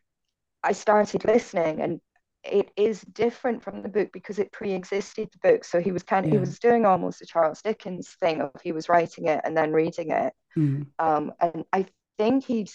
I 0.63 0.73
started 0.73 1.25
listening 1.25 1.81
and 1.83 2.01
it 2.45 2.71
is 2.77 3.03
different 3.03 3.63
from 3.63 3.83
the 3.83 3.89
book 3.89 4.11
because 4.13 4.39
it 4.39 4.53
pre-existed 4.53 5.29
the 5.33 5.51
book. 5.53 5.65
So 5.65 5.81
he 5.81 5.93
was 5.93 6.03
kind 6.03 6.25
of 6.27 6.31
he 6.33 6.39
was 6.39 6.59
doing 6.59 6.87
almost 6.87 7.23
a 7.23 7.27
Charles 7.27 7.63
Dickens 7.63 8.09
thing 8.21 8.41
of 8.41 8.51
he 8.63 8.73
was 8.73 8.89
writing 8.89 9.27
it 9.27 9.41
and 9.45 9.57
then 9.57 9.73
reading 9.73 10.11
it. 10.11 10.33
mm, 10.57 10.93
Um, 10.99 11.33
and 11.41 11.65
I 11.73 11.87
think 12.19 12.45
he'd 12.47 12.71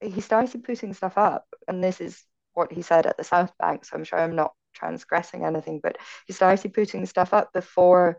he 0.00 0.20
started 0.20 0.64
putting 0.64 0.92
stuff 0.94 1.18
up, 1.18 1.46
and 1.66 1.82
this 1.82 2.00
is 2.00 2.24
what 2.54 2.72
he 2.72 2.82
said 2.82 3.06
at 3.06 3.16
the 3.16 3.24
South 3.24 3.52
Bank, 3.58 3.84
so 3.84 3.96
I'm 3.96 4.04
sure 4.04 4.18
I'm 4.18 4.36
not 4.36 4.54
transgressing 4.74 5.44
anything, 5.44 5.80
but 5.82 5.96
he 6.26 6.32
started 6.32 6.74
putting 6.74 7.06
stuff 7.06 7.34
up 7.34 7.52
before 7.52 8.18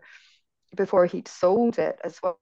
before 0.76 1.06
he'd 1.06 1.28
sold 1.28 1.78
it 1.78 1.98
as 2.04 2.20
well. 2.22 2.40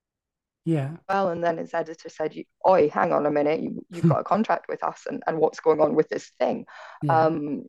Yeah. 0.69 0.97
Well, 1.09 1.31
and 1.31 1.43
then 1.43 1.59
his 1.59 1.75
editor 1.75 2.09
said, 2.11 2.35
"You- 2.35 2.45
"Oi, 2.69 2.91
hang 2.91 3.13
on 3.13 3.27
a 3.27 3.31
minute, 3.31 3.61
you, 3.61 3.85
you've 3.91 4.07
got 4.07 4.21
a 4.21 4.25
contract 4.25 4.67
with 4.69 4.85
us, 4.85 5.07
and, 5.07 5.23
and 5.27 5.39
what's 5.39 5.61
going 5.61 5.81
on 5.81 5.95
with 5.95 6.09
this 6.09 6.31
thing?" 6.39 6.67
Yeah. 7.03 7.27
Um, 7.27 7.65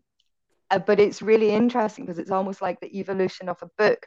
uh, 0.71 0.79
but 0.79 0.99
it's 0.99 1.21
really 1.21 1.51
interesting 1.51 2.05
because 2.05 2.19
it's 2.19 2.31
almost 2.31 2.61
like 2.61 2.79
the 2.81 2.99
evolution 2.99 3.49
of 3.49 3.57
a 3.63 3.69
book. 3.77 4.05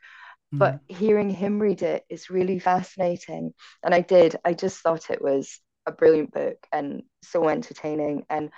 But 0.59 0.78
Mm, 0.78 0.80
hearing 0.88 1.30
him 1.30 1.61
read 1.61 1.82
it 1.82 2.05
is 2.11 2.30
really 2.30 2.59
fascinating. 2.61 3.55
And 3.84 3.95
I 3.95 4.01
did, 4.03 4.36
I 4.45 4.55
just 4.55 4.80
thought 4.80 5.11
it 5.11 5.22
was 5.22 5.61
a 5.86 5.93
brilliant 5.93 6.32
book 6.32 6.59
and 6.72 7.03
so 7.22 7.49
entertaining. 7.49 8.26
And 8.30 8.51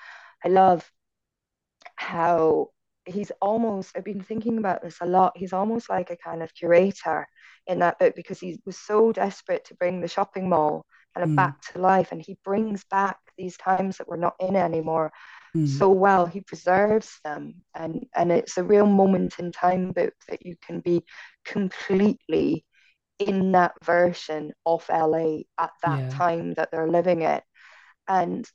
I 0.45 0.49
love 0.51 0.91
how 1.97 2.71
he's 3.07 3.33
almost, 3.41 3.97
I've 3.97 4.05
been 4.05 4.23
thinking 4.23 4.59
about 4.59 4.83
this 4.83 4.99
a 5.01 5.07
lot. 5.07 5.33
He's 5.37 5.53
almost 5.53 5.91
like 5.91 6.11
a 6.11 6.17
kind 6.17 6.43
of 6.43 6.55
curator 6.55 7.27
in 7.67 7.79
that 7.81 7.99
book 7.99 8.15
because 8.17 8.41
he 8.41 8.61
was 8.67 8.79
so 8.79 9.13
desperate 9.13 9.65
to 9.67 9.75
bring 9.77 10.01
the 10.01 10.09
shopping 10.09 10.49
mall 10.49 10.87
kind 11.15 11.25
of 11.25 11.35
Mm. 11.35 11.37
back 11.37 11.61
to 11.73 11.79
life. 11.81 12.13
And 12.13 12.21
he 12.23 12.39
brings 12.45 12.85
back 12.85 13.19
these 13.39 13.57
times 13.57 13.99
that 13.99 14.09
we're 14.09 14.17
not 14.17 14.35
in 14.41 14.57
anymore 14.57 15.13
mm, 15.55 15.85
so 15.85 15.91
well. 15.91 16.27
He 16.27 16.41
preserves 16.41 17.21
them, 17.25 17.55
and 17.75 18.05
and 18.15 18.31
it's 18.31 18.59
a 18.59 18.65
real 18.65 18.87
moment 18.87 19.39
in 19.39 19.51
time 19.53 19.93
book 19.93 20.13
that 20.29 20.45
you 20.45 20.57
can 20.65 20.81
be 20.81 21.03
completely 21.45 22.65
in 23.19 23.53
that 23.53 23.75
version 23.85 24.53
of 24.67 24.85
LA 24.91 25.47
at 25.59 25.73
that 25.85 26.01
Yeah. 26.01 26.11
time 26.11 26.55
that 26.55 26.71
they're 26.73 26.91
living 26.91 27.23
it. 27.23 27.45
And 28.09 28.49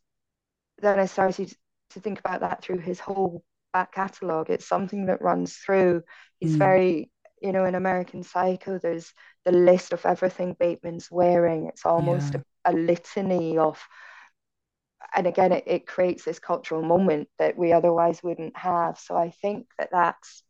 then 0.80 1.00
I 1.00 1.06
started 1.06 1.54
to 1.92 2.00
think 2.00 2.20
about 2.20 2.42
that 2.42 2.62
through 2.64 2.80
his 2.80 3.00
whole 3.00 3.44
back 3.74 3.94
catalogue. 3.94 4.50
It's 4.50 4.68
something 4.68 5.06
that 5.08 5.22
runs 5.22 5.56
through. 5.58 6.04
He's 6.40 6.56
Mm. 6.56 6.60
very, 6.60 7.12
you 7.42 7.52
know, 7.52 7.66
in 7.66 7.76
American 7.76 8.24
Psycho, 8.24 8.78
there's 8.80 9.14
the 9.46 9.52
list 9.52 9.94
of 9.94 10.06
everything 10.06 10.56
Bateman's 10.60 11.10
wearing. 11.12 11.68
It's 11.68 11.86
almost 11.86 12.36
Yeah. 12.36 12.42
a, 12.66 12.72
a 12.72 12.74
litany 12.74 13.58
of 13.58 13.80
and 15.16 15.28
again 15.28 15.52
it, 15.52 15.64
it 15.68 15.88
creates 15.88 16.24
this 16.24 16.40
cultural 16.40 16.82
moment 16.82 17.28
that 17.40 17.58
we 17.58 17.72
otherwise 17.74 18.22
wouldn't 18.24 18.56
have 18.58 18.98
so 19.00 19.16
i 19.16 19.30
think 19.42 19.68
that 19.78 19.90
that's 19.92 20.44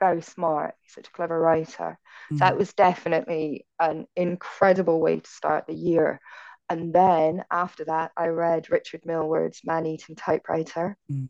very 0.00 0.22
smart 0.22 0.74
he's 0.82 0.94
such 0.94 1.08
a 1.08 1.12
clever 1.12 1.38
writer 1.40 1.98
mm. 2.30 2.38
that 2.38 2.56
was 2.58 2.72
definitely 2.74 3.66
an 3.80 4.06
incredible 4.16 5.00
way 5.00 5.20
to 5.20 5.28
start 5.30 5.66
the 5.66 5.74
year 5.74 6.20
and 6.68 6.94
then 6.94 7.44
after 7.50 7.84
that 7.84 8.12
i 8.16 8.26
read 8.28 8.70
richard 8.70 9.00
millward's 9.04 9.60
man-eating 9.64 10.16
typewriter 10.16 10.96
Mm. 11.10 11.28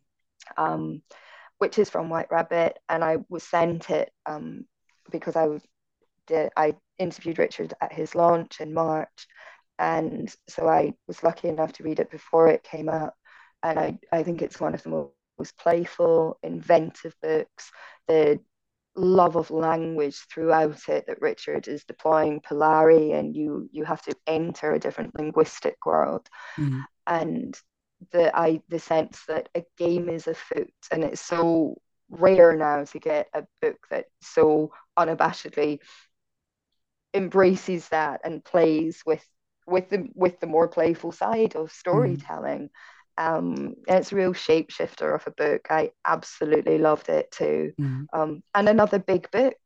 Um, 0.56 1.02
which 1.58 1.78
is 1.78 1.90
from 1.90 2.08
white 2.10 2.30
rabbit 2.30 2.78
and 2.88 3.02
i 3.04 3.18
was 3.28 3.42
sent 3.42 3.90
it 3.90 4.10
um, 4.26 4.64
because 5.10 5.36
i 5.36 5.48
did 6.26 6.50
I 6.56 6.74
interviewed 6.98 7.38
Richard 7.38 7.74
at 7.80 7.92
his 7.92 8.14
launch 8.14 8.60
in 8.60 8.74
March, 8.74 9.26
and 9.78 10.34
so 10.48 10.68
I 10.68 10.94
was 11.06 11.22
lucky 11.22 11.48
enough 11.48 11.72
to 11.74 11.84
read 11.84 12.00
it 12.00 12.10
before 12.10 12.48
it 12.48 12.62
came 12.62 12.88
out, 12.88 13.14
and 13.62 13.78
I 13.78 13.98
I 14.12 14.22
think 14.22 14.42
it's 14.42 14.60
one 14.60 14.74
of 14.74 14.82
the 14.82 15.08
most, 15.38 15.56
playful, 15.58 16.38
inventive 16.42 17.14
books. 17.22 17.70
The 18.08 18.40
love 18.96 19.36
of 19.36 19.50
language 19.50 20.16
throughout 20.32 20.88
it 20.88 21.06
that 21.06 21.20
Richard 21.20 21.68
is 21.68 21.84
deploying 21.84 22.40
Polari, 22.40 23.14
and 23.14 23.36
you 23.36 23.68
you 23.72 23.84
have 23.84 24.02
to 24.02 24.16
enter 24.26 24.72
a 24.72 24.78
different 24.80 25.14
linguistic 25.18 25.84
world, 25.86 26.28
Mm. 26.58 26.84
and 27.06 27.60
the 28.12 28.36
I 28.36 28.60
the 28.68 28.78
sense 28.78 29.22
that 29.28 29.48
a 29.54 29.64
game 29.76 30.08
is 30.08 30.26
afoot, 30.26 30.72
and 30.90 31.04
it's 31.04 31.20
so 31.20 31.76
rare 32.08 32.56
now 32.56 32.84
to 32.84 32.98
get 32.98 33.28
a 33.34 33.44
book 33.60 33.78
that 33.90 34.06
so 34.20 34.72
unabashedly 34.98 35.80
embraces 37.14 37.88
that 37.88 38.20
and 38.24 38.44
plays 38.44 39.02
with 39.06 39.24
with 39.66 39.88
the 39.88 40.08
with 40.14 40.38
the 40.40 40.46
more 40.46 40.68
playful 40.68 41.12
side 41.12 41.56
of 41.56 41.72
storytelling. 41.72 42.70
Um, 43.18 43.74
and 43.88 43.98
it's 43.98 44.12
a 44.12 44.16
real 44.16 44.34
shapeshifter 44.34 45.14
of 45.14 45.26
a 45.26 45.30
book. 45.30 45.68
I 45.70 45.92
absolutely 46.04 46.76
loved 46.76 47.08
it 47.08 47.30
too. 47.30 47.72
Mm. 47.80 48.06
Um, 48.12 48.42
and 48.54 48.68
another 48.68 48.98
big 48.98 49.30
book 49.30 49.56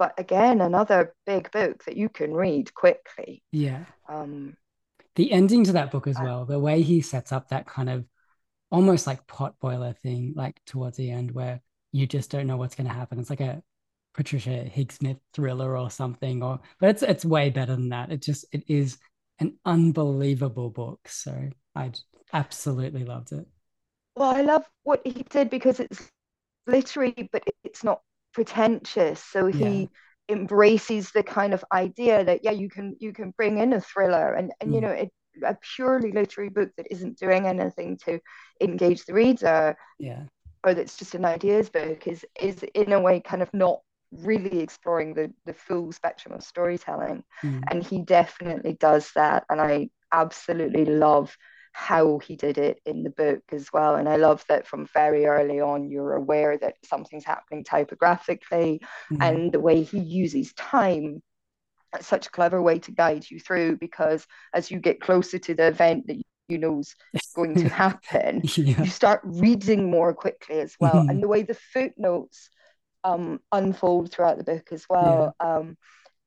but 0.00 0.14
again, 0.16 0.62
another 0.62 1.14
big 1.26 1.50
book 1.52 1.84
that 1.84 1.94
you 1.98 2.08
can 2.08 2.32
read 2.32 2.72
quickly. 2.72 3.42
Yeah. 3.52 3.84
Um, 4.08 4.56
the 5.16 5.32
ending 5.32 5.64
to 5.64 5.72
that 5.72 5.90
book 5.90 6.06
as 6.06 6.16
uh, 6.18 6.22
well, 6.22 6.44
the 6.44 6.58
way 6.58 6.82
he 6.82 7.00
sets 7.00 7.32
up 7.32 7.48
that 7.48 7.66
kind 7.66 7.90
of 7.90 8.04
almost 8.70 9.06
like 9.06 9.26
pot 9.26 9.54
boiler 9.60 9.92
thing, 9.92 10.32
like 10.36 10.60
towards 10.66 10.96
the 10.96 11.10
end, 11.10 11.32
where 11.32 11.60
you 11.92 12.06
just 12.06 12.30
don't 12.30 12.46
know 12.46 12.56
what's 12.56 12.74
going 12.74 12.86
to 12.86 12.94
happen. 12.94 13.18
It's 13.18 13.30
like 13.30 13.40
a 13.40 13.62
Patricia 14.14 14.70
Highsmith 14.74 15.20
thriller 15.32 15.76
or 15.76 15.90
something, 15.90 16.42
or 16.42 16.60
but 16.78 16.90
it's 16.90 17.02
it's 17.02 17.24
way 17.24 17.50
better 17.50 17.74
than 17.74 17.90
that. 17.90 18.10
It 18.10 18.22
just 18.22 18.44
it 18.52 18.64
is 18.68 18.98
an 19.38 19.56
unbelievable 19.64 20.70
book. 20.70 21.00
So 21.08 21.50
I 21.74 21.92
absolutely 22.32 23.04
loved 23.04 23.32
it. 23.32 23.46
Well, 24.16 24.34
I 24.34 24.42
love 24.42 24.64
what 24.82 25.00
he 25.04 25.24
did 25.30 25.50
because 25.50 25.80
it's 25.80 26.10
literary, 26.66 27.28
but 27.32 27.44
it's 27.64 27.84
not 27.84 28.02
pretentious. 28.32 29.22
So 29.22 29.46
he 29.46 29.80
yeah. 29.82 29.86
Embraces 30.30 31.10
the 31.10 31.22
kind 31.22 31.52
of 31.52 31.64
idea 31.72 32.24
that 32.24 32.44
yeah, 32.44 32.50
you 32.52 32.68
can 32.68 32.96
you 33.00 33.12
can 33.12 33.32
bring 33.36 33.58
in 33.58 33.72
a 33.72 33.80
thriller 33.80 34.34
and 34.34 34.52
and 34.60 34.70
mm. 34.70 34.74
you 34.74 34.80
know 34.80 34.88
it 34.88 35.10
a 35.44 35.56
purely 35.74 36.12
literary 36.12 36.50
book 36.50 36.70
that 36.76 36.90
isn't 36.90 37.18
doing 37.18 37.46
anything 37.46 37.96
to 37.98 38.20
engage 38.60 39.04
the 39.04 39.14
reader. 39.14 39.76
Yeah. 39.98 40.24
Or 40.64 40.74
that's 40.74 40.96
just 40.98 41.14
an 41.14 41.24
ideas 41.24 41.70
book 41.70 42.06
is 42.06 42.24
is 42.38 42.62
in 42.74 42.92
a 42.92 43.00
way 43.00 43.20
kind 43.20 43.42
of 43.42 43.52
not 43.54 43.80
really 44.12 44.60
exploring 44.60 45.14
the 45.14 45.32
the 45.46 45.54
full 45.54 45.92
spectrum 45.92 46.34
of 46.34 46.42
storytelling. 46.42 47.24
Mm. 47.42 47.62
And 47.70 47.82
he 47.82 48.02
definitely 48.02 48.74
does 48.74 49.10
that. 49.14 49.44
And 49.48 49.60
I 49.60 49.90
absolutely 50.12 50.84
love 50.84 51.36
how 51.72 52.18
he 52.18 52.36
did 52.36 52.58
it 52.58 52.80
in 52.84 53.02
the 53.02 53.10
book 53.10 53.42
as 53.52 53.72
well. 53.72 53.96
And 53.96 54.08
I 54.08 54.16
love 54.16 54.44
that 54.48 54.66
from 54.66 54.86
very 54.92 55.26
early 55.26 55.60
on, 55.60 55.90
you're 55.90 56.14
aware 56.14 56.58
that 56.58 56.74
something's 56.84 57.24
happening 57.24 57.64
typographically 57.64 58.80
mm-hmm. 59.10 59.22
and 59.22 59.52
the 59.52 59.60
way 59.60 59.82
he 59.82 59.98
uses 59.98 60.52
time. 60.54 61.22
That's 61.92 62.06
such 62.06 62.26
a 62.26 62.30
clever 62.30 62.60
way 62.60 62.78
to 62.80 62.92
guide 62.92 63.28
you 63.28 63.40
through 63.40 63.78
because 63.78 64.26
as 64.54 64.70
you 64.70 64.78
get 64.78 65.00
closer 65.00 65.38
to 65.38 65.54
the 65.54 65.68
event 65.68 66.06
that 66.06 66.20
you 66.48 66.58
know 66.58 66.80
is 66.80 66.94
going 67.34 67.54
to 67.56 67.68
happen, 67.68 68.42
yeah. 68.44 68.82
you 68.82 68.86
start 68.86 69.20
reading 69.24 69.90
more 69.90 70.14
quickly 70.14 70.60
as 70.60 70.74
well. 70.80 70.94
Mm-hmm. 70.94 71.10
And 71.10 71.22
the 71.22 71.28
way 71.28 71.42
the 71.42 71.54
footnotes 71.54 72.50
um, 73.04 73.40
unfold 73.52 74.12
throughout 74.12 74.38
the 74.38 74.44
book 74.44 74.68
as 74.72 74.86
well. 74.88 75.34
Yeah. 75.40 75.56
Um, 75.56 75.76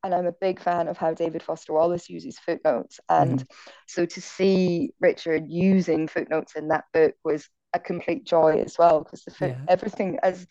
and 0.04 0.14
I'm 0.14 0.26
a 0.26 0.32
big 0.32 0.60
fan 0.60 0.86
of 0.86 0.98
how 0.98 1.14
David 1.14 1.42
Foster 1.42 1.72
Wallace 1.72 2.10
uses 2.10 2.38
footnotes. 2.38 3.00
And 3.08 3.38
mm-hmm. 3.38 3.62
so 3.88 4.04
to 4.04 4.20
see 4.20 4.90
Richard 5.00 5.46
using 5.48 6.06
footnotes 6.06 6.54
in 6.54 6.68
that 6.68 6.84
book 6.92 7.14
was 7.24 7.48
a 7.72 7.80
complete 7.80 8.24
joy 8.24 8.62
as 8.64 8.78
well, 8.78 9.02
because 9.02 9.22
foot, 9.22 9.50
yeah. 9.50 9.64
everything 9.66 10.18
as 10.22 10.46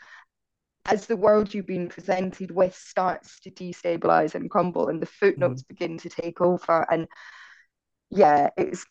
as 0.86 1.06
the 1.06 1.16
world 1.16 1.54
you've 1.54 1.68
been 1.68 1.88
presented 1.88 2.52
with 2.52 2.76
starts 2.76 3.40
to 3.42 3.52
destabilize 3.52 4.36
and 4.36 4.50
crumble, 4.50 4.90
and 4.90 5.02
the 5.02 5.06
footnotes 5.06 5.62
mm-hmm. 5.62 5.74
begin 5.74 5.98
to 6.00 6.10
take 6.10 6.42
over. 6.42 6.86
And 6.92 7.08
yeah, 8.10 8.50
it's 8.58 8.86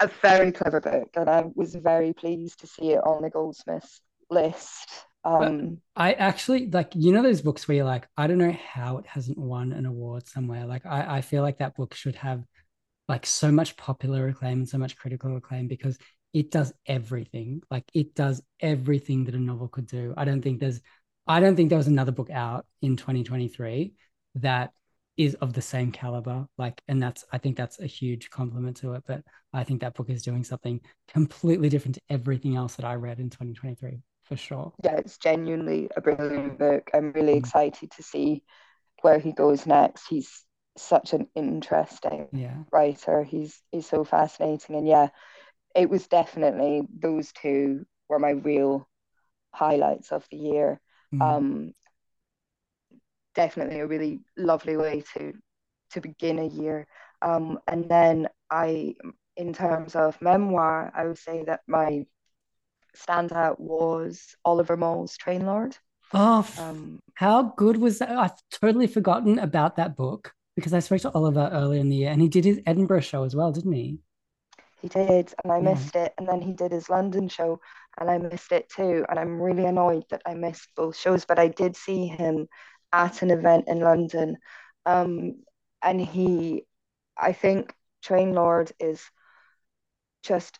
a 0.00 0.10
very 0.20 0.52
clever 0.52 0.80
book, 0.80 1.08
and 1.16 1.30
I 1.30 1.44
was 1.54 1.74
very 1.74 2.12
pleased 2.12 2.60
to 2.60 2.66
see 2.66 2.92
it 2.92 3.02
on 3.04 3.22
the 3.22 3.30
Goldsmiths 3.30 4.02
list. 4.30 5.06
Um, 5.24 5.78
I 5.96 6.12
actually 6.12 6.68
like 6.70 6.92
you 6.94 7.12
know 7.12 7.22
those 7.22 7.40
books 7.40 7.66
where 7.66 7.76
you're 7.76 7.84
like, 7.84 8.06
I 8.16 8.26
don't 8.26 8.38
know 8.38 8.56
how 8.72 8.98
it 8.98 9.06
hasn't 9.06 9.38
won 9.38 9.72
an 9.72 9.86
award 9.86 10.26
somewhere. 10.26 10.66
Like 10.66 10.84
I, 10.86 11.16
I 11.16 11.20
feel 11.22 11.42
like 11.42 11.58
that 11.58 11.76
book 11.76 11.94
should 11.94 12.16
have 12.16 12.44
like 13.08 13.26
so 13.26 13.50
much 13.50 13.76
popular 13.76 14.28
acclaim 14.28 14.58
and 14.58 14.68
so 14.68 14.78
much 14.78 14.96
critical 14.96 15.36
acclaim 15.36 15.68
because 15.68 15.98
it 16.32 16.50
does 16.50 16.72
everything. 16.86 17.62
Like 17.70 17.84
it 17.94 18.14
does 18.14 18.42
everything 18.60 19.24
that 19.24 19.34
a 19.34 19.38
novel 19.38 19.68
could 19.68 19.86
do. 19.86 20.14
I 20.16 20.24
don't 20.24 20.42
think 20.42 20.60
there's 20.60 20.80
I 21.26 21.40
don't 21.40 21.56
think 21.56 21.68
there 21.70 21.78
was 21.78 21.86
another 21.86 22.12
book 22.12 22.30
out 22.30 22.66
in 22.82 22.96
2023 22.96 23.92
that 24.36 24.72
is 25.16 25.34
of 25.36 25.52
the 25.52 25.62
same 25.62 25.92
caliber. 25.92 26.46
Like, 26.58 26.82
and 26.88 27.02
that's 27.02 27.24
I 27.32 27.38
think 27.38 27.56
that's 27.56 27.80
a 27.80 27.86
huge 27.86 28.30
compliment 28.30 28.76
to 28.78 28.94
it. 28.94 29.04
But 29.06 29.22
I 29.52 29.64
think 29.64 29.80
that 29.80 29.94
book 29.94 30.10
is 30.10 30.22
doing 30.22 30.44
something 30.44 30.80
completely 31.08 31.68
different 31.68 31.94
to 31.96 32.02
everything 32.10 32.56
else 32.56 32.76
that 32.76 32.84
I 32.84 32.94
read 32.94 33.20
in 33.20 33.30
2023 33.30 34.00
for 34.24 34.36
sure. 34.36 34.72
Yeah, 34.82 34.96
it's 34.96 35.18
genuinely 35.18 35.88
a 35.96 36.00
brilliant 36.00 36.58
book. 36.58 36.90
I'm 36.94 37.12
really 37.12 37.34
mm. 37.34 37.38
excited 37.38 37.90
to 37.92 38.02
see 38.02 38.42
where 39.02 39.18
he 39.18 39.32
goes 39.32 39.66
next. 39.66 40.06
He's 40.08 40.44
such 40.76 41.12
an 41.12 41.28
interesting 41.34 42.28
yeah. 42.32 42.56
writer. 42.72 43.22
He's 43.22 43.60
he's 43.70 43.86
so 43.86 44.04
fascinating, 44.04 44.76
and 44.76 44.88
yeah, 44.88 45.08
it 45.74 45.88
was 45.90 46.06
definitely 46.06 46.82
those 46.98 47.32
two 47.32 47.86
were 48.08 48.18
my 48.18 48.30
real 48.30 48.88
highlights 49.52 50.10
of 50.10 50.26
the 50.30 50.36
year. 50.36 50.80
Mm. 51.14 51.22
Um, 51.22 51.74
definitely 53.34 53.80
a 53.80 53.86
really 53.86 54.20
lovely 54.36 54.76
way 54.76 55.02
to 55.14 55.34
to 55.90 56.00
begin 56.00 56.38
a 56.38 56.46
year. 56.46 56.86
Um, 57.22 57.58
and 57.66 57.88
then 57.88 58.28
I, 58.50 58.94
in 59.36 59.52
terms 59.52 59.94
of 59.94 60.20
memoir, 60.20 60.92
I 60.94 61.06
would 61.06 61.18
say 61.18 61.44
that 61.44 61.60
my 61.66 62.06
standout 62.96 63.58
was 63.58 64.34
Oliver 64.44 64.76
Moll's 64.76 65.16
Trainlord. 65.16 65.76
Oh, 66.12 66.46
um, 66.58 67.00
how 67.14 67.54
good 67.56 67.76
was 67.76 67.98
that? 67.98 68.10
I've 68.10 68.32
totally 68.50 68.86
forgotten 68.86 69.38
about 69.38 69.76
that 69.76 69.96
book 69.96 70.32
because 70.56 70.72
I 70.72 70.78
spoke 70.78 71.00
to 71.00 71.12
Oliver 71.12 71.50
earlier 71.52 71.80
in 71.80 71.88
the 71.88 71.96
year 71.96 72.10
and 72.10 72.20
he 72.20 72.28
did 72.28 72.44
his 72.44 72.60
Edinburgh 72.66 73.00
show 73.00 73.24
as 73.24 73.34
well, 73.34 73.52
didn't 73.52 73.72
he? 73.72 73.98
He 74.80 74.88
did, 74.88 75.32
and 75.42 75.50
I 75.50 75.56
yeah. 75.56 75.72
missed 75.72 75.96
it. 75.96 76.12
And 76.18 76.28
then 76.28 76.42
he 76.42 76.52
did 76.52 76.70
his 76.70 76.90
London 76.90 77.28
show, 77.28 77.58
and 77.98 78.10
I 78.10 78.18
missed 78.18 78.52
it 78.52 78.68
too. 78.68 79.06
And 79.08 79.18
I'm 79.18 79.40
really 79.40 79.64
annoyed 79.64 80.04
that 80.10 80.20
I 80.26 80.34
missed 80.34 80.68
both 80.76 80.94
shows, 80.94 81.24
but 81.24 81.38
I 81.38 81.48
did 81.48 81.74
see 81.74 82.06
him 82.06 82.48
at 82.92 83.22
an 83.22 83.30
event 83.30 83.64
in 83.66 83.80
London. 83.80 84.36
Um, 84.84 85.42
and 85.82 86.00
he, 86.00 86.66
I 87.16 87.32
think 87.32 87.74
Trainlord 88.04 88.72
is 88.78 89.02
just 90.22 90.58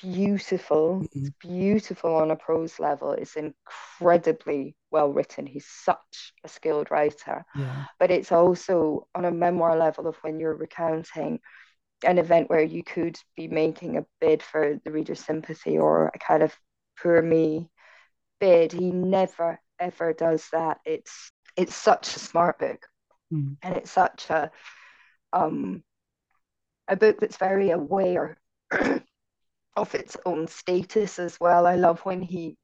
beautiful. 0.00 1.00
Mm-hmm. 1.00 1.18
It's 1.18 1.30
beautiful 1.40 2.14
on 2.14 2.30
a 2.30 2.36
prose 2.36 2.78
level. 2.78 3.12
It's 3.12 3.36
incredibly 3.36 4.76
well 4.90 5.12
written. 5.12 5.46
He's 5.46 5.66
such 5.66 6.32
a 6.44 6.48
skilled 6.48 6.90
writer. 6.90 7.44
Yeah. 7.54 7.84
But 7.98 8.10
it's 8.10 8.32
also 8.32 9.08
on 9.14 9.24
a 9.24 9.30
memoir 9.30 9.76
level 9.76 10.06
of 10.06 10.16
when 10.22 10.40
you're 10.40 10.56
recounting 10.56 11.40
an 12.04 12.18
event 12.18 12.50
where 12.50 12.62
you 12.62 12.82
could 12.82 13.18
be 13.36 13.48
making 13.48 13.96
a 13.96 14.06
bid 14.20 14.42
for 14.42 14.78
the 14.84 14.90
reader's 14.90 15.24
sympathy 15.24 15.78
or 15.78 16.10
a 16.14 16.18
kind 16.18 16.42
of 16.42 16.54
poor 17.02 17.22
me 17.22 17.70
bid. 18.40 18.72
He 18.72 18.90
never 18.90 19.60
ever 19.78 20.12
does 20.12 20.46
that. 20.52 20.78
It's 20.84 21.32
it's 21.56 21.74
such 21.74 22.14
a 22.16 22.18
smart 22.18 22.58
book. 22.58 22.86
Mm. 23.32 23.56
And 23.62 23.76
it's 23.76 23.90
such 23.90 24.28
a 24.30 24.50
um 25.32 25.82
a 26.88 26.96
book 26.96 27.20
that's 27.20 27.36
very 27.36 27.70
aware 27.70 28.36
of 29.76 29.94
its 29.94 30.16
own 30.24 30.46
status 30.46 31.18
as 31.18 31.38
well. 31.40 31.66
I 31.66 31.76
love 31.76 32.00
when 32.00 32.22
he 32.22 32.56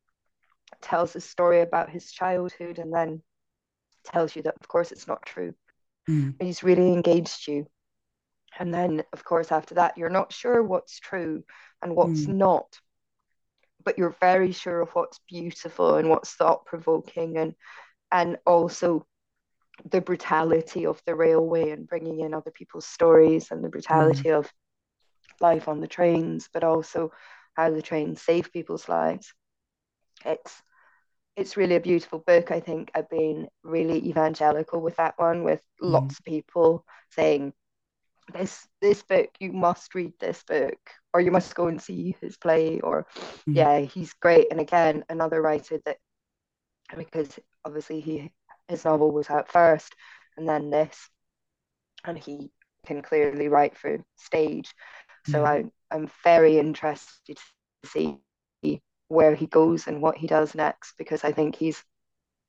tells 0.80 1.16
a 1.16 1.20
story 1.20 1.60
about 1.60 1.90
his 1.90 2.10
childhood 2.12 2.78
and 2.78 2.92
then 2.92 3.22
tells 4.04 4.34
you 4.34 4.42
that, 4.42 4.56
of 4.60 4.68
course, 4.68 4.92
it's 4.92 5.08
not 5.08 5.24
true. 5.26 5.54
Mm. 6.08 6.34
He's 6.40 6.62
really 6.62 6.92
engaged 6.92 7.48
you. 7.48 7.66
And 8.58 8.72
then, 8.72 9.02
of 9.12 9.24
course, 9.24 9.52
after 9.52 9.76
that, 9.76 9.96
you're 9.96 10.10
not 10.10 10.32
sure 10.32 10.62
what's 10.62 10.98
true 10.98 11.44
and 11.82 11.94
what's 11.94 12.26
mm. 12.26 12.34
not, 12.34 12.66
but 13.84 13.96
you're 13.98 14.16
very 14.20 14.52
sure 14.52 14.80
of 14.80 14.90
what's 14.90 15.20
beautiful 15.28 15.96
and 15.96 16.08
what's 16.08 16.32
thought 16.34 16.66
provoking 16.66 17.38
and 17.38 17.54
and 18.12 18.38
also 18.44 19.06
the 19.90 20.00
brutality 20.00 20.84
of 20.84 21.00
the 21.06 21.14
railway 21.14 21.70
and 21.70 21.86
bringing 21.86 22.20
in 22.20 22.34
other 22.34 22.50
people's 22.50 22.86
stories 22.86 23.50
and 23.50 23.64
the 23.64 23.68
brutality 23.68 24.28
mm. 24.28 24.38
of 24.38 24.50
life 25.40 25.68
on 25.68 25.80
the 25.80 25.88
trains, 25.88 26.48
but 26.52 26.64
also 26.64 27.12
how 27.54 27.70
the 27.70 27.82
trains 27.82 28.22
save 28.22 28.52
people's 28.52 28.88
lives. 28.88 29.32
It's 30.24 30.62
it's 31.36 31.56
really 31.56 31.76
a 31.76 31.80
beautiful 31.80 32.18
book. 32.18 32.50
I 32.50 32.60
think 32.60 32.90
I've 32.94 33.08
been 33.08 33.48
really 33.62 34.08
evangelical 34.08 34.80
with 34.80 34.96
that 34.96 35.14
one, 35.16 35.44
with 35.44 35.60
mm. 35.82 35.90
lots 35.90 36.18
of 36.18 36.24
people 36.24 36.84
saying, 37.10 37.52
"This 38.32 38.66
this 38.80 39.02
book, 39.02 39.30
you 39.38 39.52
must 39.52 39.94
read 39.94 40.12
this 40.20 40.42
book, 40.42 40.78
or 41.14 41.20
you 41.20 41.30
must 41.30 41.54
go 41.54 41.68
and 41.68 41.80
see 41.80 42.16
his 42.20 42.36
play." 42.36 42.80
Or, 42.80 43.06
mm. 43.48 43.56
yeah, 43.56 43.80
he's 43.80 44.12
great. 44.14 44.48
And 44.50 44.60
again, 44.60 45.04
another 45.08 45.40
writer 45.40 45.80
that 45.86 45.98
because 46.96 47.38
obviously 47.64 48.00
he 48.00 48.32
his 48.68 48.84
novel 48.84 49.10
was 49.10 49.30
out 49.30 49.50
first, 49.50 49.94
and 50.36 50.48
then 50.48 50.70
this, 50.70 51.08
and 52.04 52.18
he 52.18 52.50
can 52.86 53.02
clearly 53.02 53.48
write 53.48 53.76
for 53.76 54.04
stage. 54.16 54.74
So 55.30 55.44
I, 55.44 55.64
I'm 55.90 56.10
very 56.24 56.58
interested 56.58 57.38
to 57.82 57.88
see 57.88 58.18
where 59.08 59.34
he 59.34 59.46
goes 59.46 59.88
and 59.88 60.00
what 60.00 60.16
he 60.16 60.26
does 60.28 60.54
next 60.54 60.94
because 60.96 61.24
I 61.24 61.32
think 61.32 61.56
he's 61.56 61.82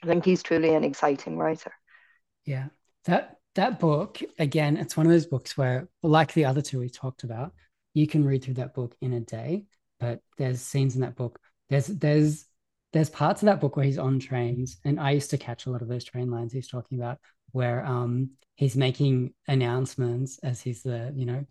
I 0.03 0.07
think 0.07 0.25
he's 0.25 0.43
truly 0.43 0.73
an 0.73 0.83
exciting 0.83 1.37
writer. 1.37 1.71
Yeah. 2.45 2.67
That 3.05 3.37
that 3.55 3.79
book, 3.79 4.19
again, 4.39 4.77
it's 4.77 4.95
one 4.95 5.05
of 5.05 5.11
those 5.11 5.25
books 5.25 5.57
where, 5.57 5.89
like 6.03 6.33
the 6.33 6.45
other 6.45 6.61
two 6.61 6.79
we 6.79 6.89
talked 6.89 7.23
about, 7.23 7.53
you 7.93 8.07
can 8.07 8.23
read 8.23 8.43
through 8.43 8.55
that 8.55 8.73
book 8.73 8.95
in 9.01 9.13
a 9.13 9.19
day, 9.19 9.65
but 9.99 10.21
there's 10.37 10.61
scenes 10.61 10.95
in 10.95 11.01
that 11.01 11.15
book. 11.15 11.39
There's 11.69 11.87
there's 11.87 12.45
there's 12.93 13.09
parts 13.09 13.41
of 13.41 13.47
that 13.47 13.59
book 13.59 13.75
where 13.75 13.85
he's 13.85 13.97
on 13.97 14.19
trains, 14.19 14.77
and 14.85 14.99
I 14.99 15.11
used 15.11 15.31
to 15.31 15.37
catch 15.37 15.65
a 15.65 15.69
lot 15.69 15.81
of 15.81 15.87
those 15.87 16.03
train 16.03 16.31
lines 16.31 16.53
he's 16.53 16.67
talking 16.69 16.99
about, 16.99 17.19
where 17.51 17.85
um 17.85 18.31
he's 18.55 18.75
making 18.77 19.33
announcements 19.47 20.39
as 20.43 20.61
he's 20.61 20.83
the 20.83 21.11
you 21.15 21.25
know, 21.25 21.45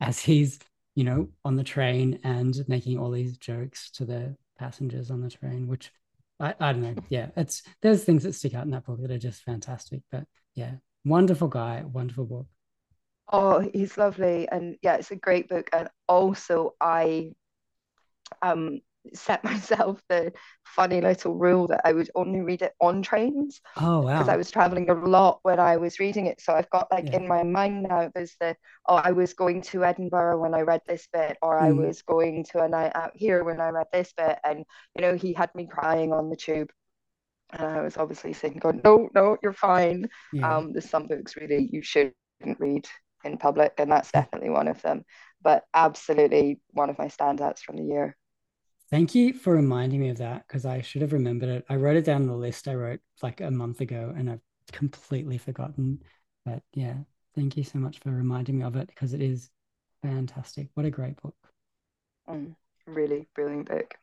as 0.00 0.20
he's 0.20 0.58
you 1.00 1.04
know 1.04 1.30
on 1.46 1.56
the 1.56 1.64
train 1.64 2.20
and 2.24 2.54
making 2.68 2.98
all 2.98 3.10
these 3.10 3.38
jokes 3.38 3.90
to 3.90 4.04
the 4.04 4.36
passengers 4.58 5.10
on 5.10 5.22
the 5.22 5.30
train, 5.30 5.66
which 5.66 5.90
I, 6.38 6.52
I 6.60 6.74
don't 6.74 6.82
know. 6.82 6.94
Yeah, 7.08 7.28
it's 7.38 7.62
there's 7.80 8.04
things 8.04 8.24
that 8.24 8.34
stick 8.34 8.52
out 8.52 8.66
in 8.66 8.70
that 8.72 8.84
book 8.84 9.00
that 9.00 9.10
are 9.10 9.16
just 9.16 9.42
fantastic. 9.42 10.02
But 10.12 10.24
yeah, 10.54 10.72
wonderful 11.06 11.48
guy, 11.48 11.84
wonderful 11.90 12.26
book. 12.26 12.46
Oh, 13.32 13.60
he's 13.60 13.96
lovely, 13.96 14.46
and 14.50 14.76
yeah, 14.82 14.96
it's 14.96 15.10
a 15.10 15.16
great 15.16 15.48
book. 15.48 15.70
And 15.72 15.88
also, 16.06 16.74
I 16.82 17.32
um 18.42 18.80
set 19.14 19.44
myself 19.44 20.02
the 20.08 20.32
funny 20.64 21.00
little 21.00 21.34
rule 21.36 21.66
that 21.68 21.82
I 21.84 21.92
would 21.92 22.10
only 22.14 22.40
read 22.40 22.62
it 22.62 22.74
on 22.80 23.02
trains. 23.02 23.60
Oh 23.76 24.02
wow! 24.02 24.12
Because 24.18 24.28
I 24.28 24.36
was 24.36 24.50
traveling 24.50 24.90
a 24.90 24.94
lot 24.94 25.40
when 25.42 25.60
I 25.60 25.76
was 25.78 26.00
reading 26.00 26.26
it, 26.26 26.40
so 26.40 26.52
I've 26.54 26.70
got 26.70 26.90
like 26.92 27.08
Yeah. 27.08 27.14
in 27.14 27.28
my 27.28 27.42
mind 27.44 27.84
now. 27.84 28.10
There's 28.14 28.36
the 28.40 28.56
oh, 28.88 28.96
I 28.96 29.12
was 29.12 29.34
going 29.34 29.62
to 29.62 29.84
Edinburgh 29.84 30.40
when 30.40 30.54
I 30.54 30.62
read 30.62 30.82
this 30.86 31.08
bit, 31.12 31.38
or 31.42 31.58
I 31.58 31.70
Mm. 31.70 31.72
was 31.72 32.02
going 32.02 32.44
to 32.52 32.62
a 32.62 32.68
night 32.68 32.92
out 32.94 33.12
here 33.14 33.44
when 33.44 33.60
I 33.60 33.70
read 33.70 33.86
this 33.92 34.12
bit, 34.16 34.38
and 34.44 34.64
you 34.96 35.02
know 35.02 35.16
he 35.16 35.32
had 35.32 35.54
me 35.54 35.66
crying 35.66 36.12
on 36.12 36.28
the 36.30 36.36
tube. 36.36 36.70
And 37.52 37.66
I 37.66 37.80
was 37.82 37.96
obviously 37.96 38.32
saying, 38.32 38.58
"Going, 38.58 38.80
no, 38.84 39.08
no, 39.14 39.36
you're 39.42 39.52
fine." 39.52 40.08
Yeah. 40.32 40.56
Um, 40.56 40.72
there's 40.72 40.88
some 40.90 41.06
books 41.08 41.36
really 41.36 41.68
you 41.72 41.82
shouldn't 41.82 42.14
read 42.58 42.88
in 43.24 43.38
public, 43.38 43.74
and 43.78 43.90
that's 43.90 44.12
definitely 44.12 44.50
one 44.50 44.68
of 44.68 44.80
them. 44.82 45.04
But 45.42 45.64
absolutely 45.74 46.60
one 46.70 46.90
of 46.90 46.98
my 46.98 47.06
standouts 47.06 47.60
from 47.60 47.76
the 47.76 47.84
year. 47.84 48.16
Thank 48.90 49.14
you 49.14 49.32
for 49.32 49.54
reminding 49.54 50.00
me 50.00 50.08
of 50.08 50.18
that 50.18 50.46
because 50.46 50.66
I 50.66 50.80
should 50.80 51.02
have 51.02 51.12
remembered 51.12 51.48
it. 51.48 51.64
I 51.68 51.76
wrote 51.76 51.96
it 51.96 52.04
down 52.04 52.22
on 52.22 52.28
the 52.28 52.34
list 52.34 52.66
I 52.66 52.74
wrote 52.74 53.00
like 53.22 53.40
a 53.40 53.50
month 53.50 53.80
ago 53.80 54.12
and 54.16 54.28
I've 54.28 54.42
completely 54.72 55.38
forgotten. 55.38 56.02
But 56.44 56.62
yeah, 56.74 56.94
thank 57.36 57.56
you 57.56 57.62
so 57.62 57.78
much 57.78 58.00
for 58.00 58.10
reminding 58.10 58.58
me 58.58 58.64
of 58.64 58.74
it 58.74 58.88
because 58.88 59.14
it 59.14 59.20
is 59.20 59.48
fantastic. 60.02 60.70
What 60.74 60.86
a 60.86 60.90
great 60.90 61.20
book. 61.22 61.36
Mm, 62.28 62.56
really 62.86 63.28
brilliant 63.34 63.68
book. 63.68 63.94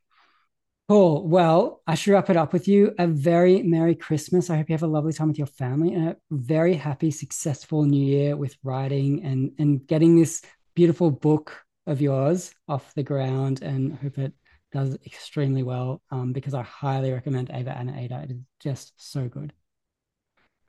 Cool. 0.87 1.27
Well, 1.27 1.81
I 1.85 1.95
should 1.95 2.13
wrap 2.13 2.29
it 2.29 2.37
up 2.37 2.53
with 2.53 2.69
you. 2.69 2.93
A 2.97 3.07
very 3.07 3.61
Merry 3.63 3.93
Christmas. 3.93 4.49
I 4.49 4.55
hope 4.55 4.69
you 4.69 4.73
have 4.73 4.83
a 4.83 4.87
lovely 4.87 5.11
time 5.11 5.27
with 5.27 5.37
your 5.37 5.47
family 5.47 5.93
and 5.93 6.09
a 6.09 6.17
very 6.31 6.75
happy, 6.75 7.11
successful 7.11 7.83
new 7.83 8.05
year 8.05 8.37
with 8.37 8.55
writing 8.63 9.21
and 9.25 9.51
and 9.59 9.85
getting 9.85 10.15
this 10.15 10.41
beautiful 10.75 11.11
book 11.11 11.65
of 11.87 11.99
yours 11.99 12.53
off 12.69 12.93
the 12.93 13.03
ground 13.03 13.61
and 13.63 13.97
hope 13.97 14.17
it 14.17 14.31
does 14.77 14.97
extremely 15.05 15.63
well. 15.63 16.01
Um, 16.11 16.33
because 16.33 16.53
I 16.53 16.61
highly 16.61 17.11
recommend 17.11 17.49
Ava 17.51 17.75
and 17.77 17.89
Ada. 17.89 18.21
It 18.25 18.31
is 18.31 18.41
just 18.59 18.93
so 18.95 19.27
good. 19.27 19.53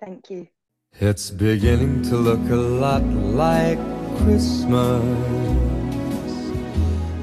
Thank 0.00 0.30
you. 0.30 0.48
It's 0.98 1.30
beginning 1.30 2.02
to 2.04 2.16
look 2.16 2.44
a 2.50 2.62
lot 2.84 3.04
like 3.04 3.78
Christmas 4.18 5.04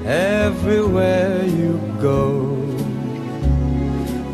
everywhere 0.06 1.44
you 1.44 1.72
go. 2.00 2.22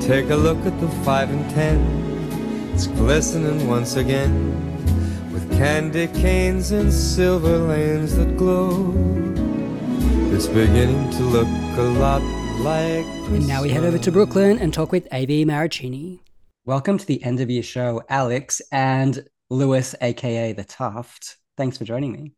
Take 0.01 0.29
a 0.29 0.37
look 0.37 0.59
at 0.67 0.79
the 0.81 0.89
five 1.07 1.31
and 1.31 1.49
ten, 1.51 1.79
it's 2.75 2.87
glistening 2.87 3.67
once 3.67 3.97
again 3.97 4.35
with 5.33 5.51
candy 5.53 6.09
canes 6.09 6.73
and 6.73 6.93
silver 6.93 7.57
lanes 7.57 8.17
that 8.17 8.37
glow. 8.37 8.93
It's 10.35 10.49
beginning 10.49 11.11
to 11.17 11.23
look 11.23 11.49
a 11.79 11.89
lot 12.07 12.42
like 12.63 13.05
And 13.05 13.49
now 13.49 13.63
we 13.63 13.71
head 13.71 13.83
over 13.83 13.99
to 13.99 14.13
Brooklyn 14.13 14.61
and 14.61 14.73
talk 14.73 14.93
with 14.93 15.09
A.V. 15.11 15.45
Marraccini. 15.45 16.21
Welcome 16.65 16.97
to 16.97 17.05
the 17.05 17.21
end 17.25 17.41
of 17.41 17.51
your 17.51 17.65
show, 17.65 18.03
Alex 18.09 18.63
and 18.71 19.27
Lewis, 19.51 19.97
aka 20.01 20.53
the 20.53 20.63
Tuft. 20.63 21.39
Thanks 21.57 21.77
for 21.77 21.85
joining 21.85 22.13
me. 22.13 22.35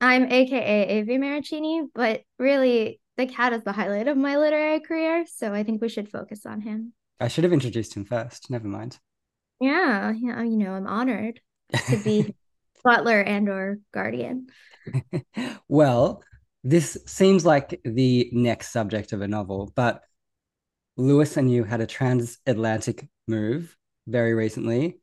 I'm 0.00 0.24
AKA 0.24 1.00
AV 1.00 1.06
Marraccini, 1.20 1.86
but 1.94 2.22
really 2.40 3.00
the 3.16 3.26
cat 3.26 3.52
is 3.52 3.62
the 3.62 3.70
highlight 3.70 4.08
of 4.08 4.16
my 4.16 4.36
literary 4.38 4.80
career, 4.80 5.24
so 5.32 5.54
I 5.54 5.62
think 5.62 5.80
we 5.80 5.88
should 5.88 6.10
focus 6.10 6.44
on 6.44 6.60
him. 6.60 6.92
I 7.20 7.28
should 7.28 7.44
have 7.44 7.52
introduced 7.52 7.94
him 7.94 8.04
first. 8.04 8.50
Never 8.50 8.66
mind. 8.66 8.98
Yeah, 9.60 10.12
yeah, 10.16 10.42
you 10.42 10.56
know, 10.56 10.72
I'm 10.72 10.88
honored 10.88 11.40
to 11.72 11.96
be 11.98 12.34
butler 12.82 13.20
and 13.20 13.48
or 13.48 13.78
guardian. 13.94 14.48
well, 15.68 16.24
this 16.64 16.96
seems 17.06 17.44
like 17.44 17.80
the 17.84 18.30
next 18.32 18.68
subject 18.72 19.12
of 19.12 19.20
a 19.20 19.28
novel, 19.28 19.72
but 19.74 20.02
Lewis 20.96 21.36
and 21.36 21.50
you 21.50 21.64
had 21.64 21.80
a 21.80 21.86
transatlantic 21.86 23.08
move 23.26 23.76
very 24.06 24.34
recently, 24.34 24.98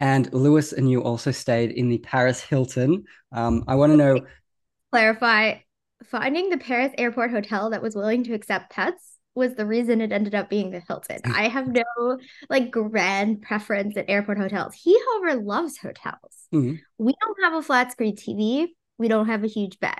and 0.00 0.32
Lewis 0.32 0.72
and 0.72 0.90
you 0.90 1.02
also 1.02 1.30
stayed 1.30 1.72
in 1.72 1.88
the 1.88 1.98
Paris 1.98 2.40
Hilton. 2.40 3.04
Um, 3.32 3.64
I 3.68 3.74
want 3.74 3.92
to 3.92 3.96
know. 3.96 4.20
Clarify, 4.90 5.56
finding 6.04 6.50
the 6.50 6.58
Paris 6.58 6.92
airport 6.98 7.30
hotel 7.30 7.70
that 7.70 7.82
was 7.82 7.94
willing 7.94 8.24
to 8.24 8.34
accept 8.34 8.72
pets 8.72 9.18
was 9.34 9.54
the 9.54 9.66
reason 9.66 10.00
it 10.00 10.12
ended 10.12 10.34
up 10.34 10.50
being 10.50 10.70
the 10.70 10.82
Hilton. 10.86 11.20
I 11.24 11.48
have 11.48 11.66
no 11.66 12.18
like 12.50 12.70
grand 12.70 13.42
preference 13.42 13.96
at 13.96 14.04
airport 14.08 14.38
hotels. 14.38 14.74
He, 14.74 14.98
however, 15.06 15.40
loves 15.40 15.78
hotels. 15.78 16.48
Mhm. 16.52 16.80
We 16.98 17.14
don't 17.20 17.42
have 17.42 17.54
a 17.54 17.62
flat 17.62 17.92
screen 17.92 18.14
TV. 18.14 18.74
We 18.98 19.08
don't 19.08 19.26
have 19.26 19.42
a 19.42 19.48
huge 19.48 19.80
bed. 19.80 19.98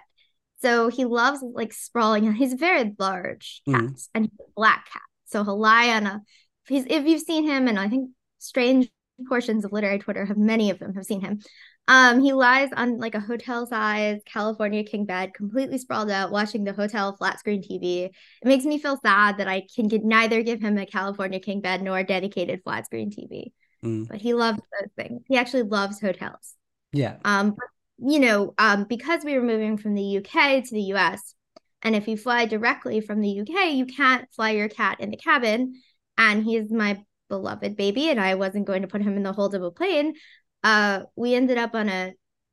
So 0.62 0.88
he 0.88 1.04
loves 1.04 1.42
like 1.42 1.72
sprawling. 1.72 2.32
He's 2.34 2.52
a 2.52 2.56
very 2.56 2.94
large 2.98 3.62
cat 3.68 3.82
Mhm. 3.82 4.08
and 4.14 4.24
he's 4.24 4.40
a 4.40 4.50
black 4.54 4.86
cat. 4.92 5.02
So 5.26 5.44
he'll 5.44 5.58
lie 5.58 5.90
on 5.90 6.06
a 6.06 6.22
he's 6.68 6.84
if 6.88 7.04
you've 7.06 7.22
seen 7.22 7.44
him, 7.46 7.68
and 7.68 7.78
I 7.78 7.88
think 7.88 8.10
strange 8.38 8.90
portions 9.28 9.64
of 9.64 9.72
literary 9.72 9.98
Twitter 9.98 10.24
have 10.24 10.36
many 10.36 10.70
of 10.70 10.78
them 10.78 10.94
have 10.94 11.04
seen 11.04 11.20
him. 11.20 11.40
Um, 11.88 12.20
he 12.22 12.32
lies 12.32 12.70
on 12.76 12.98
like 12.98 13.14
a 13.16 13.20
hotel 13.20 13.66
size 13.66 14.20
California 14.24 14.84
king 14.84 15.04
bed, 15.04 15.34
completely 15.34 15.78
sprawled 15.78 16.10
out, 16.10 16.30
watching 16.30 16.62
the 16.64 16.72
hotel 16.72 17.16
flat 17.16 17.40
screen 17.40 17.60
TV. 17.62 18.04
It 18.04 18.12
makes 18.44 18.64
me 18.64 18.78
feel 18.78 18.98
sad 19.04 19.38
that 19.38 19.48
I 19.48 19.66
can 19.74 19.88
get, 19.88 20.04
neither 20.04 20.42
give 20.42 20.60
him 20.60 20.78
a 20.78 20.86
California 20.86 21.40
king 21.40 21.60
bed 21.60 21.82
nor 21.82 21.98
a 21.98 22.04
dedicated 22.04 22.62
flat 22.62 22.86
screen 22.86 23.10
TV. 23.10 23.52
Mm, 23.84 24.06
But 24.08 24.20
he 24.20 24.32
loves 24.32 24.58
those 24.58 24.90
things. 24.96 25.22
He 25.28 25.36
actually 25.36 25.64
loves 25.64 26.00
hotels. 26.00 26.54
yeah. 26.92 27.16
Um, 27.24 27.56
you 27.98 28.18
know, 28.18 28.54
um, 28.58 28.84
because 28.84 29.24
we 29.24 29.34
were 29.34 29.44
moving 29.44 29.76
from 29.76 29.94
the 29.94 30.18
UK 30.18 30.64
to 30.64 30.74
the 30.74 30.92
US, 30.94 31.34
and 31.82 31.96
if 31.96 32.08
you 32.08 32.16
fly 32.16 32.46
directly 32.46 33.00
from 33.00 33.20
the 33.20 33.40
UK, 33.40 33.72
you 33.72 33.86
can't 33.86 34.28
fly 34.34 34.50
your 34.50 34.68
cat 34.68 35.00
in 35.00 35.10
the 35.10 35.16
cabin. 35.16 35.80
And 36.16 36.44
he's 36.44 36.70
my 36.70 37.02
beloved 37.28 37.76
baby, 37.76 38.10
and 38.10 38.20
I 38.20 38.34
wasn't 38.34 38.66
going 38.66 38.82
to 38.82 38.88
put 38.88 39.02
him 39.02 39.16
in 39.16 39.22
the 39.22 39.32
hold 39.32 39.54
of 39.54 39.62
a 39.62 39.70
plane. 39.70 40.14
Uh, 40.62 41.04
we 41.16 41.34
ended 41.34 41.58
up 41.58 41.74
on 41.74 41.88
a 41.88 42.12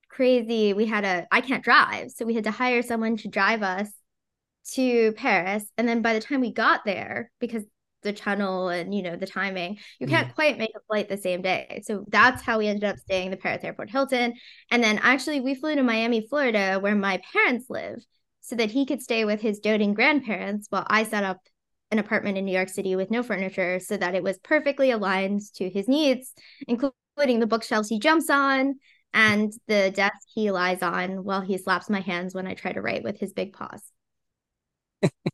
crazy. 0.10 0.74
We 0.74 0.86
had 0.86 1.06
a. 1.06 1.28
I 1.32 1.42
can't 1.42 1.64
drive, 1.64 2.12
so 2.12 2.26
we 2.26 2.34
had 2.34 2.46
to 2.46 2.52
hire 2.52 2.82
someone 2.82 3.18
to 3.18 3.28
drive 3.28 3.62
us 3.62 3.90
to 4.74 5.14
Paris. 5.14 5.66
And 5.78 5.88
then 5.88 6.02
by 6.02 6.14
the 6.14 6.22
time 6.22 6.42
we 6.42 6.52
got 6.54 6.86
there, 6.86 7.32
because 7.40 7.64
the 8.02 8.14
tunnel 8.14 8.70
and 8.70 8.94
you 8.94 9.02
know 9.02 9.16
the 9.16 9.28
timing, 9.28 9.78
you 10.00 10.08
mm-hmm. 10.08 10.16
can't 10.16 10.36
quite 10.36 10.58
make 10.58 10.72
a 10.76 10.80
flight 10.88 11.10
the 11.10 11.18
same 11.18 11.42
day. 11.42 11.82
So 11.86 12.06
that's 12.08 12.42
how 12.42 12.60
we 12.60 12.68
ended 12.68 12.86
up 12.86 12.98
staying 12.98 13.26
in 13.26 13.32
the 13.32 13.38
Paris 13.38 13.64
Airport 13.64 13.90
Hilton. 13.90 14.34
And 14.72 14.84
then 14.84 15.00
actually, 15.00 15.42
we 15.42 15.56
flew 15.56 15.76
to 15.76 15.84
Miami, 15.84 16.28
Florida, 16.28 16.80
where 16.80 16.96
my 16.96 17.22
parents 17.34 17.70
live, 17.70 18.04
so 18.42 18.56
that 18.56 18.72
he 18.72 18.86
could 18.86 19.02
stay 19.02 19.26
with 19.26 19.42
his 19.42 19.60
doting 19.60 19.94
grandparents 19.94 20.68
while 20.70 20.86
I 20.88 21.04
set 21.04 21.24
up 21.24 21.40
an 21.92 22.00
apartment 22.00 22.38
in 22.38 22.46
New 22.46 22.54
York 22.54 22.70
City 22.70 22.96
with 22.96 23.10
no 23.10 23.24
furniture 23.24 23.80
so 23.80 23.98
that 23.98 24.16
it 24.16 24.24
was 24.24 24.38
perfectly 24.40 24.92
aligned 24.92 25.42
to 25.56 25.70
his 25.70 25.88
needs, 25.88 26.34
including 26.68 27.40
the 27.40 27.48
bookshelves 27.48 27.90
he 27.90 28.00
jumps 28.00 28.30
on 28.30 28.76
and 29.14 29.52
the 29.68 29.92
desk 29.92 30.28
he 30.34 30.52
lies 30.52 30.84
on 30.84 31.24
while 31.24 31.42
he 31.42 31.58
slaps 31.58 31.90
my 31.90 32.00
hands 32.00 32.36
when 32.36 32.46
I 32.46 32.54
try 32.54 32.72
to 32.72 32.82
write 32.82 33.04
with 33.04 33.20
his 33.20 33.34
big 33.34 33.54
paws. 33.54 33.84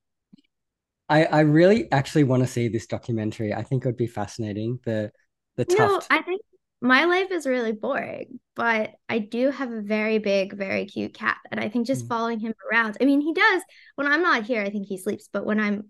I, 1.07 1.25
I 1.25 1.39
really 1.41 1.91
actually 1.91 2.23
want 2.23 2.43
to 2.43 2.47
see 2.47 2.67
this 2.67 2.87
documentary. 2.87 3.53
I 3.53 3.63
think 3.63 3.83
it 3.85 3.87
would 3.87 3.97
be 3.97 4.07
fascinating. 4.07 4.79
The 4.85 5.11
the 5.55 5.65
You 5.67 5.77
know, 5.77 6.03
I 6.09 6.21
think 6.21 6.41
my 6.81 7.05
life 7.05 7.31
is 7.31 7.47
really 7.47 7.71
boring, 7.71 8.39
but 8.55 8.91
I 9.09 9.19
do 9.19 9.49
have 9.51 9.71
a 9.71 9.81
very 9.81 10.19
big, 10.19 10.53
very 10.53 10.85
cute 10.85 11.13
cat. 11.13 11.37
And 11.51 11.59
I 11.59 11.69
think 11.69 11.87
just 11.87 12.07
Mm. 12.07 12.07
following 12.07 12.39
him 12.39 12.53
around, 12.71 12.97
I 13.01 13.05
mean, 13.05 13.21
he 13.21 13.33
does, 13.33 13.61
when 13.95 14.07
I'm 14.07 14.21
not 14.21 14.45
here, 14.45 14.61
I 14.61 14.69
think 14.69 14.87
he 14.87 14.97
sleeps, 14.97 15.29
but 15.31 15.45
when 15.45 15.59
I'm 15.59 15.89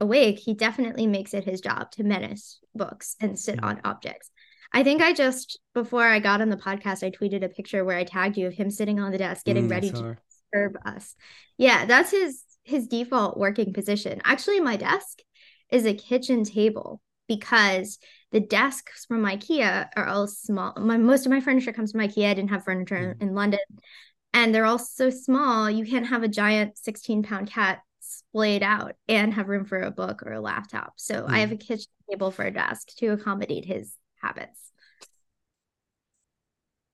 awake, 0.00 0.38
he 0.38 0.54
definitely 0.54 1.06
makes 1.06 1.34
it 1.34 1.44
his 1.44 1.60
job 1.60 1.90
to 1.92 2.04
menace 2.04 2.60
books 2.74 3.16
and 3.20 3.38
sit 3.38 3.58
Mm. 3.58 3.62
on 3.62 3.80
objects. 3.84 4.30
I 4.72 4.84
think 4.84 5.02
I 5.02 5.12
just, 5.14 5.58
before 5.74 6.04
I 6.06 6.20
got 6.20 6.40
on 6.42 6.50
the 6.50 6.56
podcast, 6.56 7.02
I 7.04 7.10
tweeted 7.10 7.44
a 7.44 7.48
picture 7.48 7.84
where 7.84 7.98
I 7.98 8.04
tagged 8.04 8.36
you 8.36 8.46
of 8.46 8.54
him 8.54 8.70
sitting 8.70 9.00
on 9.00 9.12
the 9.12 9.18
desk 9.18 9.44
getting 9.46 9.66
Mm, 9.66 9.68
ready 9.68 9.92
to 9.92 10.04
serve 10.54 10.76
us. 10.84 11.16
Yeah, 11.56 11.86
that's 11.86 12.10
his 12.10 12.42
his 12.68 12.86
default 12.86 13.36
working 13.36 13.72
position. 13.72 14.20
Actually, 14.24 14.60
my 14.60 14.76
desk 14.76 15.20
is 15.70 15.86
a 15.86 15.94
kitchen 15.94 16.44
table 16.44 17.00
because 17.26 17.98
the 18.32 18.40
desks 18.40 19.04
from 19.06 19.22
IKEA 19.24 19.88
are 19.96 20.06
all 20.06 20.26
small. 20.26 20.74
My 20.78 20.96
most 20.96 21.26
of 21.26 21.32
my 21.32 21.40
furniture 21.40 21.72
comes 21.72 21.92
from 21.92 22.00
IKEA. 22.00 22.30
I 22.30 22.34
didn't 22.34 22.50
have 22.50 22.64
furniture 22.64 23.16
in 23.20 23.34
London. 23.34 23.60
And 24.34 24.54
they're 24.54 24.66
all 24.66 24.78
so 24.78 25.08
small, 25.10 25.70
you 25.70 25.86
can't 25.86 26.06
have 26.06 26.22
a 26.22 26.28
giant 26.28 26.76
16 26.76 27.22
pound 27.22 27.50
cat 27.50 27.80
splayed 28.00 28.62
out 28.62 28.94
and 29.08 29.32
have 29.34 29.48
room 29.48 29.64
for 29.64 29.80
a 29.80 29.90
book 29.90 30.22
or 30.22 30.32
a 30.32 30.40
laptop. 30.40 30.94
So 30.96 31.22
mm. 31.22 31.30
I 31.30 31.38
have 31.38 31.52
a 31.52 31.56
kitchen 31.56 31.86
table 32.10 32.30
for 32.30 32.44
a 32.44 32.52
desk 32.52 32.88
to 32.98 33.08
accommodate 33.08 33.64
his 33.64 33.94
habits. 34.20 34.60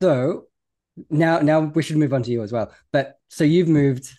So 0.01 0.45
now 1.11 1.41
now 1.41 1.61
we 1.61 1.83
should 1.83 1.97
move 1.97 2.13
on 2.13 2.23
to 2.23 2.31
you 2.31 2.43
as 2.43 2.53
well. 2.53 2.73
But 2.93 3.19
so 3.29 3.43
you've 3.43 3.69
moved 3.69 4.17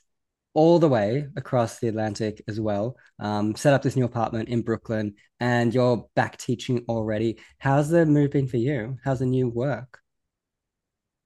all 0.56 0.80
the 0.80 0.90
way 0.90 1.28
across 1.36 1.80
the 1.80 1.88
Atlantic 1.88 2.42
as 2.48 2.60
well, 2.60 2.96
um, 3.20 3.56
set 3.56 3.74
up 3.74 3.84
this 3.84 3.96
new 3.96 4.06
apartment 4.06 4.50
in 4.50 4.62
Brooklyn, 4.62 5.14
and 5.40 5.74
you're 5.74 6.08
back 6.16 6.38
teaching 6.38 6.84
already. 6.90 7.38
How's 7.60 7.90
the 7.90 8.06
move 8.06 8.32
been 8.32 8.48
for 8.48 8.58
you? 8.58 8.98
How's 9.04 9.20
the 9.20 9.26
new 9.26 9.50
work? 9.50 10.00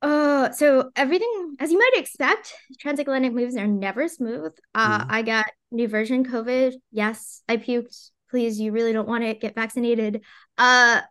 Uh, 0.02 0.52
so 0.52 0.90
everything, 0.96 1.56
as 1.60 1.72
you 1.72 1.78
might 1.78 1.92
expect, 1.96 2.54
transatlantic 2.80 3.34
moves 3.34 3.56
are 3.56 3.68
never 3.68 4.08
smooth. 4.08 4.54
Uh, 4.74 5.00
mm. 5.00 5.06
I 5.10 5.22
got 5.22 5.46
new 5.72 5.88
version 5.88 6.26
COVID. 6.26 6.74
Yes, 6.92 7.44
I 7.48 7.58
puked. 7.58 8.10
Please, 8.32 8.60
you 8.60 8.72
really 8.72 8.94
don't 8.94 9.08
want 9.08 9.24
to 9.24 9.34
get 9.34 9.56
vaccinated. 9.56 10.24
Uh, 10.58 11.02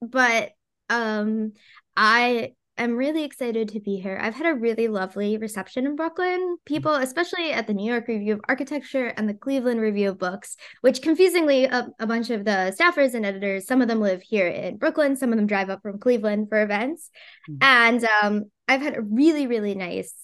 but 0.00 0.52
um, 0.90 1.52
I 1.96 2.54
am 2.82 2.96
really 2.96 3.24
excited 3.24 3.68
to 3.68 3.80
be 3.80 3.96
here. 3.96 4.18
I've 4.20 4.34
had 4.34 4.46
a 4.46 4.54
really 4.54 4.88
lovely 4.88 5.36
reception 5.36 5.86
in 5.86 5.96
Brooklyn. 5.96 6.40
Mm-hmm. 6.40 6.54
People, 6.64 6.94
especially 6.94 7.52
at 7.52 7.66
the 7.66 7.74
New 7.74 7.90
York 7.90 8.08
Review 8.08 8.34
of 8.34 8.40
Architecture 8.48 9.06
and 9.16 9.28
the 9.28 9.34
Cleveland 9.34 9.80
Review 9.80 10.10
of 10.10 10.18
Books, 10.18 10.56
which 10.80 11.02
confusingly, 11.02 11.64
a, 11.64 11.88
a 11.98 12.06
bunch 12.06 12.30
of 12.30 12.44
the 12.44 12.74
staffers 12.78 13.14
and 13.14 13.24
editors, 13.24 13.66
some 13.66 13.82
of 13.82 13.88
them 13.88 14.00
live 14.00 14.22
here 14.22 14.48
in 14.48 14.76
Brooklyn, 14.76 15.16
some 15.16 15.32
of 15.32 15.36
them 15.36 15.46
drive 15.46 15.70
up 15.70 15.82
from 15.82 15.98
Cleveland 15.98 16.48
for 16.48 16.62
events. 16.62 17.10
Mm-hmm. 17.48 17.58
And 17.62 18.08
um, 18.22 18.44
I've 18.68 18.82
had 18.82 18.96
a 18.96 19.02
really, 19.02 19.46
really 19.46 19.74
nice 19.74 20.14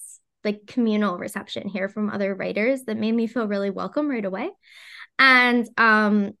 like 0.43 0.65
communal 0.65 1.17
reception 1.17 1.67
here 1.67 1.87
from 1.87 2.09
other 2.09 2.33
writers 2.33 2.83
that 2.83 2.97
made 2.97 3.11
me 3.11 3.27
feel 3.27 3.47
really 3.47 3.69
welcome 3.69 4.09
right 4.09 4.25
away. 4.25 4.49
And 5.19 5.69
um, 5.77 6.31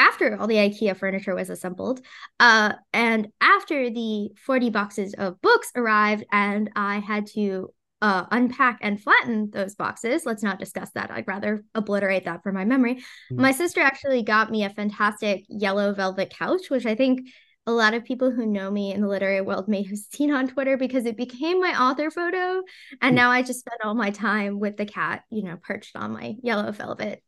after 0.00 0.36
all 0.36 0.46
the 0.46 0.56
IKEA 0.56 0.96
furniture 0.96 1.34
was 1.34 1.50
assembled, 1.50 2.00
uh, 2.40 2.72
and 2.92 3.28
after 3.40 3.90
the 3.90 4.30
40 4.44 4.70
boxes 4.70 5.14
of 5.14 5.40
books 5.42 5.70
arrived, 5.76 6.24
and 6.32 6.70
I 6.74 7.00
had 7.00 7.26
to 7.34 7.68
uh, 8.02 8.24
unpack 8.30 8.78
and 8.80 9.00
flatten 9.00 9.50
those 9.50 9.74
boxes. 9.74 10.24
Let's 10.24 10.42
not 10.42 10.58
discuss 10.58 10.90
that. 10.92 11.10
I'd 11.10 11.28
rather 11.28 11.64
obliterate 11.74 12.24
that 12.24 12.42
from 12.42 12.54
my 12.54 12.64
memory. 12.64 12.94
Mm-hmm. 12.94 13.42
My 13.42 13.52
sister 13.52 13.82
actually 13.82 14.22
got 14.22 14.50
me 14.50 14.64
a 14.64 14.70
fantastic 14.70 15.44
yellow 15.48 15.92
velvet 15.92 16.34
couch, 16.36 16.70
which 16.70 16.86
I 16.86 16.94
think 16.94 17.28
a 17.66 17.72
lot 17.72 17.92
of 17.92 18.06
people 18.06 18.30
who 18.30 18.46
know 18.46 18.70
me 18.70 18.94
in 18.94 19.02
the 19.02 19.08
literary 19.08 19.42
world 19.42 19.68
may 19.68 19.82
have 19.82 19.98
seen 19.98 20.32
on 20.32 20.48
Twitter 20.48 20.78
because 20.78 21.04
it 21.04 21.18
became 21.18 21.60
my 21.60 21.78
author 21.78 22.10
photo. 22.10 22.62
And 23.02 23.12
mm. 23.12 23.16
now 23.16 23.30
I 23.30 23.42
just 23.42 23.60
spend 23.60 23.80
all 23.84 23.94
my 23.94 24.10
time 24.10 24.58
with 24.58 24.78
the 24.78 24.86
cat, 24.86 25.24
you 25.30 25.44
know, 25.44 25.58
perched 25.62 25.94
on 25.94 26.12
my 26.12 26.36
yellow 26.42 26.72
velvet 26.72 27.22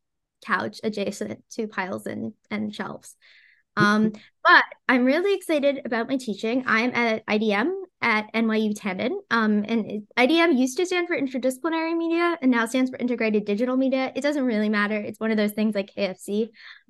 couch 0.45 0.81
adjacent 0.83 1.43
to 1.53 1.67
piles 1.67 2.07
and, 2.07 2.33
and 2.51 2.75
shelves. 2.75 3.17
Um, 3.77 4.13
but 4.45 4.65
I'm 4.89 5.05
really 5.05 5.35
excited 5.35 5.81
about 5.85 6.09
my 6.09 6.17
teaching. 6.17 6.65
I'm 6.67 6.95
at 6.95 7.25
IDM 7.27 7.73
at 8.03 8.33
NYU 8.35 8.75
Tandon. 8.75 9.13
Um, 9.31 9.65
and 9.67 10.03
IDM 10.19 10.59
used 10.59 10.77
to 10.77 10.87
stand 10.87 11.09
for 11.09 11.19
interdisciplinary 11.19 11.97
media 11.97 12.37
and 12.43 12.51
now 12.51 12.67
stands 12.67 12.91
for 12.91 12.99
integrated 12.99 13.45
digital 13.45 13.77
media. 13.77 14.13
It 14.15 14.21
doesn't 14.21 14.45
really 14.45 14.69
matter. 14.69 14.97
It's 14.97 15.21
one 15.21 15.31
of 15.31 15.37
those 15.37 15.53
things 15.53 15.75
like 15.75 15.95
KFC. 15.97 16.49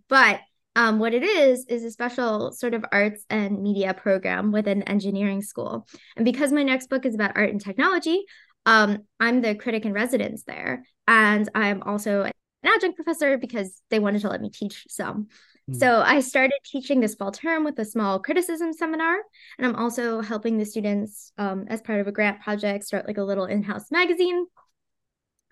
But 0.09 0.41
um, 0.75 0.99
what 0.99 1.13
it 1.13 1.23
is 1.23 1.67
is 1.67 1.85
a 1.85 1.91
special 1.91 2.51
sort 2.53 2.73
of 2.73 2.85
arts 2.91 3.25
and 3.29 3.63
media 3.63 3.93
program 3.93 4.53
within 4.53 4.83
engineering 4.83 5.43
school. 5.43 5.87
And 6.17 6.25
because 6.25 6.51
my 6.51 6.63
next 6.63 6.89
book 6.89 7.05
is 7.05 7.15
about 7.15 7.37
art 7.37 7.51
and 7.51 7.61
technology, 7.61 8.25
um, 8.65 8.99
I'm 9.21 9.43
the 9.43 9.55
critic 9.55 9.85
in 9.85 9.93
residence 9.93 10.45
there. 10.45 10.85
And 11.07 11.49
I'm 11.55 11.83
also 11.83 12.31
an 12.63 12.73
adjunct 12.75 12.97
professor 12.97 13.39
because 13.39 13.81
they 13.91 13.99
wanted 13.99 14.23
to 14.23 14.29
let 14.29 14.41
me 14.41 14.51
teach 14.51 14.87
some. 14.89 15.29
Mm. 15.71 15.79
So 15.79 16.03
I 16.03 16.21
started 16.21 16.59
teaching 16.65 17.01
this 17.01 17.15
fall 17.15 17.33
term 17.33 17.65
with 17.65 17.79
a 17.79 17.85
small 17.85 18.19
criticism 18.19 18.73
seminar, 18.73 19.17
and 19.59 19.67
I'm 19.67 19.77
also 19.77 20.21
helping 20.21 20.59
the 20.59 20.65
students 20.65 21.33
um, 21.39 21.67
as 21.69 21.81
part 21.81 22.01
of 22.01 22.09
a 22.09 22.13
grant 22.13 22.41
project 22.41 22.85
start 22.85 23.07
like 23.07 23.19
a 23.19 23.25
little 23.25 23.47
in-house 23.47 23.91
magazine. 23.91 24.47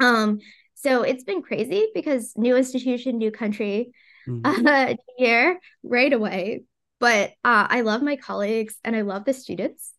Um, 0.00 0.40
so 0.74 1.02
it's 1.02 1.24
been 1.24 1.42
crazy 1.42 1.88
because 1.94 2.32
new 2.36 2.56
institution, 2.56 3.18
new 3.18 3.30
country, 3.30 3.92
mm. 4.26 4.40
uh, 4.66 4.96
year 5.18 5.60
right 5.82 6.12
away. 6.12 6.64
But 6.98 7.30
uh, 7.44 7.66
I 7.68 7.80
love 7.80 8.02
my 8.02 8.16
colleagues 8.16 8.76
and 8.84 8.94
I 8.94 9.02
love 9.02 9.24
the 9.24 9.32
students. 9.32 9.92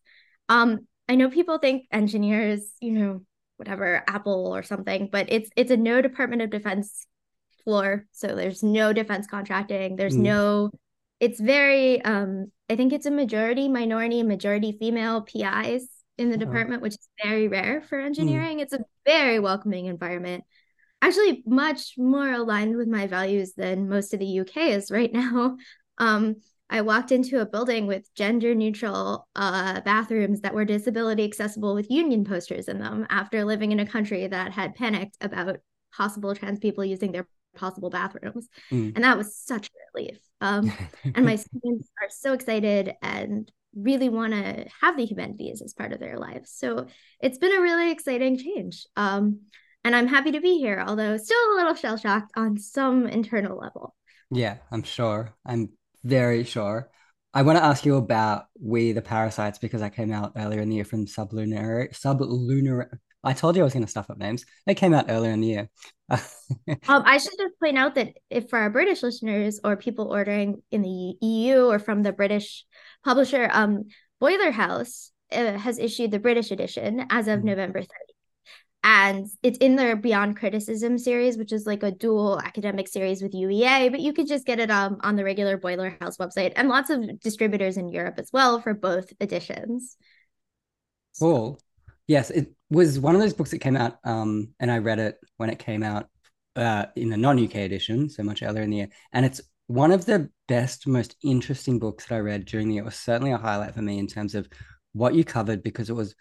Um, 0.48 0.86
I 1.08 1.16
know 1.16 1.30
people 1.30 1.58
think 1.58 1.86
engineers, 1.90 2.70
you 2.80 2.92
know, 2.92 3.22
whatever 3.62 4.02
Apple 4.08 4.52
or 4.54 4.64
something, 4.64 5.08
but 5.10 5.26
it's 5.30 5.48
it's 5.56 5.70
a 5.70 5.76
no 5.76 6.02
Department 6.02 6.42
of 6.42 6.50
Defense 6.50 7.06
floor, 7.62 8.06
so 8.10 8.34
there's 8.34 8.62
no 8.62 8.92
defense 8.92 9.26
contracting. 9.28 9.94
There's 9.96 10.16
mm. 10.16 10.22
no. 10.22 10.70
It's 11.20 11.40
very. 11.40 12.04
Um, 12.04 12.50
I 12.68 12.74
think 12.74 12.92
it's 12.92 13.06
a 13.06 13.10
majority 13.10 13.68
minority, 13.68 14.24
majority 14.24 14.76
female 14.78 15.22
PIs 15.22 15.88
in 16.18 16.28
the 16.28 16.34
uh-huh. 16.34 16.44
department, 16.44 16.82
which 16.82 16.94
is 16.94 17.08
very 17.22 17.46
rare 17.46 17.82
for 17.82 17.98
mm. 17.98 18.06
engineering. 18.06 18.58
Mm. 18.58 18.62
It's 18.62 18.72
a 18.72 18.84
very 19.06 19.38
welcoming 19.38 19.86
environment. 19.86 20.42
Actually, 21.00 21.44
much 21.46 21.94
more 21.96 22.32
aligned 22.32 22.76
with 22.76 22.88
my 22.88 23.06
values 23.06 23.54
than 23.56 23.88
most 23.88 24.12
of 24.12 24.20
the 24.20 24.40
UK 24.40 24.56
is 24.70 24.90
right 24.90 25.12
now. 25.22 25.56
Um, 25.98 26.36
I 26.72 26.80
walked 26.80 27.12
into 27.12 27.40
a 27.40 27.46
building 27.46 27.86
with 27.86 28.12
gender 28.14 28.54
neutral 28.54 29.28
uh, 29.36 29.82
bathrooms 29.82 30.40
that 30.40 30.54
were 30.54 30.64
disability 30.64 31.22
accessible 31.22 31.74
with 31.74 31.90
union 31.90 32.24
posters 32.24 32.66
in 32.66 32.78
them 32.78 33.06
after 33.10 33.44
living 33.44 33.72
in 33.72 33.78
a 33.80 33.86
country 33.86 34.26
that 34.26 34.52
had 34.52 34.74
panicked 34.74 35.18
about 35.20 35.58
possible 35.94 36.34
trans 36.34 36.58
people 36.58 36.82
using 36.82 37.12
their 37.12 37.28
possible 37.54 37.90
bathrooms. 37.90 38.48
Mm. 38.70 38.94
And 38.94 39.04
that 39.04 39.18
was 39.18 39.36
such 39.36 39.66
a 39.66 39.70
relief. 39.94 40.18
Um, 40.40 40.72
and 41.14 41.26
my 41.26 41.36
students 41.36 41.90
are 42.00 42.08
so 42.08 42.32
excited 42.32 42.94
and 43.02 43.52
really 43.76 44.08
want 44.08 44.32
to 44.32 44.66
have 44.80 44.96
the 44.96 45.04
humanities 45.04 45.60
as 45.60 45.74
part 45.74 45.92
of 45.92 46.00
their 46.00 46.18
lives. 46.18 46.50
So 46.56 46.86
it's 47.20 47.36
been 47.36 47.54
a 47.54 47.60
really 47.60 47.92
exciting 47.92 48.38
change. 48.38 48.86
Um, 48.96 49.40
and 49.84 49.94
I'm 49.94 50.08
happy 50.08 50.32
to 50.32 50.40
be 50.40 50.56
here, 50.56 50.82
although 50.86 51.18
still 51.18 51.52
a 51.52 51.56
little 51.56 51.74
shell 51.74 51.98
shocked 51.98 52.32
on 52.34 52.56
some 52.56 53.06
internal 53.06 53.58
level. 53.58 53.94
Yeah, 54.30 54.56
I'm 54.70 54.84
sure. 54.84 55.34
I'm 55.44 55.68
very 56.04 56.44
sure. 56.44 56.90
I 57.34 57.42
want 57.42 57.58
to 57.58 57.64
ask 57.64 57.86
you 57.86 57.96
about 57.96 58.44
We 58.60 58.92
the 58.92 59.02
Parasites 59.02 59.58
because 59.58 59.80
I 59.80 59.88
came 59.88 60.12
out 60.12 60.32
earlier 60.36 60.60
in 60.60 60.68
the 60.68 60.76
year 60.76 60.84
from 60.84 61.06
Sublunar 61.06 61.90
Sublunar. 61.92 62.88
I 63.24 63.32
told 63.32 63.56
you 63.56 63.62
I 63.62 63.64
was 63.64 63.72
going 63.72 63.84
to 63.84 63.90
stuff 63.90 64.10
up 64.10 64.18
names. 64.18 64.44
They 64.66 64.74
came 64.74 64.92
out 64.92 65.06
earlier 65.08 65.30
in 65.30 65.40
the 65.40 65.46
year. 65.46 65.70
um, 66.10 66.18
I 66.88 67.18
should 67.18 67.38
just 67.38 67.58
point 67.62 67.78
out 67.78 67.94
that 67.94 68.14
if 68.28 68.50
for 68.50 68.58
our 68.58 68.68
British 68.68 69.02
listeners 69.02 69.60
or 69.62 69.76
people 69.76 70.08
ordering 70.08 70.62
in 70.70 70.82
the 70.82 71.16
EU 71.26 71.66
or 71.66 71.78
from 71.78 72.02
the 72.02 72.12
British 72.12 72.64
publisher, 73.04 73.48
um, 73.52 73.84
Boiler 74.20 74.50
House 74.50 75.12
uh, 75.30 75.56
has 75.56 75.78
issued 75.78 76.10
the 76.10 76.18
British 76.18 76.50
edition 76.50 77.06
as 77.10 77.28
of 77.28 77.38
mm-hmm. 77.38 77.48
November 77.48 77.80
30th 77.80 78.11
and 78.84 79.26
it's 79.42 79.58
in 79.58 79.76
their 79.76 79.96
beyond 79.96 80.36
criticism 80.36 80.98
series 80.98 81.36
which 81.36 81.52
is 81.52 81.66
like 81.66 81.82
a 81.82 81.90
dual 81.90 82.40
academic 82.40 82.88
series 82.88 83.22
with 83.22 83.32
uea 83.32 83.90
but 83.90 84.00
you 84.00 84.12
could 84.12 84.26
just 84.26 84.46
get 84.46 84.58
it 84.58 84.70
um, 84.70 84.98
on 85.02 85.16
the 85.16 85.24
regular 85.24 85.56
boiler 85.56 85.96
house 86.00 86.16
website 86.16 86.52
and 86.56 86.68
lots 86.68 86.90
of 86.90 87.20
distributors 87.20 87.76
in 87.76 87.88
europe 87.88 88.18
as 88.18 88.30
well 88.32 88.60
for 88.60 88.74
both 88.74 89.12
editions. 89.20 89.96
Cool. 91.18 91.60
Yes 92.06 92.30
it 92.30 92.52
was 92.70 92.98
one 92.98 93.14
of 93.14 93.20
those 93.20 93.34
books 93.34 93.50
that 93.50 93.58
came 93.58 93.76
out 93.76 93.98
um, 94.04 94.48
and 94.58 94.70
i 94.70 94.78
read 94.78 94.98
it 94.98 95.18
when 95.36 95.50
it 95.50 95.58
came 95.58 95.82
out 95.82 96.08
uh, 96.56 96.86
in 96.96 97.08
the 97.08 97.16
non-uk 97.16 97.54
edition 97.54 98.08
so 98.08 98.22
much 98.22 98.42
earlier 98.42 98.62
in 98.62 98.70
the 98.70 98.76
year. 98.78 98.88
And 99.12 99.24
it's 99.24 99.40
one 99.66 99.92
of 99.92 100.04
the 100.04 100.28
best 100.48 100.86
most 100.86 101.16
interesting 101.22 101.78
books 101.78 102.06
that 102.06 102.16
i 102.16 102.18
read 102.18 102.44
during 102.44 102.68
the 102.68 102.74
year. 102.74 102.82
It 102.82 102.86
was 102.86 102.96
certainly 102.96 103.32
a 103.32 103.38
highlight 103.38 103.74
for 103.74 103.82
me 103.82 103.98
in 103.98 104.06
terms 104.06 104.34
of 104.34 104.48
what 104.92 105.14
you 105.14 105.24
covered 105.24 105.62
because 105.62 105.88
it 105.88 105.94
was 105.94 106.14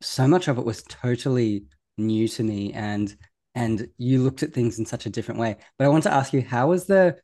so 0.00 0.26
much 0.26 0.48
of 0.48 0.58
it 0.58 0.64
was 0.64 0.82
totally 0.82 1.64
new 1.98 2.28
to 2.28 2.42
me 2.42 2.72
and 2.72 3.16
and 3.54 3.88
you 3.96 4.22
looked 4.22 4.42
at 4.42 4.52
things 4.52 4.78
in 4.78 4.84
such 4.84 5.06
a 5.06 5.10
different 5.10 5.40
way. 5.40 5.56
But 5.78 5.86
I 5.86 5.88
want 5.88 6.02
to 6.02 6.12
ask 6.12 6.34
you, 6.34 6.42
how 6.42 6.68
was 6.68 6.84
the 6.84 7.16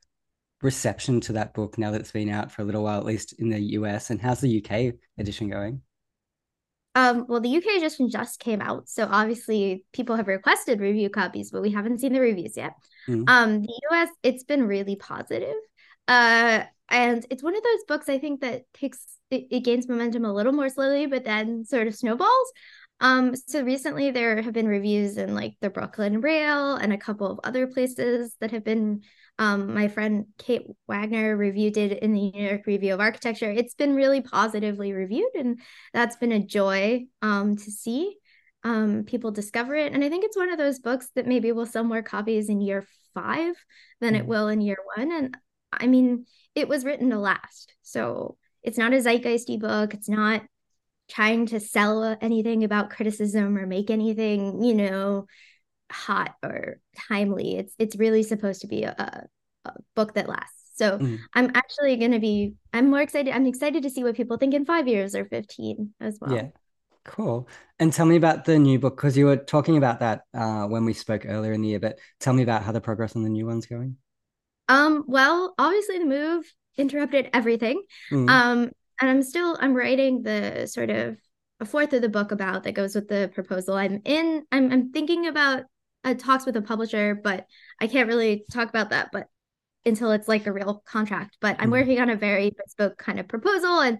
reception 0.62 1.20
to 1.20 1.35
that 1.35 1.53
book 1.53 1.77
now 1.77 1.90
that 1.90 2.01
it's 2.01 2.11
been 2.11 2.31
out 2.31 2.51
for 2.51 2.62
a 2.62 2.65
little 2.65 2.82
while, 2.82 2.99
at 2.99 3.05
least 3.05 3.35
in 3.39 3.51
the 3.51 3.61
US, 3.61 4.09
and 4.09 4.20
how's 4.20 4.40
the 4.40 4.65
UK 4.65 4.94
edition 5.19 5.51
going? 5.51 5.82
Um, 6.94 7.27
well, 7.28 7.40
the 7.40 7.55
UK 7.55 7.77
edition 7.77 8.09
just 8.09 8.40
came 8.40 8.62
out, 8.62 8.89
so 8.89 9.07
obviously 9.11 9.85
people 9.93 10.16
have 10.16 10.27
requested 10.27 10.81
review 10.81 11.11
copies, 11.11 11.51
but 11.51 11.62
we 11.62 11.70
haven't 11.70 12.01
seen 12.01 12.15
the 12.15 12.20
reviews 12.20 12.57
yet. 12.57 12.74
Mm. 13.09 13.28
Um, 13.28 13.62
the 13.62 13.81
US, 13.90 14.09
it's 14.23 14.44
been 14.44 14.66
really 14.66 14.97
positive. 14.97 15.57
Uh, 16.09 16.65
and 16.89 17.27
it's 17.31 17.43
one 17.43 17.57
of 17.57 17.62
those 17.62 17.85
books 17.89 18.09
I 18.09 18.19
think 18.19 18.40
that 18.40 18.65
takes 18.74 18.99
it, 19.31 19.47
it 19.51 19.61
gains 19.61 19.89
momentum 19.89 20.27
a 20.27 20.32
little 20.32 20.53
more 20.53 20.69
slowly, 20.69 21.07
but 21.07 21.24
then 21.24 21.65
sort 21.65 21.86
of 21.86 21.94
snowballs. 21.94 22.53
Um, 23.03 23.35
so 23.37 23.62
recently 23.62 24.11
there 24.12 24.41
have 24.41 24.55
been 24.55 24.69
reviews 24.69 25.19
in 25.19 25.35
like 25.35 25.57
the 25.61 25.70
Brooklyn 25.70 26.20
Rail 26.23 26.77
and 26.77 26.93
a 26.93 26.99
couple 26.99 27.31
of 27.31 27.41
other 27.45 27.66
places 27.66 28.37
that 28.41 28.53
have 28.53 28.65
been 28.65 29.03
um, 29.39 29.74
my 29.74 29.89
friend 29.89 30.27
Kate 30.39 30.62
Wagner 30.89 31.37
reviewed 31.37 31.77
it 31.77 32.03
in 32.03 32.12
the 32.15 32.31
New 32.31 32.43
York 32.49 32.66
Review 32.66 32.95
of 32.95 33.01
Architecture. 33.01 33.51
It's 33.51 33.74
been 33.74 33.95
really 33.97 34.20
positively 34.20 34.93
reviewed, 34.93 35.35
and 35.35 35.59
that's 35.93 36.16
been 36.16 36.33
a 36.33 36.39
joy 36.47 37.07
um, 37.23 37.57
to 37.57 37.70
see. 37.70 38.16
um, 38.65 39.05
people 39.05 39.33
discover 39.33 39.74
it. 39.74 39.93
And 39.93 40.05
I 40.05 40.09
think 40.09 40.24
it's 40.24 40.37
one 40.37 40.53
of 40.53 40.59
those 40.59 40.79
books 40.79 41.09
that 41.16 41.27
maybe 41.27 41.51
will 41.51 41.66
sell 41.66 41.83
more 41.85 42.03
copies 42.03 42.49
in 42.49 42.61
year 42.61 42.87
five 43.15 43.57
than 44.01 44.15
it 44.15 44.24
Mm. 44.24 44.29
will 44.29 44.49
in 44.49 44.61
year 44.61 44.79
one. 44.97 45.11
And 45.12 45.37
I 45.73 45.89
mean, 45.89 46.27
it 46.55 46.69
was 46.69 46.85
written 46.85 47.11
to 47.11 47.19
last. 47.19 47.74
So 47.83 48.37
it's 48.62 48.79
not 48.79 48.93
a 48.93 48.99
zeitgeisty 48.99 49.59
book. 49.59 49.95
It's 49.95 50.09
not 50.09 50.43
trying 51.12 51.47
to 51.47 51.60
sell 51.60 52.16
anything 52.20 52.64
about 52.64 52.90
criticism 52.90 53.59
or 53.59 53.66
make 53.66 53.90
anything, 53.90 54.62
you 54.62 54.74
know, 54.74 55.26
hot 55.90 56.34
or 56.43 56.80
timely. 57.09 57.56
It's 57.56 57.74
it's 57.78 57.97
really 57.97 58.22
supposed 58.22 58.62
to 58.62 58.66
be 58.66 58.84
a, 58.84 59.26
a 59.64 59.72
book 59.94 60.14
that 60.14 60.28
lasts. 60.28 60.59
So 60.74 60.98
Mm. 60.98 61.18
I'm 61.34 61.51
actually 61.55 61.97
going 61.97 62.12
to 62.12 62.18
be 62.18 62.55
I'm 62.72 62.89
more 62.90 63.02
excited. 63.02 63.34
I'm 63.34 63.47
excited 63.47 63.82
to 63.82 63.90
see 63.90 64.02
what 64.02 64.16
people 64.16 64.39
think 64.39 64.55
in 64.55 64.64
5 64.64 64.89
years 64.89 65.14
or 65.14 65.24
15 65.26 65.94
as 66.01 66.18
well. 66.20 66.34
Yeah. 66.34 66.48
Cool. 67.05 67.48
And 67.78 67.93
tell 67.93 68.06
me 68.06 68.16
about 68.16 68.44
the 68.44 68.59
new 68.59 68.78
book 68.78 68.97
because 68.97 69.16
you 69.16 69.26
were 69.26 69.36
talking 69.36 69.76
about 69.76 70.01
that 70.01 70.22
uh, 70.32 70.66
when 70.66 70.84
we 70.84 70.93
spoke 70.93 71.26
earlier 71.26 71.52
in 71.52 71.60
the 71.60 71.68
year, 71.68 71.80
but 71.80 71.98
tell 72.20 72.32
me 72.32 72.43
about 72.43 72.62
how 72.62 72.72
the 72.72 72.80
progress 72.80 73.16
on 73.16 73.22
the 73.22 73.28
new 73.28 73.44
one's 73.44 73.66
going. 73.66 73.97
Um, 74.68 75.05
well, 75.06 75.52
obviously 75.59 75.98
the 75.98 76.06
move 76.06 76.44
interrupted 76.78 77.28
everything. 77.34 77.82
Mm. 78.10 78.30
Um, 78.30 78.70
and 79.03 79.11
I'm 79.11 79.23
still 79.23 79.59
I'm 79.61 79.74
writing 79.74 80.23
the 80.23 80.66
sort 80.66 80.89
of 80.89 81.19
a 81.59 81.65
fourth 81.65 81.93
of 81.93 82.03
the 82.03 82.09
book 82.09 82.31
about 82.31 82.62
that 82.62 82.73
goes 82.73 82.95
with 82.95 83.09
the 83.09 83.31
proposal. 83.35 83.74
I'm 83.74 84.01
in 84.05 84.45
I'm 84.53 84.70
I'm 84.70 84.93
thinking 84.93 85.27
about 85.27 85.65
uh, 86.05 86.15
talks 86.15 86.47
with 86.47 86.57
a 86.57 86.62
publisher, 86.62 87.20
but 87.23 87.47
I 87.81 87.89
can't 87.89 88.09
really 88.09 88.45
talk 88.53 88.69
about 88.69 88.91
that 88.91 89.09
but 89.12 89.27
until 89.85 90.12
it's 90.12 90.29
like 90.29 90.47
a 90.47 90.53
real 90.53 90.83
contract. 90.87 91.37
But 91.41 91.57
I'm 91.59 91.69
Mm. 91.69 91.73
working 91.73 92.01
on 92.01 92.11
a 92.11 92.16
very 92.16 92.53
bespoke 92.57 92.97
kind 92.97 93.19
of 93.19 93.27
proposal 93.27 93.81
and 93.81 93.99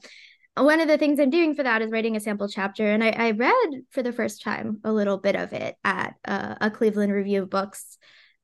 one 0.57 0.81
of 0.81 0.87
the 0.87 0.99
things 0.99 1.19
I'm 1.19 1.31
doing 1.31 1.55
for 1.55 1.63
that 1.65 1.83
is 1.83 1.91
writing 1.91 2.15
a 2.15 2.21
sample 2.21 2.47
chapter. 2.47 2.87
And 2.87 3.03
I, 3.03 3.09
I 3.11 3.31
read 3.33 3.71
for 3.91 4.03
the 4.03 4.13
first 4.13 4.43
time 4.43 4.79
a 4.85 4.93
little 4.93 5.17
bit 5.17 5.35
of 5.35 5.53
it 5.53 5.77
at 5.83 6.15
uh, 6.27 6.55
a 6.61 6.71
Cleveland 6.71 7.13
Review 7.13 7.43
of 7.43 7.51
Books 7.51 7.99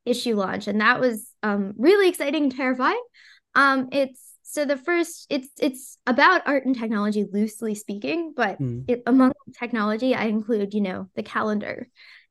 issue 0.06 0.34
launch. 0.34 0.66
And 0.66 0.80
that 0.80 1.00
was 1.00 1.30
um, 1.42 1.74
really 1.76 2.08
exciting 2.08 2.44
and 2.44 2.56
terrifying. 2.56 3.02
Um, 3.54 3.90
it's 3.92 4.27
so 4.50 4.64
the 4.64 4.76
first 4.76 5.26
it's 5.28 5.48
it's 5.60 5.98
about 6.06 6.42
art 6.46 6.64
and 6.64 6.76
technology 6.76 7.26
loosely 7.30 7.74
speaking, 7.74 8.32
but 8.34 8.58
Mm. 8.58 8.84
it, 8.88 9.02
among 9.06 9.32
technology, 9.58 10.14
I 10.14 10.24
include, 10.24 10.72
you 10.72 10.80
know, 10.80 11.08
the 11.14 11.22
calendar 11.22 11.88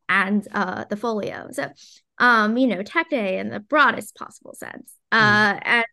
and 0.10 0.48
uh, 0.52 0.86
the 0.90 0.98
folio. 0.98 1.50
So, 1.52 1.70
um, 2.18 2.58
you 2.58 2.68
know, 2.68 2.82
tech 2.82 3.10
day 3.10 3.38
in 3.40 3.50
the 3.50 3.60
broadest 3.60 4.16
possible 4.16 4.56
sense. 4.56 4.94
Uh, 5.12 5.60
and 5.62 5.86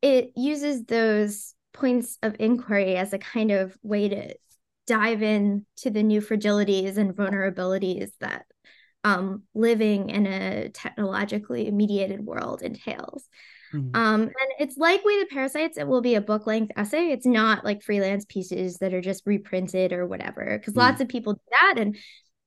it 0.00 0.32
uses 0.36 0.84
those 0.84 1.54
points 1.72 2.18
of 2.22 2.36
inquiry 2.38 2.96
as 2.96 3.12
a 3.12 3.18
kind 3.18 3.50
of 3.50 3.76
way 3.82 4.08
to 4.08 4.34
dive 4.86 5.22
in 5.22 5.66
to 5.76 5.90
the 5.90 6.02
new 6.02 6.20
fragilities 6.20 6.96
and 6.96 7.14
vulnerabilities 7.14 8.10
that 8.20 8.46
um, 9.04 9.42
living 9.54 10.10
in 10.10 10.26
a 10.26 10.68
technologically 10.70 11.70
mediated 11.70 12.20
world 12.24 12.62
entails. 12.62 13.28
Mm. 13.72 13.96
Um, 13.96 14.22
and 14.22 14.32
it's 14.58 14.76
like 14.76 15.04
We 15.04 15.18
the 15.20 15.26
Parasites, 15.26 15.78
it 15.78 15.86
will 15.86 16.02
be 16.02 16.14
a 16.14 16.20
book 16.20 16.46
length 16.46 16.72
essay. 16.76 17.10
It's 17.10 17.26
not 17.26 17.64
like 17.64 17.82
freelance 17.82 18.24
pieces 18.24 18.78
that 18.78 18.94
are 18.94 19.00
just 19.00 19.22
reprinted 19.26 19.92
or 19.92 20.06
whatever, 20.06 20.58
because 20.58 20.74
Mm. 20.74 20.78
lots 20.78 21.00
of 21.00 21.08
people 21.08 21.34
do 21.34 21.40
that. 21.60 21.74
And 21.78 21.96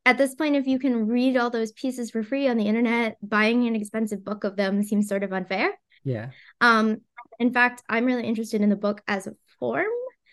at 0.06 0.18
this 0.18 0.36
point, 0.36 0.56
if 0.56 0.68
you 0.68 0.78
can 0.78 1.08
read 1.08 1.36
all 1.36 1.50
those 1.50 1.72
pieces 1.72 2.12
for 2.12 2.22
free 2.22 2.48
on 2.48 2.58
the 2.58 2.68
internet, 2.68 3.18
buying 3.24 3.68
an 3.68 3.76
expensive 3.76 4.24
book 4.24 4.44
of 4.44 4.56
them 4.56 4.84
seems 4.84 5.08
sort 5.08 5.24
of 5.24 5.34
unfair. 5.34 5.72
Yeah. 6.04 6.30
Um, 6.62 7.02
in 7.40 7.52
fact, 7.52 7.82
I'm 7.90 8.06
really 8.06 8.24
interested 8.24 8.62
in 8.62 8.70
the 8.70 8.76
book 8.76 9.02
as 9.08 9.26
a 9.26 9.34
form. 9.60 9.88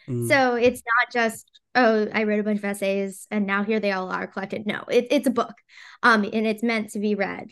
Mm. 0.08 0.28
So 0.28 0.56
it's 0.56 0.82
not 0.98 1.12
just, 1.12 1.48
oh, 1.74 2.06
I 2.12 2.24
wrote 2.24 2.40
a 2.40 2.42
bunch 2.42 2.58
of 2.58 2.64
essays 2.64 3.26
and 3.30 3.46
now 3.46 3.64
here 3.64 3.80
they 3.80 3.92
all 3.92 4.10
are 4.10 4.26
collected. 4.26 4.66
No, 4.66 4.84
it, 4.90 5.06
it's 5.10 5.26
a 5.26 5.30
book. 5.30 5.54
Um, 6.02 6.24
and 6.24 6.46
it's 6.46 6.62
meant 6.62 6.90
to 6.90 6.98
be 6.98 7.14
read 7.14 7.48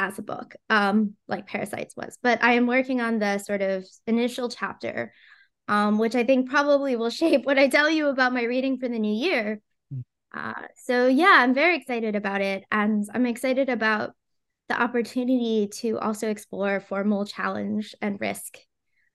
as 0.00 0.18
a 0.18 0.22
book, 0.22 0.56
um, 0.70 1.14
like 1.28 1.46
Parasites 1.46 1.94
was. 1.94 2.18
But 2.22 2.42
I 2.42 2.54
am 2.54 2.66
working 2.66 3.02
on 3.02 3.18
the 3.18 3.36
sort 3.36 3.60
of 3.60 3.84
initial 4.06 4.48
chapter, 4.48 5.12
um, 5.68 5.98
which 5.98 6.14
I 6.14 6.24
think 6.24 6.48
probably 6.48 6.96
will 6.96 7.10
shape 7.20 7.44
what 7.44 7.58
I 7.58 7.68
tell 7.68 7.88
you 7.88 8.08
about 8.08 8.32
my 8.32 8.42
reading 8.42 8.78
for 8.78 8.88
the 8.88 8.98
new 8.98 9.12
year. 9.12 9.60
Mm. 9.94 10.02
Uh, 10.34 10.66
so 10.76 11.06
yeah, 11.06 11.36
I'm 11.40 11.52
very 11.52 11.76
excited 11.76 12.16
about 12.16 12.40
it. 12.40 12.64
And 12.72 13.04
I'm 13.12 13.26
excited 13.26 13.68
about 13.68 14.12
the 14.70 14.80
opportunity 14.80 15.68
to 15.80 15.98
also 15.98 16.30
explore 16.30 16.80
formal 16.80 17.26
challenge 17.26 17.94
and 18.00 18.18
risk 18.20 18.56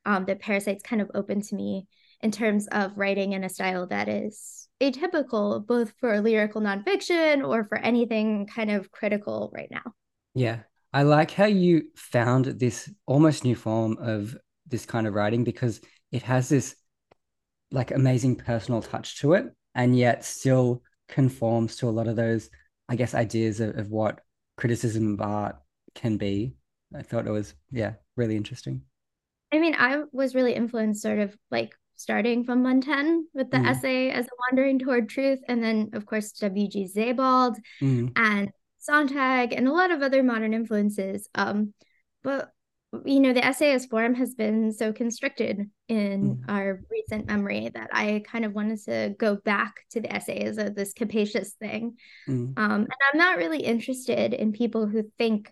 um, 0.06 0.26
that 0.26 0.40
Parasites 0.40 0.84
kind 0.84 1.02
of 1.02 1.10
opened 1.16 1.46
to 1.46 1.56
me 1.56 1.88
in 2.22 2.30
terms 2.30 2.68
of 2.68 2.96
writing 2.96 3.34
in 3.34 3.44
a 3.44 3.50
style 3.50 3.88
that 3.88 4.08
is 4.08 4.68
atypical, 4.80 5.66
both 5.66 5.94
for 6.00 6.22
lyrical 6.22 6.62
nonfiction 6.62 7.48
or 7.48 7.64
for 7.64 7.80
anything 7.80 8.46
kind 8.46 8.70
of 8.70 8.92
critical 8.92 9.50
right 9.52 9.72
now. 9.72 9.94
Yeah. 10.36 10.60
I 10.96 11.04
like 11.04 11.32
how 11.32 11.44
you 11.46 11.90
found 11.98 12.46
this 12.46 12.90
almost 13.06 13.44
new 13.44 13.54
form 13.54 13.98
of 14.00 14.38
this 14.66 14.86
kind 14.86 15.06
of 15.06 15.14
writing 15.14 15.44
because 15.44 15.82
it 16.14 16.24
has 16.24 16.48
this 16.48 16.78
like 17.70 17.92
amazing 17.92 18.38
personal 18.38 18.82
touch 18.82 19.20
to 19.20 19.34
it 19.34 19.54
and 19.76 19.98
yet 19.98 20.24
still 20.24 20.84
conforms 21.10 21.76
to 21.76 21.90
a 21.90 21.92
lot 21.92 22.08
of 22.08 22.16
those, 22.16 22.50
I 22.88 22.96
guess, 22.96 23.14
ideas 23.14 23.60
of, 23.60 23.78
of 23.78 23.90
what 23.90 24.22
criticism 24.56 25.16
of 25.16 25.22
art 25.22 25.58
can 25.96 26.16
be. 26.16 26.54
I 26.96 27.02
thought 27.02 27.28
it 27.28 27.32
was, 27.32 27.56
yeah, 27.72 27.96
really 28.16 28.38
interesting. 28.38 28.82
I 29.52 29.60
mean, 29.60 29.76
I 29.78 30.04
was 30.14 30.34
really 30.34 30.54
influenced 30.54 31.02
sort 31.02 31.20
of 31.20 31.36
like 31.52 31.76
starting 31.98 32.46
from 32.46 32.64
Montaigne 32.64 33.24
with 33.34 33.52
the 33.52 33.58
Mm. 33.58 33.68
essay 33.68 34.12
as 34.12 34.28
a 34.28 34.38
wandering 34.50 34.80
toward 34.80 35.10
truth, 35.10 35.40
and 35.50 35.62
then 35.62 35.90
of 35.92 36.06
course 36.06 36.32
W.G. 36.32 36.88
Sebald 36.88 37.58
Mm. 37.82 38.14
and 38.16 38.50
Sontag 38.86 39.54
and 39.54 39.68
a 39.68 39.74
lot 39.74 39.92
of 39.92 40.02
other 40.02 40.24
modern 40.24 40.54
influences. 40.54 41.28
Um, 41.36 41.74
but 42.24 42.52
you 43.04 43.20
know, 43.20 43.34
the 43.34 43.44
essay 43.44 43.74
as 43.74 43.86
form 43.88 44.16
has 44.16 44.36
been 44.36 44.72
so 44.72 44.94
constricted 44.94 45.70
in 45.90 46.38
Mm. 46.38 46.46
our 46.48 46.80
recent 46.90 47.28
memory 47.28 47.70
that 47.74 47.90
I 47.92 48.24
kind 48.26 48.46
of 48.46 48.54
wanted 48.54 48.80
to 48.86 49.16
go 49.20 49.36
back 49.36 49.74
to 49.92 50.00
the 50.00 50.14
essay 50.14 50.40
as 50.40 50.58
a, 50.58 50.70
this 50.70 50.94
capacious 50.94 51.52
thing. 51.56 51.98
Mm. 52.30 52.54
Um, 52.58 52.82
and 52.84 52.94
I'm 53.12 53.18
not 53.18 53.38
really 53.38 53.60
interested 53.60 54.34
in 54.34 54.54
people 54.54 54.88
who 54.88 55.12
think 55.18 55.52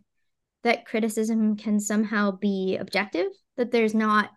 that 0.64 0.86
criticism 0.86 1.58
can 1.58 1.82
somehow 1.82 2.32
be 2.32 2.78
objective, 2.78 3.28
that 3.58 3.72
there's 3.72 3.94
not 3.94 4.30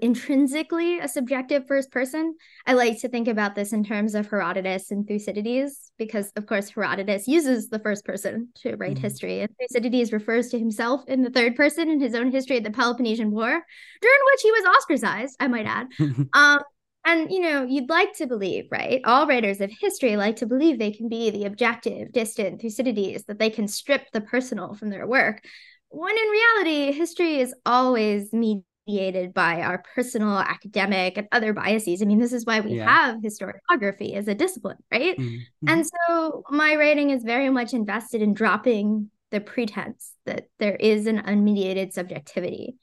intrinsically 0.00 0.98
a 0.98 1.08
subjective 1.08 1.66
first 1.66 1.90
person. 1.90 2.34
I 2.66 2.72
like 2.72 3.00
to 3.00 3.08
think 3.08 3.28
about 3.28 3.54
this 3.54 3.72
in 3.72 3.84
terms 3.84 4.14
of 4.14 4.28
Herodotus 4.28 4.90
and 4.90 5.06
Thucydides, 5.06 5.92
because 5.98 6.32
of 6.36 6.46
course 6.46 6.70
Herodotus 6.70 7.28
uses 7.28 7.68
the 7.68 7.78
first 7.78 8.04
person 8.04 8.48
to 8.62 8.76
write 8.76 8.96
Mhm. 8.96 9.02
history, 9.02 9.40
and 9.40 9.50
Thucydides 9.60 10.12
refers 10.12 10.48
to 10.50 10.58
himself 10.58 11.02
in 11.08 11.22
the 11.22 11.30
third 11.30 11.56
person 11.56 11.88
in 11.88 12.00
his 12.00 12.14
own 12.14 12.30
history 12.30 12.56
of 12.56 12.64
the 12.64 12.70
Peloponnesian 12.70 13.30
War, 13.30 13.64
during 14.00 14.20
which 14.32 14.42
he 14.42 14.50
was 14.50 14.64
ostracized, 14.64 15.36
I 15.40 15.48
might 15.48 15.66
add. 15.66 15.88
Um, 16.34 16.60
and 17.04 17.30
you 17.30 17.40
know, 17.40 17.62
you'd 17.62 17.88
like 17.88 18.14
to 18.14 18.26
believe, 18.26 18.64
right? 18.72 19.00
All 19.04 19.28
writers 19.28 19.60
of 19.60 19.70
history 19.80 20.16
like 20.16 20.36
to 20.36 20.46
believe 20.46 20.78
they 20.78 20.90
can 20.90 21.08
be 21.08 21.30
the 21.30 21.44
objective, 21.44 22.10
distant 22.12 22.60
Thucydides, 22.60 23.24
that 23.26 23.38
they 23.38 23.50
can 23.50 23.68
strip 23.68 24.10
the 24.12 24.20
personal 24.20 24.74
from 24.74 24.90
their 24.90 25.06
work. 25.06 25.44
When 25.90 26.16
in 26.16 26.28
reality, 26.28 26.92
history 26.92 27.38
is 27.38 27.54
always 27.64 28.32
mediated 28.32 28.64
by 28.86 29.62
our 29.62 29.82
personal, 29.94 30.38
academic, 30.38 31.18
and 31.18 31.26
other 31.32 31.52
biases. 31.52 32.02
I 32.02 32.04
mean, 32.04 32.20
this 32.20 32.32
is 32.32 32.46
why 32.46 32.60
we 32.60 32.74
Yeah. 32.74 32.86
have 32.88 33.16
historiography 33.20 34.14
as 34.14 34.28
a 34.28 34.34
discipline, 34.34 34.78
right? 34.92 35.18
Mm. 35.18 35.40
And 35.66 35.86
so 35.86 36.44
my 36.50 36.76
writing 36.76 37.10
is 37.10 37.24
very 37.24 37.50
much 37.50 37.74
invested 37.74 38.22
in 38.22 38.32
dropping 38.32 39.10
the 39.32 39.40
pretense 39.40 40.12
that 40.24 40.48
there 40.60 40.76
is 40.76 41.06
an 41.08 41.18
unmediated 41.18 41.92
subjectivity. 41.92 42.76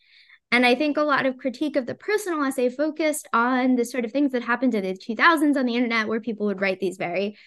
And 0.52 0.66
I 0.66 0.76
think 0.76 0.98
a 0.98 1.04
lot 1.04 1.26
of 1.26 1.38
critique 1.38 1.78
of 1.78 1.86
the 1.86 1.96
personal 1.96 2.44
essay 2.44 2.70
focused 2.70 3.28
on 3.32 3.76
the 3.76 3.86
sort 3.86 4.04
of 4.04 4.12
things 4.12 4.34
that 4.34 4.44
happened 4.44 4.76
in 4.76 4.84
the 4.84 4.96
2000s 4.96 5.56
on 5.56 5.66
the 5.66 5.76
internet, 5.76 6.08
where 6.10 6.20
people 6.20 6.48
would 6.48 6.60
write 6.60 6.82
these 6.82 6.98
very 6.98 7.38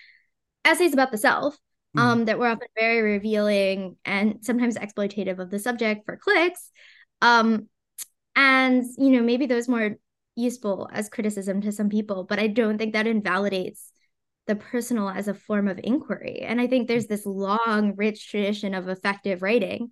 essays 0.65 0.95
about 0.95 1.12
the 1.12 1.19
self 1.19 1.57
Mm. 1.97 2.01
um, 2.01 2.24
that 2.24 2.39
were 2.39 2.49
often 2.49 2.69
very 2.78 3.01
revealing 3.01 3.97
and 4.05 4.39
sometimes 4.45 4.77
exploitative 4.77 5.39
of 5.39 5.51
the 5.51 5.59
subject 5.59 6.05
for 6.05 6.16
clicks. 6.16 6.70
Um, 7.23 7.69
and, 8.37 8.85
you 8.99 9.11
know, 9.11 9.23
maybe 9.23 9.47
those 9.47 9.67
more 9.67 9.97
useful 10.37 10.89
as 10.93 11.09
criticism 11.09 11.63
to 11.63 11.73
some 11.73 11.89
people, 11.89 12.25
but 12.25 12.39
I 12.39 12.47
don't 12.47 12.79
think 12.79 12.93
that 12.93 13.07
invalidates 13.07 13.91
the 14.47 14.55
personal 14.55 15.09
as 15.09 15.27
a 15.27 15.35
form 15.35 15.67
of 15.67 15.81
inquiry. 15.83 16.41
And 16.41 16.61
I 16.61 16.67
think 16.67 16.87
there's 16.87 17.07
this 17.07 17.27
long, 17.27 17.95
rich 17.97 18.31
tradition 18.31 18.75
of 18.75 18.89
effective 18.89 19.43
writing 19.43 19.91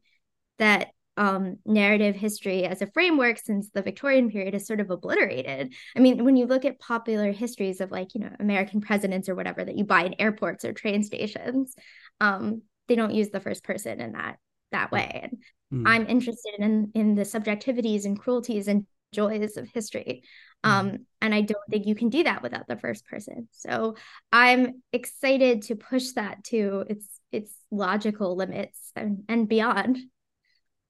that 0.59 0.89
um, 1.17 1.57
narrative 1.65 2.15
history 2.15 2.65
as 2.65 2.83
a 2.83 2.87
framework 2.89 3.39
since 3.39 3.71
the 3.71 3.83
Victorian 3.83 4.31
period 4.31 4.55
is 4.55 4.67
sort 4.67 4.81
of 4.81 4.91
obliterated. 4.91 5.73
I 5.97 6.01
mean, 6.01 6.25
when 6.25 6.37
you 6.37 6.47
look 6.47 6.65
at 6.65 6.79
popular 6.79 7.33
histories 7.33 7.81
of 7.81 7.91
like, 7.91 8.15
you 8.15 8.21
know, 8.21 8.31
American 8.39 8.81
presidents 8.81 9.29
or 9.29 9.35
whatever 9.35 9.65
that 9.65 9.77
you 9.77 9.85
buy 9.85 10.05
in 10.05 10.21
airports 10.21 10.65
or 10.65 10.73
train 10.73 11.03
stations, 11.03 11.75
um, 12.21 12.63
they 12.89 12.97
don't 12.97 13.15
use 13.15 13.31
the 13.31 13.41
first 13.41 13.65
person 13.65 14.01
in 14.01 14.13
that 14.13 14.39
that 14.75 14.93
way. 14.93 15.21
And 15.25 15.39
Mm. 15.73 15.89
I'm 15.89 16.07
interested 16.07 16.55
in 16.59 16.93
in 16.95 17.15
the 17.15 17.23
subjectivities 17.23 18.05
and 18.05 18.19
cruelties 18.19 18.69
and 18.69 18.87
joys 19.13 19.57
of 19.57 19.69
history. 19.69 20.23
Um, 20.63 21.07
and 21.21 21.35
I 21.35 21.43
don't 21.43 21.67
think 21.69 21.87
you 21.87 21.95
can 21.95 22.09
do 22.09 22.23
that 22.25 22.43
without 22.43 22.67
the 22.69 22.77
first 22.77 23.07
person. 23.07 23.49
So 23.51 23.97
I'm 24.33 24.83
excited 24.93 25.63
to 25.63 25.77
push 25.77 26.13
that 26.13 26.45
to 26.45 26.85
its 26.89 27.07
its 27.33 27.53
logical 27.71 28.37
limits 28.37 28.93
and, 28.97 29.25
and 29.29 29.49
beyond. 29.49 29.99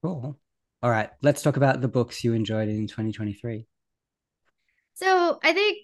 Cool. 0.03 0.39
All 0.83 0.91
right, 0.91 1.11
let's 1.23 1.43
talk 1.43 1.57
about 1.57 1.81
the 1.81 1.89
books 1.89 2.23
you 2.23 2.35
enjoyed 2.35 2.69
in 2.69 2.87
2023. 2.87 3.67
So 4.95 5.39
I 5.43 5.53
think 5.53 5.79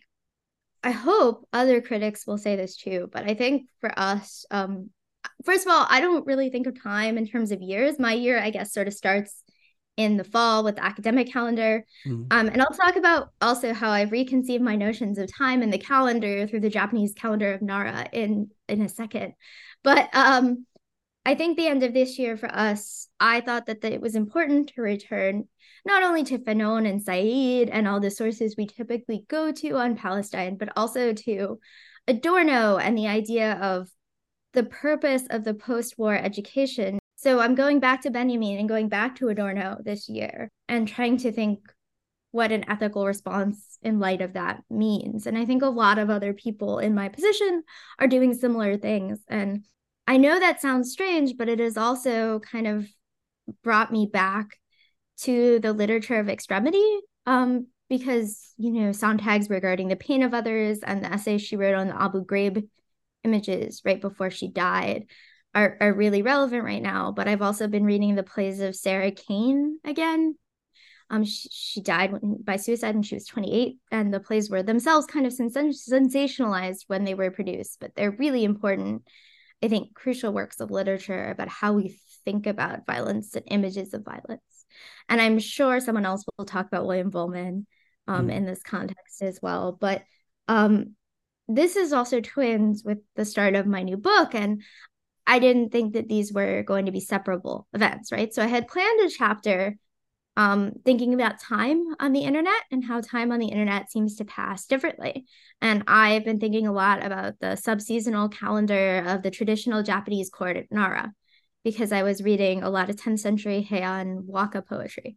I 0.82 0.90
hope 0.90 1.48
other 1.52 1.81
critics 1.81 2.27
will 2.27 2.39
say 2.39 2.55
this 2.56 2.77
too, 2.77 3.09
but 3.10 3.24
I 3.24 3.35
think 3.35 3.68
for 3.81 3.93
us, 3.98 4.44
um, 4.51 4.90
first 5.45 5.67
of 5.67 5.73
all, 5.73 5.87
I 5.89 6.01
don't 6.01 6.27
really 6.27 6.51
think 6.51 6.67
of 6.67 6.81
time 6.81 7.19
in 7.19 7.27
terms 7.27 7.53
of 7.53 7.63
years. 7.63 7.99
My 7.99 8.13
year, 8.13 8.39
I 8.39 8.51
guess, 8.51 8.73
sort 8.73 8.89
of 8.89 8.95
starts 8.95 9.43
in 9.97 10.17
the 10.17 10.25
fall 10.25 10.65
with 10.65 10.77
the 10.77 10.85
academic 10.85 11.31
calendar. 11.33 11.85
Mm-hmm. 12.07 12.25
Um, 12.31 12.49
and 12.49 12.63
I'll 12.63 12.69
talk 12.69 12.97
about 12.97 13.31
also 13.41 13.75
how 13.75 13.91
I've 13.91 14.13
reconceived 14.13 14.63
my 14.63 14.77
notions 14.77 15.19
of 15.19 15.31
time 15.33 15.63
in 15.63 15.71
the 15.71 15.79
calendar 15.79 16.47
through 16.47 16.61
the 16.61 16.71
Japanese 16.71 17.13
calendar 17.15 17.53
of 17.53 17.63
Nara 17.63 18.09
in 18.13 18.51
in 18.69 18.83
a 18.83 18.89
second. 18.89 19.35
But 19.83 20.09
um, 20.15 20.67
I 21.27 21.35
think 21.35 21.57
the 21.57 21.67
end 21.67 21.83
of 21.83 21.93
this 21.93 22.19
year 22.19 22.37
for 22.37 22.51
us, 22.51 23.09
I 23.19 23.41
thought 23.41 23.67
that, 23.67 23.83
that 23.83 23.93
it 23.93 24.01
was 24.01 24.15
important 24.15 24.71
to 24.71 24.83
return 24.83 25.49
not 25.85 26.03
only 26.03 26.25
to 26.25 26.39
Fanon 26.39 26.89
and 26.89 27.03
Said 27.03 27.69
and 27.71 27.87
all 27.87 28.01
the 28.01 28.11
sources 28.11 28.55
we 28.57 28.67
typically 28.67 29.25
go 29.29 29.53
to 29.53 29.71
on 29.77 29.97
Palestine, 29.97 30.57
but 30.57 30.71
also 30.77 31.13
to 31.13 31.59
Adorno 32.07 32.77
and 32.77 32.97
the 32.97 33.07
idea 33.07 33.55
of 33.55 33.89
the 34.52 34.64
purpose 34.64 35.24
of 35.31 35.44
the 35.44 35.55
post 35.55 35.98
war 35.98 36.14
education. 36.14 36.98
So 37.16 37.40
I'm 37.40 37.55
going 37.55 37.81
back 37.81 38.02
to 38.02 38.10
Benjamin 38.10 38.59
and 38.59 38.68
going 38.68 38.89
back 38.89 39.16
to 39.16 39.28
Adorno 39.28 39.78
this 39.85 40.09
year 40.09 40.48
and 40.68 40.89
trying 40.89 41.18
to 41.18 41.32
think 41.32 41.60
what 42.32 42.52
an 42.52 42.68
ethical 42.70 43.06
response 43.06 43.78
in 43.82 43.98
light 43.98 44.22
of 44.22 44.35
that 44.35 44.62
means. 44.70 45.27
And 45.27 45.36
I 45.36 45.44
think 45.44 45.62
a 45.62 45.68
lot 45.68 45.98
of 45.98 46.10
other 46.10 46.32
people 46.32 46.78
in 46.78 46.94
my 46.94 47.09
position 47.09 47.62
are 47.98 48.06
doing 48.06 48.35
similar 48.35 48.77
things. 48.77 49.18
And 49.28 49.64
I 50.06 50.16
know 50.16 50.39
that 50.39 50.60
sounds 50.60 50.93
strange, 50.93 51.36
but 51.36 51.48
it 51.48 51.59
has 51.59 51.77
also 51.77 52.39
kind 52.40 52.66
of 52.66 52.89
brought 53.62 53.93
me 53.93 54.09
back 54.10 54.59
to 55.22 55.59
the 55.60 55.72
literature 55.72 56.18
of 56.18 56.28
extremity. 56.28 57.01
Um, 57.27 57.66
because, 57.89 58.55
you 58.56 58.70
know, 58.70 58.90
Sontag's 58.90 59.51
regarding 59.51 59.89
the 59.89 59.97
pain 59.97 60.22
of 60.22 60.32
others 60.32 60.78
and 60.78 61.05
the 61.05 61.12
essay 61.12 61.39
she 61.39 61.56
wrote 61.56 61.74
on 61.74 61.89
the 61.89 62.01
Abu 62.01 62.24
Ghraib 62.24 62.66
images 63.25 63.83
right 63.85 64.01
before 64.01 64.31
she 64.31 64.49
died 64.49 65.07
are, 65.55 65.77
are 65.81 65.93
really 65.93 66.23
relevant 66.23 66.65
right 66.65 66.83
now. 66.83 67.13
But 67.13 67.29
I've 67.29 67.43
also 67.43 67.67
been 67.67 67.85
reading 67.85 68.15
the 68.15 68.23
plays 68.23 68.61
of 68.61 68.77
Sarah 68.77 69.11
Kane 69.11 69.79
again. 69.85 70.37
Um, 71.11 71.25
she, 71.25 71.49
she 71.51 71.83
died 71.83 72.13
when, 72.13 72.39
by 72.43 72.57
suicide 72.57 72.95
when 72.95 73.03
she 73.03 73.17
was 73.17 73.27
28, 73.27 73.79
and 73.91 74.15
the 74.15 74.21
plays 74.21 74.49
were 74.49 74.63
themselves 74.63 75.07
kind 75.07 75.27
of 75.27 75.33
sens- 75.33 75.57
sensationalized 75.57 76.85
when 76.87 77.05
they 77.05 77.15
were 77.15 77.33
produced, 77.33 77.79
but 77.81 77.97
they're 77.97 78.13
really 78.13 78.45
important, 78.45 79.03
I 79.61 79.67
think, 79.67 79.95
crucial 79.95 80.33
works 80.33 80.61
of 80.61 80.71
literature 80.71 81.31
about 81.31 81.49
how 81.49 81.73
we 81.73 81.99
think 82.25 82.47
about 82.47 82.87
violence 82.87 83.35
and 83.35 83.45
images 83.49 83.93
of 83.93 84.05
violence. 84.05 84.43
And 85.09 85.21
I'm 85.21 85.41
sure 85.41 85.81
someone 85.81 86.07
else 86.07 86.25
will 86.39 86.45
talk 86.45 86.69
about 86.69 86.87
William 86.87 87.11
Vollmann 87.11 87.67
um, 88.07 88.29
mm. 88.29 88.33
in 88.33 88.45
this 88.45 88.63
context 88.63 89.21
as 89.21 89.41
well. 89.43 89.73
But 89.73 90.05
um, 90.47 90.95
this 91.56 91.77
is 91.77 91.93
also 91.93 92.20
twins 92.20 92.82
with 92.85 92.98
the 93.16 93.24
start 93.24 93.55
of 93.55 93.66
my 93.66 93.82
new 93.82 93.97
book. 93.97 94.35
And 94.35 94.62
I 95.27 95.39
didn't 95.39 95.70
think 95.70 95.94
that 95.94 96.09
these 96.09 96.32
were 96.32 96.62
going 96.62 96.86
to 96.86 96.93
be 96.93 97.01
separable 97.01 97.66
events, 97.72 98.12
right? 98.12 98.32
So 98.32 98.43
I 98.43 98.47
had 98.47 98.68
planned 98.68 99.01
a 99.01 99.10
chapter 99.10 99.77
um, 100.36 100.72
thinking 100.85 101.12
about 101.12 101.40
time 101.40 101.82
on 101.98 102.12
the 102.12 102.22
internet 102.22 102.62
and 102.70 102.85
how 102.85 103.01
time 103.01 103.32
on 103.32 103.40
the 103.40 103.48
internet 103.48 103.90
seems 103.90 104.16
to 104.16 104.24
pass 104.24 104.66
differently. 104.66 105.27
And 105.60 105.85
I've 105.86 106.24
been 106.24 106.40
thinking 106.40 106.66
a 106.66 106.72
lot 106.72 107.05
about 107.05 107.40
the 107.40 107.48
subseasonal 107.48 108.32
calendar 108.32 109.05
of 109.06 109.22
the 109.22 109.31
traditional 109.31 109.82
Japanese 109.82 110.31
court 110.31 110.56
at 110.56 110.70
Nara 110.70 111.12
because 111.64 111.93
I 111.93 112.05
was 112.05 112.22
reading 112.22 112.62
a 112.62 112.70
lot 112.70 112.89
of 112.90 112.97
10th 112.97 113.20
century 113.20 113.66
Heian 113.68 114.24
waka 114.24 114.62
poetry. 114.62 115.16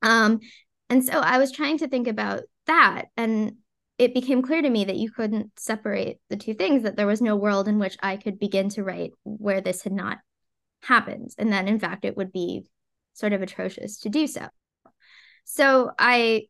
Um, 0.00 0.40
and 0.88 1.04
so 1.04 1.20
I 1.20 1.38
was 1.38 1.52
trying 1.52 1.78
to 1.78 1.88
think 1.88 2.08
about 2.08 2.44
that. 2.66 3.06
And 3.16 3.56
it 3.98 4.14
became 4.14 4.42
clear 4.42 4.62
to 4.62 4.70
me 4.70 4.84
that 4.84 4.96
you 4.96 5.10
couldn't 5.10 5.50
separate 5.58 6.18
the 6.30 6.36
two 6.36 6.54
things, 6.54 6.84
that 6.84 6.96
there 6.96 7.06
was 7.06 7.20
no 7.20 7.36
world 7.36 7.66
in 7.66 7.78
which 7.78 7.96
I 8.00 8.16
could 8.16 8.38
begin 8.38 8.68
to 8.70 8.84
write 8.84 9.12
where 9.24 9.60
this 9.60 9.82
had 9.82 9.92
not 9.92 10.18
happened. 10.82 11.32
And 11.36 11.52
then, 11.52 11.66
in 11.66 11.80
fact, 11.80 12.04
it 12.04 12.16
would 12.16 12.32
be 12.32 12.64
sort 13.14 13.32
of 13.32 13.42
atrocious 13.42 13.98
to 14.00 14.08
do 14.08 14.28
so. 14.28 14.46
So 15.44 15.90
I 15.98 16.44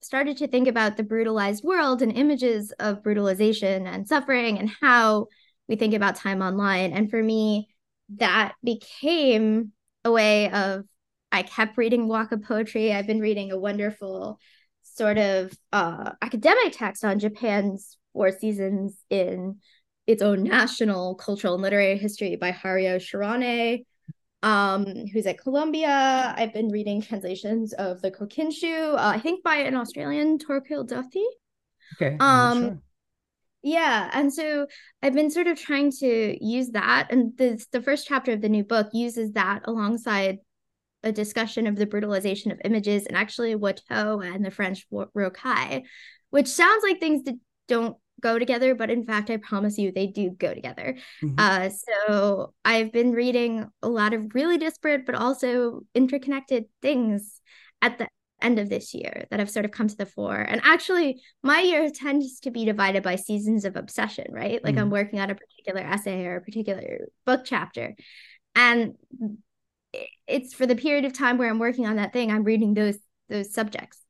started 0.00 0.38
to 0.38 0.48
think 0.48 0.66
about 0.66 0.96
the 0.96 1.02
brutalized 1.02 1.62
world 1.62 2.00
and 2.00 2.12
images 2.12 2.72
of 2.78 3.02
brutalization 3.02 3.86
and 3.86 4.08
suffering 4.08 4.58
and 4.58 4.70
how 4.80 5.26
we 5.68 5.76
think 5.76 5.92
about 5.92 6.16
time 6.16 6.40
online. 6.40 6.92
And 6.92 7.10
for 7.10 7.22
me, 7.22 7.68
that 8.16 8.54
became 8.62 9.72
a 10.04 10.10
way 10.10 10.50
of 10.50 10.84
I 11.32 11.42
kept 11.42 11.76
reading 11.76 12.06
waka 12.06 12.38
poetry. 12.38 12.92
I've 12.92 13.06
been 13.06 13.20
reading 13.20 13.50
a 13.50 13.58
wonderful 13.58 14.38
sort 14.94 15.18
of 15.18 15.52
uh, 15.72 16.12
academic 16.22 16.72
text 16.72 17.04
on 17.04 17.18
Japan's 17.18 17.96
four 18.12 18.30
seasons 18.30 18.96
in 19.10 19.56
its 20.06 20.22
own 20.22 20.44
national 20.44 21.16
cultural 21.16 21.54
and 21.54 21.62
literary 21.62 21.98
history 21.98 22.36
by 22.36 22.52
Haruo 22.52 22.96
Shirane, 22.96 23.84
um, 24.42 24.84
who's 25.12 25.26
at 25.26 25.40
Columbia. 25.40 26.34
I've 26.36 26.52
been 26.52 26.68
reading 26.68 27.02
translations 27.02 27.72
of 27.72 28.02
the 28.02 28.10
Kokinshu, 28.10 28.94
uh, 28.94 28.96
I 28.98 29.18
think 29.18 29.42
by 29.42 29.56
an 29.56 29.74
Australian, 29.74 30.38
Torquil 30.38 30.86
Duthie. 30.86 31.24
Okay. 31.96 32.16
Um, 32.20 32.62
sure. 32.62 32.78
Yeah, 33.62 34.10
and 34.12 34.32
so 34.32 34.66
I've 35.02 35.14
been 35.14 35.30
sort 35.30 35.46
of 35.46 35.58
trying 35.58 35.90
to 36.00 36.36
use 36.44 36.68
that, 36.72 37.08
and 37.10 37.32
the 37.38 37.64
the 37.72 37.80
first 37.80 38.06
chapter 38.06 38.32
of 38.32 38.42
the 38.42 38.48
new 38.50 38.62
book 38.62 38.88
uses 38.92 39.32
that 39.32 39.62
alongside 39.64 40.38
a 41.04 41.12
discussion 41.12 41.66
of 41.66 41.76
the 41.76 41.86
brutalization 41.86 42.50
of 42.50 42.60
images 42.64 43.06
and 43.06 43.16
actually 43.16 43.54
Watteau 43.54 44.20
and 44.20 44.44
the 44.44 44.50
French 44.50 44.86
rocaille, 44.90 45.84
which 46.30 46.48
sounds 46.48 46.82
like 46.82 46.98
things 46.98 47.22
that 47.24 47.36
don't 47.68 47.96
go 48.20 48.38
together, 48.38 48.74
but 48.74 48.90
in 48.90 49.04
fact, 49.04 49.30
I 49.30 49.36
promise 49.36 49.78
you 49.78 49.92
they 49.92 50.06
do 50.06 50.30
go 50.30 50.54
together. 50.54 50.96
Mm-hmm. 51.22 51.34
Uh, 51.38 51.68
so 51.68 52.54
I've 52.64 52.92
been 52.92 53.12
reading 53.12 53.68
a 53.82 53.88
lot 53.88 54.14
of 54.14 54.34
really 54.34 54.58
disparate 54.58 55.06
but 55.06 55.14
also 55.14 55.82
interconnected 55.94 56.64
things 56.80 57.40
at 57.82 57.98
the 57.98 58.08
end 58.40 58.58
of 58.58 58.68
this 58.68 58.94
year 58.94 59.26
that 59.30 59.40
have 59.40 59.50
sort 59.50 59.64
of 59.64 59.70
come 59.70 59.88
to 59.88 59.96
the 59.96 60.06
fore. 60.06 60.36
And 60.36 60.60
actually, 60.64 61.20
my 61.42 61.60
year 61.60 61.90
tends 61.90 62.40
to 62.40 62.50
be 62.50 62.64
divided 62.64 63.02
by 63.02 63.16
seasons 63.16 63.64
of 63.64 63.76
obsession, 63.76 64.26
right? 64.30 64.62
Like 64.62 64.76
mm. 64.76 64.80
I'm 64.80 64.90
working 64.90 65.20
on 65.20 65.30
a 65.30 65.34
particular 65.34 65.80
essay 65.80 66.24
or 66.26 66.36
a 66.36 66.40
particular 66.42 67.08
book 67.26 67.42
chapter. 67.44 67.94
And 68.54 68.94
it's 70.26 70.54
for 70.54 70.66
the 70.66 70.76
period 70.76 71.04
of 71.04 71.12
time 71.12 71.38
where 71.38 71.48
I'm 71.48 71.58
working 71.58 71.86
on 71.86 71.96
that 71.96 72.12
thing, 72.12 72.30
I'm 72.30 72.44
reading 72.44 72.74
those 72.74 72.98
those 73.28 73.52
subjects. 73.52 74.00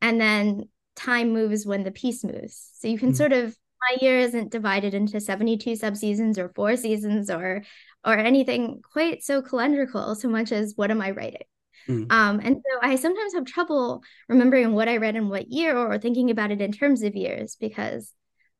And 0.00 0.20
then 0.20 0.68
time 0.96 1.32
moves 1.32 1.66
when 1.66 1.84
the 1.84 1.90
piece 1.90 2.24
moves. 2.24 2.70
So 2.78 2.88
you 2.88 2.98
can 2.98 3.12
mm. 3.12 3.16
sort 3.16 3.32
of 3.32 3.56
my 3.80 3.96
year 4.00 4.18
isn't 4.18 4.52
divided 4.52 4.94
into 4.94 5.20
72 5.20 5.72
subseasons 5.72 6.38
or 6.38 6.50
four 6.54 6.76
seasons 6.76 7.30
or 7.30 7.62
or 8.04 8.16
anything 8.16 8.80
quite 8.92 9.22
so 9.22 9.42
calendrical 9.42 10.16
so 10.16 10.28
much 10.28 10.52
as 10.52 10.74
what 10.76 10.90
am 10.90 11.00
I 11.00 11.10
writing? 11.10 11.42
Mm. 11.88 12.12
Um, 12.12 12.40
and 12.42 12.56
so 12.56 12.78
I 12.80 12.96
sometimes 12.96 13.34
have 13.34 13.44
trouble 13.44 14.02
remembering 14.28 14.72
what 14.72 14.88
I 14.88 14.98
read 14.98 15.16
in 15.16 15.28
what 15.28 15.48
year 15.48 15.76
or 15.76 15.98
thinking 15.98 16.30
about 16.30 16.50
it 16.50 16.60
in 16.60 16.72
terms 16.72 17.02
of 17.02 17.16
years 17.16 17.56
because 17.58 18.12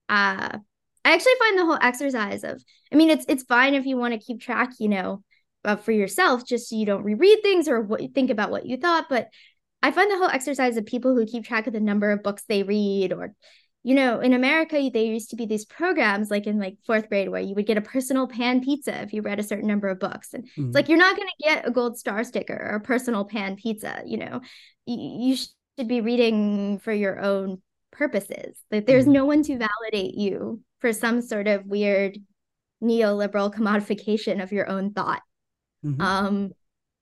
uh, 0.08 0.58
I 1.04 1.12
actually 1.12 1.32
find 1.38 1.58
the 1.58 1.64
whole 1.64 1.78
exercise 1.80 2.44
of, 2.44 2.62
I 2.92 2.96
mean, 2.96 3.10
it's 3.10 3.24
it's 3.28 3.44
fine 3.44 3.74
if 3.74 3.86
you 3.86 3.96
want 3.96 4.14
to 4.14 4.24
keep 4.24 4.40
track, 4.40 4.70
you 4.78 4.88
know, 4.88 5.22
uh, 5.64 5.76
for 5.76 5.92
yourself, 5.92 6.46
just 6.46 6.68
so 6.68 6.76
you 6.76 6.86
don't 6.86 7.04
reread 7.04 7.42
things 7.42 7.68
or 7.68 7.80
what 7.80 8.00
think 8.14 8.30
about 8.30 8.50
what 8.50 8.66
you 8.66 8.76
thought. 8.76 9.06
But 9.08 9.28
I 9.82 9.90
find 9.90 10.10
the 10.10 10.18
whole 10.18 10.28
exercise 10.28 10.76
of 10.76 10.86
people 10.86 11.14
who 11.14 11.26
keep 11.26 11.44
track 11.44 11.66
of 11.66 11.72
the 11.72 11.80
number 11.80 12.12
of 12.12 12.22
books 12.22 12.44
they 12.48 12.62
read 12.62 13.12
or 13.12 13.34
you 13.84 13.96
know, 13.96 14.20
in 14.20 14.32
America, 14.32 14.90
there 14.92 15.02
used 15.02 15.30
to 15.30 15.36
be 15.36 15.44
these 15.44 15.64
programs 15.64 16.30
like 16.30 16.46
in 16.46 16.58
like 16.58 16.78
fourth 16.86 17.08
grade 17.08 17.28
where 17.28 17.40
you 17.40 17.54
would 17.56 17.66
get 17.66 17.76
a 17.76 17.82
personal 17.82 18.28
pan 18.28 18.60
pizza 18.62 19.02
if 19.02 19.12
you 19.12 19.22
read 19.22 19.40
a 19.40 19.42
certain 19.42 19.66
number 19.66 19.88
of 19.88 19.98
books. 19.98 20.34
And 20.34 20.44
mm-hmm. 20.44 20.66
it's 20.66 20.74
like, 20.74 20.88
you're 20.88 20.98
not 20.98 21.16
going 21.16 21.28
to 21.28 21.44
get 21.44 21.66
a 21.66 21.70
gold 21.72 21.98
star 21.98 22.22
sticker 22.22 22.54
or 22.54 22.76
a 22.76 22.80
personal 22.80 23.24
pan 23.24 23.56
pizza, 23.56 24.02
you 24.06 24.18
know, 24.18 24.40
you, 24.86 25.30
you 25.30 25.36
should 25.36 25.88
be 25.88 26.00
reading 26.00 26.78
for 26.78 26.92
your 26.92 27.18
own 27.18 27.60
purposes. 27.90 28.56
Like 28.70 28.86
there's 28.86 29.04
mm-hmm. 29.04 29.14
no 29.14 29.24
one 29.24 29.42
to 29.42 29.58
validate 29.58 30.14
you 30.14 30.60
for 30.80 30.92
some 30.92 31.20
sort 31.20 31.48
of 31.48 31.66
weird 31.66 32.18
neoliberal 32.82 33.52
commodification 33.52 34.40
of 34.42 34.52
your 34.52 34.68
own 34.68 34.92
thought. 34.92 35.22
Mm-hmm. 35.84 36.00
Um, 36.00 36.50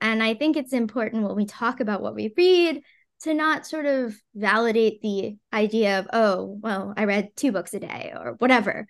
and 0.01 0.23
I 0.23 0.35
think 0.35 0.57
it's 0.57 0.73
important 0.73 1.25
when 1.25 1.37
we 1.37 1.47
talk 1.47 1.81
about 1.81 2.01
what 2.03 2.15
we 2.15 2.33
read 2.37 2.83
to 3.23 3.35
not 3.35 3.67
sort 3.67 3.87
of 3.87 4.17
validate 4.35 5.03
the 5.03 5.37
idea 5.53 5.99
of 5.99 6.09
oh 6.15 6.59
well 6.63 6.95
i 6.97 7.05
read 7.05 7.29
two 7.37 7.53
books 7.53 7.75
a 7.75 7.79
day 7.79 8.15
or 8.17 8.35
whatever 8.39 8.87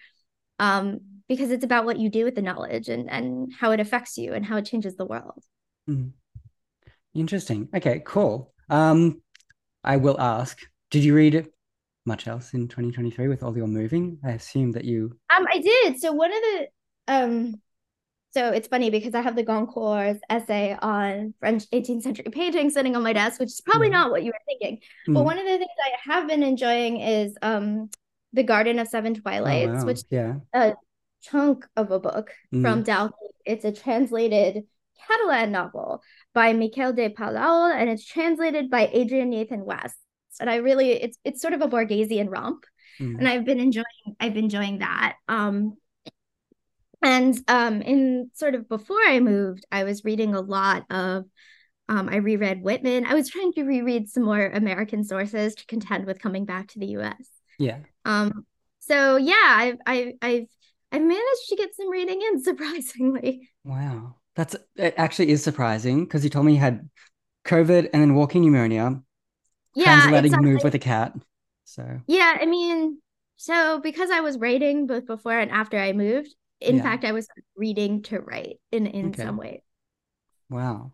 um, 0.60 1.00
because 1.26 1.50
it's 1.50 1.64
about 1.64 1.84
what 1.84 1.98
you 1.98 2.08
do 2.08 2.24
with 2.24 2.36
the 2.36 2.42
knowledge 2.42 2.88
and 2.88 3.10
and 3.10 3.52
how 3.58 3.72
it 3.72 3.80
affects 3.80 4.16
you 4.16 4.32
and 4.32 4.46
how 4.46 4.56
it 4.56 4.64
changes 4.66 4.94
the 4.94 5.04
world 5.04 5.42
mm. 5.88 6.12
interesting 7.12 7.68
okay 7.74 8.00
cool 8.06 8.52
um, 8.70 9.20
I 9.82 9.96
will 9.96 10.18
ask, 10.20 10.58
did 10.90 11.04
you 11.04 11.14
read 11.14 11.48
much 12.06 12.28
else 12.28 12.54
in 12.54 12.68
2023 12.68 13.28
with 13.28 13.42
all 13.42 13.56
your 13.56 13.66
moving? 13.66 14.18
I 14.24 14.30
assume 14.30 14.72
that 14.72 14.84
you 14.84 15.18
Um, 15.36 15.46
I 15.52 15.58
did. 15.58 16.00
So 16.00 16.12
one 16.12 16.32
of 16.32 16.38
the 16.40 16.66
um 17.08 17.54
so 18.32 18.50
it's 18.50 18.68
funny 18.68 18.90
because 18.90 19.14
I 19.14 19.20
have 19.22 19.36
the 19.36 19.42
Goncourt's 19.44 20.20
essay 20.30 20.76
on 20.80 21.34
French 21.40 21.64
18th 21.72 22.02
century 22.02 22.26
painting 22.30 22.70
sitting 22.70 22.94
on 22.96 23.02
my 23.02 23.12
desk, 23.12 23.40
which 23.40 23.48
is 23.48 23.60
probably 23.60 23.88
Yeah. 23.88 23.98
not 23.98 24.10
what 24.10 24.22
you 24.22 24.30
were 24.32 24.40
thinking. 24.46 24.80
But 25.06 25.20
Mm. 25.20 25.24
one 25.24 25.38
of 25.38 25.44
the 25.44 25.58
things 25.58 25.70
I 25.84 26.12
have 26.12 26.28
been 26.28 26.42
enjoying 26.42 27.00
is 27.00 27.36
um 27.42 27.90
The 28.32 28.44
Garden 28.44 28.78
of 28.78 28.86
Seven 28.88 29.14
Twilights, 29.14 29.80
wow. 29.80 29.84
which 29.86 30.02
Yeah. 30.10 30.36
a 30.54 30.74
chunk 31.22 31.66
of 31.76 31.90
a 31.90 31.98
book 31.98 32.30
Mm. 32.54 32.62
from 32.62 32.84
Dalkey. 32.84 33.12
It's 33.44 33.64
a 33.64 33.72
translated 33.72 34.64
Catalan 35.08 35.50
novel 35.50 36.02
by 36.34 36.52
Miquel 36.52 36.92
de 36.92 37.08
Palol, 37.08 37.74
and 37.74 37.88
it's 37.90 38.04
translated 38.04 38.70
by 38.70 38.88
Adrian 38.92 39.30
Nathan 39.30 39.64
West. 39.64 39.96
And 40.38 40.48
I 40.48 40.56
really, 40.56 40.90
it's 40.92 41.18
it's 41.24 41.40
sort 41.42 41.54
of 41.54 41.62
a 41.62 41.68
Borgesian 41.68 42.28
romp, 42.30 42.64
Mm. 43.00 43.18
and 43.18 43.28
I've 43.28 43.44
been 43.44 43.58
enjoying 43.60 43.84
I've 44.20 44.34
been 44.34 44.44
enjoying 44.44 44.78
that. 44.78 45.16
Um, 45.26 45.76
and 47.02 47.38
um, 47.48 47.82
in 47.82 48.30
sort 48.34 48.54
of 48.54 48.68
before 48.68 49.00
I 49.06 49.20
moved, 49.20 49.64
I 49.70 49.84
was 49.84 50.04
reading 50.04 50.34
a 50.34 50.40
lot 50.40 50.84
of. 50.90 51.24
Um, 51.88 52.08
I 52.08 52.16
reread 52.16 52.62
Whitman. 52.62 53.04
I 53.04 53.14
was 53.14 53.28
trying 53.28 53.52
to 53.54 53.64
reread 53.64 54.08
some 54.08 54.22
more 54.22 54.46
American 54.46 55.02
sources 55.02 55.56
to 55.56 55.66
contend 55.66 56.06
with 56.06 56.20
coming 56.20 56.44
back 56.44 56.68
to 56.68 56.78
the 56.78 56.86
U.S. 56.86 57.28
Yeah. 57.58 57.78
Um, 58.04 58.46
so 58.78 59.16
yeah, 59.16 59.34
I've 59.34 59.76
I've 59.86 60.12
I've 60.22 60.46
I've 60.92 61.02
managed 61.02 61.48
to 61.48 61.56
get 61.56 61.74
some 61.74 61.90
reading 61.90 62.20
in 62.22 62.42
surprisingly. 62.44 63.50
Wow. 63.64 64.16
That's 64.36 64.56
it 64.76 64.94
actually 64.96 65.30
is 65.30 65.42
surprising 65.42 66.04
because 66.04 66.22
you 66.24 66.30
told 66.30 66.46
me 66.46 66.54
you 66.54 66.60
had 66.60 66.88
COVID 67.44 67.90
and 67.92 68.02
then 68.02 68.14
walking 68.14 68.42
pneumonia, 68.42 69.02
Yeah, 69.74 69.84
transatlantic 69.84 70.32
it's 70.32 70.42
move 70.42 70.64
with 70.64 70.74
a 70.74 70.78
cat. 70.78 71.12
So 71.64 72.00
yeah, 72.06 72.38
I 72.40 72.46
mean, 72.46 73.00
so 73.36 73.80
because 73.80 74.10
I 74.10 74.20
was 74.20 74.38
writing 74.38 74.86
both 74.86 75.06
before 75.06 75.38
and 75.38 75.50
after 75.50 75.78
I 75.78 75.92
moved, 75.92 76.34
in 76.60 76.76
Yeah. 76.76 76.82
fact, 76.82 77.04
I 77.04 77.12
was 77.12 77.28
reading 77.56 78.02
to 78.04 78.20
write 78.20 78.60
in 78.72 78.86
in 78.86 79.08
Okay. 79.08 79.22
some 79.22 79.36
way. 79.36 79.62
wow. 80.48 80.92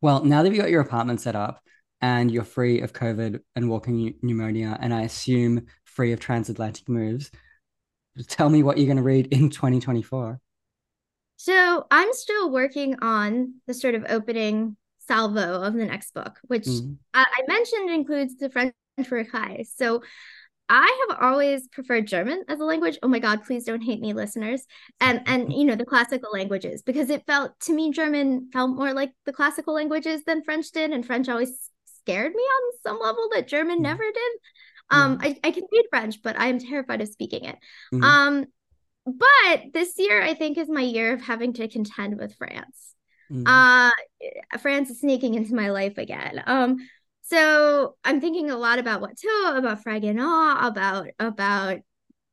Well, 0.00 0.24
now 0.24 0.42
that 0.42 0.48
you've 0.50 0.58
got 0.58 0.70
your 0.70 0.80
apartment 0.80 1.20
set 1.20 1.36
up 1.36 1.62
and 2.00 2.30
you're 2.30 2.44
free 2.44 2.80
of 2.80 2.92
COVID 2.92 3.40
and 3.54 3.68
walking 3.68 4.14
pneumonia, 4.22 4.78
and 4.80 4.94
I 4.94 5.02
assume 5.02 5.66
free 5.84 6.12
of 6.12 6.20
transatlantic 6.20 6.88
moves, 6.88 7.30
tell 8.28 8.48
me 8.48 8.62
what 8.62 8.78
you're 8.78 8.86
going 8.86 8.96
to 8.96 9.02
read 9.02 9.26
in 9.26 9.50
2024. 9.50 10.40
So 11.36 11.86
I'm 11.90 12.12
still 12.12 12.50
working 12.50 12.96
on 13.02 13.54
the 13.66 13.74
sort 13.74 13.94
of 13.94 14.04
opening 14.08 14.76
salvo 15.00 15.62
of 15.62 15.74
the 15.74 15.84
next 15.86 16.14
book, 16.14 16.38
which 16.46 16.64
Mm. 16.66 16.96
I, 17.14 17.26
mentioned 17.48 17.90
includes 17.90 18.36
the 18.36 18.50
French 18.50 18.74
Rocaille. 18.98 19.66
So 19.66 20.02
I 20.72 21.06
have 21.08 21.18
always 21.20 21.66
preferred 21.68 22.06
German 22.06 22.44
as 22.48 22.60
a 22.60 22.64
language. 22.64 22.96
Oh 23.02 23.08
my 23.08 23.18
God, 23.18 23.42
please 23.44 23.64
don't 23.64 23.82
hate 23.82 24.00
me, 24.00 24.12
listeners. 24.12 24.64
And 25.00 25.20
and 25.26 25.52
you 25.52 25.64
know, 25.64 25.74
the 25.74 25.84
classical 25.84 26.30
languages, 26.32 26.82
because 26.82 27.10
it 27.10 27.26
felt 27.26 27.58
to 27.62 27.72
me 27.72 27.90
German 27.90 28.50
felt 28.52 28.70
more 28.70 28.92
like 28.94 29.10
the 29.26 29.32
classical 29.32 29.74
languages 29.74 30.22
than 30.24 30.44
French 30.44 30.70
did, 30.70 30.92
and 30.92 31.04
French 31.04 31.28
always 31.28 31.70
scared 31.98 32.32
me 32.32 32.42
on 32.42 32.72
some 32.84 33.00
level 33.00 33.28
that 33.34 33.48
German 33.48 33.78
Mm. 33.80 33.82
never 33.82 34.04
did. 34.04 34.32
Um, 34.92 35.18
I, 35.20 35.36
I 35.44 35.50
can 35.50 35.64
read 35.70 35.84
French, 35.90 36.22
but 36.22 36.38
I 36.38 36.46
am 36.46 36.58
terrified 36.58 37.00
of 37.00 37.08
speaking 37.08 37.44
it. 37.44 37.58
Mhm. 37.92 38.02
Um, 38.02 38.44
but 39.06 39.72
this 39.74 39.94
year 39.98 40.22
I 40.22 40.34
think 40.34 40.56
is 40.56 40.68
my 40.68 40.82
year 40.82 41.12
of 41.12 41.20
having 41.20 41.52
to 41.54 41.68
contend 41.68 42.16
with 42.16 42.36
France 42.36 42.94
Mm. 43.30 43.44
uh 43.46 44.58
France 44.58 44.90
is 44.90 45.00
sneaking 45.00 45.34
into 45.34 45.54
my 45.54 45.70
life 45.70 45.98
again. 45.98 46.42
Um 46.46 46.78
so 47.30 47.96
I'm 48.04 48.20
thinking 48.20 48.50
a 48.50 48.56
lot 48.56 48.78
about 48.78 49.00
Watteau, 49.00 49.56
about 49.56 49.84
Fragonard, 49.84 50.66
about 50.66 51.08
about 51.18 51.78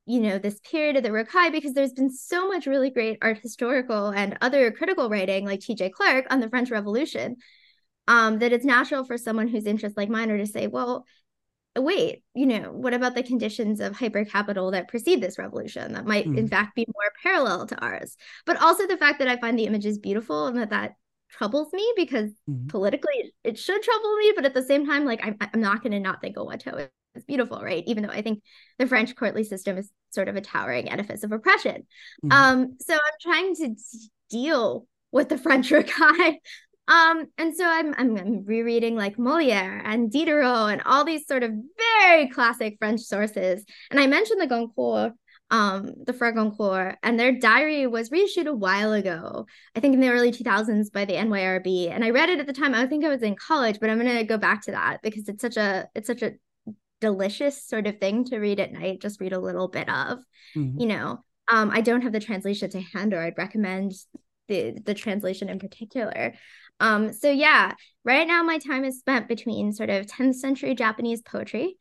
you 0.06 0.20
know 0.22 0.38
this 0.40 0.60
period 0.62 0.96
of 0.98 1.04
the 1.04 1.10
Rocaille 1.10 1.52
because 1.52 1.74
there's 1.74 1.94
been 1.94 2.12
so 2.12 2.48
much 2.48 2.66
really 2.66 2.90
great 2.90 3.20
art 3.22 3.38
historical 3.40 4.08
and 4.08 4.38
other 4.42 4.72
critical 4.72 5.10
writing 5.10 5.46
like 5.46 5.60
TJ 5.60 5.92
Clark 5.92 6.26
on 6.30 6.40
the 6.40 6.50
French 6.50 6.72
Revolution 6.72 7.38
um 8.08 8.40
that 8.40 8.54
it's 8.54 8.66
natural 8.66 9.04
for 9.04 9.18
someone 9.18 9.48
whose 9.48 9.66
interests 9.66 9.98
like 9.98 10.10
mine 10.10 10.32
are 10.32 10.38
to 10.38 10.48
say 10.48 10.68
well 10.68 11.06
wait 11.78 12.24
you 12.34 12.46
know 12.46 12.72
what 12.72 12.94
about 12.94 13.14
the 13.14 13.22
conditions 13.22 13.80
of 13.80 13.94
hypercapital 13.94 14.72
that 14.72 14.88
precede 14.88 15.22
this 15.22 15.38
revolution 15.38 15.94
that 15.94 16.06
might 16.06 16.26
in 16.26 16.46
Mm. 16.46 16.50
fact 16.50 16.76
be 16.76 16.88
more 16.88 17.12
parallel 17.22 17.68
to 17.68 17.80
ours 17.80 18.16
but 18.46 18.60
also 18.62 18.88
the 18.88 18.98
fact 18.98 19.20
that 19.20 19.28
I 19.28 19.38
find 19.38 19.60
the 19.60 19.66
images 19.66 20.00
beautiful 20.00 20.48
and 20.48 20.58
that 20.58 20.72
that 20.72 20.94
troubles 21.30 21.72
me 21.74 21.94
because 21.96 22.32
Mhm. 22.50 22.70
politically 22.70 23.34
it 23.44 23.58
should 23.60 23.82
trouble 23.82 24.16
me 24.18 24.34
but 24.36 24.46
at 24.46 24.54
the 24.54 24.64
same 24.64 24.86
time 24.86 25.06
like 25.06 25.20
I'm, 25.24 25.36
I'm 25.40 25.62
not 25.62 25.82
going 25.84 25.92
to 25.92 26.00
not 26.00 26.22
think 26.22 26.36
oh 26.38 26.46
Watteau 26.46 26.88
is 27.16 27.26
beautiful 27.26 27.60
right 27.62 27.84
even 27.88 28.04
though 28.04 28.10
I 28.10 28.22
think 28.22 28.42
the 28.80 28.88
French 28.88 29.16
courtly 29.16 29.44
system 29.44 29.78
is 29.78 29.90
sort 30.12 30.30
of 30.30 30.36
a 30.36 30.42
towering 30.42 30.90
edifice 30.92 31.24
of 31.24 31.32
oppression 31.32 31.86
Mhm. 32.24 32.32
um 32.32 32.76
so 32.80 32.94
I'm 32.94 33.00
trying 33.22 33.56
to 33.56 33.68
d- 33.70 34.10
deal 34.30 34.88
with 35.12 35.30
the 35.30 35.38
French 35.38 35.70
Rocaille 35.72 36.38
um 36.88 37.26
and 37.38 37.54
so 37.56 37.66
I'm, 37.66 37.94
I'm 37.98 38.16
I'm 38.18 38.46
rereading 38.46 38.96
like 38.96 39.18
Molière 39.18 39.82
and 39.84 40.10
Diderot 40.12 40.72
and 40.72 40.82
all 40.86 41.04
these 41.04 41.28
sort 41.28 41.44
of 41.44 41.52
very 42.00 42.30
classic 42.30 42.78
French 42.80 43.02
sources 43.02 43.66
and 43.92 44.00
I 44.00 44.08
mentioned 44.08 44.40
the 44.40 44.48
Goncourt 44.48 45.12
um 45.50 45.94
the 46.06 46.14
Frère 46.14 46.36
Goncourt 46.36 46.98
and 47.04 47.18
their 47.20 47.32
diary 47.32 47.88
was 47.88 48.12
reissued 48.12 48.48
a 48.48 48.54
while 48.54 48.92
ago 48.94 49.46
I 49.76 49.80
think 49.80 49.94
in 49.94 50.02
the 50.02 50.10
early 50.10 50.32
2000s 50.32 50.90
by 50.92 51.06
the 51.06 51.14
NYRB 51.14 51.90
and 51.90 52.04
I 52.04 52.10
read 52.10 52.30
it 52.30 52.40
at 52.40 52.48
the 52.48 52.54
time 52.54 52.74
I 52.76 52.86
think 52.86 53.06
I 53.06 53.10
was 53.10 53.22
in 53.22 53.36
college 53.36 53.80
but 53.80 53.90
I'm 53.90 54.00
going 54.00 54.18
to 54.18 54.24
go 54.26 54.38
back 54.38 54.64
to 54.64 54.72
that 54.72 55.02
because 55.02 55.30
it's 55.30 55.42
such 55.42 55.56
a 55.58 55.88
it's 55.96 56.08
such 56.08 56.22
a 56.22 56.34
delicious 57.00 57.66
sort 57.66 57.88
of 57.88 58.00
thing 58.00 58.26
to 58.26 58.40
read 58.40 58.60
at 58.60 58.74
night 58.74 59.02
just 59.02 59.22
read 59.22 59.32
a 59.34 59.40
little 59.40 59.68
bit 59.68 59.88
of 59.90 60.20
Mhm. 60.56 60.82
you 60.82 60.88
know. 60.88 61.24
Um 61.48 61.70
I 61.72 61.80
don't 61.82 62.02
have 62.02 62.12
the 62.12 62.20
translation 62.20 62.70
to 62.72 62.82
hand 62.82 63.14
or 63.14 63.22
I'd 63.22 63.38
recommend 63.38 63.94
the 64.50 64.78
the 64.84 64.94
translation 64.94 65.48
in 65.48 65.60
particular. 65.60 66.34
Um 66.82 67.14
so 67.14 67.30
yeah 67.32 67.74
right 68.04 68.28
now 68.28 68.44
my 68.44 68.58
time 68.58 68.84
is 68.84 69.00
spent 69.00 69.28
between 69.30 69.72
sort 69.72 69.90
of 69.90 70.08
10th 70.08 70.36
century 70.36 70.76
Japanese 70.76 71.22
poetry 71.22 71.78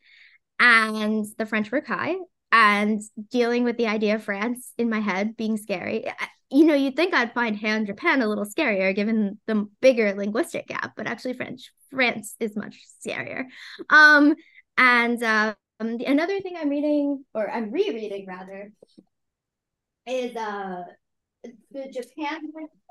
and 0.61 1.27
the 1.37 1.47
French 1.47 1.71
Rocaille 1.73 2.19
and 2.53 3.01
dealing 3.31 3.65
with 3.65 3.77
the 3.77 3.87
idea 3.87 4.15
of 4.15 4.25
France 4.25 4.73
in 4.79 4.89
my 4.89 5.01
head 5.01 5.37
being 5.37 5.57
scary. 5.57 6.07
You 6.51 6.65
know, 6.65 6.75
you'd 6.75 6.97
think 6.97 7.13
I'd 7.13 7.35
find 7.35 7.59
Heian 7.59 7.87
Japan 7.87 8.23
a 8.23 8.29
little 8.29 8.45
scarier 8.45 8.95
given 8.95 9.39
the 9.47 9.69
bigger 9.81 10.15
linguistic 10.15 10.69
gap, 10.69 10.93
but 10.97 11.07
actually 11.07 11.35
French 11.35 11.73
France 11.91 12.37
is 12.39 12.57
much 12.57 12.77
scarier. 13.05 13.47
Um, 13.91 14.37
and 14.79 15.23
um, 15.23 15.55
the, 15.81 16.05
another 16.07 16.41
thing 16.41 16.57
I'm 16.57 16.69
reading, 16.69 17.25
or 17.35 17.51
I'm 17.51 17.73
rereading 17.73 18.27
rather, 18.27 18.71
is 20.07 20.37
uh 20.37 20.85
the 21.71 21.91
Japan 21.91 22.41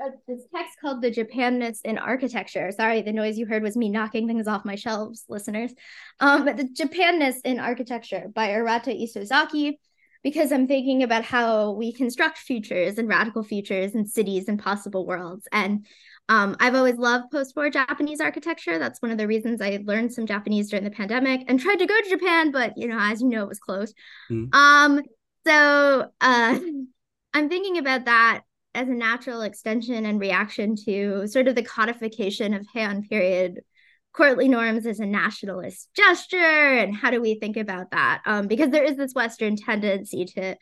uh, 0.03 0.09
this 0.27 0.41
text 0.55 0.77
called 0.79 1.01
the 1.01 1.11
Japanness 1.11 1.79
in 1.83 1.97
Architecture. 1.97 2.71
Sorry, 2.71 3.01
the 3.01 3.11
noise 3.11 3.37
you 3.37 3.45
heard 3.45 3.63
was 3.63 3.77
me 3.77 3.89
knocking 3.89 4.27
things 4.27 4.47
off 4.47 4.65
my 4.65 4.75
shelves, 4.75 5.25
listeners. 5.29 5.73
Um, 6.19 6.45
but 6.45 6.57
the 6.57 6.63
Japanness 6.65 7.37
in 7.43 7.59
Architecture 7.59 8.31
by 8.33 8.49
Arata 8.49 8.93
Isozaki, 8.93 9.77
because 10.23 10.51
I'm 10.51 10.67
thinking 10.67 11.03
about 11.03 11.23
how 11.23 11.71
we 11.71 11.93
construct 11.93 12.37
futures 12.37 12.97
and 12.97 13.07
radical 13.07 13.43
futures 13.43 13.95
and 13.95 14.09
cities 14.09 14.47
and 14.47 14.59
possible 14.59 15.05
worlds. 15.05 15.47
And 15.51 15.85
um, 16.27 16.55
I've 16.59 16.75
always 16.75 16.97
loved 16.97 17.31
post-war 17.31 17.69
Japanese 17.69 18.19
architecture. 18.19 18.79
That's 18.79 19.01
one 19.01 19.11
of 19.11 19.17
the 19.17 19.27
reasons 19.27 19.61
I 19.61 19.79
learned 19.83 20.13
some 20.13 20.25
Japanese 20.25 20.69
during 20.69 20.83
the 20.83 20.91
pandemic 20.91 21.41
and 21.47 21.59
tried 21.59 21.79
to 21.79 21.85
go 21.85 22.01
to 22.01 22.09
Japan, 22.09 22.51
but 22.51 22.77
you 22.77 22.87
know, 22.87 22.97
as 22.99 23.21
you 23.21 23.29
know, 23.29 23.43
it 23.43 23.49
was 23.49 23.59
closed. 23.59 23.95
Mm. 24.31 24.53
Um, 24.53 25.01
so 25.45 26.09
uh, 26.21 26.59
I'm 27.35 27.49
thinking 27.49 27.77
about 27.77 28.05
that 28.05 28.43
as 28.73 28.87
a 28.87 28.93
natural 28.93 29.41
extension 29.41 30.05
and 30.05 30.19
reaction 30.21 30.77
to 30.85 31.27
sort 31.27 31.49
of 31.49 31.55
the 31.55 31.63
codification 31.63 32.53
of 32.53 32.65
Heian 32.73 33.07
period 33.09 33.59
courtly 34.13 34.47
norms 34.47 34.85
as 34.85 35.01
a 35.01 35.05
nationalist 35.05 35.89
gesture 35.93 36.37
and 36.37 36.95
how 36.95 37.11
do 37.11 37.21
we 37.21 37.37
think 37.37 37.57
about 37.57 37.91
that 37.91 38.21
um, 38.25 38.47
because 38.47 38.69
there 38.69 38.85
is 38.85 38.95
this 38.95 39.13
western 39.13 39.57
tendency 39.57 40.23
to 40.23 40.55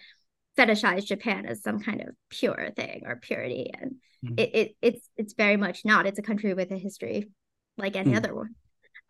fetishize 0.57 1.05
japan 1.05 1.45
as 1.45 1.61
some 1.61 1.79
kind 1.79 2.01
of 2.01 2.15
pure 2.31 2.71
thing 2.75 3.03
or 3.05 3.17
purity 3.17 3.69
and 3.79 3.97
Mhm. 4.25 4.39
it, 4.39 4.55
it 4.55 4.75
it's 4.81 5.09
it's 5.17 5.33
very 5.33 5.57
much 5.57 5.85
not 5.85 6.07
it's 6.07 6.17
a 6.17 6.23
country 6.23 6.55
with 6.55 6.71
a 6.71 6.77
history 6.77 7.29
like 7.77 7.95
any 7.95 8.13
Mm. 8.13 8.17
other 8.17 8.33
one 8.33 8.55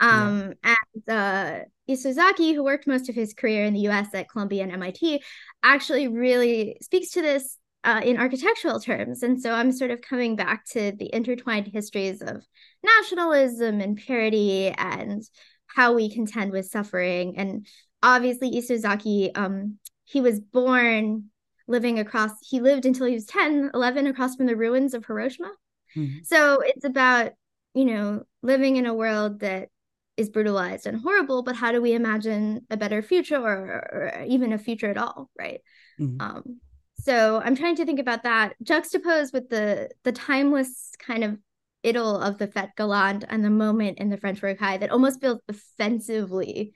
um 0.04 0.54
and 0.64 1.10
uh 1.10 1.60
Isozaki 1.90 2.54
who 2.54 2.64
worked 2.64 2.88
most 2.88 3.10
of 3.10 3.16
his 3.16 3.34
career 3.34 3.66
in 3.66 3.74
the 3.74 3.82
US 3.82 4.14
at 4.14 4.30
Columbia 4.30 4.64
and 4.64 4.72
MIT 4.72 5.22
actually 5.64 6.08
really 6.08 6.78
speaks 6.82 7.12
to 7.12 7.22
this 7.22 7.58
uh, 7.84 8.02
in 8.04 8.18
architectural 8.18 8.80
terms. 8.80 9.24
And 9.24 9.42
so 9.42 9.52
I'm 9.52 9.72
sort 9.72 9.92
of 9.92 10.02
coming 10.02 10.36
back 10.36 10.66
to 10.72 10.94
the 10.94 11.14
intertwined 11.14 11.68
histories 11.68 12.22
of 12.22 12.44
nationalism 12.82 13.82
and 13.82 13.98
purity 13.98 14.70
and 14.70 15.22
how 15.68 15.94
we 15.94 16.10
contend 16.10 16.52
with 16.52 16.68
suffering. 16.68 17.38
And 17.38 17.68
obviously, 18.02 18.52
Isozaki, 18.52 19.32
um, 19.36 19.80
he 20.06 20.22
was 20.22 20.40
born 20.40 21.26
living 21.68 22.00
across, 22.00 22.32
he 22.42 22.62
lived 22.62 22.86
until 22.86 23.08
he 23.08 23.16
was 23.16 23.26
10, 23.26 23.72
11 23.74 24.08
across 24.08 24.36
from 24.36 24.46
the 24.46 24.56
ruins 24.56 24.94
of 24.94 25.06
Hiroshima. 25.06 25.52
Mhm. 25.96 26.26
So 26.26 26.62
it's 26.62 26.86
about, 26.86 27.34
you 27.74 27.86
know, 27.86 28.24
living 28.42 28.76
in 28.78 28.86
a 28.86 28.94
world 28.94 29.40
that 29.40 29.70
is 30.18 30.30
brutalized 30.30 30.86
and 30.86 31.02
horrible, 31.02 31.44
but 31.44 31.56
how 31.56 31.72
do 31.72 31.82
we 31.82 31.94
imagine 31.94 32.66
a 32.70 32.78
better 32.78 33.02
future 33.02 33.38
or, 33.38 34.14
or 34.18 34.24
even 34.28 34.54
a 34.54 34.58
future 34.58 34.90
at 34.90 34.98
all, 34.98 35.30
right? 35.38 35.62
Mhm. 36.00 36.18
Um, 36.20 36.62
so 37.00 37.42
I'm 37.44 37.56
trying 37.56 37.76
to 37.78 37.86
think 37.86 38.00
about 38.00 38.24
that 38.24 38.56
juxtaposed 38.64 39.34
with 39.34 39.50
the 39.50 39.90
the 40.04 40.12
timeless 40.12 40.92
kind 41.00 41.24
of 41.24 41.38
idyll 41.86 42.22
of 42.22 42.38
the 42.38 42.48
fete 42.48 42.76
gallant 42.78 43.26
and 43.28 43.44
the 43.44 43.50
moment 43.50 44.00
in 44.00 44.10
the 44.10 44.18
French 44.18 44.42
rocaille 44.42 44.80
that 44.80 44.92
almost 44.92 45.20
feels 45.22 45.42
offensively 45.50 46.74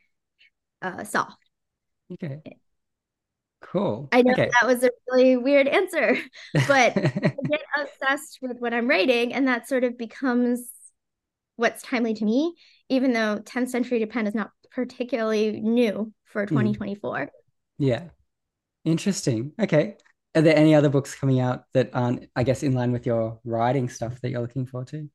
uh, 0.82 1.04
soft. 1.04 1.38
Okay. 2.12 2.42
Cool. 3.62 4.10
I 4.12 4.22
know 4.22 4.34
Okay. 4.34 4.50
that 4.62 4.68
was 4.68 4.84
a 4.84 4.92
really 5.10 5.38
weird 5.38 5.68
answer, 5.68 6.16
but 6.68 6.94
I 6.96 7.44
get 7.50 7.62
obsessed 7.78 8.40
with 8.42 8.58
what 8.60 8.74
I'm 8.74 8.88
writing, 8.88 9.34
and 9.34 9.48
that 9.48 9.68
sort 9.68 9.84
of 9.84 9.98
becomes 9.98 10.70
what's 11.58 11.82
timely 11.84 12.14
to 12.14 12.26
me, 12.26 12.56
even 12.90 13.12
though 13.14 13.40
10th 13.40 13.70
century 13.70 14.00
Japan 14.00 14.26
is 14.26 14.34
not 14.36 14.52
particularly 14.72 15.60
new 15.60 16.14
for 16.26 16.46
Mm. 16.46 16.50
2024. 16.50 17.30
Yeah. 17.78 18.06
Interesting. 18.86 19.52
Okay. 19.60 19.98
Are 20.36 20.42
there 20.42 20.56
any 20.56 20.76
other 20.76 20.90
books 20.90 21.16
coming 21.16 21.40
out 21.40 21.66
that 21.74 21.90
aren't, 21.94 22.30
I 22.36 22.44
guess, 22.44 22.64
in 22.64 22.74
line 22.74 22.92
with 22.92 23.06
your 23.06 23.40
writing 23.44 23.90
stuff 23.90 24.22
that 24.22 24.30
you're 24.30 24.42
looking 24.42 24.66
forward 24.66 24.88
to? 24.90 25.10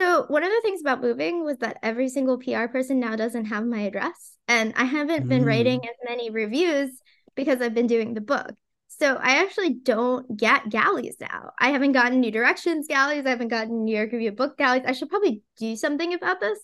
So 0.00 0.24
one 0.28 0.42
of 0.44 0.50
the 0.50 0.60
things 0.62 0.80
about 0.80 1.02
moving 1.02 1.44
was 1.44 1.58
that 1.58 1.78
every 1.82 2.08
single 2.08 2.38
PR 2.38 2.66
person 2.68 3.00
now 3.00 3.16
doesn't 3.16 3.46
have 3.46 3.66
my 3.66 3.80
address. 3.82 4.36
And 4.48 4.72
I 4.76 4.84
haven't 4.84 5.28
been 5.28 5.44
writing 5.44 5.80
Mm. 5.80 5.84
as 5.88 5.96
many 6.08 6.30
reviews 6.30 6.90
because 7.34 7.60
I've 7.60 7.74
been 7.74 7.86
doing 7.86 8.14
the 8.14 8.20
book. 8.20 8.54
So 9.00 9.14
I 9.16 9.42
actually 9.42 9.70
don't 9.70 10.36
get 10.36 10.68
galleys 10.68 11.16
now. 11.20 11.52
I 11.58 11.70
haven't 11.70 11.92
gotten 11.92 12.20
New 12.20 12.30
Directions 12.30 12.86
galleys. 12.86 13.24
I 13.24 13.30
haven't 13.30 13.48
gotten 13.48 13.84
New 13.84 13.96
York 13.96 14.12
Review 14.12 14.32
Book 14.32 14.58
galleys. 14.58 14.82
I 14.86 14.92
should 14.92 15.08
probably 15.08 15.42
do 15.58 15.74
something 15.74 16.12
about 16.14 16.38
this. 16.40 16.58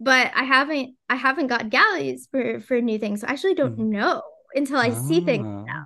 But 0.00 0.32
I 0.34 0.42
haven't 0.42 0.96
I 1.08 1.16
haven't 1.16 1.46
got 1.46 1.70
galleys 1.70 2.26
for 2.30 2.60
for 2.60 2.80
new 2.80 2.98
things. 2.98 3.20
So 3.20 3.28
I 3.28 3.32
actually 3.32 3.54
don't 3.54 3.78
know 3.78 4.22
until 4.54 4.78
I 4.78 4.90
see 4.90 5.20
things 5.20 5.46
Ah. 5.46 5.64
now. 5.64 5.84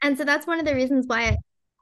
And 0.00 0.16
so 0.16 0.24
that's 0.24 0.46
one 0.46 0.60
of 0.60 0.64
the 0.64 0.74
reasons 0.74 1.06
why 1.06 1.36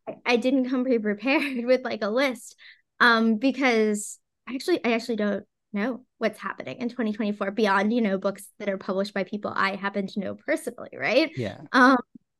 I, 0.08 0.16
I 0.24 0.36
didn't 0.36 0.68
come 0.70 0.84
pre-prepared 0.84 1.64
with 1.70 1.84
like 1.84 2.02
a 2.02 2.10
list. 2.10 2.56
Um, 2.98 3.36
because 3.36 4.18
actually 4.48 4.84
I 4.84 4.92
actually 4.92 5.16
don't 5.16 5.44
know 5.72 6.04
what's 6.18 6.38
happening 6.40 6.78
in 6.78 6.88
2024 6.88 7.50
beyond, 7.50 7.92
you 7.92 8.00
know, 8.00 8.16
books 8.18 8.48
that 8.58 8.68
are 8.70 8.78
published 8.78 9.12
by 9.14 9.24
people 9.24 9.52
I 9.54 9.76
happen 9.76 10.06
to 10.08 10.20
know 10.20 10.34
personally, 10.34 10.90
right? 10.98 11.30
Yeah. 11.36 11.58
Um, 11.72 11.98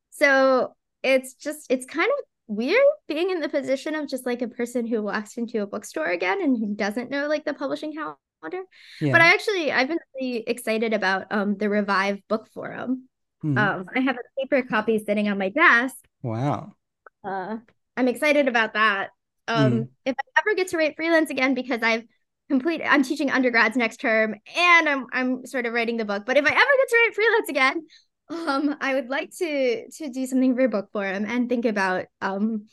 so 0.09 0.73
it's 1.03 1.33
just 1.33 1.65
it's 1.69 1.85
kind 1.85 2.07
of 2.07 2.25
weird 2.47 2.83
being 3.07 3.29
in 3.29 3.39
the 3.41 3.49
position 3.49 3.95
of 3.95 4.07
just 4.07 4.25
like 4.25 4.41
a 4.41 4.47
person 4.47 4.87
who 4.87 5.01
walks 5.01 5.37
into 5.37 5.61
a 5.61 5.67
bookstore 5.67 6.07
again 6.07 6.41
and 6.41 6.57
who 6.57 6.75
doesn't 6.75 7.11
know 7.11 7.27
like 7.27 7.45
the 7.45 7.53
publishing 7.53 7.93
calendar. 7.93 8.63
Yeah. 9.01 9.11
But 9.11 9.21
I 9.21 9.33
actually 9.33 9.71
I've 9.71 9.87
been 9.87 9.99
really 10.19 10.43
excited 10.47 10.93
about 10.93 11.31
um 11.31 11.57
the 11.57 11.69
Revive 11.69 12.19
Book 12.27 12.47
Forum. 12.53 13.09
Hmm. 13.41 13.57
Um, 13.57 13.85
I 13.95 13.99
have 14.01 14.15
a 14.17 14.41
paper 14.41 14.61
copy 14.67 14.99
sitting 14.99 15.27
on 15.29 15.37
my 15.37 15.49
desk. 15.49 15.95
Wow. 16.21 16.75
Uh, 17.23 17.57
I'm 17.95 18.07
excited 18.07 18.47
about 18.47 18.73
that. 18.73 19.09
Um, 19.47 19.71
Mm. 19.73 19.89
if 20.05 20.15
I 20.19 20.39
ever 20.41 20.55
get 20.55 20.69
to 20.69 20.77
write 20.77 20.95
freelance 20.95 21.29
again, 21.29 21.53
because 21.53 21.81
I've 21.81 22.03
complete, 22.49 22.81
I'm 22.85 23.03
teaching 23.03 23.31
undergrads 23.31 23.75
next 23.77 23.97
term, 23.97 24.35
and 24.55 24.89
I'm 24.89 25.07
I'm 25.11 25.45
sort 25.45 25.65
of 25.65 25.73
writing 25.73 25.97
the 25.97 26.05
book. 26.05 26.25
But 26.25 26.37
if 26.37 26.45
I 26.45 26.49
ever 26.49 26.55
get 26.55 26.89
to 26.89 26.97
write 26.97 27.15
freelance 27.15 27.49
again, 27.49 27.85
um, 28.29 28.75
I 28.81 28.93
would 28.95 29.09
like 29.09 29.31
to 29.37 29.89
to 29.89 30.09
do 30.09 30.25
something 30.25 30.55
for 30.55 30.67
book 30.67 30.89
forum 30.91 31.25
and 31.25 31.49
think 31.49 31.65
about 31.65 32.05
um 32.21 32.67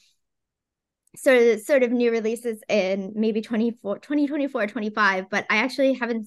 sort 1.16 1.36
of 1.38 1.60
sort 1.60 1.82
of 1.82 1.92
new 1.92 2.10
releases 2.10 2.60
in 2.68 3.12
maybe 3.14 3.40
24 3.40 3.98
2024 4.00 4.66
25 4.66 5.30
but 5.30 5.46
i 5.48 5.56
actually 5.58 5.92
haven't 5.94 6.26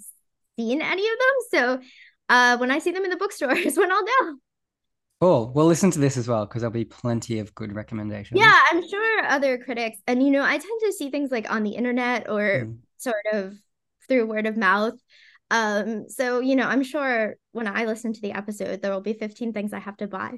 seen 0.57 0.81
any 0.81 1.03
of 1.07 1.15
them 1.19 1.35
so 1.51 1.87
uh 2.29 2.57
when 2.57 2.71
i 2.71 2.79
see 2.79 2.91
them 2.91 3.03
in 3.03 3.09
the 3.09 3.17
bookstore 3.17 3.51
is 3.55 3.77
when 3.77 3.91
i'll 3.91 4.03
know 4.05 4.37
Cool. 5.19 5.51
We'll 5.55 5.65
listen 5.65 5.89
to 5.91 5.99
this 5.99 6.15
as 6.15 6.27
well 6.27 6.45
because 6.45 6.61
there'll 6.61 6.71
be 6.71 6.85
plenty 6.85 7.39
of 7.39 7.53
good 7.55 7.73
recommendations. 7.73 8.39
yeah 8.39 8.59
i'm 8.69 8.87
sure 8.87 9.25
other 9.25 9.57
critics 9.57 9.97
and 10.07 10.21
you 10.23 10.29
know 10.29 10.43
i 10.43 10.57
tend 10.57 10.79
to 10.81 10.93
see 10.93 11.09
things 11.09 11.31
like 11.31 11.49
on 11.51 11.63
the 11.63 11.71
internet 11.71 12.29
or 12.29 12.65
Mm. 12.65 12.77
sort 12.97 13.25
of 13.33 13.55
through 14.07 14.25
word 14.27 14.45
of 14.45 14.55
mouth 14.57 14.93
um 15.51 16.07
so 16.07 16.39
you 16.39 16.55
know 16.55 16.67
i'm 16.67 16.83
sure 16.83 17.35
when 17.57 17.67
i 17.67 17.85
listen 17.85 18.13
to 18.13 18.21
the 18.21 18.31
episode 18.31 18.81
there 18.81 18.91
will 18.93 19.01
be 19.01 19.13
15 19.13 19.51
things 19.53 19.73
i 19.73 19.79
have 19.79 19.97
to 19.97 20.07
buy 20.07 20.31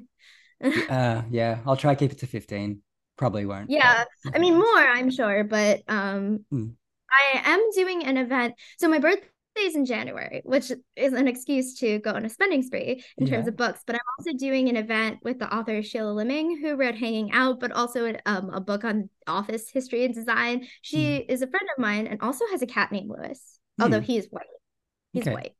Uh, 0.90 1.22
yeah. 1.30 1.60
I'll 1.64 1.76
try 1.76 1.94
keep 1.94 2.12
it 2.12 2.18
to 2.18 2.26
15. 2.26 2.82
Probably 3.16 3.46
won't. 3.46 3.70
Yeah, 3.70 4.04
I 4.34 4.38
mean 4.38 4.54
more, 4.54 4.78
I'm 4.96 5.10
sure, 5.10 5.44
but 5.44 5.80
um 5.88 6.44
Hmm. 6.50 6.68
I 7.10 7.40
am 7.44 7.70
doing 7.74 8.04
an 8.04 8.16
event. 8.16 8.54
So 8.78 8.88
my 8.88 8.98
birthday 8.98 9.26
is 9.58 9.74
in 9.74 9.84
January, 9.84 10.42
which 10.44 10.70
is 10.96 11.12
an 11.12 11.28
excuse 11.28 11.78
to 11.80 11.98
go 11.98 12.12
on 12.12 12.24
a 12.24 12.28
spending 12.28 12.62
spree 12.62 13.02
in 13.18 13.26
terms 13.26 13.48
of 13.48 13.56
books, 13.56 13.80
but 13.86 13.94
I'm 13.96 14.00
also 14.18 14.32
doing 14.36 14.68
an 14.68 14.76
event 14.76 15.18
with 15.22 15.38
the 15.38 15.52
author 15.54 15.82
Sheila 15.82 16.12
Liming, 16.12 16.58
who 16.60 16.76
wrote 16.76 16.94
Hanging 16.94 17.32
Out, 17.32 17.58
but 17.60 17.72
also 17.72 18.14
um, 18.26 18.50
a 18.50 18.60
book 18.60 18.84
on 18.84 19.10
office 19.26 19.68
history 19.70 20.04
and 20.04 20.14
design. 20.14 20.66
She 20.82 21.16
is 21.16 21.42
a 21.42 21.46
friend 21.46 21.68
of 21.76 21.80
mine 21.82 22.06
and 22.06 22.20
also 22.22 22.44
has 22.52 22.62
a 22.62 22.66
cat 22.66 22.92
named 22.92 23.10
Lewis, 23.10 23.58
although 23.80 24.00
Hmm. 24.00 24.04
he 24.04 24.18
is 24.18 24.28
white. 24.30 24.46
He's 25.12 25.26
Okay. 25.26 25.34
white 25.34 25.54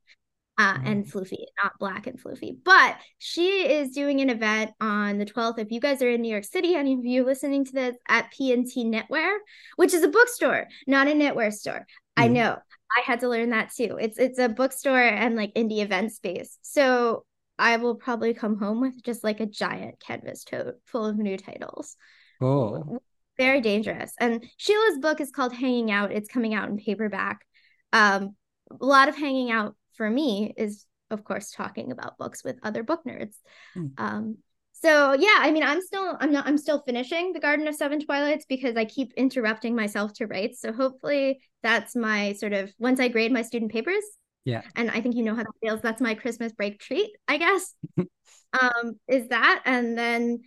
uh, 0.61 0.77
and 0.85 1.05
floofy, 1.05 1.45
not 1.63 1.73
black 1.79 2.07
and 2.07 2.21
floofy. 2.21 2.55
But 2.63 2.97
she 3.17 3.61
is 3.71 3.91
doing 3.91 4.21
an 4.21 4.29
event 4.29 4.71
on 4.79 5.17
the 5.17 5.25
12th. 5.25 5.57
If 5.59 5.71
you 5.71 5.79
guys 5.79 6.01
are 6.01 6.09
in 6.09 6.21
New 6.21 6.29
York 6.31 6.43
City, 6.43 6.75
any 6.75 6.93
of 6.93 7.05
you 7.05 7.23
listening 7.23 7.65
to 7.65 7.71
this 7.71 7.95
at 8.07 8.31
PNT 8.31 8.85
Knitwear, 8.85 9.37
which 9.77 9.93
is 9.93 10.03
a 10.03 10.07
bookstore, 10.07 10.67
not 10.87 11.07
a 11.07 11.11
knitwear 11.11 11.51
store. 11.51 11.85
I 12.15 12.27
Mhm. 12.27 12.31
know. 12.33 12.57
I 12.97 13.01
had 13.05 13.21
to 13.21 13.29
learn 13.29 13.51
that 13.51 13.71
too. 13.73 13.97
It's 13.99 14.17
it's 14.19 14.37
a 14.37 14.49
bookstore 14.49 14.99
and 15.01 15.35
like 15.35 15.53
indie 15.55 15.79
event 15.81 16.11
space. 16.11 16.57
So 16.61 17.25
I 17.57 17.77
will 17.77 17.95
probably 17.95 18.33
come 18.33 18.57
home 18.59 18.81
with 18.81 19.01
just 19.03 19.23
like 19.23 19.39
a 19.39 19.45
giant 19.45 19.99
canvas 19.99 20.43
tote 20.43 20.75
full 20.85 21.05
of 21.05 21.17
new 21.17 21.37
titles 21.37 21.95
Oh. 22.41 22.99
very 23.37 23.61
dangerous. 23.61 24.13
And 24.19 24.43
Sheila's 24.57 24.97
book 24.99 25.21
is 25.21 25.31
called 25.31 25.53
Hanging 25.53 25.89
Out. 25.89 26.11
It's 26.11 26.27
coming 26.29 26.53
out 26.53 26.69
in 26.69 26.77
paperback. 26.77 27.45
Um, 27.93 28.35
a 28.69 28.85
lot 28.85 29.09
of 29.09 29.15
hanging 29.15 29.51
out 29.51 29.75
for 29.95 30.09
me 30.09 30.53
is, 30.57 30.85
of 31.09 31.23
course, 31.23 31.51
talking 31.51 31.91
about 31.91 32.17
books 32.17 32.43
with 32.43 32.57
other 32.63 32.83
book 32.83 33.01
nerds. 33.05 33.35
Hmm. 33.73 33.87
Um, 33.97 34.37
so 34.73 35.13
yeah, 35.13 35.37
I 35.39 35.51
mean, 35.51 35.63
I'm 35.63 35.81
still, 35.81 36.17
I'm 36.19 36.31
not, 36.31 36.47
I'm 36.47 36.57
still 36.57 36.81
finishing 36.81 37.33
the 37.33 37.39
Garden 37.39 37.67
of 37.67 37.75
Seven 37.75 37.99
Twilights 38.03 38.45
because 38.49 38.75
I 38.75 38.85
keep 38.85 39.13
interrupting 39.15 39.75
myself 39.75 40.13
to 40.13 40.25
write. 40.27 40.55
So 40.57 40.71
hopefully, 40.73 41.39
that's 41.61 41.95
my 41.95 42.33
sort 42.33 42.53
of 42.53 42.73
once 42.79 42.99
I 42.99 43.07
grade 43.07 43.31
my 43.31 43.43
student 43.43 43.71
papers, 43.71 44.03
Yeah. 44.43 44.63
and 44.75 44.89
I 44.89 45.01
think 45.01 45.15
you 45.15 45.23
know 45.23 45.35
how 45.35 45.43
that 45.43 45.53
feels. 45.61 45.81
That's 45.81 46.01
my 46.01 46.15
Christmas 46.15 46.51
break 46.53 46.79
treat, 46.79 47.11
I 47.27 47.37
guess. 47.37 47.75
um, 47.97 48.99
is 49.07 49.27
that, 49.27 49.61
and 49.65 49.95
then, 49.95 50.39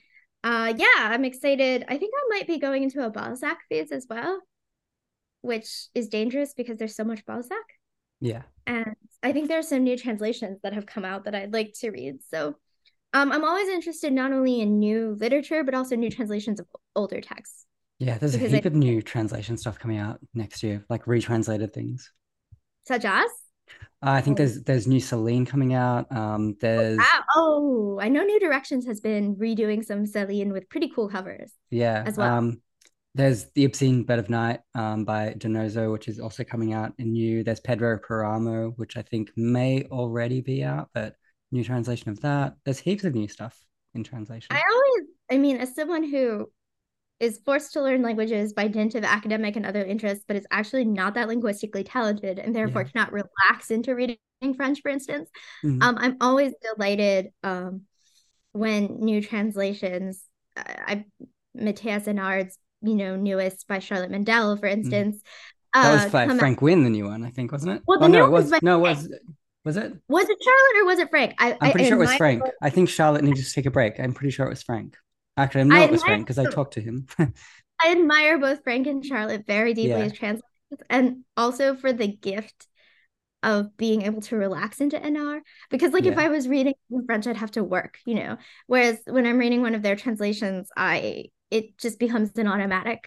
uh, 0.42 0.74
yeah, 0.76 0.86
I'm 0.98 1.24
excited. 1.24 1.84
I 1.86 1.96
think 1.96 2.12
I 2.16 2.36
might 2.36 2.48
be 2.48 2.58
going 2.58 2.82
into 2.82 3.04
a 3.06 3.10
Balzac 3.10 3.58
phase 3.68 3.92
as 3.92 4.06
well, 4.10 4.40
which 5.42 5.86
is 5.94 6.08
dangerous 6.08 6.54
because 6.54 6.76
there's 6.78 6.96
so 6.96 7.04
much 7.04 7.24
Balzac, 7.24 7.64
Yeah. 8.20 8.42
And 8.66 8.94
I 9.22 9.32
think 9.32 9.48
there's 9.48 9.68
some 9.68 9.84
new 9.84 9.96
translations 9.96 10.58
that 10.62 10.72
have 10.74 10.86
come 10.86 11.04
out 11.04 11.24
that 11.24 11.34
I'd 11.34 11.52
like 11.52 11.72
to 11.80 11.90
read. 11.90 12.22
So, 12.28 12.56
um, 13.12 13.32
I'm 13.32 13.44
always 13.44 13.68
interested 13.68 14.12
not 14.12 14.32
only 14.32 14.60
in 14.60 14.78
new 14.78 15.16
literature 15.18 15.64
but 15.64 15.74
also 15.74 15.96
new 15.96 16.10
translations 16.10 16.60
of 16.60 16.66
older 16.96 17.20
texts. 17.20 17.66
Yeah. 17.98 18.18
There's 18.18 18.34
a 18.34 18.38
Because 18.38 18.52
I- 18.52 18.56
heap 18.56 18.64
of 18.66 18.74
new 18.74 19.00
translation 19.02 19.56
stuff 19.56 19.78
coming 19.78 19.98
out 19.98 20.18
next 20.34 20.62
year, 20.62 20.84
like 20.88 21.04
retranslated 21.06 21.72
things. 21.72 22.10
Such 22.86 23.04
as? 23.04 23.30
Uh, 24.02 24.10
I 24.10 24.20
think 24.20 24.36
Oh. 24.36 24.38
there's 24.44 24.62
there's 24.64 24.86
new 24.86 25.00
Celine 25.00 25.46
coming 25.46 25.72
out. 25.72 26.10
Um, 26.14 26.56
there's 26.60 26.98
Wow. 26.98 27.24
Oh, 27.34 27.98
I 28.00 28.08
know 28.10 28.22
New 28.22 28.38
Directions 28.40 28.84
has 28.86 29.00
been 29.00 29.36
redoing 29.36 29.82
some 29.84 30.04
Celine 30.06 30.52
with 30.52 30.68
pretty 30.68 30.88
cool 30.94 31.08
covers. 31.08 31.50
yeah. 31.70 32.02
as 32.06 32.18
well. 32.18 32.30
Um, 32.34 32.60
there's 33.14 33.44
The 33.54 33.64
Obscene 33.64 34.02
Bird 34.02 34.18
of 34.18 34.28
Night 34.28 34.60
um, 34.74 35.04
by 35.04 35.34
Donoso, 35.38 35.92
which 35.92 36.08
is 36.08 36.18
also 36.18 36.42
coming 36.42 36.72
out 36.72 36.92
in 36.98 37.12
new. 37.12 37.44
There's 37.44 37.60
Pedro 37.60 37.98
Paramo, 37.98 38.72
which 38.76 38.96
I 38.96 39.02
think 39.02 39.30
may 39.36 39.84
already 39.84 40.40
be 40.40 40.64
out, 40.64 40.88
but 40.94 41.14
new 41.52 41.62
translation 41.62 42.10
of 42.10 42.20
that. 42.22 42.54
There's 42.64 42.80
heaps 42.80 43.04
of 43.04 43.14
new 43.14 43.28
stuff 43.28 43.56
in 43.94 44.02
translation. 44.02 44.56
I 44.56 44.62
always, 44.72 45.08
I 45.30 45.38
mean, 45.38 45.58
as 45.58 45.74
someone 45.74 46.02
who 46.02 46.50
is 47.20 47.40
forced 47.44 47.72
to 47.74 47.82
learn 47.82 48.02
languages 48.02 48.52
by 48.52 48.66
dint 48.66 48.96
of 48.96 49.04
academic 49.04 49.54
and 49.54 49.64
other 49.64 49.84
interests, 49.84 50.24
but 50.26 50.36
is 50.36 50.46
actually 50.50 50.84
not 50.84 51.14
that 51.14 51.28
linguistically 51.28 51.84
talented 51.84 52.40
and 52.40 52.54
therefore 52.54 52.82
Yeah. 52.82 52.88
cannot 52.88 53.12
relax 53.12 53.70
into 53.70 53.94
reading 53.94 54.18
French, 54.56 54.82
for 54.82 54.90
instance, 54.90 55.30
Mhm. 55.62 55.82
um, 55.82 55.96
I'm 55.98 56.16
always 56.20 56.52
delighted 56.60 57.28
um, 57.44 57.82
when 58.50 58.98
new 58.98 59.22
translations, 59.22 60.24
uh, 60.56 60.62
I 60.66 61.04
Mathias 61.54 62.08
Enard's, 62.08 62.58
you 62.84 62.94
know, 62.94 63.16
newest 63.16 63.66
by 63.68 63.78
Charlotte 63.78 64.10
Mandell, 64.10 64.58
for 64.58 64.66
instance. 64.66 65.16
Mm. 65.16 65.82
that 65.82 65.90
uh, 65.90 66.04
was 66.04 66.12
by 66.12 66.26
come 66.26 66.36
out- 66.36 66.38
Frank 66.40 66.62
Wynne, 66.62 66.84
the 66.84 66.90
new 66.90 67.06
one, 67.06 67.24
I 67.24 67.30
think, 67.30 67.52
wasn't 67.52 67.76
it? 67.76 67.82
Well, 67.86 67.98
the 67.98 68.04
oh 68.04 68.08
no, 68.08 68.18
new 68.18 68.24
it 68.24 68.30
one 68.30 68.32
was 68.32 68.50
was 68.50 68.62
no, 68.62 68.78
it 68.78 68.80
was 68.80 69.08
was 69.64 69.76
it? 69.76 69.92
Was 70.08 70.28
it 70.28 70.38
Charlotte 70.42 70.82
or 70.82 70.84
was 70.86 70.98
it 70.98 71.10
Frank? 71.10 71.34
I, 71.38 71.56
I'm 71.60 71.70
pretty 71.72 71.86
I 71.86 71.88
sure 71.88 71.96
it 71.96 72.00
was 72.06 72.14
Frank. 72.14 72.42
both- 72.42 72.52
I 72.62 72.70
think 72.70 72.88
Charlotte 72.88 73.24
needed 73.24 73.44
to 73.44 73.52
take 73.52 73.66
a 73.66 73.70
break. 73.70 73.98
I'm 73.98 74.12
pretty 74.14 74.30
sure 74.30 74.46
it 74.46 74.50
was 74.50 74.62
Frank. 74.62 74.96
Actually, 75.36 75.62
I 75.62 75.64
know 75.64 75.76
I 75.76 75.84
it 75.84 75.90
was 75.90 76.02
Frank 76.02 76.26
because 76.26 76.38
I 76.38 76.48
talked 76.50 76.74
to 76.74 76.80
him. 76.80 77.06
I 77.18 77.90
admire 77.90 78.38
both 78.38 78.62
Frank 78.62 78.86
and 78.86 79.04
Charlotte 79.04 79.44
very 79.46 79.74
deeply 79.74 79.90
Yeah. 79.90 80.04
as 80.04 80.12
translators, 80.12 80.86
and 80.88 81.24
also 81.36 81.74
for 81.74 81.92
the 81.92 82.06
gift 82.06 82.68
of 83.42 83.76
being 83.76 84.02
able 84.02 84.22
to 84.22 84.36
relax 84.36 84.80
into 84.80 84.98
Enard 84.98 85.40
because 85.70 85.92
like 85.92 86.06
if 86.06 86.16
I 86.16 86.28
was 86.28 86.48
reading 86.48 86.72
in 86.90 87.04
French 87.04 87.26
I'd 87.26 87.36
have 87.36 87.50
to 87.52 87.64
work, 87.64 87.98
you 88.06 88.14
know. 88.14 88.38
Whereas 88.68 88.98
when 89.06 89.26
I'm 89.26 89.36
reading 89.38 89.60
one 89.60 89.74
of 89.74 89.82
their 89.82 89.96
translations, 89.96 90.70
I 90.76 91.26
it 91.54 91.78
just 91.78 91.98
becomes 91.98 92.36
an 92.38 92.48
automatic 92.48 93.00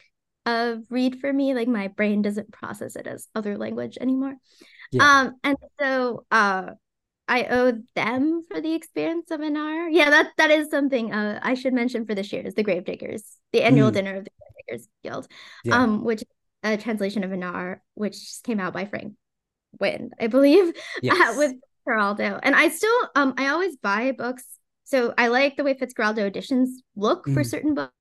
uh 0.48 0.78
read 0.90 1.20
for 1.22 1.32
me. 1.40 1.54
Like 1.54 1.68
my 1.68 1.88
brain 2.00 2.22
doesn't 2.24 2.52
process 2.60 2.96
it 2.96 3.08
as 3.08 3.28
other 3.36 3.58
language 3.58 3.98
anymore. 4.00 4.36
Yeah. 4.92 5.04
Um 5.06 5.26
and 5.44 5.58
so 5.80 6.26
uh 6.32 6.72
I 7.28 7.44
owe 7.58 7.74
them 7.94 8.44
for 8.50 8.62
the 8.62 8.74
experience 8.74 9.32
of 9.32 9.42
Enard. 9.42 9.90
Yeah, 9.92 10.10
that 10.10 10.32
that 10.38 10.52
is 10.52 10.70
something 10.72 11.12
uh 11.12 11.40
I 11.44 11.54
should 11.60 11.74
mention 11.74 12.06
for 12.08 12.16
this 12.16 12.32
year 12.32 12.44
is 12.48 12.56
the 12.56 12.64
Gravediggers, 12.64 13.24
the 13.52 13.64
annual 13.64 13.92
Mm. 13.92 13.96
dinner 13.96 14.16
of 14.18 14.24
the 14.26 14.32
Gravediggers 14.40 14.88
Guild 15.04 15.28
Yeah. 15.66 15.84
um, 15.84 16.04
which 16.06 16.22
is 16.22 16.28
a 16.64 16.78
translation 16.78 17.24
of 17.26 17.32
Enard, 17.32 17.80
which 17.96 18.18
came 18.48 18.60
out 18.64 18.74
by 18.74 18.86
Frank 18.86 19.14
Wynne, 19.82 20.12
I 20.20 20.28
believe, 20.28 20.72
Yes. 21.04 21.38
with 21.38 21.54
Fitzcarraldo. 21.62 22.40
And 22.44 22.56
I 22.56 22.70
still, 22.70 23.00
um, 23.16 23.34
I 23.38 23.48
always 23.50 23.76
buy 23.76 24.12
books. 24.12 24.44
So 24.86 25.14
I 25.18 25.28
like 25.28 25.58
the 25.58 25.64
way 25.68 25.74
Fitzcarraldo 25.76 26.24
editions 26.26 26.82
look 26.96 27.28
for 27.34 27.44
Mm. 27.44 27.50
certain 27.54 27.74
books. 27.76 27.97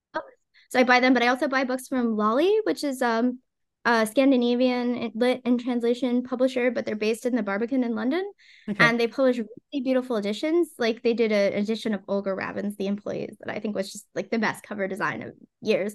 So 0.70 0.80
I 0.80 0.84
buy 0.84 1.00
them, 1.00 1.14
but 1.14 1.22
I 1.22 1.28
also 1.28 1.48
buy 1.48 1.64
books 1.64 1.88
from 1.88 2.16
Lolli, 2.16 2.60
which 2.64 2.84
is 2.84 3.02
um 3.02 3.40
a 3.86 4.04
Scandinavian 4.04 5.12
lit 5.14 5.40
and 5.44 5.60
translation 5.60 6.24
publisher, 6.24 6.72
but 6.72 6.84
they're 6.84 6.96
based 6.96 7.24
in 7.24 7.36
the 7.36 7.42
Barbican 7.42 7.84
in 7.84 7.94
London. 7.94 8.28
Okay. 8.68 8.84
And 8.84 8.98
they 8.98 9.06
publish 9.06 9.38
really 9.38 9.84
beautiful 9.84 10.16
editions. 10.16 10.70
Like 10.76 11.04
they 11.04 11.14
did 11.14 11.30
an 11.30 11.52
edition 11.52 11.94
of 11.94 12.02
Olga 12.08 12.30
Ravn's 12.30 12.76
The 12.76 12.88
Employees 12.88 13.36
that 13.38 13.54
I 13.54 13.60
think 13.60 13.76
was 13.76 13.92
just 13.92 14.06
like 14.12 14.30
the 14.30 14.40
best 14.40 14.64
cover 14.64 14.88
design 14.88 15.22
of 15.22 15.34
years. 15.60 15.94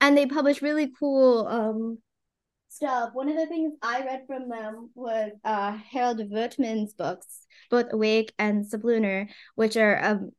And 0.00 0.18
they 0.18 0.26
publish 0.26 0.62
really 0.62 0.92
cool 0.98 1.46
um 1.46 1.98
stuff. 2.70 3.10
One 3.12 3.28
of 3.28 3.36
the 3.36 3.46
things 3.46 3.72
I 3.82 4.04
read 4.04 4.24
from 4.26 4.48
them 4.48 4.90
was 4.96 5.30
uh 5.44 5.78
Harald 5.92 6.18
Voetmann's 6.18 6.94
books, 6.94 7.46
both 7.70 7.86
Awake 7.92 8.32
and 8.38 8.64
Sublunar, 8.64 9.28
which 9.54 9.76
are 9.76 10.04
um 10.04 10.30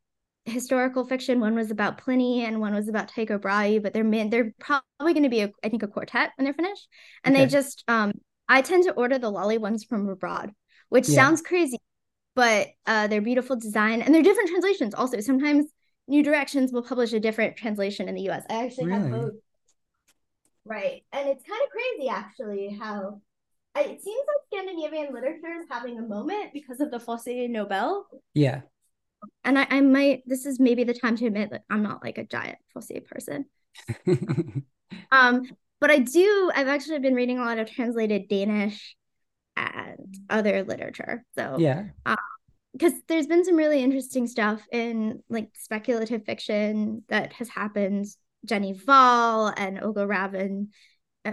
historical 0.50 1.06
fiction. 1.06 1.40
One 1.40 1.56
was 1.56 1.72
about 1.72 1.98
Pliny 1.98 2.44
and 2.46 2.60
one 2.60 2.74
was 2.74 2.88
about 2.90 3.08
Tycho 3.10 3.38
Brahe, 3.38 3.80
but 3.82 3.94
they're 3.94 4.04
man, 4.04 4.30
they're 4.30 4.54
probably 4.60 5.14
going 5.14 5.24
to 5.24 5.30
be 5.30 5.42
a, 5.42 5.52
I 5.64 5.70
think 5.70 5.84
a 5.84 5.88
quartet 5.88 6.32
when 6.38 6.46
they're 6.46 6.54
finished. 6.54 6.88
And 7.24 7.36
they 7.36 7.48
just 7.48 7.84
um 7.88 8.14
I 8.48 8.62
tend 8.62 8.86
to 8.86 8.94
order 8.94 9.20
the 9.20 9.30
Lolli 9.32 9.58
ones 9.58 9.84
from 9.84 10.10
abroad, 10.10 10.52
which 10.90 11.06
Yeah. 11.08 11.16
sounds 11.16 11.42
crazy, 11.42 11.78
but 12.36 12.70
uh 12.88 13.08
they're 13.08 13.22
beautiful 13.22 13.56
design 13.56 14.02
and 14.02 14.14
they're 14.16 14.24
different 14.24 14.50
translations 14.50 14.94
also. 14.96 15.20
Sometimes 15.20 15.66
New 16.08 16.24
Directions 16.24 16.72
will 16.74 16.84
publish 16.84 17.14
a 17.14 17.20
different 17.20 17.58
translation 17.58 18.10
in 18.10 18.16
the 18.16 18.24
US. 18.24 18.46
I 18.50 18.66
actually 18.66 18.92
have 18.92 19.10
both. 19.10 19.34
Right. 20.66 21.04
And 21.14 21.30
it's 21.30 21.44
kind 21.44 21.62
of 21.64 21.70
crazy 21.72 22.10
actually 22.10 22.78
how 22.80 23.22
it 23.78 24.02
seems 24.04 24.24
like 24.28 24.62
Scandinavian 24.64 25.14
literature 25.14 25.54
is 25.60 25.68
having 25.70 26.00
a 26.00 26.02
moment 26.02 26.54
because 26.54 26.80
of 26.80 26.92
the 26.92 27.00
Fosse 27.00 27.28
Nobel. 27.28 28.08
Yeah. 28.34 28.62
And 29.44 29.60
I, 29.60 29.68
I 29.70 29.82
might 29.82 30.24
this 30.26 30.46
is 30.46 30.60
maybe 30.60 30.84
the 30.84 30.94
time 30.94 31.16
to 31.18 31.26
admit 31.28 31.52
that 31.52 31.64
I'm 31.70 31.84
not 31.84 32.04
like 32.04 32.18
a 32.18 32.26
giant 32.26 32.58
Fosse 32.74 32.92
person. 33.10 33.46
Um, 35.12 35.44
but 35.80 35.92
I 35.92 36.00
do, 36.00 36.52
I've 36.54 36.68
actually 36.68 37.00
been 37.00 37.16
reading 37.16 37.40
a 37.40 37.46
lot 37.46 37.58
of 37.58 37.70
translated 37.72 38.28
Danish 38.28 38.96
and 39.56 40.18
other 40.30 40.64
literature. 40.64 41.24
So 41.38 41.58
yeah. 41.58 41.86
because 42.74 42.94
there's 43.08 43.28
been 43.28 43.46
some 43.46 43.56
really 43.56 43.82
interesting 43.82 44.28
stuff 44.28 44.62
in 44.72 45.24
like 45.30 45.50
speculative 45.56 46.26
fiction 46.26 47.04
that 47.10 47.34
has 47.34 47.50
happened. 47.50 48.08
Jenny 48.46 48.74
Val 48.74 49.54
and 49.58 49.82
Olga 49.84 50.06
Ravn 50.06 50.68
uh, 51.26 51.32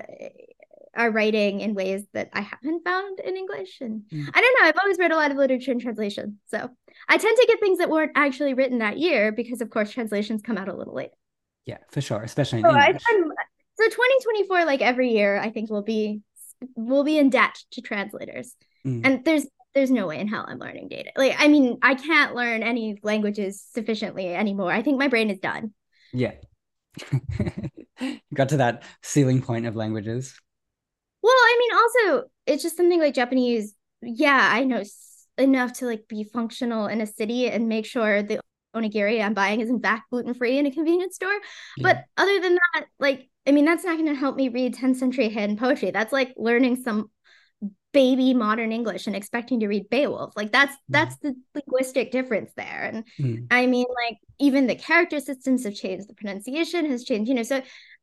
are 0.96 1.10
writing 1.10 1.60
in 1.60 1.74
ways 1.74 2.04
that 2.14 2.30
I 2.32 2.40
haven't 2.40 2.84
found 2.84 3.20
in 3.20 3.36
English. 3.36 3.80
And 3.80 4.02
Mm. 4.12 4.28
I 4.34 4.40
don't 4.40 4.56
know, 4.60 4.68
I've 4.68 4.78
always 4.80 4.98
read 4.98 5.12
a 5.12 5.16
lot 5.16 5.30
of 5.30 5.36
literature 5.36 5.72
in 5.72 5.78
translation. 5.80 6.38
So 6.46 6.68
I 7.08 7.18
tend 7.18 7.36
to 7.36 7.46
get 7.46 7.60
things 7.60 7.78
that 7.78 7.90
weren't 7.90 8.12
actually 8.14 8.54
written 8.54 8.78
that 8.78 8.98
year 8.98 9.32
because, 9.32 9.60
of 9.60 9.70
course, 9.70 9.90
translations 9.90 10.42
come 10.42 10.58
out 10.58 10.68
a 10.68 10.74
little 10.76 10.94
late. 10.94 11.10
Yeah, 11.64 11.78
for 11.90 12.00
sure, 12.00 12.22
especially 12.22 12.60
in 12.60 12.64
So 12.64 12.70
I 12.70 12.86
English. 12.86 13.02
so 13.78 13.84
2024, 13.84 14.64
like 14.64 14.80
every 14.82 15.10
year, 15.12 15.36
I 15.38 15.50
think 15.50 15.70
will 15.70 15.82
be 15.82 16.22
will 16.74 17.04
be 17.04 17.18
in 17.18 17.28
debt 17.28 17.58
to 17.72 17.82
translators. 17.82 18.54
Mm. 18.86 19.00
And 19.04 19.24
there's 19.24 19.46
there's 19.74 19.90
no 19.90 20.06
way 20.06 20.18
in 20.20 20.28
hell 20.28 20.46
I'm 20.48 20.58
learning 20.58 20.88
data. 20.88 21.10
Like 21.16 21.34
I 21.38 21.48
mean, 21.48 21.78
I 21.82 21.94
can't 21.96 22.34
learn 22.34 22.62
any 22.62 22.98
languages 23.02 23.62
sufficiently 23.74 24.34
anymore. 24.34 24.72
I 24.72 24.82
think 24.82 24.98
my 24.98 25.08
brain 25.08 25.28
is 25.28 25.38
done. 25.38 25.74
Yeah. 26.12 26.32
Got 28.34 28.50
to 28.50 28.58
that 28.58 28.82
ceiling 29.02 29.42
point 29.42 29.66
of 29.66 29.76
languages. 29.76 30.38
Well, 31.26 31.34
I 31.34 31.56
mean, 31.58 31.72
also 31.72 32.28
it's 32.46 32.62
just 32.62 32.76
something 32.76 33.00
like 33.00 33.14
Japanese. 33.14 33.74
Yeah, 34.00 34.48
I 34.52 34.62
know 34.62 34.84
enough 35.36 35.72
to 35.74 35.86
like 35.86 36.06
be 36.08 36.22
functional 36.22 36.86
in 36.86 37.00
a 37.00 37.06
city 37.06 37.48
and 37.48 37.68
make 37.68 37.84
sure 37.84 38.22
the 38.22 38.38
onigiri 38.76 39.20
I'm 39.20 39.34
buying 39.34 39.60
is 39.60 39.68
in 39.68 39.80
fact 39.80 40.10
gluten 40.10 40.34
free 40.34 40.56
in 40.58 40.66
a 40.66 40.70
convenience 40.70 41.16
store. 41.16 41.36
But 41.78 42.04
other 42.16 42.38
than 42.40 42.54
that, 42.54 42.86
like, 43.00 43.28
I 43.44 43.50
mean, 43.50 43.64
that's 43.64 43.84
not 43.84 43.96
going 43.96 44.06
to 44.06 44.14
help 44.14 44.36
me 44.36 44.50
read 44.50 44.74
10th 44.74 44.98
century 44.98 45.28
Heian 45.28 45.58
poetry. 45.58 45.90
That's 45.90 46.12
like 46.12 46.32
learning 46.36 46.76
some 46.76 47.10
baby 47.92 48.34
modern 48.34 48.72
English 48.72 49.06
and 49.06 49.16
expecting 49.16 49.60
to 49.60 49.68
read 49.68 49.88
Beowulf. 49.88 50.34
Like 50.36 50.52
that's 50.52 50.76
that's 50.90 51.16
the 51.16 51.34
linguistic 51.54 52.12
difference 52.12 52.52
there. 52.56 52.90
And 52.92 53.04
Mm. 53.18 53.46
I 53.50 53.66
mean, 53.66 53.86
like 54.06 54.18
even 54.38 54.66
the 54.66 54.76
character 54.76 55.18
systems 55.18 55.64
have 55.64 55.74
changed, 55.74 56.08
the 56.08 56.14
pronunciation 56.14 56.86
has 56.90 57.04
changed, 57.04 57.28
you 57.28 57.34
know. 57.34 57.42
So 57.42 57.62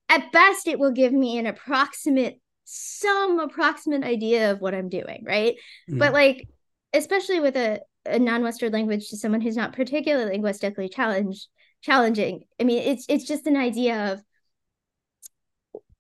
at 0.09 0.31
best, 0.31 0.67
it 0.67 0.79
will 0.79 0.91
give 0.91 1.13
me 1.13 1.37
an 1.37 1.45
approximate, 1.45 2.41
some 2.65 3.40
approximate 3.40 4.03
idea 4.03 4.52
of 4.52 4.61
what 4.61 4.73
I'm 4.76 4.90
doing, 4.90 5.23
right? 5.26 5.56
But 5.90 6.11
Mm. 6.11 6.14
like, 6.14 6.48
especially 6.94 7.40
with 7.40 7.56
a, 7.57 7.81
a 8.06 8.19
non-Western 8.19 8.72
language 8.72 9.10
to 9.10 9.18
someone 9.18 9.41
who's 9.41 9.57
not 9.57 9.73
particularly 9.73 10.31
linguistically 10.31 10.90
challenged, 10.90 11.48
challenging. 11.81 12.44
I 12.60 12.64
mean, 12.64 12.80
it's 12.84 13.06
it's 13.10 13.26
just 13.26 13.48
an 13.48 13.57
idea 13.57 14.14
of 14.14 14.23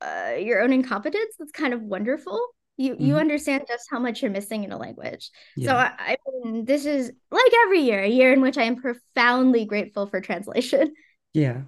uh, 0.01 0.33
your 0.37 0.61
own 0.61 0.73
incompetence 0.73 1.35
that's 1.39 1.51
kind 1.51 1.73
of 1.73 1.81
wonderful. 1.81 2.39
You 2.77 2.95
you 2.99 3.13
Mhm. 3.13 3.19
understand 3.19 3.65
just 3.67 3.87
how 3.91 3.99
much 3.99 4.21
you're 4.21 4.31
missing 4.31 4.63
in 4.63 4.71
a 4.71 4.77
language. 4.77 5.29
So 5.59 5.75
I, 5.75 5.91
I 5.99 6.17
mean, 6.43 6.65
this 6.65 6.85
is 6.85 7.11
like 7.31 7.53
every 7.65 7.81
year, 7.81 8.01
a 8.03 8.09
year 8.09 8.33
in 8.33 8.41
which 8.41 8.57
I 8.57 8.63
am 8.63 8.77
profoundly 8.77 9.65
grateful 9.65 10.07
for 10.07 10.21
translation 10.21 10.93
Yeah. 11.33 11.63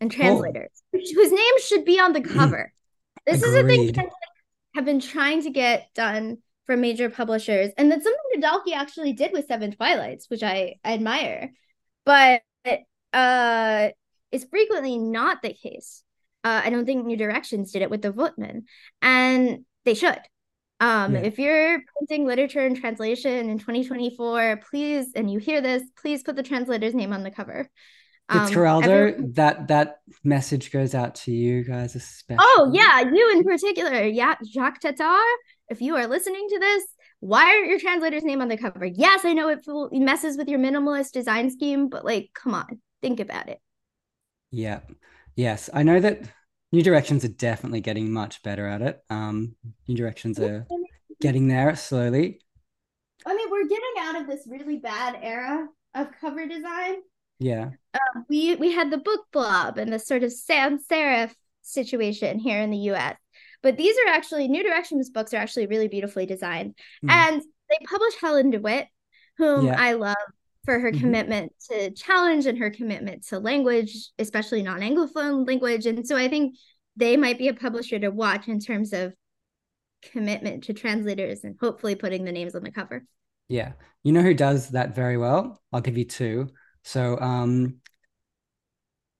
and 0.00 0.10
translators, 0.10 0.82
whose 0.92 1.32
names 1.32 1.62
should 1.66 1.84
be 1.84 1.98
on 2.00 2.12
the 2.12 2.20
cover. 2.34 2.72
This 3.26 3.42
is 3.42 3.54
a 3.54 3.62
thing 3.62 3.92
that 3.92 4.10
have 4.74 4.84
been 4.84 5.00
trying 5.00 5.42
to 5.42 5.50
get 5.50 5.88
done 5.94 6.38
for 6.66 6.76
major 6.76 7.10
publishers, 7.10 7.70
and 7.76 7.90
that's 7.90 8.04
something 8.04 8.40
Nadalki 8.40 8.74
actually 8.74 9.12
did 9.12 9.32
with 9.32 9.46
Seven 9.46 9.72
Twilights, 9.72 10.28
which 10.28 10.42
I, 10.42 10.76
I 10.84 10.94
admire. 10.94 11.52
But 12.04 12.42
uh, 13.12 13.88
it's 14.30 14.44
frequently 14.44 14.98
not 14.98 15.42
the 15.42 15.52
case. 15.52 16.02
Uh, 16.44 16.62
I 16.64 16.70
don't 16.70 16.86
think 16.86 17.04
New 17.06 17.16
Directions 17.16 17.70
did 17.72 17.82
it 17.82 17.90
with 17.90 18.02
the 18.02 18.12
Voetmann, 18.12 18.62
and 19.00 19.64
they 19.84 19.94
should. 19.94 20.20
Um, 20.80 21.14
Yeah. 21.14 21.20
If 21.20 21.38
you're 21.38 21.80
printing 21.96 22.26
literature 22.26 22.66
and 22.66 22.76
translation 22.76 23.48
in 23.48 23.58
2024, 23.58 24.60
please, 24.68 25.12
and 25.14 25.30
you 25.30 25.38
hear 25.38 25.60
this, 25.60 25.82
please 26.00 26.24
put 26.24 26.34
the 26.34 26.42
translator's 26.42 26.94
name 26.94 27.12
on 27.12 27.22
the 27.22 27.30
cover. 27.30 27.70
Um, 28.28 28.46
Fitzcarraldo, 28.48 28.84
everyone- 28.84 29.32
that 29.32 29.68
that 29.68 29.96
message 30.24 30.70
goes 30.72 30.94
out 30.94 31.16
to 31.16 31.32
you 31.32 31.64
guys 31.64 31.94
especially. 31.94 32.44
Oh 32.46 32.70
yeah, 32.72 33.00
you 33.00 33.32
in 33.32 33.44
particular. 33.44 34.04
Yeah, 34.04 34.36
Jacques 34.44 34.80
Testard. 34.80 35.20
If 35.68 35.80
you 35.80 35.96
are 35.96 36.06
listening 36.06 36.46
to 36.48 36.58
this, 36.58 36.84
why 37.20 37.44
aren't 37.46 37.68
your 37.68 37.78
translator's 37.78 38.24
name 38.24 38.40
on 38.40 38.48
the 38.48 38.56
cover? 38.56 38.84
Yes, 38.84 39.24
I 39.24 39.32
know 39.32 39.48
it 39.48 39.60
messes 39.92 40.36
with 40.36 40.48
your 40.48 40.58
minimalist 40.58 41.12
design 41.12 41.50
scheme, 41.50 41.88
but 41.88 42.04
like, 42.04 42.30
come 42.34 42.54
on, 42.54 42.80
think 43.00 43.20
about 43.20 43.48
it. 43.48 43.58
Yeah. 44.50 44.80
Yes. 45.34 45.70
I 45.72 45.82
know 45.82 45.98
that 45.98 46.22
New 46.72 46.82
Directions 46.82 47.24
are 47.24 47.28
definitely 47.28 47.80
getting 47.80 48.12
much 48.12 48.42
better 48.42 48.66
at 48.66 48.82
it. 48.82 49.00
Um, 49.08 49.54
New 49.88 49.96
Directions 49.96 50.38
are 50.40 50.66
getting 51.20 51.48
there 51.48 51.74
slowly. 51.76 52.40
I 53.24 53.34
mean, 53.34 53.50
we're 53.50 53.68
getting 53.68 53.94
out 54.00 54.20
of 54.20 54.26
this 54.26 54.46
really 54.46 54.78
bad 54.78 55.18
era 55.22 55.68
of 55.94 56.08
cover 56.20 56.46
design. 56.46 56.96
Yeah. 57.42 57.70
Um, 57.94 58.24
we 58.28 58.54
we 58.56 58.72
had 58.72 58.90
the 58.90 58.98
book 58.98 59.26
blob 59.32 59.78
and 59.78 59.92
the 59.92 59.98
sort 59.98 60.22
of 60.22 60.32
sans 60.32 60.86
serif 60.90 61.32
situation 61.62 62.38
here 62.38 62.60
in 62.60 62.70
the 62.70 62.76
U.S. 62.92 63.16
But 63.62 63.76
these 63.76 63.96
are 64.06 64.10
actually 64.12 64.48
New 64.48 64.62
Directions 64.62 65.10
books 65.10 65.32
are 65.34 65.38
actually 65.38 65.66
really 65.66 65.88
beautifully 65.88 66.26
designed, 66.26 66.74
Mm. 67.04 67.10
and 67.10 67.42
they 67.68 67.86
publish 67.86 68.14
Helen 68.20 68.50
DeWitt, 68.50 68.86
whom 69.38 69.66
Yeah. 69.66 69.76
I 69.78 69.92
love 69.94 70.16
for 70.64 70.78
her 70.78 70.92
Mhm. 70.92 71.00
commitment 71.00 71.52
to 71.70 71.90
challenge 71.90 72.46
and 72.46 72.58
her 72.58 72.70
commitment 72.70 73.26
to 73.28 73.38
language, 73.40 74.10
especially 74.18 74.62
non-anglophone 74.62 75.46
language. 75.46 75.86
And 75.86 76.06
so 76.06 76.16
I 76.16 76.28
think 76.28 76.56
they 76.96 77.16
might 77.16 77.38
be 77.38 77.48
a 77.48 77.54
publisher 77.54 77.98
to 77.98 78.10
watch 78.10 78.46
in 78.46 78.60
terms 78.60 78.92
of 78.92 79.14
commitment 80.02 80.64
to 80.64 80.72
translators 80.72 81.42
and 81.44 81.56
hopefully 81.60 81.94
putting 81.94 82.24
the 82.24 82.32
names 82.32 82.54
on 82.54 82.62
the 82.62 82.70
cover. 82.70 83.04
Yeah. 83.48 83.72
You 84.02 84.12
know 84.12 84.22
who 84.22 84.34
does 84.34 84.70
that 84.70 84.94
very 84.94 85.16
well? 85.16 85.60
I'll 85.72 85.80
give 85.80 85.98
you 85.98 86.04
two. 86.04 86.50
So, 86.84 87.18
um, 87.20 87.76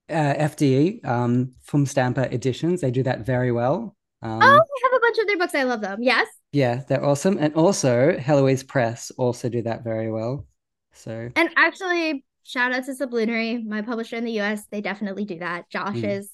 uh, 0.09 0.13
FDE, 0.37 1.03
um, 1.05 1.53
Fum 1.61 1.85
d'Estampa 1.85 2.33
Editions, 2.33 2.81
they 2.81 2.91
do 2.91 3.03
that 3.03 3.25
very 3.25 3.51
well. 3.51 3.95
Um, 4.21 4.41
oh, 4.41 4.45
I 4.45 4.79
have 4.83 4.93
a 4.95 4.99
bunch 4.99 5.17
of 5.17 5.27
their 5.27 5.37
books. 5.37 5.55
I 5.55 5.63
love 5.63 5.81
them. 5.81 5.99
Yes. 6.01 6.27
Yeah, 6.51 6.83
they're 6.87 7.03
awesome. 7.03 7.37
And 7.39 7.53
also, 7.55 8.17
Heloise 8.17 8.63
Press 8.63 9.11
also 9.17 9.49
do 9.49 9.61
that 9.63 9.83
very 9.83 10.11
well. 10.11 10.45
So, 10.93 11.29
And 11.35 11.49
actually, 11.57 12.23
shout 12.43 12.73
out 12.73 12.85
to 12.85 12.93
Sublunary, 12.93 13.63
my 13.65 13.81
publisher 13.81 14.15
in 14.15 14.25
the 14.25 14.39
US. 14.41 14.65
They 14.67 14.81
definitely 14.81 15.25
do 15.25 15.39
that. 15.39 15.69
Josh 15.69 15.95
Mm. 15.95 16.17
is. 16.17 16.29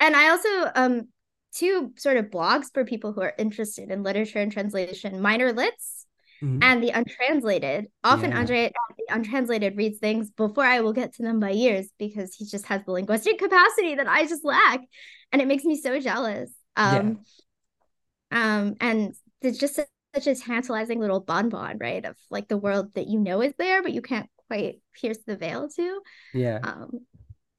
And 0.00 0.16
I 0.16 0.30
also 0.30 0.48
um 0.74 1.08
two 1.54 1.92
sort 1.96 2.16
of 2.16 2.26
blogs 2.26 2.66
for 2.72 2.84
people 2.84 3.12
who 3.12 3.20
are 3.20 3.34
interested 3.38 3.90
in 3.90 4.02
literature 4.02 4.40
and 4.40 4.50
translation, 4.50 5.20
Minor 5.20 5.52
Lits 5.52 6.01
Mhm. 6.42 6.58
and 6.62 6.82
the 6.82 6.90
Untranslated. 6.90 7.86
Often 8.02 8.30
Yeah. 8.32 8.38
Andre 8.38 8.72
the 8.98 9.14
Untranslated 9.14 9.76
reads 9.76 9.98
things 9.98 10.30
before 10.30 10.64
I 10.64 10.80
will 10.80 10.92
get 10.92 11.14
to 11.14 11.22
them 11.22 11.40
by 11.40 11.50
years 11.50 11.88
because 11.98 12.34
he 12.34 12.46
just 12.46 12.66
has 12.66 12.84
the 12.84 12.92
linguistic 12.92 13.38
capacity 13.38 13.94
that 13.94 14.08
I 14.08 14.26
just 14.26 14.44
lack. 14.44 14.80
And 15.32 15.40
it 15.40 15.48
makes 15.48 15.64
me 15.64 15.80
so 15.80 15.98
jealous. 16.00 16.50
Um 16.76 17.20
um 18.30 18.74
and 18.80 19.14
it's 19.40 19.58
just 19.58 19.76
such 19.76 19.86
such 20.14 20.26
a 20.26 20.34
tantalizing 20.34 21.00
little 21.00 21.20
bonbon, 21.20 21.78
right? 21.80 22.04
Of 22.04 22.16
like 22.30 22.46
the 22.46 22.58
world 22.58 22.92
that 22.94 23.06
you 23.08 23.18
know 23.18 23.40
is 23.40 23.54
there, 23.56 23.82
but 23.82 23.92
you 23.94 24.02
can't 24.02 24.28
quite 24.48 24.82
pierce 24.92 25.16
the 25.26 25.36
veil 25.38 25.70
to. 25.70 26.00
yeah. 26.34 26.58
Um, 26.62 27.06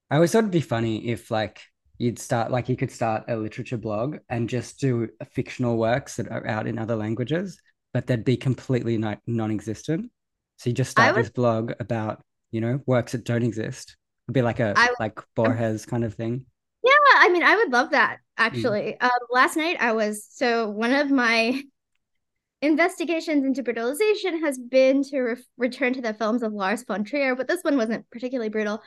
I 0.08 0.14
always 0.16 0.30
thought 0.30 0.40
it'd 0.40 0.50
be 0.52 0.60
funny 0.60 1.08
if 1.08 1.32
like 1.32 1.60
you'd 1.98 2.20
start 2.20 2.52
like 2.52 2.68
you 2.68 2.76
could 2.76 2.92
start 2.92 3.24
a 3.26 3.36
literature 3.36 3.76
blog 3.76 4.18
and 4.28 4.48
just 4.48 4.78
do 4.78 5.08
fictional 5.32 5.76
works 5.76 6.14
that 6.16 6.28
are 6.28 6.46
out 6.46 6.68
in 6.68 6.78
other 6.78 6.94
languages, 6.94 7.60
but 7.94 8.06
they'd 8.06 8.24
be 8.24 8.36
completely 8.36 8.98
not 8.98 9.20
non-existent. 9.26 10.10
So 10.58 10.68
you 10.68 10.74
just 10.74 10.90
start 10.90 11.14
would- 11.16 11.24
this 11.24 11.30
blog 11.32 11.72
about, 11.80 12.22
you 12.50 12.60
know, 12.60 12.80
works 12.86 13.12
that 13.12 13.24
don't 13.24 13.42
exist. 13.42 13.96
It'd 14.26 14.34
be 14.34 14.42
like 14.42 14.60
a 14.60 14.74
I 14.76 14.92
like 15.00 15.18
Borges 15.34 15.86
kind 15.86 16.04
of 16.04 16.12
thing. 16.14 16.44
yeah, 16.82 16.92
I 17.16 17.30
mean, 17.30 17.42
I 17.42 17.56
would 17.56 17.72
love 17.72 17.90
that 17.92 18.18
actually. 18.36 19.00
Um, 19.00 19.10
last 19.30 19.56
night 19.56 19.76
I 19.80 19.92
was 19.92 20.26
so 20.30 20.68
one 20.68 20.92
of 20.92 21.10
my 21.10 21.62
investigations 22.62 23.44
into 23.44 23.62
brutalization 23.62 24.40
has 24.40 24.58
been 24.58 25.02
to 25.04 25.20
re- 25.20 25.44
return 25.56 25.92
to 25.94 26.00
the 26.00 26.14
films 26.14 26.42
of 26.42 26.52
Lars 26.52 26.82
von 26.84 27.04
Trier, 27.04 27.34
but 27.36 27.46
this 27.48 27.62
one 27.62 27.76
wasn't 27.76 28.08
particularly 28.10 28.48
brutal. 28.48 28.82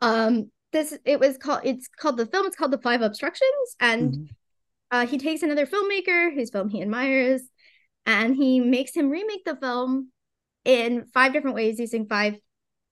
Um, 0.00 0.50
this 0.72 0.96
it 1.04 1.18
was 1.18 1.38
called 1.38 1.60
it's 1.64 1.88
called 1.88 2.16
the 2.18 2.26
film. 2.26 2.46
It's 2.46 2.56
called 2.56 2.70
The 2.72 2.78
Five 2.78 3.02
Obstructions, 3.02 3.76
and 3.80 4.12
Mhm. 4.14 4.28
uh, 4.90 5.06
he 5.06 5.18
takes 5.18 5.42
another 5.42 5.66
filmmaker 5.66 6.32
whose 6.32 6.50
film 6.50 6.68
he 6.68 6.82
admires, 6.82 7.42
and 8.08 8.34
he 8.34 8.58
makes 8.58 8.92
him 8.96 9.10
remake 9.10 9.44
the 9.44 9.54
film 9.54 10.08
in 10.64 11.04
five 11.14 11.32
different 11.32 11.54
ways 11.54 11.78
using 11.78 12.06
five 12.08 12.34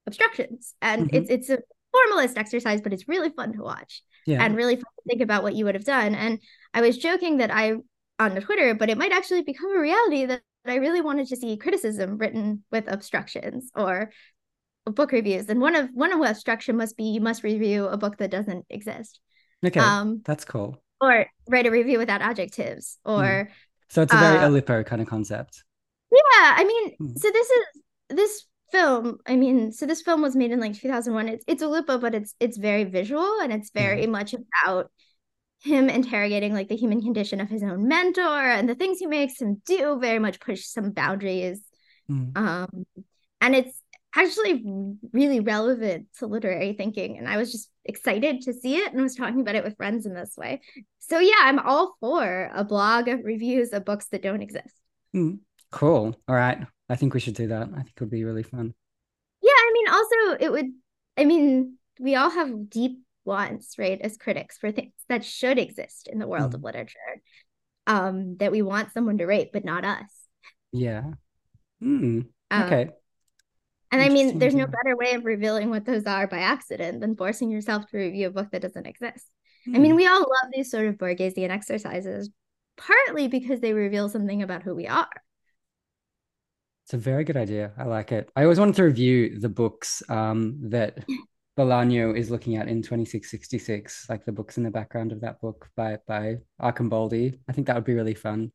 obstructions. 0.07 0.75
And 0.81 1.11
Mhm. 1.11 1.15
it's 1.15 1.31
it's 1.31 1.51
a 1.51 1.59
formalist 1.93 2.39
exercise, 2.39 2.81
but 2.81 2.93
it's 2.93 3.09
really 3.09 3.31
fun 3.31 3.53
to 3.55 3.63
watch 3.63 4.03
Yeah. 4.27 4.45
and 4.45 4.55
really 4.55 4.77
fun 4.77 4.85
to 4.85 5.03
think 5.09 5.23
about 5.23 5.43
what 5.43 5.55
you 5.55 5.65
would 5.65 5.75
have 5.75 5.85
done. 5.85 6.15
And 6.15 6.39
I 6.75 6.81
was 6.83 6.99
joking 6.99 7.39
that 7.39 7.51
I 7.51 7.75
on 8.19 8.35
the 8.35 8.41
Twitter, 8.41 8.75
but 8.75 8.89
it 8.91 8.99
might 8.99 9.13
actually 9.13 9.43
become 9.43 9.77
a 9.77 9.81
reality 9.81 10.25
that, 10.27 10.43
that 10.65 10.73
I 10.73 10.77
really 10.77 11.01
wanted 11.03 11.27
to 11.29 11.37
see 11.37 11.57
criticism 11.57 12.17
written 12.19 12.65
with 12.71 12.87
obstructions 12.89 13.71
or 13.75 14.11
book 14.85 15.13
reviews. 15.13 15.49
And 15.49 15.61
one 15.61 15.75
of 15.75 15.91
one 15.93 16.13
of 16.13 16.21
the 16.21 16.31
obstruction 16.31 16.77
must 16.77 16.97
be 16.97 17.05
you 17.05 17.21
must 17.21 17.43
review 17.43 17.87
a 17.87 17.97
book 17.97 18.19
that 18.19 18.31
doesn't 18.31 18.67
exist. 18.71 19.21
Okay. 19.65 19.81
Um, 19.81 20.23
That's 20.25 20.45
cool. 20.45 20.81
or 21.01 21.27
write 21.49 21.67
a 21.67 21.71
review 21.71 21.99
without 21.99 22.23
adjectives 22.23 22.99
or 23.05 23.51
So 23.89 24.03
it's 24.03 24.13
a 24.13 24.17
very 24.17 24.39
uh, 24.39 24.45
kind 24.87 25.01
of 25.03 25.09
concept. 25.09 25.65
yeah 26.11 26.55
i 26.61 26.65
mean 26.65 26.95
Hmm. 26.99 27.15
so 27.17 27.31
this 27.31 27.49
is 27.51 27.67
this 28.11 28.45
film 28.73 29.19
i 29.27 29.37
mean 29.37 29.73
so 29.73 29.87
this 29.87 30.03
film 30.03 30.23
was 30.23 30.35
made 30.37 30.51
in 30.51 30.61
like 30.61 30.75
2001 30.75 31.29
it's 31.29 31.45
it's 31.47 31.63
but 31.99 32.15
it's 32.15 32.35
it's 32.41 32.57
very 32.57 32.85
visual 32.85 33.41
and 33.43 33.53
it's 33.53 33.71
very 33.71 34.07
much 34.07 34.35
about 34.35 34.91
him 35.63 35.89
interrogating 35.89 36.53
like 36.53 36.69
the 36.69 36.77
human 36.77 37.01
condition 37.01 37.41
of 37.41 37.49
his 37.49 37.63
own 37.63 37.89
mentor 37.89 38.51
and 38.57 38.69
the 38.69 38.75
things 38.75 38.99
he 38.99 39.07
makes 39.07 39.41
him 39.41 39.63
do 39.67 39.99
very 39.99 40.19
much 40.19 40.41
push 40.41 40.65
some 40.65 40.91
boundaries 40.91 41.61
Mm. 42.09 42.37
um 42.39 42.87
and 43.41 43.57
it's 43.57 43.83
actually 44.17 44.65
really 45.13 45.41
relevant 45.41 46.07
to 46.19 46.27
literary 46.27 46.73
thinking 46.73 47.19
and 47.19 47.29
i 47.29 47.37
was 47.37 47.53
just 47.53 47.71
excited 47.85 48.41
to 48.41 48.53
see 48.53 48.77
it 48.77 48.93
and 48.93 49.03
was 49.03 49.15
talking 49.15 49.41
about 49.41 49.55
it 49.55 49.63
with 49.65 49.77
friends 49.77 50.07
in 50.07 50.15
this 50.15 50.35
way 50.37 50.61
so 50.99 51.19
yeah 51.19 51.35
i'm 51.43 51.59
all 51.59 51.97
for 52.01 52.51
a 52.55 52.65
blog 52.65 53.09
of 53.09 53.21
reviews 53.25 53.73
of 53.73 53.85
books 53.85 54.07
that 54.07 54.23
don't 54.23 54.43
exist 54.43 54.75
Mm. 55.15 55.39
Cool. 55.73 56.15
All 56.29 56.35
right. 56.35 56.59
I 56.91 56.97
think 56.97 57.15
we 57.15 57.21
should 57.21 57.35
do 57.35 57.47
that. 57.49 57.69
I 57.73 57.77
think 57.83 57.89
it 57.97 58.01
would 58.01 58.11
be 58.11 58.25
really 58.25 58.43
fun. 58.43 58.75
yeah 59.43 59.51
i 59.67 59.71
mean 59.73 59.89
also 59.89 60.45
it 60.45 60.53
would 60.53 60.67
i 61.17 61.25
mean 61.25 61.79
we 61.99 62.15
all 62.17 62.29
have 62.31 62.69
deep 62.69 63.01
wants 63.25 63.79
right 63.79 64.01
as 64.03 64.17
critics 64.17 64.59
for 64.59 64.71
things 64.73 64.93
that 65.09 65.25
should 65.25 65.59
exist 65.59 66.09
in 66.13 66.19
the 66.19 66.27
world 66.27 66.55
of 66.55 66.63
literature 66.63 67.13
um 67.87 68.37
that 68.39 68.53
we 68.53 68.63
want 68.63 68.93
someone 68.93 69.19
to 69.19 69.27
rate 69.27 69.51
but 69.53 69.65
not 69.65 69.85
us 69.85 70.13
Yeah. 70.73 71.05
Mm. 71.83 72.27
Um, 72.51 72.63
Okay. 72.63 72.91
And 73.93 74.03
I 74.03 74.09
mean, 74.09 74.39
there's 74.39 74.55
no 74.55 74.67
better 74.67 74.97
way 74.97 75.13
of 75.15 75.25
revealing 75.25 75.71
what 75.71 75.85
those 75.85 76.05
are 76.05 76.27
by 76.27 76.39
accident 76.39 77.01
than 77.01 77.17
forcing 77.17 77.51
yourself 77.51 77.87
to 77.91 77.97
review 77.99 78.27
a 78.27 78.31
book 78.31 78.49
that 78.51 78.63
doesn't 78.63 78.87
exist. 78.87 79.27
I 79.67 79.71
Hmm. 79.77 79.83
mean, 79.83 79.97
we 79.97 80.07
all 80.07 80.21
love 80.21 80.51
these 80.53 80.71
sort 80.71 80.87
of 80.87 80.97
Borgesian 80.97 81.51
exercises, 81.51 82.31
partly 82.77 83.29
because 83.29 83.61
they 83.61 83.73
reveal 83.73 84.09
something 84.09 84.43
about 84.43 84.63
who 84.63 84.75
we 84.75 84.87
are. 84.87 85.09
It's 86.85 86.95
a 86.95 86.99
very 86.99 87.25
good 87.25 87.37
idea. 87.37 87.73
I 87.77 87.85
like 87.85 88.13
it. 88.13 88.31
I 88.37 88.43
always 88.45 88.61
wanted 88.61 88.77
to 88.77 88.85
review 88.85 89.39
the 89.41 89.49
books 89.49 90.03
um, 90.09 90.57
that 90.71 91.05
Bolaño 91.59 92.17
is 92.17 92.31
looking 92.31 92.57
at 92.57 92.69
in 92.69 92.83
2666, 92.83 94.07
like 94.09 94.25
the 94.25 94.33
books 94.33 94.57
in 94.57 94.63
the 94.63 94.71
background 94.71 95.11
of 95.11 95.23
that 95.23 95.41
book 95.41 95.69
by 95.77 95.99
by 96.07 96.37
Archimboldi. 96.61 97.39
I 97.49 97.53
think 97.53 97.67
that 97.67 97.77
would 97.77 97.85
be 97.85 97.95
really 97.95 98.15
fun. 98.15 98.53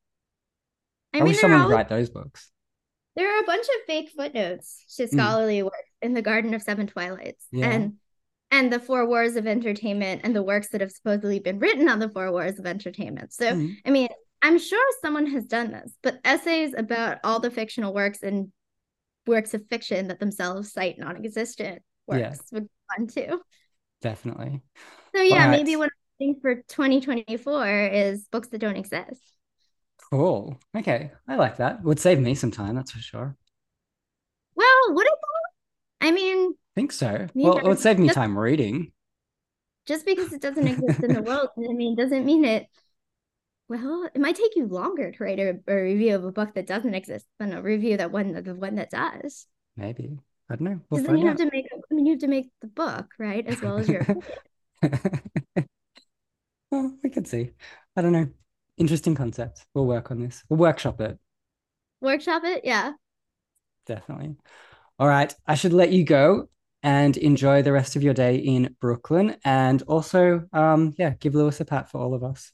I, 1.14 1.18
I, 1.18 1.22
mean, 1.22 1.30
wish 1.30 1.40
someone 1.42 1.60
are, 1.60 1.64
would 1.64 1.74
always- 1.74 1.76
write 1.76 1.90
those 1.90 2.10
books. 2.10 2.52
There 3.16 3.36
are 3.36 3.42
a 3.42 3.46
bunch 3.46 3.66
of 3.68 3.86
fake 3.88 4.10
footnotes 4.16 4.86
to 4.98 5.06
Hmm. 5.08 5.16
scholarly 5.18 5.64
work 5.64 5.74
in 6.02 6.14
the 6.14 6.22
Garden 6.22 6.54
of 6.54 6.62
Seven 6.62 6.88
Twilights, 6.88 7.46
Yeah. 7.52 7.70
and 7.70 7.98
and 8.54 8.72
the 8.72 8.80
Four 8.82 9.08
Wars 9.08 9.38
of 9.38 9.48
Entertainment, 9.48 10.22
and 10.26 10.36
the 10.36 10.44
works 10.44 10.68
that 10.70 10.82
have 10.82 10.92
supposedly 10.92 11.40
been 11.40 11.58
written 11.58 11.88
on 11.88 12.00
the 12.00 12.10
Four 12.10 12.34
Wars 12.34 12.60
of 12.60 12.66
Entertainment. 12.66 13.32
So, 13.32 13.54
Mm. 13.54 13.76
I 13.86 13.92
mean, 13.92 14.10
I'm 14.42 14.60
sure 14.60 14.86
someone 15.02 15.28
has 15.28 15.46
done 15.46 15.72
this, 15.72 15.94
but 16.02 16.20
essays 16.26 16.74
about 16.76 17.20
all 17.24 17.40
the 17.40 17.50
fictional 17.50 17.94
works 17.94 18.22
and 18.24 18.52
works 19.26 19.54
of 19.54 19.66
fiction 19.70 20.10
that 20.10 20.20
themselves 20.20 20.74
cite 20.74 21.00
non-existent 21.00 21.82
works 22.08 22.20
Yeah. 22.20 22.36
would 22.52 22.64
be 22.64 22.70
fun 22.98 23.08
too. 23.08 23.42
Definitely. 24.02 24.62
So 25.16 25.22
yeah, 25.22 25.50
maybe 25.50 25.78
what 25.78 25.86
I'm 25.86 26.18
thinking 26.18 26.42
for 26.42 26.56
2024 26.64 27.86
is 27.88 28.28
books 28.28 28.50
that 28.50 28.58
don't 28.60 28.76
exist. 28.76 29.22
Cool. 30.12 30.60
Okay. 30.76 31.12
I 31.28 31.36
like 31.36 31.58
that. 31.58 31.84
Would 31.84 32.00
save 32.00 32.20
me 32.20 32.36
some 32.36 32.52
time, 32.52 32.76
that's 32.76 32.92
for 32.92 33.00
sure. 33.00 33.36
Well, 34.56 34.94
what 34.94 35.08
about? 35.08 36.08
I 36.08 36.12
mean, 36.12 36.56
think 36.76 36.92
so. 36.92 37.28
Well, 37.34 37.58
it 37.58 37.64
would 37.66 37.80
save 37.80 38.00
me 38.00 38.10
time 38.10 38.38
reading. 38.38 38.92
just 39.86 40.06
because 40.06 40.34
it 40.34 40.42
doesn't 40.42 40.68
exist 40.68 41.04
in 41.04 41.14
the 41.14 41.22
world, 41.22 41.50
I 41.58 41.74
mean, 41.74 41.96
doesn't 41.96 42.26
mean 42.26 42.46
it. 42.46 42.68
Well, 43.70 44.10
it 44.14 44.20
might 44.20 44.36
take 44.36 44.56
you 44.56 44.68
longer 44.68 45.12
to 45.12 45.24
write 45.24 45.40
a, 45.40 45.60
a 45.68 45.76
review 45.76 46.16
of 46.16 46.26
a 46.26 46.32
book 46.32 46.54
that 46.56 46.68
doesn't 46.68 46.94
exist 46.94 47.26
than 47.40 47.54
a 47.54 47.62
review 47.62 47.98
that 47.98 48.12
one 48.12 48.34
the 48.44 48.56
one 48.56 48.76
that 48.76 48.90
does. 48.90 49.48
Maybe. 49.78 50.20
I 50.50 50.56
don't 50.56 50.62
know. 50.66 50.82
We'll 50.90 51.04
then 51.04 51.18
you 51.18 51.28
out. 51.28 51.40
have 51.40 51.50
to 51.50 51.50
make. 51.56 51.68
I 51.74 51.94
mean, 51.94 52.06
you 52.06 52.14
have 52.14 52.22
to 52.22 52.28
make 52.28 52.50
the 52.60 52.68
book 52.68 53.14
right 53.18 53.48
as 53.48 53.62
well 53.62 53.78
as 53.78 53.88
your. 53.88 54.06
well, 56.72 56.98
we 57.02 57.10
could 57.10 57.28
see. 57.28 57.52
I 57.96 58.02
don't 58.02 58.12
know. 58.12 58.30
Interesting 58.82 59.14
concept. 59.14 59.64
We'll 59.76 59.86
work 59.86 60.10
on 60.10 60.20
this. 60.20 60.44
We'll 60.50 60.58
workshop 60.58 61.02
it. 61.02 61.20
workshop 62.02 62.42
it. 62.44 62.66
Yeah. 62.66 62.94
Definitely. 63.86 64.38
All 64.98 65.08
right. 65.08 65.32
I 65.46 65.54
should 65.54 65.72
let 65.72 65.92
you 65.92 66.04
go 66.04 66.50
and 66.82 67.16
enjoy 67.16 67.62
the 67.62 67.74
rest 67.74 67.96
of 67.96 68.02
your 68.02 68.16
day 68.16 68.38
in 68.38 68.76
Brooklyn. 68.82 69.38
And 69.46 69.84
also, 69.84 70.48
um, 70.52 70.96
yeah, 70.98 71.12
give 71.20 71.36
Lewis 71.36 71.62
a 71.62 71.66
pat 71.66 71.92
for 71.92 72.00
all 72.00 72.16
of 72.16 72.24
us. 72.24 72.54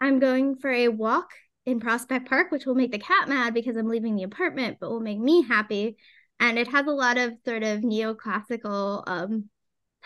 I'm 0.00 0.20
going 0.20 0.54
for 0.54 0.70
a 0.70 0.86
walk 0.86 1.32
in 1.66 1.80
Prospect 1.80 2.28
Park, 2.28 2.52
which 2.52 2.66
will 2.66 2.76
make 2.76 2.92
the 2.92 2.98
cat 3.00 3.28
mad 3.28 3.52
because 3.52 3.74
I'm 3.76 3.88
leaving 3.88 4.14
the 4.14 4.22
apartment, 4.22 4.76
but 4.80 4.90
will 4.90 5.00
make 5.00 5.18
me 5.18 5.42
happy. 5.42 5.96
And 6.38 6.56
it 6.56 6.68
has 6.68 6.86
a 6.86 6.92
lot 6.92 7.18
of 7.18 7.32
sort 7.44 7.64
of 7.64 7.80
neoclassical 7.80 9.02
um, 9.08 9.48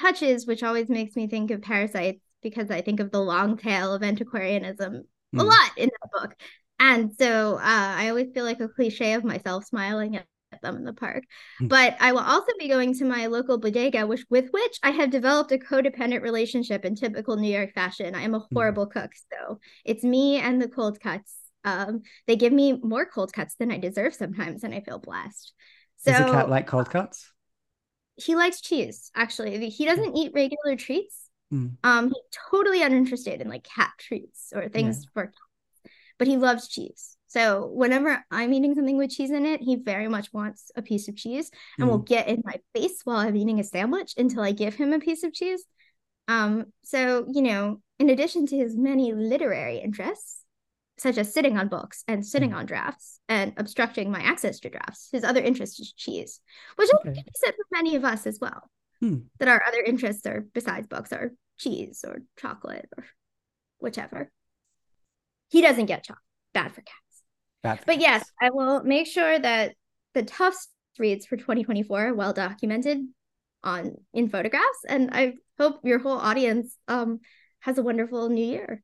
touches, 0.00 0.46
which 0.46 0.62
always 0.62 0.88
makes 0.88 1.14
me 1.14 1.26
think 1.26 1.50
of 1.50 1.60
parasites 1.60 2.22
because 2.42 2.70
I 2.70 2.80
think 2.80 3.00
of 3.00 3.10
the 3.10 3.20
long 3.20 3.58
tail 3.58 3.92
of 3.92 4.02
antiquarianism 4.02 5.04
a 5.36 5.38
Mm. 5.38 5.48
lot 5.48 5.70
in 5.76 5.90
that 5.90 6.10
book. 6.12 6.36
And 6.80 7.12
so 7.18 7.54
uh, 7.56 7.60
I 7.62 8.08
always 8.08 8.28
feel 8.32 8.44
like 8.44 8.60
a 8.60 8.68
cliche 8.68 9.14
of 9.14 9.24
myself 9.24 9.64
smiling 9.64 10.16
at 10.16 10.26
them 10.62 10.76
in 10.76 10.84
the 10.84 10.92
park. 10.92 11.24
Mm. 11.60 11.68
But 11.68 11.96
I 12.00 12.12
will 12.12 12.20
also 12.20 12.52
be 12.58 12.68
going 12.68 12.94
to 12.98 13.04
my 13.04 13.26
local 13.26 13.58
bodega, 13.58 14.06
which 14.06 14.24
with 14.30 14.48
which 14.52 14.78
I 14.82 14.90
have 14.90 15.10
developed 15.10 15.52
a 15.52 15.58
codependent 15.58 16.22
relationship 16.22 16.84
in 16.84 16.94
typical 16.94 17.36
New 17.36 17.52
York 17.52 17.74
fashion. 17.74 18.14
I 18.14 18.22
am 18.22 18.34
a 18.34 18.46
horrible 18.54 18.86
cook, 18.86 19.10
so 19.32 19.58
it's 19.84 20.04
me 20.04 20.36
and 20.36 20.60
the 20.62 20.68
cold 20.68 21.00
cuts. 21.00 21.34
Um, 21.64 22.02
they 22.26 22.36
give 22.36 22.52
me 22.52 22.72
more 22.82 23.04
cold 23.04 23.32
cuts 23.32 23.56
than 23.56 23.70
I 23.70 23.78
deserve 23.78 24.14
sometimes, 24.14 24.64
and 24.64 24.72
I 24.74 24.80
feel 24.80 24.98
blessed. 24.98 25.52
So 25.98 26.12
Does 26.12 26.24
the 26.24 26.30
cat 26.32 26.48
like 26.48 26.66
cold 26.66 26.90
cuts? 26.90 27.32
he 28.16 28.34
likes 28.36 28.60
cheese. 28.60 29.10
Actually, 29.14 29.70
he 29.70 29.84
doesn't 29.84 30.16
eat 30.16 30.32
regular 30.34 30.76
treats. 30.76 31.27
Mm. 31.52 31.76
Um, 31.82 32.08
he's 32.08 32.38
totally 32.50 32.82
uninterested 32.82 33.40
in 33.40 33.48
like 33.48 33.64
cat 33.64 33.92
treats 33.98 34.52
or 34.54 34.68
things 34.68 35.06
for 35.14 35.24
cats, 35.26 35.92
but 36.18 36.28
he 36.28 36.36
loves 36.36 36.68
cheese. 36.68 37.16
So 37.28 37.66
whenever 37.66 38.24
I'm 38.30 38.52
eating 38.52 38.74
something 38.74 38.96
with 38.96 39.10
cheese 39.10 39.30
in 39.30 39.44
it, 39.46 39.60
he 39.60 39.76
very 39.76 40.08
much 40.08 40.32
wants 40.32 40.70
a 40.76 40.82
piece 40.82 41.08
of 41.08 41.16
cheese 41.16 41.50
and 41.78 41.86
Mm. 41.86 41.90
will 41.90 41.98
get 41.98 42.28
in 42.28 42.42
my 42.44 42.56
face 42.74 43.00
while 43.04 43.18
I'm 43.18 43.36
eating 43.36 43.60
a 43.60 43.64
sandwich 43.64 44.14
until 44.16 44.42
I 44.42 44.52
give 44.52 44.74
him 44.74 44.92
a 44.92 44.98
piece 44.98 45.22
of 45.24 45.32
cheese. 45.32 45.64
Um, 46.26 46.72
so 46.84 47.26
you 47.30 47.42
know, 47.42 47.80
in 47.98 48.10
addition 48.10 48.46
to 48.46 48.56
his 48.56 48.76
many 48.76 49.12
literary 49.14 49.78
interests, 49.78 50.44
such 50.98 51.16
as 51.16 51.32
sitting 51.32 51.56
on 51.56 51.68
books 51.68 52.02
and 52.08 52.26
sitting 52.26 52.52
on 52.52 52.66
drafts 52.66 53.20
and 53.28 53.52
obstructing 53.56 54.10
my 54.10 54.20
access 54.20 54.58
to 54.60 54.68
drafts, 54.68 55.08
his 55.12 55.22
other 55.24 55.40
interest 55.40 55.80
is 55.80 55.92
cheese, 55.92 56.40
which 56.76 56.88
I 56.92 57.12
think 57.12 57.26
is 57.28 57.40
said 57.40 57.54
for 57.54 57.64
many 57.70 57.94
of 57.94 58.04
us 58.04 58.26
as 58.26 58.38
well. 58.40 58.68
Hmm. 59.00 59.18
That 59.38 59.48
our 59.48 59.62
other 59.66 59.80
interests 59.80 60.26
are 60.26 60.44
besides 60.52 60.86
books 60.88 61.12
are 61.12 61.32
cheese 61.58 62.04
or 62.06 62.22
chocolate 62.38 62.88
or 62.96 63.04
whichever. 63.78 64.30
He 65.50 65.62
doesn't 65.62 65.86
get 65.86 66.04
chocolate. 66.04 66.22
Bad 66.52 66.72
for 66.72 66.80
cats. 66.82 67.22
Bad 67.62 67.78
for 67.80 67.86
But 67.86 68.00
yes, 68.00 68.24
I 68.40 68.50
will 68.50 68.82
make 68.82 69.06
sure 69.06 69.38
that 69.38 69.74
the 70.14 70.22
Tufts 70.22 70.68
reads 70.98 71.26
for 71.26 71.36
2024 71.36 72.08
are 72.08 72.14
well 72.14 72.32
documented 72.32 72.98
on 73.62 73.96
in 74.12 74.28
photographs, 74.28 74.84
and 74.88 75.10
I 75.12 75.34
hope 75.58 75.80
your 75.84 75.98
whole 75.98 76.18
audience 76.18 76.76
um 76.86 77.20
has 77.60 77.78
a 77.78 77.82
wonderful 77.82 78.28
new 78.28 78.44
year. 78.44 78.82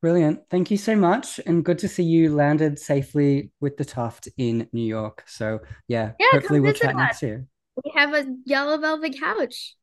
Brilliant. 0.00 0.40
Thank 0.50 0.70
you 0.70 0.76
so 0.76 0.94
much. 0.94 1.40
And 1.46 1.64
good 1.64 1.78
to 1.80 1.88
see 1.88 2.04
you 2.04 2.32
landed 2.32 2.78
safely 2.78 3.50
with 3.60 3.76
the 3.76 3.84
Tuft 3.84 4.28
in 4.36 4.68
New 4.72 4.84
York. 4.86 5.24
So, 5.26 5.58
yeah, 5.88 6.12
Yeah, 6.20 6.26
hopefully 6.32 6.60
we'll 6.60 6.72
chat 6.72 6.90
us. 6.94 6.96
next 6.96 7.22
year. 7.22 7.46
We 7.84 7.92
have 7.94 8.14
a 8.14 8.26
yellow 8.44 8.78
velvet 8.78 9.18
couch. 9.20 9.74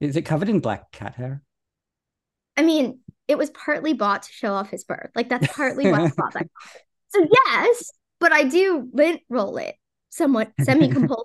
Is 0.00 0.16
it 0.16 0.22
covered 0.22 0.48
in 0.48 0.60
black 0.60 0.92
cat 0.92 1.14
hair? 1.14 1.42
I 2.56 2.62
mean, 2.62 3.00
it 3.28 3.38
was 3.38 3.50
partly 3.50 3.94
bought 3.94 4.22
to 4.24 4.32
show 4.32 4.52
off 4.52 4.70
his 4.70 4.84
fur. 4.84 5.10
Like 5.14 5.28
that's 5.28 5.46
partly 5.52 5.90
why 5.90 6.04
I 6.04 6.08
bought 6.16 6.34
that. 6.34 6.46
So 7.08 7.26
yes, 7.46 7.90
but 8.20 8.32
I 8.32 8.44
do 8.44 8.88
lint 8.92 9.22
roll 9.28 9.56
it 9.56 9.74
somewhat 10.10 10.52
semi-compulsively. 10.60 11.22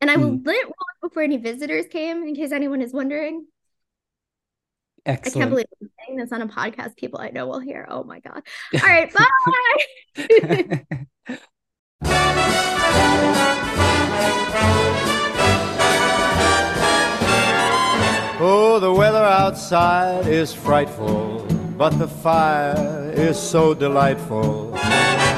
And 0.00 0.10
I 0.10 0.16
will 0.16 0.30
Mm. 0.30 0.46
lint 0.46 0.64
roll 0.64 0.70
it 0.70 1.00
before 1.02 1.22
any 1.22 1.36
visitors 1.38 1.86
came, 1.90 2.22
in 2.22 2.34
case 2.34 2.52
anyone 2.52 2.82
is 2.82 2.92
wondering. 2.92 3.46
Excellent. 5.06 5.36
I 5.36 5.40
can't 5.40 5.50
believe 5.50 5.66
I'm 5.80 5.90
saying 6.06 6.18
this 6.18 6.32
on 6.32 6.42
a 6.42 6.48
podcast 6.48 6.96
people 6.96 7.20
I 7.20 7.30
know 7.30 7.46
will 7.46 7.60
hear. 7.60 7.86
Oh 7.88 8.04
my 8.04 8.20
God. 8.20 8.42
All 8.74 8.80
right, 8.88 9.12
bye. 9.12 10.84
Outside 19.48 20.26
is 20.26 20.52
frightful, 20.52 21.38
but 21.78 21.98
the 21.98 22.06
fire 22.06 23.10
is 23.16 23.38
so 23.38 23.72
delightful. 23.72 24.76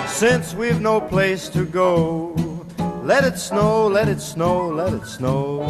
Since 0.08 0.52
we've 0.52 0.80
no 0.80 1.00
place 1.00 1.48
to 1.50 1.64
go, 1.64 2.34
let 3.04 3.22
it 3.22 3.38
snow, 3.38 3.86
let 3.86 4.08
it 4.08 4.20
snow, 4.20 4.66
let 4.66 4.92
it 4.92 5.06
snow. 5.06 5.62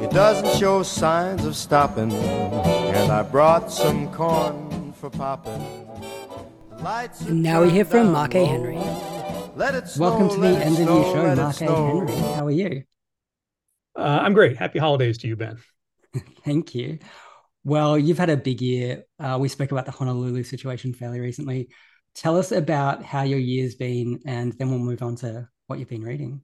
It 0.00 0.12
doesn't 0.12 0.56
show 0.56 0.84
signs 0.84 1.44
of 1.44 1.56
stopping, 1.56 2.12
and 2.12 3.10
I 3.10 3.22
brought 3.22 3.72
some 3.72 4.08
corn 4.12 4.92
for 4.92 5.10
popping. 5.10 5.64
Lights 6.80 7.22
And 7.22 7.42
now 7.42 7.64
we 7.64 7.70
hear 7.70 7.84
from 7.84 8.12
Mark 8.12 8.36
A. 8.36 8.44
Henry. 8.44 8.78
Let 9.56 9.74
it 9.74 9.88
snow, 9.88 10.10
Welcome 10.10 10.28
to 10.28 10.36
the 10.36 10.52
let 10.52 10.62
it 10.62 10.66
end 10.66 10.78
of 10.78 10.86
snow, 10.86 11.00
your 11.00 11.12
show, 11.12 11.42
Mark 11.42 11.60
A. 11.60 11.64
Henry. 11.66 12.34
How 12.36 12.46
are 12.46 12.50
you? 12.52 12.84
Uh, 13.96 14.20
I'm 14.22 14.32
great. 14.32 14.56
Happy 14.56 14.78
holidays 14.78 15.18
to 15.18 15.26
you, 15.26 15.34
Ben. 15.34 15.58
Thank 16.44 16.74
you. 16.74 16.98
Well, 17.64 17.98
you've 17.98 18.18
had 18.18 18.30
a 18.30 18.36
big 18.36 18.60
year. 18.60 19.04
Uh, 19.18 19.38
we 19.40 19.48
spoke 19.48 19.72
about 19.72 19.86
the 19.86 19.92
Honolulu 19.92 20.42
situation 20.44 20.94
fairly 20.94 21.20
recently. 21.20 21.68
Tell 22.14 22.38
us 22.38 22.52
about 22.52 23.02
how 23.04 23.22
your 23.22 23.38
year's 23.38 23.74
been, 23.74 24.20
and 24.24 24.52
then 24.52 24.70
we'll 24.70 24.78
move 24.78 25.02
on 25.02 25.16
to 25.16 25.48
what 25.66 25.78
you've 25.78 25.88
been 25.88 26.04
reading. 26.04 26.40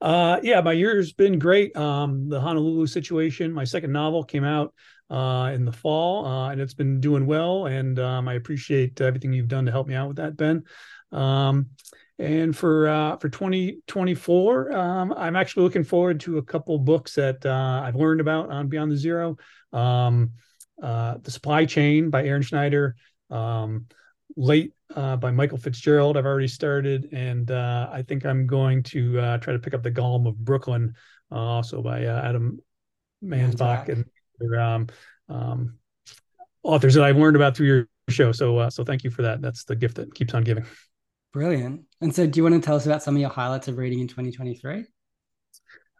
Uh, 0.00 0.40
yeah, 0.42 0.60
my 0.60 0.72
year's 0.72 1.12
been 1.12 1.38
great. 1.38 1.74
Um, 1.76 2.28
the 2.28 2.40
Honolulu 2.40 2.86
situation, 2.86 3.52
my 3.52 3.64
second 3.64 3.92
novel 3.92 4.24
came 4.24 4.44
out 4.44 4.74
uh, 5.08 5.52
in 5.54 5.64
the 5.64 5.72
fall, 5.72 6.26
uh, 6.26 6.50
and 6.50 6.60
it's 6.60 6.74
been 6.74 7.00
doing 7.00 7.26
well. 7.26 7.66
And 7.66 7.98
um, 7.98 8.28
I 8.28 8.34
appreciate 8.34 9.00
everything 9.00 9.32
you've 9.32 9.48
done 9.48 9.66
to 9.66 9.72
help 9.72 9.86
me 9.86 9.94
out 9.94 10.08
with 10.08 10.16
that, 10.18 10.36
Ben. 10.36 10.64
Um, 11.12 11.70
and 12.18 12.56
for 12.56 12.88
uh, 12.88 13.16
for 13.16 13.28
2024, 13.28 14.72
um, 14.72 15.14
I'm 15.16 15.36
actually 15.36 15.64
looking 15.64 15.84
forward 15.84 16.20
to 16.20 16.38
a 16.38 16.42
couple 16.42 16.78
books 16.78 17.14
that 17.14 17.44
uh, 17.44 17.82
I've 17.84 17.96
learned 17.96 18.20
about 18.20 18.50
on 18.50 18.68
Beyond 18.68 18.90
the 18.90 18.96
Zero. 18.96 19.36
Um, 19.72 20.32
uh, 20.82 21.16
the 21.22 21.30
Supply 21.30 21.64
Chain 21.64 22.10
by 22.10 22.24
Aaron 22.24 22.42
Schneider. 22.42 22.96
Um, 23.30 23.86
Late 24.38 24.72
uh, 24.94 25.16
by 25.16 25.30
Michael 25.30 25.56
Fitzgerald. 25.56 26.16
I've 26.16 26.26
already 26.26 26.48
started, 26.48 27.08
and 27.12 27.50
uh, 27.50 27.88
I 27.90 28.02
think 28.02 28.26
I'm 28.26 28.46
going 28.46 28.82
to 28.84 29.18
uh, 29.18 29.38
try 29.38 29.54
to 29.54 29.58
pick 29.58 29.72
up 29.72 29.82
the 29.82 29.90
Golem 29.90 30.26
of 30.28 30.36
Brooklyn, 30.36 30.94
uh, 31.32 31.36
also 31.36 31.80
by 31.80 32.04
uh, 32.04 32.22
Adam 32.22 32.58
Mansbach 33.24 33.88
and 33.88 34.04
other, 34.40 34.60
um, 34.60 34.86
um, 35.28 35.78
authors 36.62 36.94
that 36.94 37.04
I've 37.04 37.16
learned 37.16 37.36
about 37.36 37.56
through 37.56 37.66
your 37.66 37.88
show. 38.10 38.30
So, 38.32 38.58
uh, 38.58 38.70
so 38.70 38.84
thank 38.84 39.04
you 39.04 39.10
for 39.10 39.22
that. 39.22 39.40
That's 39.40 39.64
the 39.64 39.76
gift 39.76 39.96
that 39.96 40.14
keeps 40.14 40.34
on 40.34 40.44
giving. 40.44 40.66
Brilliant. 41.36 41.82
And 42.00 42.14
so, 42.14 42.26
do 42.26 42.38
you 42.38 42.42
want 42.42 42.54
to 42.54 42.62
tell 42.62 42.76
us 42.76 42.86
about 42.86 43.02
some 43.02 43.14
of 43.14 43.20
your 43.20 43.28
highlights 43.28 43.68
of 43.68 43.76
reading 43.76 43.98
in 43.98 44.08
2023? 44.08 44.86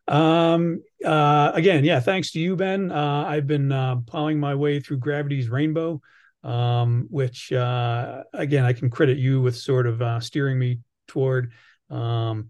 Um, 0.08 0.82
uh, 1.04 1.50
again, 1.52 1.84
yeah, 1.84 2.00
thanks 2.00 2.32
to 2.32 2.40
you, 2.40 2.56
Ben. 2.56 2.90
Uh, 2.90 3.24
I've 3.28 3.46
been 3.46 3.70
uh, 3.70 3.96
plowing 4.06 4.40
my 4.40 4.54
way 4.54 4.80
through 4.80 4.96
Gravity's 4.96 5.50
Rainbow, 5.50 6.00
um, 6.42 7.06
which, 7.10 7.52
uh, 7.52 8.22
again, 8.32 8.64
I 8.64 8.72
can 8.72 8.88
credit 8.88 9.18
you 9.18 9.42
with 9.42 9.58
sort 9.58 9.86
of 9.86 10.00
uh, 10.00 10.20
steering 10.20 10.58
me 10.58 10.78
toward. 11.06 11.52
Um, 11.90 12.48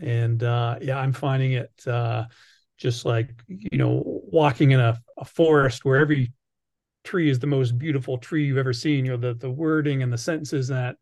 and 0.00 0.40
uh, 0.40 0.78
yeah, 0.80 1.00
I'm 1.00 1.12
finding 1.12 1.54
it 1.54 1.72
uh, 1.88 2.26
just 2.76 3.04
like, 3.04 3.30
you 3.48 3.78
know, 3.78 4.00
walking 4.04 4.70
in 4.70 4.78
a, 4.78 4.96
a 5.16 5.24
forest 5.24 5.84
where 5.84 5.98
every 5.98 6.32
tree 7.02 7.30
is 7.30 7.40
the 7.40 7.48
most 7.48 7.76
beautiful 7.76 8.16
tree 8.16 8.44
you've 8.44 8.58
ever 8.58 8.72
seen. 8.72 9.06
You 9.06 9.16
know, 9.16 9.16
the, 9.16 9.34
the 9.34 9.50
wording 9.50 10.04
and 10.04 10.12
the 10.12 10.18
sentences 10.18 10.68
that 10.68 10.94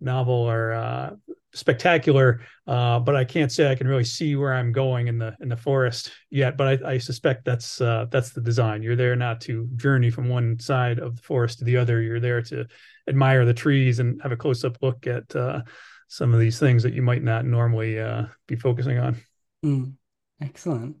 novel 0.00 0.48
are 0.48 0.72
uh, 0.72 1.10
spectacular, 1.54 2.40
uh, 2.66 2.98
but 2.98 3.16
I 3.16 3.24
can't 3.24 3.50
say 3.50 3.70
I 3.70 3.74
can 3.74 3.86
really 3.86 4.04
see 4.04 4.36
where 4.36 4.52
I'm 4.52 4.72
going 4.72 5.08
in 5.08 5.18
the 5.18 5.36
in 5.40 5.48
the 5.48 5.56
forest 5.56 6.12
yet. 6.30 6.56
But 6.56 6.84
I, 6.84 6.92
I 6.92 6.98
suspect 6.98 7.44
that's 7.44 7.80
uh, 7.80 8.06
that's 8.10 8.30
the 8.30 8.40
design. 8.40 8.82
You're 8.82 8.96
there 8.96 9.16
not 9.16 9.40
to 9.42 9.68
journey 9.76 10.10
from 10.10 10.28
one 10.28 10.58
side 10.58 10.98
of 10.98 11.16
the 11.16 11.22
forest 11.22 11.58
to 11.58 11.64
the 11.64 11.76
other. 11.76 12.02
You're 12.02 12.20
there 12.20 12.42
to 12.42 12.66
admire 13.08 13.44
the 13.44 13.54
trees 13.54 13.98
and 13.98 14.20
have 14.22 14.32
a 14.32 14.36
close 14.36 14.64
up 14.64 14.78
look 14.82 15.06
at 15.06 15.34
uh, 15.34 15.62
some 16.08 16.34
of 16.34 16.40
these 16.40 16.58
things 16.58 16.82
that 16.82 16.92
you 16.92 17.02
might 17.02 17.22
not 17.22 17.44
normally 17.44 17.98
uh, 17.98 18.26
be 18.46 18.56
focusing 18.56 18.98
on. 18.98 19.16
Mm, 19.64 19.94
excellent. 20.40 20.96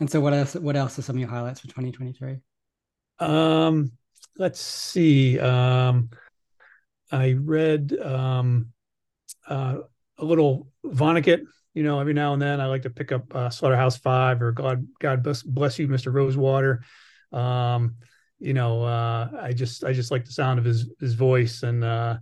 And 0.00 0.10
so, 0.10 0.20
what 0.20 0.32
else? 0.32 0.54
What 0.54 0.76
else 0.76 0.98
are 0.98 1.02
some 1.02 1.16
of 1.16 1.20
your 1.20 1.28
highlights 1.28 1.60
for 1.60 1.68
2023? 1.68 2.38
Um, 3.18 3.92
let's 4.36 4.60
see. 4.60 5.38
Um, 5.38 6.10
I 7.10 7.32
read 7.32 7.96
um, 8.00 8.72
uh, 9.48 9.78
a 10.18 10.24
little 10.24 10.68
Vonnegut. 10.84 11.42
You 11.74 11.82
know, 11.82 12.00
every 12.00 12.14
now 12.14 12.32
and 12.32 12.40
then 12.40 12.60
I 12.60 12.66
like 12.66 12.82
to 12.82 12.90
pick 12.90 13.12
up 13.12 13.34
uh, 13.34 13.50
Slaughterhouse 13.50 13.98
Five 13.98 14.40
or 14.40 14.52
God 14.52 14.86
God 14.98 15.22
bless, 15.22 15.42
bless 15.42 15.78
you, 15.78 15.88
Mr. 15.88 16.12
Rosewater. 16.12 16.82
Um, 17.32 17.96
you 18.38 18.54
know, 18.54 18.82
uh, 18.82 19.30
I 19.40 19.52
just 19.52 19.84
I 19.84 19.92
just 19.92 20.10
like 20.10 20.24
the 20.24 20.32
sound 20.32 20.58
of 20.58 20.64
his 20.64 20.90
his 21.00 21.14
voice, 21.14 21.62
and 21.62 21.84
uh, 21.84 22.16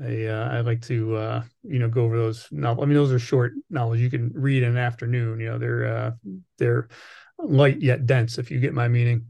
I 0.00 0.26
uh, 0.26 0.48
I 0.52 0.60
like 0.60 0.82
to 0.82 1.16
uh, 1.16 1.42
you 1.62 1.80
know 1.80 1.88
go 1.88 2.04
over 2.04 2.16
those 2.16 2.46
novels. 2.52 2.84
I 2.84 2.86
mean, 2.86 2.96
those 2.96 3.12
are 3.12 3.18
short 3.18 3.52
novels 3.68 3.98
you 3.98 4.10
can 4.10 4.30
read 4.34 4.62
in 4.62 4.70
an 4.70 4.78
afternoon. 4.78 5.40
You 5.40 5.50
know, 5.50 5.58
they're 5.58 5.86
uh, 5.86 6.10
they're 6.58 6.88
light 7.38 7.80
yet 7.80 8.06
dense, 8.06 8.38
if 8.38 8.50
you 8.50 8.60
get 8.60 8.74
my 8.74 8.88
meaning. 8.88 9.26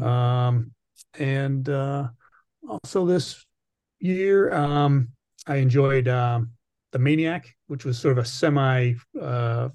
Um, 0.00 0.72
and 1.18 1.68
uh, 1.68 2.08
also 2.68 3.06
this 3.06 3.44
year, 4.02 4.52
um, 4.52 5.08
I 5.46 5.56
enjoyed 5.56 6.08
um, 6.08 6.50
The 6.92 6.98
Maniac, 6.98 7.54
which 7.66 7.84
was 7.84 7.98
sort 7.98 8.18
of 8.18 8.24
a 8.24 8.28
semi 8.28 8.94
uh, 9.20 9.68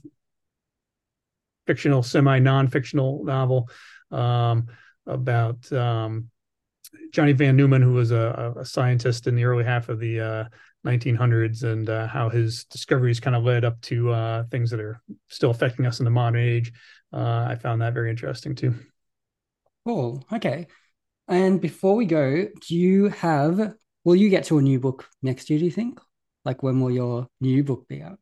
fictional, 1.66 2.04
semi 2.04 2.40
non 2.40 2.68
fictional 2.68 3.24
novel 3.24 3.70
um, 4.12 4.68
about 5.06 5.72
um, 5.72 6.30
Johnny 7.12 7.34
von 7.34 7.56
Neumann, 7.56 7.82
who 7.82 7.94
was 7.94 8.12
a, 8.12 8.54
a 8.58 8.66
scientist 8.66 9.28
in 9.28 9.36
the 9.36 9.44
early 9.44 9.64
half 9.64 9.90
of 9.90 10.00
the 10.00 10.20
uh, 10.20 10.44
1900s, 10.86 11.64
and 11.64 11.90
uh, 11.90 12.08
how 12.08 12.30
his 12.30 12.66
discoveries 12.66 13.20
kind 13.20 13.36
of 13.36 13.44
led 13.44 13.66
up 13.66 13.80
to 13.82 14.12
uh, 14.12 14.44
things 14.52 14.72
that 14.72 14.80
are 14.80 15.02
still 15.28 15.52
affecting 15.52 15.86
us 15.86 16.00
in 16.00 16.06
the 16.06 16.12
modern 16.12 16.40
age. 16.40 16.72
Uh, 17.14 17.48
I 17.50 17.56
found 17.56 17.82
that 17.82 17.94
very 17.94 18.10
interesting 18.10 18.56
too. 18.56 18.76
Cool. 19.86 20.26
Okay. 20.32 20.68
And 21.28 21.60
before 21.60 21.96
we 21.96 22.06
go, 22.06 22.48
do 22.68 22.76
you 22.76 23.10
have, 23.10 23.74
will 24.08 24.16
you 24.16 24.30
get 24.30 24.46
to 24.46 24.58
a 24.58 24.62
new 24.62 24.80
book 24.80 25.06
next 25.22 25.50
year, 25.50 25.60
do 25.60 25.66
you 25.66 25.72
think? 25.72 26.00
Like 26.46 26.64
when 26.64 26.80
will 26.80 26.92
your 26.92 27.28
new 27.42 27.62
book 27.62 27.90
be 27.90 28.02
out? 28.02 28.18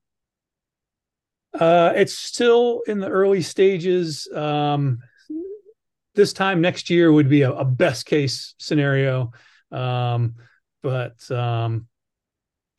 Uh, 1.53 1.94
it's 1.95 2.18
still 2.18 2.82
in 2.88 2.99
the 2.99 3.07
early 3.07 3.44
stages. 3.44 4.28
Um, 4.34 4.98
this 6.16 6.34
time 6.34 6.60
next 6.60 6.90
year 6.90 7.12
would 7.12 7.30
be 7.30 7.44
a, 7.44 7.52
a 7.52 7.64
best 7.64 8.07
case 8.07 8.56
scenario. 8.57 9.32
Um, 9.72 10.38
but 10.82 11.30
um, 11.30 11.86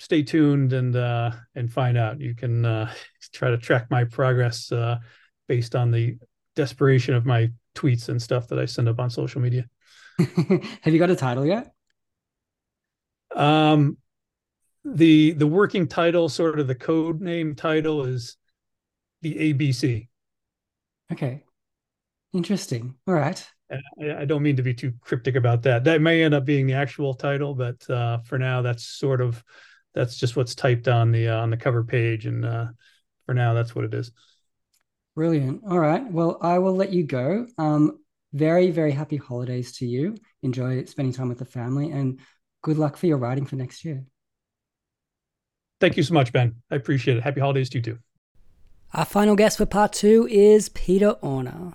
stay 0.01 0.25
tuned 0.25 0.73
and 0.73 0.97
uh, 0.97 1.31
and 1.55 1.73
find 1.73 1.97
out. 1.97 2.21
You 2.21 2.35
can 2.35 2.65
uh, 2.65 2.93
try 3.33 3.51
to 3.51 3.59
track 3.59 3.87
my 3.89 4.03
progress 4.03 4.73
uh, 4.73 4.99
based 5.47 5.77
on 5.77 5.93
the 5.93 6.19
desperation 6.57 7.15
of 7.15 7.25
my 7.25 7.53
tweets 7.77 8.09
and 8.09 8.21
stuff 8.21 8.49
that 8.49 8.59
I 8.59 8.65
send 8.65 8.89
up 8.89 8.99
on 8.99 9.11
social 9.11 9.41
media. 9.41 9.69
Have 10.19 10.93
you 10.93 10.99
got 10.99 11.11
a 11.11 11.17
title 11.17 11.47
yet? 11.47 11.76
Um, 13.37 13.99
the 14.85 15.33
the 15.33 15.47
working 15.47 15.87
title, 15.87 16.29
sort 16.29 16.59
of 16.59 16.67
the 16.67 16.75
code 16.75 17.21
name 17.21 17.55
title, 17.55 18.05
is 18.05 18.37
the 19.23 19.35
ABC. 19.35 20.09
Okay, 21.13 21.43
interesting. 22.33 22.95
All 23.07 23.15
right. 23.15 23.45
I, 23.71 24.23
I 24.23 24.25
don't 24.25 24.43
mean 24.43 24.57
to 24.57 24.63
be 24.63 24.75
too 24.75 24.93
cryptic 25.01 25.35
about 25.35 25.63
that. 25.63 25.85
That 25.85 26.01
may 26.01 26.23
end 26.23 26.35
up 26.35 26.45
being 26.45 26.67
the 26.67 26.75
actual 26.75 27.15
title, 27.15 27.55
but 27.55 27.89
uh, 27.91 28.19
for 28.19 28.39
now, 28.39 28.63
that's 28.63 28.87
sort 28.87 29.21
of 29.21 29.43
that's 29.95 30.17
just 30.17 30.37
what's 30.37 30.55
typed 30.55 30.89
on 30.89 31.11
the 31.11 31.29
uh, 31.29 31.41
on 31.41 31.51
the 31.51 31.57
cover 31.57 31.83
page, 31.83 32.27
and 32.27 32.45
uh, 32.45 32.67
for 33.27 33.35
now, 33.35 33.55
that's 33.55 33.75
what 33.75 33.85
it 33.85 33.95
is. 33.95 34.13
Brilliant. 35.15 35.63
All 35.69 35.81
right. 35.81 36.05
Well, 36.11 36.39
I 36.43 36.59
will 36.59 36.77
let 36.77 36.93
you 36.93 37.05
go. 37.05 37.47
Um, 37.59 37.99
very 38.33 38.71
very 38.71 38.93
happy 38.93 39.17
holidays 39.17 39.73
to 39.79 39.87
you. 39.87 40.17
Enjoy 40.43 40.85
spending 40.85 41.13
time 41.13 41.29
with 41.29 41.39
the 41.39 41.45
family, 41.45 41.91
and 41.91 42.21
good 42.67 42.79
luck 42.79 42.97
for 42.97 43.07
your 43.07 43.17
writing 43.17 43.47
for 43.47 43.55
next 43.55 43.85
year. 43.85 44.05
Thank 45.81 45.97
you 45.97 46.03
so 46.03 46.15
much, 46.15 46.33
Ben. 46.33 46.57
I 46.69 46.75
appreciate 46.75 47.17
it. 47.17 47.23
Happy 47.23 47.39
holidays 47.39 47.71
to 47.71 47.79
you 47.79 47.83
too. 47.83 47.99
Our 48.93 49.05
final 49.05 49.37
guest 49.37 49.59
for 49.59 49.67
part 49.67 49.93
two 49.93 50.27
is 50.29 50.69
Peter 50.71 51.15
Orner. 51.23 51.75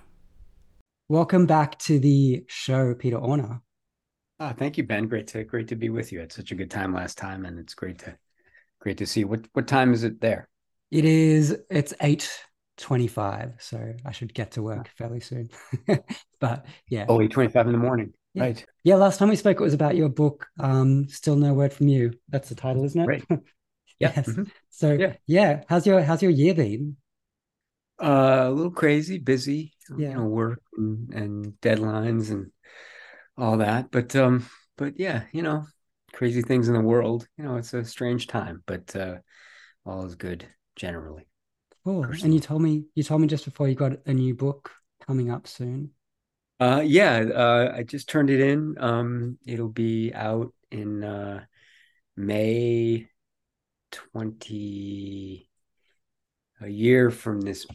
Welcome 1.08 1.46
back 1.46 1.78
to 1.80 1.98
the 1.98 2.44
show, 2.46 2.94
Peter 2.94 3.16
Orner. 3.16 3.62
Oh, 4.38 4.52
thank 4.52 4.76
you, 4.76 4.84
Ben. 4.84 5.08
Great 5.08 5.28
to 5.28 5.44
great 5.44 5.68
to 5.68 5.76
be 5.76 5.88
with 5.88 6.12
you. 6.12 6.20
It's 6.20 6.36
such 6.36 6.52
a 6.52 6.54
good 6.54 6.70
time 6.70 6.92
last 6.92 7.16
time, 7.16 7.46
and 7.46 7.58
it's 7.58 7.72
great 7.72 8.00
to 8.00 8.14
great 8.78 8.98
to 8.98 9.06
see. 9.06 9.20
you. 9.20 9.28
What 9.28 9.46
what 9.54 9.66
time 9.66 9.94
is 9.94 10.04
it 10.04 10.20
there? 10.20 10.46
It 10.90 11.06
is. 11.06 11.56
It's 11.70 11.94
eight 12.02 12.30
twenty-five, 12.76 13.54
so 13.60 13.94
I 14.04 14.12
should 14.12 14.34
get 14.34 14.50
to 14.52 14.62
work 14.62 14.88
ah. 14.90 14.92
fairly 14.98 15.20
soon. 15.20 15.48
but 16.38 16.66
yeah. 16.88 17.06
Oh, 17.08 17.16
8.25 17.16 17.66
in 17.66 17.72
the 17.72 17.78
morning. 17.78 18.12
Yeah. 18.34 18.42
Right. 18.44 18.64
Yeah, 18.82 18.96
last 18.96 19.18
time 19.18 19.28
we 19.28 19.36
spoke, 19.36 19.60
it 19.60 19.62
was 19.62 19.74
about 19.74 19.96
your 19.96 20.08
book. 20.08 20.46
Um, 20.58 21.06
Still 21.08 21.36
no 21.36 21.52
word 21.52 21.72
from 21.72 21.88
you. 21.88 22.12
That's 22.28 22.48
the 22.48 22.54
title, 22.54 22.84
isn't 22.84 23.00
it? 23.00 23.06
Right. 23.06 23.24
Yeah. 23.98 24.12
yes. 24.16 24.28
Mhm. 24.30 24.50
So 24.70 24.94
Yeah. 24.94 25.14
yeah. 25.26 25.62
how's 25.68 25.86
your 25.86 26.02
how's 26.02 26.22
your 26.22 26.32
year 26.32 26.54
been? 26.54 26.96
Uh, 28.02 28.46
a 28.46 28.50
little 28.50 28.72
crazy, 28.72 29.18
busy, 29.18 29.74
Yeah. 29.96 30.08
you 30.10 30.14
know, 30.16 30.24
work 30.24 30.60
and, 30.76 31.12
and 31.14 31.52
deadlines 31.60 32.32
and 32.32 32.50
all 33.36 33.58
that. 33.58 33.92
But 33.92 34.16
um, 34.16 34.46
but 34.76 34.98
yeah, 34.98 35.24
you 35.30 35.42
know, 35.42 35.66
crazy 36.12 36.42
things 36.42 36.66
in 36.66 36.74
the 36.74 36.80
world. 36.80 37.28
You 37.36 37.44
know, 37.44 37.56
it's 37.56 37.74
a 37.74 37.84
strange 37.84 38.26
time, 38.26 38.64
but 38.66 38.96
uh, 38.96 39.18
all 39.86 40.04
is 40.04 40.16
good 40.16 40.46
generally. 40.74 41.28
Cool. 41.84 42.04
And 42.04 42.34
you 42.34 42.40
told 42.40 42.62
me 42.62 42.86
you 42.96 43.04
told 43.04 43.20
me 43.20 43.28
just 43.28 43.44
before 43.44 43.68
you 43.68 43.76
got 43.76 43.92
a 44.06 44.12
new 44.14 44.34
book 44.34 44.70
coming 45.06 45.30
up 45.30 45.46
soon. 45.46 45.90
Uh, 46.60 46.82
yeah, 46.84 47.24
uh, 47.34 47.74
I 47.76 47.82
just 47.82 48.08
turned 48.08 48.30
it 48.30 48.40
in. 48.40 48.76
Um, 48.78 49.38
it'll 49.46 49.68
be 49.68 50.12
out 50.14 50.52
in 50.70 51.02
uh, 51.02 51.44
May 52.16 53.08
20, 53.90 55.48
a 56.60 56.68
year 56.68 57.10
from 57.10 57.40
this 57.40 57.66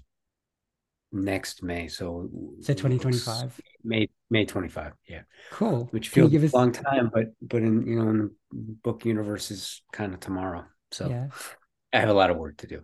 next 1.12 1.64
May. 1.64 1.88
So, 1.88 2.30
So 2.62 2.74
2025. 2.74 3.60
May 3.84 4.10
May 4.30 4.46
25. 4.46 4.94
Yeah. 5.08 5.22
Cool. 5.52 5.88
Which 5.92 6.10
feels 6.10 6.32
give 6.32 6.44
us- 6.44 6.54
a 6.54 6.58
long 6.58 6.72
time, 6.72 7.10
but 7.14 7.28
but 7.42 7.62
in 7.62 7.86
you 7.88 8.00
know 8.02 8.10
in 8.10 8.18
the 8.20 8.32
book 8.84 9.06
universe 9.06 9.52
is 9.52 9.82
kind 9.92 10.14
of 10.14 10.20
tomorrow. 10.20 10.66
So 10.92 11.10
Yeah. 11.10 11.28
I 11.94 12.00
have 12.00 12.10
a 12.10 12.14
lot 12.14 12.30
of 12.30 12.38
work 12.38 12.58
to 12.58 12.68
do. 12.68 12.82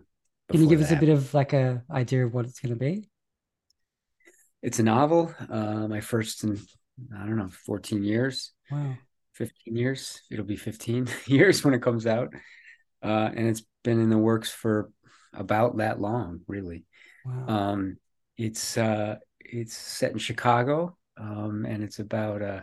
Can 0.50 0.60
you 0.62 0.68
give 0.68 0.80
us 0.80 0.88
that 0.90 0.98
a 0.98 1.00
bit 1.00 1.08
of 1.10 1.32
like 1.34 1.52
a 1.52 1.82
idea 1.90 2.26
of 2.26 2.34
what 2.34 2.46
it's 2.46 2.60
going 2.60 2.72
to 2.74 2.78
be? 2.78 3.08
It's 4.64 4.78
a 4.78 4.82
novel. 4.82 5.32
Uh, 5.50 5.86
my 5.88 6.00
first 6.00 6.42
in 6.42 6.58
I 7.14 7.26
don't 7.26 7.36
know 7.36 7.50
14 7.66 8.02
years. 8.02 8.52
Wow. 8.70 8.96
15 9.34 9.76
years. 9.76 10.22
It'll 10.30 10.44
be 10.44 10.56
15 10.56 11.06
years 11.26 11.62
when 11.62 11.74
it 11.74 11.82
comes 11.82 12.06
out. 12.06 12.32
Uh, 13.02 13.30
and 13.34 13.46
it's 13.46 13.62
been 13.82 14.00
in 14.00 14.08
the 14.08 14.16
works 14.16 14.50
for 14.50 14.90
about 15.34 15.76
that 15.76 16.00
long, 16.00 16.40
really. 16.48 16.86
Wow. 17.26 17.46
Um, 17.48 17.96
it's 18.38 18.78
uh, 18.78 19.16
it's 19.40 19.76
set 19.76 20.12
in 20.12 20.18
Chicago, 20.18 20.96
um, 21.18 21.66
and 21.68 21.84
it's 21.84 21.98
about 21.98 22.40
uh, 22.40 22.60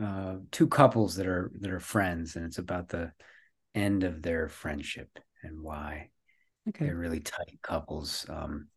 uh, 0.00 0.36
two 0.50 0.66
couples 0.66 1.16
that 1.16 1.26
are 1.26 1.50
that 1.60 1.70
are 1.70 1.80
friends, 1.80 2.36
and 2.36 2.44
it's 2.44 2.58
about 2.58 2.88
the 2.90 3.12
end 3.74 4.04
of 4.04 4.20
their 4.20 4.48
friendship 4.48 5.08
and 5.42 5.62
why 5.62 6.10
Okay. 6.68 6.84
they're 6.84 6.96
really 6.96 7.20
tight 7.20 7.58
couples. 7.62 8.26
Um, 8.28 8.68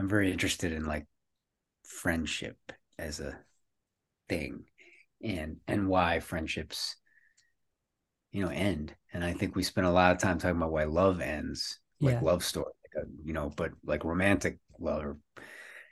I'm 0.00 0.08
very 0.08 0.32
interested 0.32 0.72
in 0.72 0.86
like 0.86 1.06
friendship 1.84 2.56
as 2.98 3.20
a 3.20 3.38
thing 4.30 4.64
and 5.22 5.58
and 5.68 5.88
why 5.88 6.20
friendships 6.20 6.96
you 8.32 8.42
know 8.42 8.50
end 8.50 8.94
and 9.12 9.22
i 9.22 9.34
think 9.34 9.54
we 9.54 9.62
spend 9.62 9.86
a 9.86 9.90
lot 9.90 10.12
of 10.12 10.16
time 10.18 10.38
talking 10.38 10.56
about 10.56 10.72
why 10.72 10.84
love 10.84 11.20
ends 11.20 11.80
like 12.00 12.14
Yeah. 12.14 12.22
love 12.22 12.42
story 12.42 12.72
like 12.94 13.04
a, 13.04 13.08
you 13.22 13.34
know 13.34 13.52
but 13.56 13.72
like 13.84 14.02
romantic 14.04 14.58
love 14.78 15.04
or, 15.04 15.18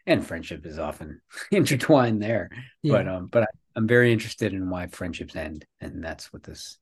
and 0.07 0.27
friendship 0.27 0.65
is 0.65 0.79
often 0.79 1.21
intertwined 1.51 2.23
there 2.23 2.49
but 2.87 3.07
um 3.07 3.27
but 3.27 3.43
I, 3.43 3.47
i'm 3.77 3.87
very 3.87 4.11
interested 4.11 4.55
in 4.55 4.71
why 4.71 4.87
friendships 4.87 5.37
end 5.37 5.67
and 5.83 6.03
that's 6.03 6.33
what 6.33 6.45
this 6.45 6.79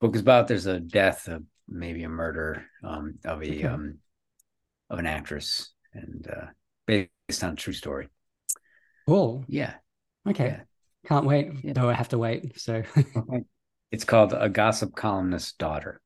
book 0.00 0.14
is 0.14 0.22
about 0.22 0.48
there's 0.48 0.64
a 0.64 0.80
death 0.80 1.28
of 1.28 1.42
maybe 1.68 2.02
a 2.02 2.08
murder 2.08 2.64
um 2.82 3.16
of 3.26 3.42
a 3.42 3.64
Okay. 3.64 3.74
um 3.74 3.98
of 4.88 4.98
an 4.98 5.06
actress 5.06 5.74
and 5.94 6.28
uh 6.30 6.46
based 6.86 7.42
on 7.44 7.56
true 7.56 7.72
story 7.72 8.08
Cool. 9.06 9.44
yeah 9.48 9.74
Okay. 10.26 10.46
yeah. 10.46 10.60
Can't 11.06 11.26
wait. 11.26 11.52
Yeah. 11.62 11.74
Though 11.74 11.90
I 11.90 11.92
have 11.92 12.08
to 12.08 12.18
wait. 12.18 12.58
So 12.58 12.82
It's 13.90 14.04
called 14.04 14.32
A 14.32 14.48
Gossip 14.48 14.96
Columnist's 14.96 15.52
Daughter. 15.52 16.00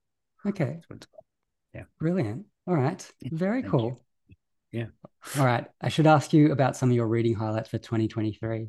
okay. 0.45 0.73
That's 0.75 0.91
what 0.91 0.97
it's 0.97 1.07
called. 1.07 1.25
Yeah. 1.73 1.85
Brilliant. 2.01 2.47
All 2.67 2.75
right. 2.75 3.09
Very 3.23 3.63
thank 3.63 3.71
cool. 3.71 4.03
Yeah. 4.73 4.87
All 5.39 5.45
right. 5.47 5.67
I 5.81 5.89
should 5.89 6.09
ask 6.09 6.33
you 6.33 6.51
about 6.51 6.77
some 6.77 6.91
of 6.91 6.97
your 6.97 7.07
reading 7.07 7.35
highlights 7.35 7.69
for 7.69 7.79
2023. 7.79 8.67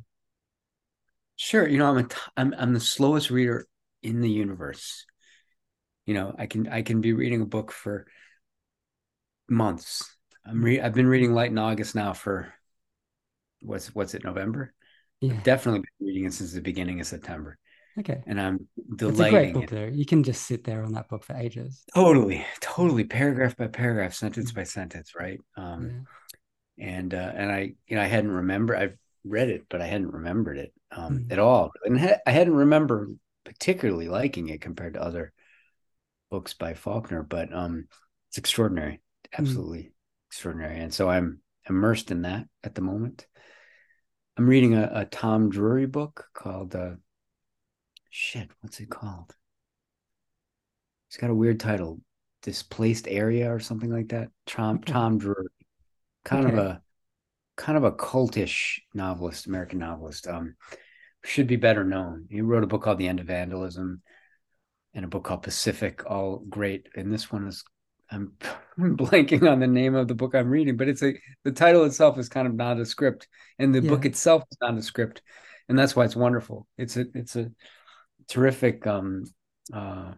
Sure. 1.36 1.68
You 1.68 1.80
know, 1.80 1.90
I'm 1.90 1.98
a 1.98 2.04
t- 2.04 2.16
I'm 2.38 2.54
I'm 2.58 2.74
the 2.76 2.80
slowest 2.80 3.32
reader 3.32 3.68
in 4.04 4.22
the 4.22 4.30
universe. 4.30 5.06
You 6.06 6.14
know, 6.14 6.36
I 6.38 6.46
can 6.46 6.68
I 6.68 6.84
can 6.84 7.02
be 7.02 7.14
reading 7.14 7.41
a 7.41 7.46
book 7.46 7.72
for 7.72 8.06
months. 9.50 10.16
I'm 10.50 10.64
re- 10.64 10.82
I've 10.82 10.94
been 10.94 11.08
reading 11.08 11.34
Light 11.34 11.52
in 11.52 11.58
August 11.58 11.96
now 11.96 12.14
for 12.14 12.54
what's 13.62 13.94
what's 13.94 14.14
it 14.14 14.24
November? 14.24 14.74
Yeah. 15.22 15.34
I've 15.34 15.44
definitely 15.44 15.82
been 15.82 16.08
reading 16.08 16.26
it 16.26 16.34
since 16.34 16.54
the 16.54 16.62
beginning 16.62 17.00
of 17.00 17.08
September, 17.08 17.58
Okay. 18.00 18.24
and 18.26 18.40
I'm 18.40 18.68
It's 19.02 19.20
a 19.20 19.30
great 19.30 19.54
book 19.54 19.66
it. 19.66 19.70
though. 19.72 19.86
You 19.86 20.06
can 20.06 20.24
just 20.24 20.44
sit 20.46 20.64
there 20.64 20.84
on 20.84 20.94
that 20.94 21.10
book 21.10 21.24
for 21.24 21.36
ages. 21.36 21.84
Totally, 21.94 22.46
totally, 22.62 23.04
paragraph 23.04 23.58
by 23.58 23.68
paragraph, 23.68 24.14
sentence 24.14 24.52
by 24.52 24.64
sentence, 24.64 25.14
right? 25.16 25.40
Um, 25.56 26.06
Yeah. 26.78 26.86
and 26.86 27.14
uh, 27.14 27.32
and 27.36 27.52
I 27.52 27.74
you 27.88 27.96
know 27.96 28.02
I 28.02 28.06
hadn't 28.08 28.32
remembered 28.32 28.78
I've 28.78 28.98
read 29.26 29.50
it 29.50 29.66
but 29.70 29.82
I 29.82 29.86
hadn't 29.88 30.14
remembered 30.14 30.58
it 30.58 30.74
um, 30.92 31.20
Mhm. 31.20 31.32
at 31.32 31.40
all 31.40 31.72
and 31.84 32.00
ha- 32.00 32.20
I 32.26 32.32
hadn't 32.32 32.56
remembered 32.56 33.20
particularly 33.44 34.08
liking 34.08 34.48
it 34.50 34.62
compared 34.62 34.94
to 34.94 35.02
other 35.04 35.34
books 36.32 36.54
by 36.54 36.74
Faulkner 36.74 37.22
but 37.24 37.54
um 37.54 37.88
it's 38.30 38.38
extraordinary 38.38 39.02
absolutely 39.38 39.92
extraordinary 40.30 40.80
and 40.80 40.94
so 40.94 41.10
I'm 41.10 41.42
immersed 41.68 42.12
in 42.12 42.24
that 42.24 42.46
at 42.64 42.76
the 42.76 42.82
moment 42.82 43.28
I'm 44.38 44.48
reading 44.48 44.76
a, 44.76 44.90
a 44.94 45.06
Tom 45.06 45.50
Drury 45.50 45.86
book 45.86 46.28
called 46.34 46.76
uh 46.76 46.92
shit 48.10 48.50
what's 48.62 48.80
it 48.80 48.90
called 48.90 49.36
it's 51.10 51.18
got 51.18 51.30
a 51.30 51.36
weird 51.36 51.60
title 51.60 52.00
displaced 52.42 53.08
area 53.08 53.54
or 53.54 53.60
something 53.60 53.92
like 53.92 54.10
that 54.10 54.30
Tom 54.46 54.78
Okay. 54.78 54.94
Tom 54.94 55.18
Drury 55.18 55.48
kind 56.24 56.48
of 56.48 56.58
a 56.58 56.82
kind 57.60 57.78
of 57.78 57.84
a 57.84 57.92
cultish 57.92 58.80
novelist, 58.94 59.46
American 59.46 59.80
novelist. 59.80 60.28
Um, 60.28 60.56
should 61.26 61.46
be 61.46 61.58
better 61.58 61.84
known. 61.84 62.26
He 62.30 62.40
wrote 62.40 62.64
a 62.64 62.68
book 62.68 62.84
called 62.84 62.98
The 62.98 63.10
End 63.10 63.20
of 63.20 63.28
Vandalism 63.28 64.02
and 64.94 65.06
a 65.06 65.10
book 65.10 65.26
called 65.26 65.44
Pacific, 65.44 66.10
all 66.10 66.38
great. 66.50 66.88
And 66.96 67.12
this 67.14 67.30
one 67.30 67.46
is 67.48 67.66
I'm 68.11 68.34
blanking 68.80 69.49
on 69.49 69.60
the 69.60 69.68
name 69.68 69.95
of 69.95 70.07
the 70.07 70.15
book 70.15 70.36
I'm 70.36 70.49
reading, 70.49 70.77
but 70.77 70.88
it's 70.88 71.03
a 71.03 71.14
the 71.44 71.52
title 71.52 71.86
itself 71.86 72.18
is 72.18 72.30
kind 72.30 72.48
of 72.48 72.56
nondescript, 72.56 73.27
and 73.57 73.73
the 73.73 73.81
book 73.81 74.06
itself 74.06 74.44
is 74.52 74.57
nondescript, 74.61 75.22
and 75.68 75.77
that's 75.77 75.95
why 75.95 76.06
it's 76.06 76.15
wonderful. 76.15 76.68
It's 76.77 76.98
a 76.98 77.06
it's 77.14 77.36
a 77.36 77.52
terrific 78.27 78.86
um 78.88 79.26
uh 79.73 80.14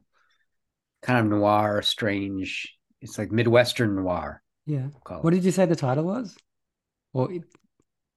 kind 1.02 1.20
of 1.20 1.26
noir, 1.26 1.82
strange. 1.82 2.76
It's 3.02 3.18
like 3.18 3.32
Midwestern 3.32 3.96
noir. 3.96 4.42
Yeah. 4.66 4.88
What 5.08 5.32
did 5.32 5.44
you 5.44 5.52
say 5.52 5.66
the 5.66 5.76
title 5.76 6.04
was? 6.04 6.38
Well, 7.14 7.28
it, 7.28 7.44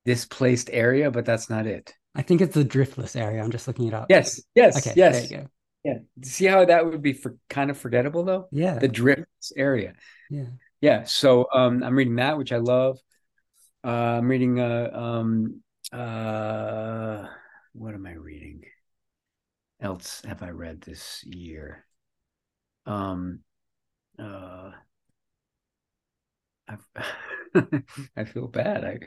displaced 0.05 0.71
area, 0.73 1.11
but 1.11 1.25
that's 1.25 1.49
not 1.49 1.67
it. 1.67 1.95
I 2.15 2.23
think 2.23 2.41
it's 2.41 2.55
the 2.55 2.65
driftless 2.65 3.17
area. 3.17 3.43
I'm 3.43 3.51
just 3.51 3.67
looking 3.67 3.89
it 3.89 3.95
up. 3.95 4.07
Yes, 4.09 4.41
yes, 4.55 4.77
Okay. 4.77 4.93
yes. 4.97 5.29
There 5.29 5.39
you 5.41 5.45
go. 5.45 5.51
Yeah. 5.85 5.99
See 6.23 6.47
how 6.47 6.65
that 6.65 6.87
would 6.87 7.03
be 7.03 7.13
for 7.13 7.37
kind 7.51 7.71
of 7.71 7.79
forgettable 7.79 8.25
though? 8.25 8.49
Yeah. 8.51 8.79
The 8.79 8.89
drifts 8.89 9.53
area. 9.57 9.95
Yeah. 10.31 10.47
Yeah. 10.81 11.05
So 11.05 11.47
um 11.53 11.83
I'm 11.83 11.97
reading 11.97 12.17
that, 12.17 12.39
which 12.39 12.53
I 12.53 12.59
love. 12.59 12.99
Uh 13.85 14.19
I'm 14.19 14.29
reading 14.29 14.61
uh 14.61 14.91
um 14.93 15.63
uh 15.93 17.27
what 17.73 17.95
am 17.95 18.07
I 18.07 18.13
reading? 18.13 18.65
Else 19.81 20.23
have 20.25 20.43
I 20.43 20.51
read 20.51 20.81
this 20.81 21.23
year? 21.25 21.85
Um 22.87 23.41
uh 24.19 24.73
I've 26.69 26.87
I 28.17 28.25
feel 28.25 28.49
bad. 28.49 28.85
I 28.85 28.99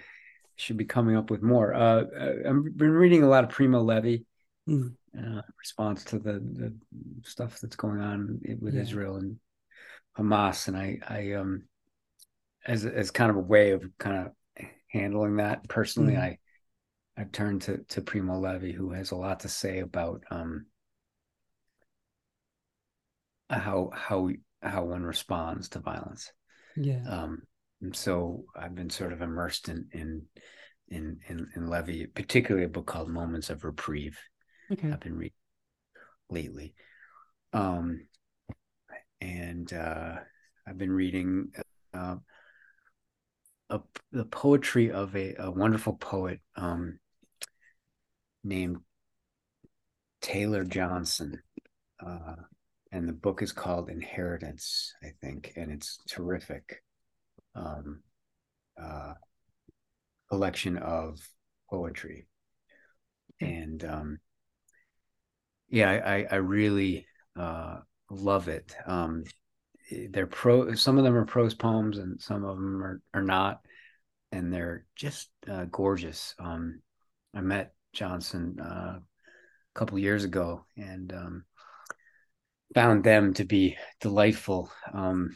should 0.56 0.78
be 0.78 0.86
coming 0.86 1.16
up 1.16 1.30
with 1.32 1.41
more. 1.41 1.74
Uh 1.74 2.04
I've 2.48 2.78
been 2.78 2.91
reading 2.91 3.24
a 3.24 3.30
lot 3.30 3.44
of 3.44 3.49
Primo 3.49 3.82
Levi. 3.82 4.24
Mm. 4.68 4.95
Uh, 5.18 5.41
response 5.60 6.03
to 6.03 6.19
the, 6.19 6.34
the 6.34 6.73
stuff 7.23 7.60
that's 7.60 7.76
going 7.76 7.99
on 7.99 8.39
with 8.61 8.76
Yeah. 8.76 8.81
Israel 8.81 9.15
and 9.15 9.38
Hamas, 10.18 10.68
and 10.68 10.77
I, 10.77 10.99
I, 11.07 11.31
um, 11.34 11.64
as 12.65 12.85
as 12.85 13.11
kind 13.11 13.31
of 13.31 13.38
a 13.38 13.41
way 13.41 13.72
of 13.72 13.84
kind 13.98 14.27
of 14.27 14.65
handling 14.91 15.38
that 15.38 15.68
personally, 15.69 16.15
Mhm. 16.15 16.22
I, 16.22 16.38
I 17.18 17.23
turned 17.26 17.64
to 17.64 17.80
to 17.89 18.02
Primo 18.02 18.39
Levi, 18.39 18.72
who 18.72 18.91
has 18.91 19.11
a 19.11 19.15
lot 19.15 19.39
to 19.41 19.49
say 19.49 19.80
about 19.80 20.23
um 20.30 20.68
how 23.49 23.89
how 23.94 24.30
how 24.61 24.85
one 24.85 25.03
responds 25.03 25.69
to 25.69 25.80
violence. 25.80 26.31
Yeah. 26.76 26.99
Um, 27.07 27.41
and 27.81 27.95
so 27.95 28.45
I've 28.56 28.76
been 28.76 28.89
sort 28.89 29.14
of 29.14 29.22
immersed 29.22 29.69
in 29.69 29.88
in 29.91 30.22
in 30.89 31.19
in, 31.27 31.48
in 31.56 31.69
Levi, 31.69 32.06
particularly 32.14 32.65
a 32.65 32.69
book 32.69 32.88
called 32.88 33.10
Moments 33.10 33.49
of 33.49 33.64
Reprieve. 33.64 34.18
Okay. 34.72 34.91
I've 34.91 34.99
been 34.99 35.18
reading 35.18 35.34
lately. 36.30 36.73
Um, 37.53 38.07
and 39.22 39.72
uh, 39.72 40.15
I've 40.68 40.77
been 40.77 40.91
reading 40.91 41.52
uh, 41.94 42.18
a, 43.69 43.80
the 44.11 44.26
poetry 44.26 44.91
of 44.91 45.15
a, 45.15 45.35
a 45.39 45.52
wonderful 45.52 45.94
poet 45.94 46.39
um, 46.56 46.99
named 48.44 48.77
Taylor 50.22 50.64
Johnson. 50.64 51.41
Uh, 52.06 52.35
and 52.91 53.07
the 53.07 53.14
book 53.14 53.41
is 53.41 53.52
called 53.52 53.89
Inheritance, 53.89 54.94
I 55.03 55.11
think, 55.22 55.53
and 55.56 55.72
it's 55.72 55.99
terrific. 56.07 56.84
Um, 57.56 58.02
uh, 58.81 59.14
collection 60.30 60.77
of 60.77 61.19
poetry. 61.69 62.27
And 63.41 63.84
um, 63.84 64.19
yeah, 65.69 65.89
I, 65.91 66.26
I, 66.30 66.35
really 66.38 67.06
uh, 67.38 67.77
love 68.10 68.48
it. 68.48 68.76
Um, 68.85 69.23
they're 70.10 70.27
pro. 70.27 70.73
Some 70.76 70.98
of 70.98 71.03
them 71.03 71.15
are 71.15 71.26
prose 71.26 71.53
poems, 71.53 71.98
and 71.98 72.19
some 72.22 72.44
of 72.44 72.56
them 72.56 72.84
are, 72.84 73.02
are 73.14 73.23
not, 73.23 73.61
and 74.31 74.52
they're 74.52 74.85
just 74.95 75.30
uh, 75.49 75.65
gorgeous. 75.65 76.35
Um, 76.39 76.81
I 77.34 77.41
met 77.41 77.73
Johnson 77.94 78.57
uh, 78.61 78.99
a 78.99 79.02
couple 79.73 79.99
years 79.99 80.23
ago, 80.23 80.65
and 80.76 81.11
um, 81.14 81.45
found 82.73 83.03
them 83.03 83.34
to 83.35 83.45
be 83.45 83.77
delightful. 84.02 84.72
Um, 84.94 85.35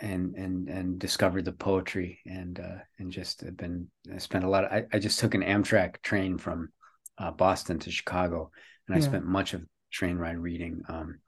and 0.00 0.34
and 0.34 0.68
and 0.68 0.98
discovered 0.98 1.44
the 1.44 1.52
poetry 1.52 2.20
and 2.26 2.58
uh, 2.58 2.78
and 2.98 3.12
just 3.12 3.44
been 3.56 3.88
I 4.12 4.18
spent 4.18 4.44
a 4.44 4.48
lot. 4.48 4.64
Of, 4.64 4.72
I 4.72 4.84
I 4.92 4.98
just 4.98 5.20
took 5.20 5.34
an 5.34 5.42
Amtrak 5.42 6.00
train 6.02 6.38
from 6.38 6.70
uh, 7.18 7.30
Boston 7.30 7.78
to 7.80 7.90
Chicago, 7.90 8.50
and 8.90 8.98
I 8.98 9.06
spent 9.06 9.24
much 9.24 9.54
of 9.54 9.60
the 9.60 9.66
train 9.92 10.16
ride 10.16 10.38
reading 10.38 10.82
um, 10.88 11.20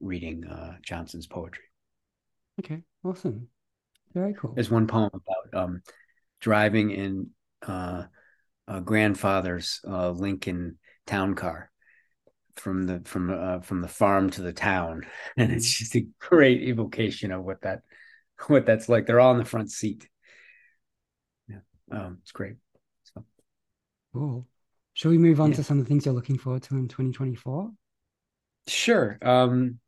reading 0.00 0.46
uh, 0.46 0.76
Johnson's 0.82 1.26
poetry. 1.26 1.64
Okay. 2.60 2.82
Awesome. 3.04 3.48
Very 4.14 4.34
cool. 4.34 4.54
There's 4.54 4.70
one 4.70 4.86
poem 4.86 5.10
about 5.12 5.62
um, 5.62 5.82
driving 6.40 6.90
in 6.90 7.30
uh, 7.66 8.04
a 8.68 8.80
grandfather's 8.80 9.80
uh, 9.86 10.10
Lincoln 10.10 10.78
town 11.06 11.34
car 11.34 11.70
from 12.56 12.86
the 12.86 13.00
from 13.04 13.30
uh, 13.30 13.60
from 13.60 13.80
the 13.80 13.88
farm 13.88 14.30
to 14.30 14.42
the 14.42 14.52
town, 14.52 15.02
and 15.36 15.50
it's 15.50 15.68
just 15.70 15.96
a 15.96 16.06
great 16.20 16.62
evocation 16.62 17.32
of 17.32 17.42
what 17.42 17.62
that 17.62 17.80
what 18.46 18.66
that's 18.66 18.88
like. 18.88 19.06
They're 19.06 19.20
all 19.20 19.32
in 19.32 19.38
the 19.38 19.44
front 19.44 19.70
seat. 19.70 20.08
Yeah, 21.48 21.60
um, 21.90 22.18
it's 22.22 22.32
great. 22.32 22.54
So 23.14 23.24
Cool. 24.12 24.46
Shall 25.00 25.12
we 25.12 25.16
move 25.16 25.40
on 25.40 25.48
Yeah. 25.48 25.56
to 25.56 25.64
some 25.64 25.78
of 25.78 25.84
the 25.86 25.88
things 25.88 26.04
you're 26.04 26.14
looking 26.14 26.36
forward 26.36 26.62
to 26.64 26.76
in 26.76 26.86
2024? 26.86 27.72
sure. 28.66 29.18
Um, 29.22 29.78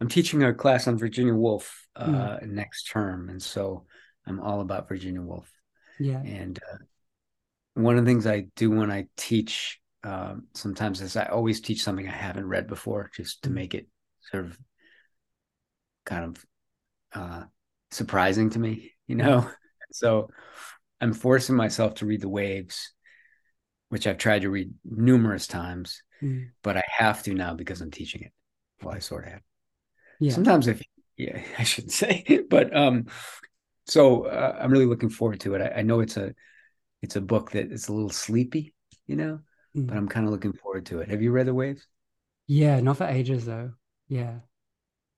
I'm 0.00 0.08
teaching 0.08 0.42
a 0.42 0.52
class 0.52 0.88
on 0.88 0.98
Virginia 0.98 1.34
Woolf 1.34 1.86
uh, 1.94 2.38
Mm. 2.42 2.48
next 2.48 2.88
term, 2.88 3.28
and 3.28 3.40
so 3.40 3.86
I'm 4.26 4.40
all 4.40 4.60
about 4.60 4.88
Virginia 4.88 5.22
Woolf. 5.22 5.48
Yeah. 6.00 6.20
And 6.24 6.58
uh, 6.72 6.78
one 7.74 7.96
of 7.96 8.04
the 8.04 8.10
things 8.10 8.26
I 8.26 8.46
do 8.56 8.70
when 8.70 8.90
I 8.90 9.06
teach 9.16 9.80
um, 10.02 10.48
sometimes 10.54 11.00
is 11.00 11.14
I 11.14 11.26
always 11.26 11.60
teach 11.60 11.84
something 11.84 12.08
I 12.08 12.12
haven't 12.12 12.48
read 12.48 12.66
before, 12.66 13.08
just 13.14 13.44
to 13.44 13.50
Mm. 13.50 13.54
make 13.54 13.74
it 13.74 13.86
sort 14.32 14.46
of 14.46 14.58
kind 16.04 16.24
of 16.24 16.46
uh, 17.12 17.44
surprising 17.92 18.50
to 18.50 18.58
me, 18.58 18.92
you 19.06 19.14
know. 19.14 19.48
So 19.92 20.30
I'm 21.00 21.12
forcing 21.12 21.56
myself 21.56 21.96
to 21.96 22.06
read 22.06 22.20
The 22.20 22.28
Waves, 22.28 22.92
which 23.90 24.08
I've 24.08 24.18
tried 24.18 24.42
to 24.42 24.50
read 24.50 24.74
numerous 24.84 25.48
times, 25.48 26.02
Mm. 26.22 26.52
but 26.62 26.78
I 26.78 26.84
have 26.88 27.22
to 27.24 27.34
now 27.34 27.54
because 27.54 27.82
I'm 27.82 27.92
teaching 27.92 28.22
it. 28.22 28.32
Well, 28.82 28.94
I 28.94 29.00
sort 29.00 29.26
of 29.26 29.32
have. 29.34 29.42
Yeah. 30.18 30.32
Sometimes 30.34 30.68
if 30.68 30.82
yeah, 31.16 31.42
I 31.58 31.64
shouldn't 31.64 31.92
say, 31.92 32.44
but 32.50 32.74
um, 32.76 33.06
so 33.86 34.24
uh, 34.26 34.58
I'm 34.60 34.70
really 34.72 34.86
looking 34.86 35.10
forward 35.10 35.40
to 35.40 35.54
it. 35.54 35.62
I, 35.62 35.80
I 35.80 35.82
know 35.82 36.00
it's 36.00 36.16
a 36.16 36.34
it's 37.02 37.16
a 37.16 37.20
book 37.22 37.52
that 37.52 37.72
it's 37.72 37.88
a 37.88 37.92
little 37.94 38.10
sleepy, 38.10 38.74
you 39.06 39.16
know, 39.16 39.40
Mm. 39.76 39.86
but 39.88 39.96
I'm 39.96 40.08
kind 40.08 40.26
of 40.26 40.32
looking 40.32 40.52
forward 40.54 40.86
to 40.86 41.00
it. 41.00 41.10
Have 41.10 41.22
you 41.22 41.32
read 41.32 41.46
The 41.46 41.54
Waves? 41.54 41.86
Yeah, 42.46 42.80
not 42.80 42.98
for 42.98 43.04
ages 43.04 43.44
though. 43.46 43.74
Yeah. 44.08 44.40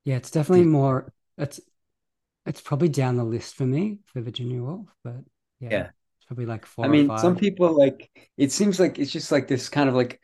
Yeah, 0.04 0.16
it's 0.16 0.30
definitely 0.32 0.66
more 0.66 1.12
it's 1.38 1.60
it's 2.46 2.60
probably 2.60 2.88
down 2.88 3.16
the 3.16 3.24
list 3.24 3.54
for 3.56 3.66
me 3.66 4.00
for 4.06 4.22
Virginia 4.22 4.62
Woolf, 4.62 4.88
but 5.04 5.24
yeah. 5.60 5.70
Yeah. 5.70 5.90
Probably 6.32 6.46
like 6.46 6.64
four 6.66 6.86
I 6.86 6.88
mean, 6.88 7.16
some 7.16 7.36
people 7.36 7.76
like 7.76 8.10
it 8.36 8.52
seems 8.52 8.80
like 8.80 8.98
it's 8.98 9.10
just 9.12 9.30
like 9.32 9.48
this 9.48 9.68
kind 9.68 9.88
of 9.88 9.94
like 9.94 10.20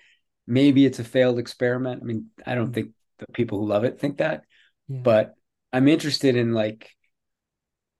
maybe 0.47 0.87
it's 0.87 0.99
a 0.99 1.05
failed 1.05 1.39
experiment. 1.39 2.03
I 2.03 2.05
mean, 2.05 2.31
I 2.47 2.55
don't 2.55 2.73
think 2.73 2.93
the 3.19 3.27
people 3.33 3.59
who 3.59 3.67
love 3.69 3.85
it 3.85 4.01
think 4.01 4.19
that, 4.19 4.45
Yeah. 4.89 4.99
but 5.05 5.35
I'm 5.73 5.89
interested 5.89 6.37
in 6.37 6.55
like 6.55 6.91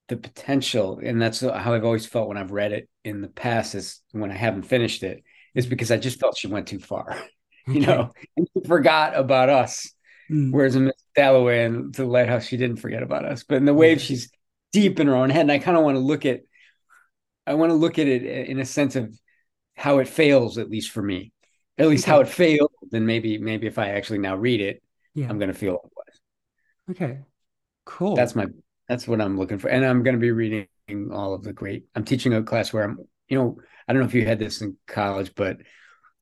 the 0.09 0.17
potential, 0.17 0.99
and 1.03 1.21
that's 1.21 1.41
how 1.41 1.75
I've 1.75 1.85
always 1.85 2.07
felt 2.07 2.29
when 2.29 2.39
I've 2.39 2.51
read 2.51 2.73
it 2.73 2.89
in 3.05 3.21
the 3.21 3.29
past. 3.29 3.75
Is 3.75 4.01
when 4.13 4.31
I 4.31 4.35
haven't 4.37 4.63
finished 4.63 5.03
it, 5.03 5.23
is 5.55 5.67
because 5.67 5.91
I 5.91 5.99
just 5.99 6.19
felt 6.19 6.37
she 6.39 6.47
went 6.47 6.67
too 6.69 6.79
far, 6.79 7.17
you 7.73 7.81
Okay. 7.81 7.87
know, 7.87 8.13
and 8.37 8.49
she 8.55 8.67
forgot 8.67 9.17
about 9.17 9.49
us. 9.51 9.93
Mm. 10.31 10.51
Whereas 10.51 10.77
in 10.77 10.87
Miss 10.87 10.95
Dalloway 11.17 11.65
and 11.65 11.95
the 11.95 12.07
Lighthouse, 12.07 12.47
she 12.47 12.57
didn't 12.57 12.79
forget 12.79 13.03
about 13.03 13.25
us. 13.27 13.45
But 13.45 13.57
in 13.57 13.67
the 13.67 13.75
Wave, 13.75 14.01
she's 14.01 14.31
deep 14.73 15.01
in 15.01 15.07
her 15.09 15.17
own 15.17 15.31
head, 15.31 15.43
and 15.43 15.53
I 15.53 15.59
kind 15.59 15.77
of 15.77 15.85
want 15.85 15.97
to 15.97 16.01
look 16.01 16.27
at, 16.27 16.43
I 17.49 17.55
want 17.55 17.71
to 17.71 17.75
look 17.75 17.99
at 17.99 18.07
it 18.07 18.23
in 18.25 18.59
a 18.61 18.65
sense 18.65 18.97
of 18.97 19.13
how 19.75 19.99
it 19.99 20.09
fails, 20.09 20.59
at 20.59 20.71
least 20.71 20.91
for 20.91 21.03
me, 21.03 21.33
at 21.79 21.89
least 21.89 22.05
how 22.05 22.21
it 22.21 22.29
Okay. 22.29 22.33
failed. 22.33 22.73
Then 22.91 23.07
maybe, 23.07 23.39
maybe 23.39 23.67
if 23.67 23.79
I 23.79 23.91
actually 23.91 24.19
now 24.19 24.37
read 24.37 24.61
it, 24.61 24.83
Yeah. 25.15 25.29
I'm 25.31 25.39
going 25.39 25.53
to 25.53 25.59
feel 25.59 25.79
otherwise. 25.83 26.21
Okay. 26.91 27.19
Cool. 27.85 28.17
That's 28.17 28.35
my, 28.35 28.47
that's 28.89 29.07
what 29.09 29.21
I'm 29.21 29.39
looking 29.39 29.59
for, 29.59 29.69
and 29.69 29.85
I'm 29.85 30.03
going 30.03 30.17
to 30.17 30.21
be 30.21 30.31
reading 30.31 30.67
all 31.13 31.35
of 31.35 31.43
the 31.43 31.53
great. 31.53 31.85
I'm 31.95 32.05
teaching 32.05 32.35
a 32.35 32.43
class 32.43 32.73
where 32.73 32.85
I'm, 32.85 32.99
you 33.29 33.39
know, 33.39 33.59
I 33.87 33.93
don't 33.93 34.01
know 34.03 34.09
if 34.09 34.15
you 34.15 34.27
had 34.27 34.39
this 34.39 34.63
in 34.63 34.77
college, 34.87 35.33
but 35.35 35.59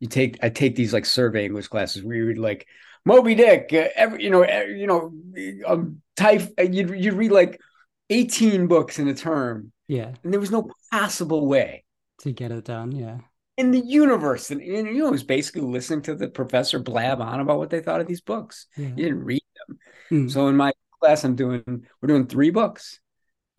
you 0.01 0.09
take, 0.09 0.39
I 0.43 0.49
take 0.51 0.77
these 0.77 0.93
like 0.93 1.07
survey 1.07 1.45
English 1.47 1.69
classes 1.69 2.03
where 2.03 2.17
you 2.17 2.27
read 2.27 2.39
like 2.39 2.67
Moby 3.05 3.35
Dick, 3.35 3.71
uh, 3.73 3.89
every, 3.95 4.25
you 4.25 4.31
know, 4.31 4.43
every, 4.43 4.81
you 4.81 4.87
know, 4.87 5.13
um, 5.67 6.03
type. 6.17 6.43
You'd 6.59 6.91
you'd 6.91 7.15
read 7.15 7.31
like 7.31 7.61
18 8.11 8.67
books 8.67 8.99
in 8.99 9.09
a 9.09 9.15
term, 9.15 9.73
Yeah. 9.89 10.13
and 10.23 10.33
there 10.33 10.41
was 10.41 10.51
no 10.51 10.71
possible 10.91 11.47
way 11.47 11.85
To 12.21 12.33
get 12.33 12.53
it 12.53 12.65
done. 12.65 12.93
Yeah. 12.93 13.19
in 13.57 13.71
the 13.71 13.81
universe. 13.81 14.51
And, 14.51 14.61
and 14.61 14.87
you 14.89 14.99
know, 14.99 15.09
it 15.09 15.13
was 15.13 15.25
basically 15.25 15.63
listening 15.63 16.03
to 16.03 16.15
the 16.15 16.29
professor 16.29 16.79
blab 16.79 17.21
on 17.21 17.41
about 17.41 17.59
what 17.59 17.71
they 17.71 17.81
thought 17.81 18.01
of 18.01 18.07
these 18.07 18.21
books. 18.21 18.67
Yeah. 18.77 18.89
You 18.89 18.95
didn't 19.05 19.25
read 19.25 19.43
them. 19.69 19.79
Mm. 20.13 20.31
So 20.31 20.49
in 20.49 20.57
my 20.57 20.73
class, 21.01 21.25
I'm 21.25 21.37
doing 21.37 21.63
we're 21.67 22.07
doing 22.09 22.27
three 22.27 22.51
books. 22.51 23.01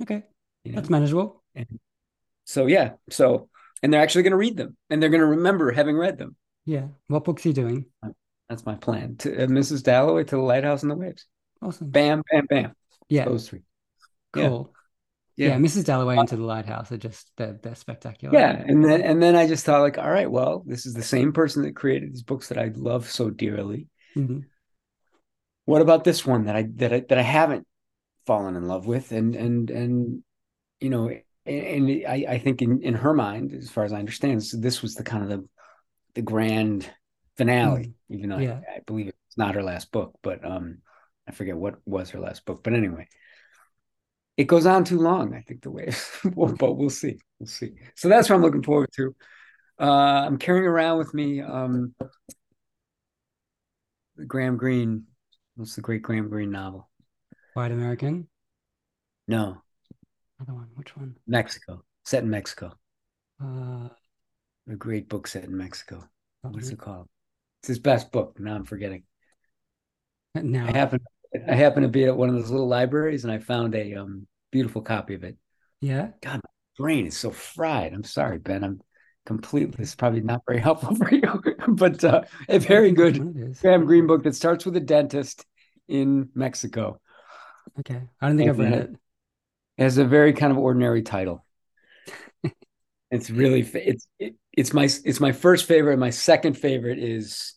Okay. 0.01 0.23
You 0.63 0.71
know? 0.71 0.75
That's 0.77 0.89
manageable. 0.89 1.43
And 1.55 1.79
so 2.45 2.67
yeah, 2.67 2.93
so 3.09 3.49
and 3.83 3.91
they're 3.93 4.01
actually 4.01 4.23
going 4.23 4.31
to 4.31 4.37
read 4.37 4.57
them, 4.57 4.75
and 4.89 5.01
they're 5.01 5.09
going 5.09 5.21
to 5.21 5.27
remember 5.27 5.71
having 5.71 5.97
read 5.97 6.17
them. 6.17 6.35
Yeah. 6.65 6.87
What 7.07 7.23
books 7.25 7.45
are 7.45 7.49
you 7.49 7.53
doing? 7.53 7.85
That's 8.49 8.65
my 8.65 8.75
plan. 8.75 9.17
To 9.17 9.43
uh, 9.43 9.47
Mrs. 9.47 9.83
Dalloway 9.83 10.23
to 10.25 10.35
the 10.35 10.41
Lighthouse 10.41 10.81
and 10.81 10.91
the 10.91 10.95
Waves. 10.95 11.25
Awesome. 11.61 11.89
Bam, 11.89 12.23
bam, 12.31 12.45
bam. 12.45 12.73
Yeah. 13.09 13.25
Those 13.25 13.49
three. 13.49 13.61
Cool. 14.33 14.73
Yeah. 15.35 15.49
Yeah. 15.49 15.57
Mrs. 15.57 15.85
Dalloway 15.85 16.17
into 16.17 16.35
the 16.35 16.43
Lighthouse 16.43 16.91
are 16.91 16.97
just 16.97 17.31
they're 17.37 17.59
they're 17.61 17.75
spectacular. 17.75 18.37
Yeah, 18.37 18.51
and 18.51 18.83
then 18.83 19.01
and 19.01 19.21
then 19.21 19.35
I 19.35 19.47
just 19.47 19.65
thought 19.65 19.81
like, 19.81 19.97
all 19.99 20.09
right, 20.09 20.29
well, 20.29 20.63
this 20.65 20.85
is 20.87 20.95
the 20.95 21.03
same 21.03 21.31
person 21.31 21.61
that 21.63 21.75
created 21.75 22.11
these 22.11 22.23
books 22.23 22.47
that 22.49 22.57
I 22.57 22.71
love 22.75 23.09
so 23.09 23.29
dearly. 23.29 23.87
Mhm. 24.15 24.45
what 25.65 25.81
about 25.81 26.03
this 26.03 26.25
one 26.25 26.45
that 26.45 26.55
I 26.55 26.63
that 26.75 26.93
I 26.93 26.99
that 27.01 27.17
I 27.17 27.21
haven't 27.23 27.67
fallen 28.25 28.55
in 28.55 28.67
love 28.67 28.87
with 28.87 29.11
and 29.11 29.35
and 29.35 29.69
and 29.69 30.23
you 30.79 30.89
know 30.89 31.09
and, 31.45 31.89
and 31.89 32.05
I 32.07 32.25
I 32.27 32.37
think 32.39 32.61
in 32.61 32.81
in 32.81 32.93
her 32.95 33.13
mind 33.13 33.53
as 33.53 33.69
far 33.69 33.83
as 33.83 33.93
I 33.93 33.99
understand 33.99 34.43
so 34.43 34.57
this 34.57 34.81
was 34.81 34.95
the 34.95 35.03
kind 35.03 35.23
of 35.23 35.29
the 35.29 35.47
the 36.15 36.21
grand 36.21 36.89
finale 37.37 37.93
even 38.09 38.29
though 38.29 38.39
Yeah. 38.39 38.61
I, 38.67 38.77
I 38.77 38.79
believe 38.85 39.07
it's 39.09 39.37
not 39.37 39.55
her 39.55 39.63
last 39.63 39.91
book 39.91 40.15
but 40.23 40.43
um 40.43 40.79
I 41.27 41.31
forget 41.31 41.55
what 41.57 41.75
was 41.85 42.09
her 42.11 42.19
last 42.19 42.45
book 42.45 42.63
but 42.63 42.73
anyway 42.73 43.07
it 44.38 44.45
goes 44.45 44.65
on 44.65 44.84
too 44.84 44.99
long 44.99 45.34
I 45.35 45.41
think 45.41 45.61
the 45.64 45.72
way 45.72 45.91
but 46.23 46.73
we'll 46.77 46.89
see 46.89 47.19
we'll 47.39 47.47
see 47.47 47.72
so 47.95 48.07
that's 48.07 48.30
what 48.30 48.35
I'm 48.35 48.41
looking 48.41 48.64
forward 48.64 48.89
to 48.95 49.15
uh 49.80 49.84
I'm 50.26 50.38
carrying 50.38 50.65
around 50.65 50.99
with 50.99 51.14
me 51.14 51.41
um 51.41 51.93
the 54.15 54.26
Graham 54.26 54.57
Greene 54.57 55.05
what's 55.55 55.76
the 55.76 55.81
great 55.81 56.01
Graham 56.01 56.30
Greene 56.30 56.51
novel 56.51 56.89
Quiet 57.53 57.72
American. 57.72 58.27
no 59.27 59.61
Other 60.39 60.53
one. 60.53 60.68
Which 60.76 60.95
one? 60.95 61.15
Mexico, 61.26 61.84
set 62.05 62.23
in 62.23 62.30
Mexico. 62.30 62.73
Uh, 63.43 63.89
A 64.69 64.76
great 64.76 65.09
book 65.09 65.27
set 65.27 65.45
in 65.45 65.57
Mexico. 65.57 66.07
What's 66.43 66.69
it 66.69 66.77
called? 66.77 67.07
It's 67.61 67.69
his 67.69 67.80
best 67.80 68.11
book. 68.11 68.39
Now 68.39 68.55
I'm 68.55 68.65
forgetting. 68.65 69.03
now. 70.35 70.68
I 70.68 70.72
happen 70.72 70.99
I 71.47 71.55
happened 71.55 71.83
to 71.83 71.89
be 71.89 72.05
at 72.05 72.15
one 72.15 72.29
of 72.29 72.35
those 72.35 72.49
little 72.49 72.67
libraries 72.67 73.23
and 73.23 73.31
I 73.31 73.39
found 73.39 73.75
a 73.75 73.95
um 73.95 74.27
beautiful 74.51 74.81
copy 74.81 75.13
of 75.13 75.23
it. 75.23 75.37
Yeah. 75.81 76.09
God, 76.21 76.35
my 76.35 76.49
brain 76.77 77.07
is 77.07 77.17
so 77.17 77.31
fried. 77.31 77.93
I'm 77.93 78.03
sorry, 78.03 78.39
Ben. 78.39 78.63
I'm 78.63 78.81
completely 79.25 79.75
this 79.77 79.89
is 79.89 79.95
probably 79.95 80.21
not 80.21 80.41
very 80.47 80.59
helpful 80.67 80.95
for 80.95 81.13
you. 81.13 81.41
but 81.67 82.03
uh, 82.03 82.23
a 82.49 82.59
very 82.59 82.91
good 82.91 83.17
one 83.17 83.35
it 83.37 83.49
is. 83.51 83.59
Graham 83.59 83.85
Greene 83.85 84.07
book 84.07 84.23
that 84.23 84.35
starts 84.35 84.65
with 84.65 84.75
a 84.77 84.81
dentist 84.81 85.45
in 85.87 86.29
Mexico. 86.33 86.99
Okay. 87.79 88.01
I 88.21 88.27
don't 88.27 88.37
think 88.37 88.49
I've 88.49 88.59
read 88.59 88.73
it. 88.73 88.89
It 89.77 89.83
has 89.83 89.97
a 89.97 90.05
very 90.05 90.33
kind 90.33 90.51
of 90.51 90.57
ordinary 90.57 91.03
title. 91.03 91.45
it's 93.11 93.29
really 93.29 93.61
it's 93.61 94.07
it, 94.17 94.35
it's 94.51 94.73
my 94.73 94.85
it's 94.85 95.19
my 95.19 95.31
first 95.31 95.65
favorite. 95.65 95.97
My 95.97 96.09
second 96.09 96.55
favorite 96.55 96.99
is 96.99 97.53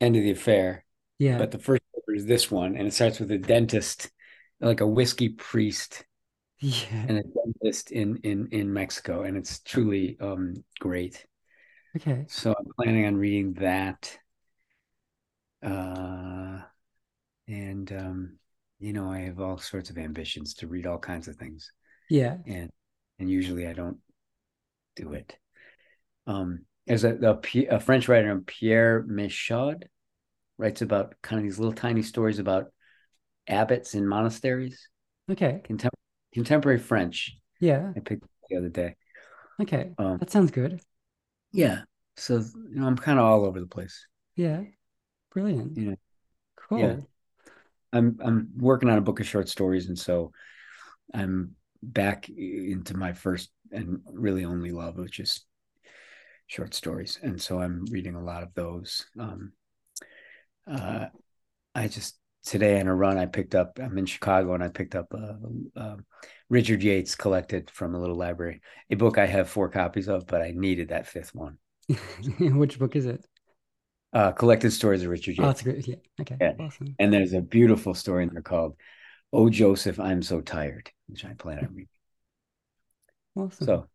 End 0.00 0.16
of 0.16 0.22
the 0.22 0.30
Affair, 0.30 0.83
Yeah. 1.18 1.38
but 1.38 1.50
the 1.50 1.58
first 1.58 1.82
is 2.14 2.26
this 2.26 2.50
one, 2.50 2.76
and 2.76 2.86
it 2.86 2.94
starts 2.94 3.18
with 3.18 3.30
a 3.30 3.38
dentist, 3.38 4.10
like 4.60 4.80
a 4.80 4.86
whiskey 4.86 5.30
priest, 5.30 6.04
yeah. 6.60 7.04
and 7.08 7.18
a 7.18 7.22
dentist 7.22 7.90
in 7.90 8.18
in 8.18 8.48
in 8.52 8.72
Mexico, 8.72 9.22
and 9.22 9.36
it's 9.36 9.60
truly 9.60 10.16
um 10.20 10.54
great. 10.80 11.26
Okay. 11.96 12.24
So 12.28 12.54
I'm 12.58 12.66
planning 12.76 13.06
on 13.06 13.16
reading 13.16 13.54
that. 13.54 14.18
Uh, 15.62 16.60
and 17.48 17.92
um, 17.92 18.38
you 18.80 18.92
know, 18.92 19.10
I 19.10 19.20
have 19.20 19.40
all 19.40 19.58
sorts 19.58 19.90
of 19.90 19.98
ambitions 19.98 20.54
to 20.54 20.66
read 20.66 20.86
all 20.86 20.98
kinds 20.98 21.28
of 21.28 21.36
things. 21.36 21.72
Yeah. 22.10 22.36
and 22.46 22.70
and 23.18 23.30
usually 23.30 23.66
I 23.66 23.72
don't 23.72 23.98
do 24.96 25.12
it. 25.12 25.36
Um, 26.26 26.64
there's 26.86 27.04
a, 27.04 27.16
a 27.70 27.80
French 27.80 28.08
writer, 28.08 28.38
Pierre 28.40 29.04
Michon, 29.06 29.80
writes 30.58 30.82
about 30.82 31.14
kind 31.22 31.38
of 31.38 31.44
these 31.44 31.58
little 31.58 31.72
tiny 31.74 32.02
stories 32.02 32.38
about 32.38 32.66
abbots 33.48 33.94
in 33.94 34.06
monasteries, 34.06 34.88
Okay. 35.30 35.60
contem- 35.64 35.90
contemporary 36.32 36.78
French. 36.78 37.36
Yeah. 37.60 37.92
I 37.96 38.00
picked 38.00 38.24
the 38.48 38.56
other 38.56 38.68
day. 38.68 38.96
Okay. 39.60 39.92
Um, 39.98 40.18
That 40.18 40.30
sounds 40.30 40.50
good. 40.50 40.80
yeah, 41.52 41.82
so 42.16 42.38
you 42.38 42.80
know, 42.80 42.86
I'm 42.86 42.96
kind 42.96 43.18
of 43.18 43.24
all 43.24 43.44
over 43.44 43.60
the 43.60 43.66
place. 43.66 44.06
Yeah. 44.36 44.62
Brilliant. 45.32 45.76
You 45.76 45.90
know, 45.90 45.96
Cool. 46.56 46.78
yeah. 46.78 46.96
I'm 47.92 48.18
I'm 48.20 48.48
working 48.56 48.88
on 48.88 48.98
a 48.98 49.02
book 49.02 49.20
of 49.20 49.26
short 49.26 49.48
stories, 49.48 49.88
and 49.88 49.98
so 49.98 50.32
I'm 51.12 51.54
back 51.82 52.28
into 52.28 52.96
my 52.96 53.12
first 53.12 53.50
and 53.70 54.00
really 54.12 54.44
only 54.44 54.72
love, 54.72 54.96
which 54.96 55.20
is 55.20 55.44
short 56.46 56.74
stories. 56.74 57.18
And 57.22 57.40
so 57.40 57.60
I'm 57.60 57.84
reading 57.90 58.14
a 58.16 58.22
lot 58.24 58.42
of 58.42 58.52
those. 58.54 59.06
Um, 59.18 59.52
uh, 60.66 61.06
I 61.74 61.88
just 61.88 62.18
today 62.44 62.80
on 62.80 62.88
a 62.88 62.94
run, 62.94 63.18
I 63.18 63.26
picked 63.26 63.54
up. 63.54 63.78
I'm 63.82 63.98
in 63.98 64.06
Chicago, 64.06 64.54
and 64.54 64.62
I 64.62 64.68
picked 64.68 64.94
up 64.94 65.12
uh, 65.14 65.80
uh, 65.80 65.96
Richard 66.48 66.82
Yates 66.82 67.14
collected 67.14 67.70
from 67.70 67.94
a 67.94 68.00
little 68.00 68.16
library, 68.16 68.60
a 68.90 68.96
book 68.96 69.18
I 69.18 69.26
have 69.26 69.48
four 69.48 69.68
copies 69.68 70.08
of, 70.08 70.26
but 70.26 70.42
I 70.42 70.52
needed 70.54 70.88
that 70.88 71.06
fifth 71.06 71.34
one. 71.34 71.58
Which 72.38 72.78
book 72.78 72.96
is 72.96 73.06
it? 73.06 73.26
Uh, 74.12 74.30
collected 74.32 74.70
stories 74.70 75.02
of 75.02 75.08
Richard 75.10 75.36
Yates. 75.36 75.62
Oh, 75.62 75.70
a 75.70 75.72
great. 75.74 75.88
Yeah. 75.88 75.96
Okay. 76.20 76.36
Yeah. 76.40 76.52
Awesome. 76.60 76.94
And 76.98 77.12
there's 77.12 77.32
a 77.32 77.40
beautiful 77.40 77.94
story 77.94 78.22
in 78.24 78.30
there 78.32 78.42
called 78.42 78.76
"Oh 79.32 79.50
Joseph, 79.50 79.98
I'm 79.98 80.22
So 80.22 80.40
Tired," 80.40 80.90
which 81.08 81.24
I 81.24 81.34
plan 81.34 81.58
on 81.58 81.68
reading. 81.74 81.88
Awesome. 83.36 83.66
So, 83.66 83.88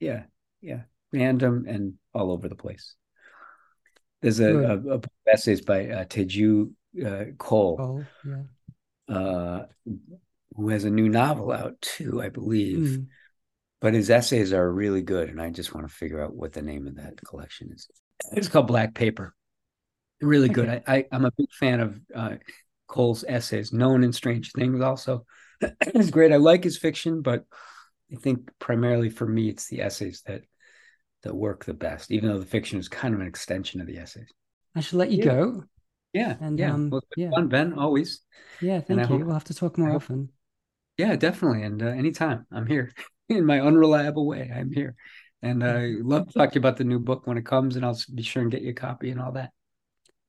yeah, 0.00 0.24
yeah, 0.60 0.82
random 1.12 1.66
and 1.68 1.94
all 2.14 2.32
over 2.32 2.48
the 2.48 2.56
place. 2.56 2.96
There's 4.22 4.40
a, 4.40 4.52
Good. 4.52 4.64
a, 4.64 4.72
a 4.72 4.76
book 4.98 5.04
of 5.04 5.32
essays 5.32 5.60
by 5.60 5.88
uh, 5.88 6.04
Teju 6.04 6.70
uh, 7.04 7.24
Cole, 7.38 7.76
Oh, 7.80 8.04
yeah. 9.08 9.14
uh, 9.14 9.66
who 10.54 10.68
has 10.68 10.84
a 10.84 10.90
new 10.90 11.08
novel 11.08 11.52
out 11.52 11.80
too, 11.80 12.22
I 12.22 12.28
believe. 12.28 12.78
Mm. 12.98 13.06
But 13.80 13.94
his 13.94 14.10
essays 14.10 14.52
are 14.52 14.70
really 14.72 15.02
good, 15.02 15.28
and 15.28 15.42
I 15.42 15.50
just 15.50 15.74
want 15.74 15.88
to 15.88 15.92
figure 15.92 16.22
out 16.22 16.34
what 16.36 16.52
the 16.52 16.62
name 16.62 16.86
of 16.86 16.96
that 16.96 17.20
collection 17.26 17.72
is. 17.72 17.88
It's 18.30 18.46
called 18.46 18.68
Black 18.68 18.94
Paper. 18.94 19.34
Really 20.20 20.48
good. 20.48 20.68
Okay. 20.68 20.82
I, 20.86 20.96
I 20.98 21.06
I'm 21.10 21.24
a 21.24 21.32
big 21.36 21.50
fan 21.52 21.80
of 21.80 22.00
uh, 22.14 22.36
Cole's 22.86 23.24
essays. 23.26 23.72
Known 23.72 24.04
and 24.04 24.14
Strange 24.14 24.52
Things 24.52 24.80
also 24.80 25.26
is 25.94 26.12
great. 26.12 26.30
I 26.32 26.36
like 26.36 26.62
his 26.62 26.78
fiction, 26.78 27.22
but 27.22 27.44
I 28.12 28.16
think 28.16 28.50
primarily 28.60 29.10
for 29.10 29.26
me, 29.26 29.48
it's 29.48 29.66
the 29.66 29.80
essays 29.80 30.22
that 30.26 30.42
that 31.22 31.34
work 31.34 31.64
the 31.64 31.74
best. 31.74 32.10
Even 32.10 32.28
though 32.30 32.38
the 32.38 32.46
fiction 32.46 32.78
is 32.78 32.88
kind 32.88 33.14
of 33.14 33.20
an 33.20 33.26
extension 33.26 33.80
of 33.80 33.86
the 33.86 33.98
essays. 33.98 34.28
I 34.74 34.80
should 34.80 34.98
let 34.98 35.10
you 35.10 35.18
Yeah. 35.18 35.24
go. 35.24 35.64
Yeah, 36.12 36.36
And, 36.40 36.58
yeah. 36.58 36.72
um, 36.74 36.90
well, 36.90 36.98
it's 36.98 37.08
been 37.16 37.24
yeah. 37.24 37.30
fun, 37.30 37.48
Ben. 37.48 37.72
Always. 37.74 38.20
Yeah. 38.60 38.76
I 38.76 38.80
Thank 38.80 39.00
you. 39.00 39.06
hope- 39.06 39.20
We'll 39.22 39.32
have 39.34 39.44
to 39.44 39.54
talk 39.54 39.78
more 39.78 39.88
hope- 39.88 40.02
often. 40.02 40.28
Yeah, 40.98 41.16
definitely. 41.16 41.62
And 41.62 41.82
uh, 41.82 41.86
anytime 41.86 42.46
I'm 42.52 42.66
here 42.66 42.92
in 43.30 43.46
my 43.46 43.60
unreliable 43.60 44.26
way, 44.26 44.50
I'm 44.54 44.70
here. 44.72 44.94
And 45.40 45.64
I 45.64 45.94
love 46.02 46.28
to 46.28 46.34
talk 46.38 46.50
to 46.50 46.54
you 46.56 46.60
about 46.60 46.76
the 46.76 46.84
new 46.84 46.98
book 47.00 47.26
when 47.26 47.36
it 47.38 47.44
comes, 47.46 47.74
and 47.76 47.84
I'll 47.84 47.98
be 48.14 48.22
sure 48.22 48.42
and 48.42 48.50
get 48.52 48.62
you 48.62 48.70
a 48.70 48.74
copy 48.74 49.10
and 49.10 49.20
all 49.20 49.32
that. 49.32 49.50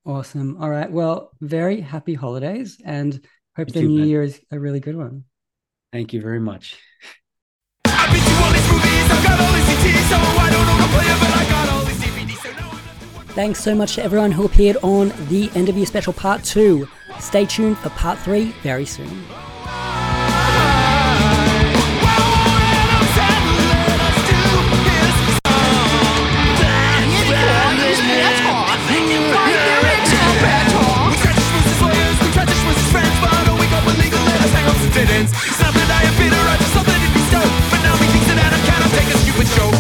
Awesome. 0.05 0.57
All 0.59 0.69
right. 0.69 0.91
Well, 0.91 1.31
very 1.41 1.81
happy 1.81 2.13
holidays 2.13 2.79
and 2.83 3.13
hope 3.55 3.67
You 3.67 3.73
the 3.73 3.81
too, 3.81 3.87
new 3.89 3.99
Ben. 3.99 4.07
year 4.07 4.23
is 4.23 4.41
a 4.51 4.59
really 4.59 4.79
good 4.79 4.95
one. 4.95 5.25
Thank 5.91 6.13
you 6.13 6.21
very 6.21 6.39
much. 6.39 6.77
Thanks 13.33 13.63
so 13.63 13.73
much 13.73 13.95
to 13.95 14.03
everyone 14.03 14.31
who 14.31 14.45
appeared 14.45 14.77
on 14.83 15.11
the 15.27 15.49
interview 15.55 15.85
special 15.85 16.13
part 16.13 16.43
two. 16.43 16.87
Stay 17.19 17.45
tuned 17.45 17.77
for 17.79 17.89
part 17.89 18.19
three 18.19 18.53
very 18.61 18.85
soon. 18.85 19.09
Something 35.53 35.89
I. 35.89 36.03
But 37.69 37.81
now 37.81 37.95
he 37.97 38.07
thinks 38.07 38.27
that 38.27 38.37
I 38.39 38.89
take 38.93 39.09
a 39.13 39.17
stupid 39.17 39.47
show. 39.47 39.72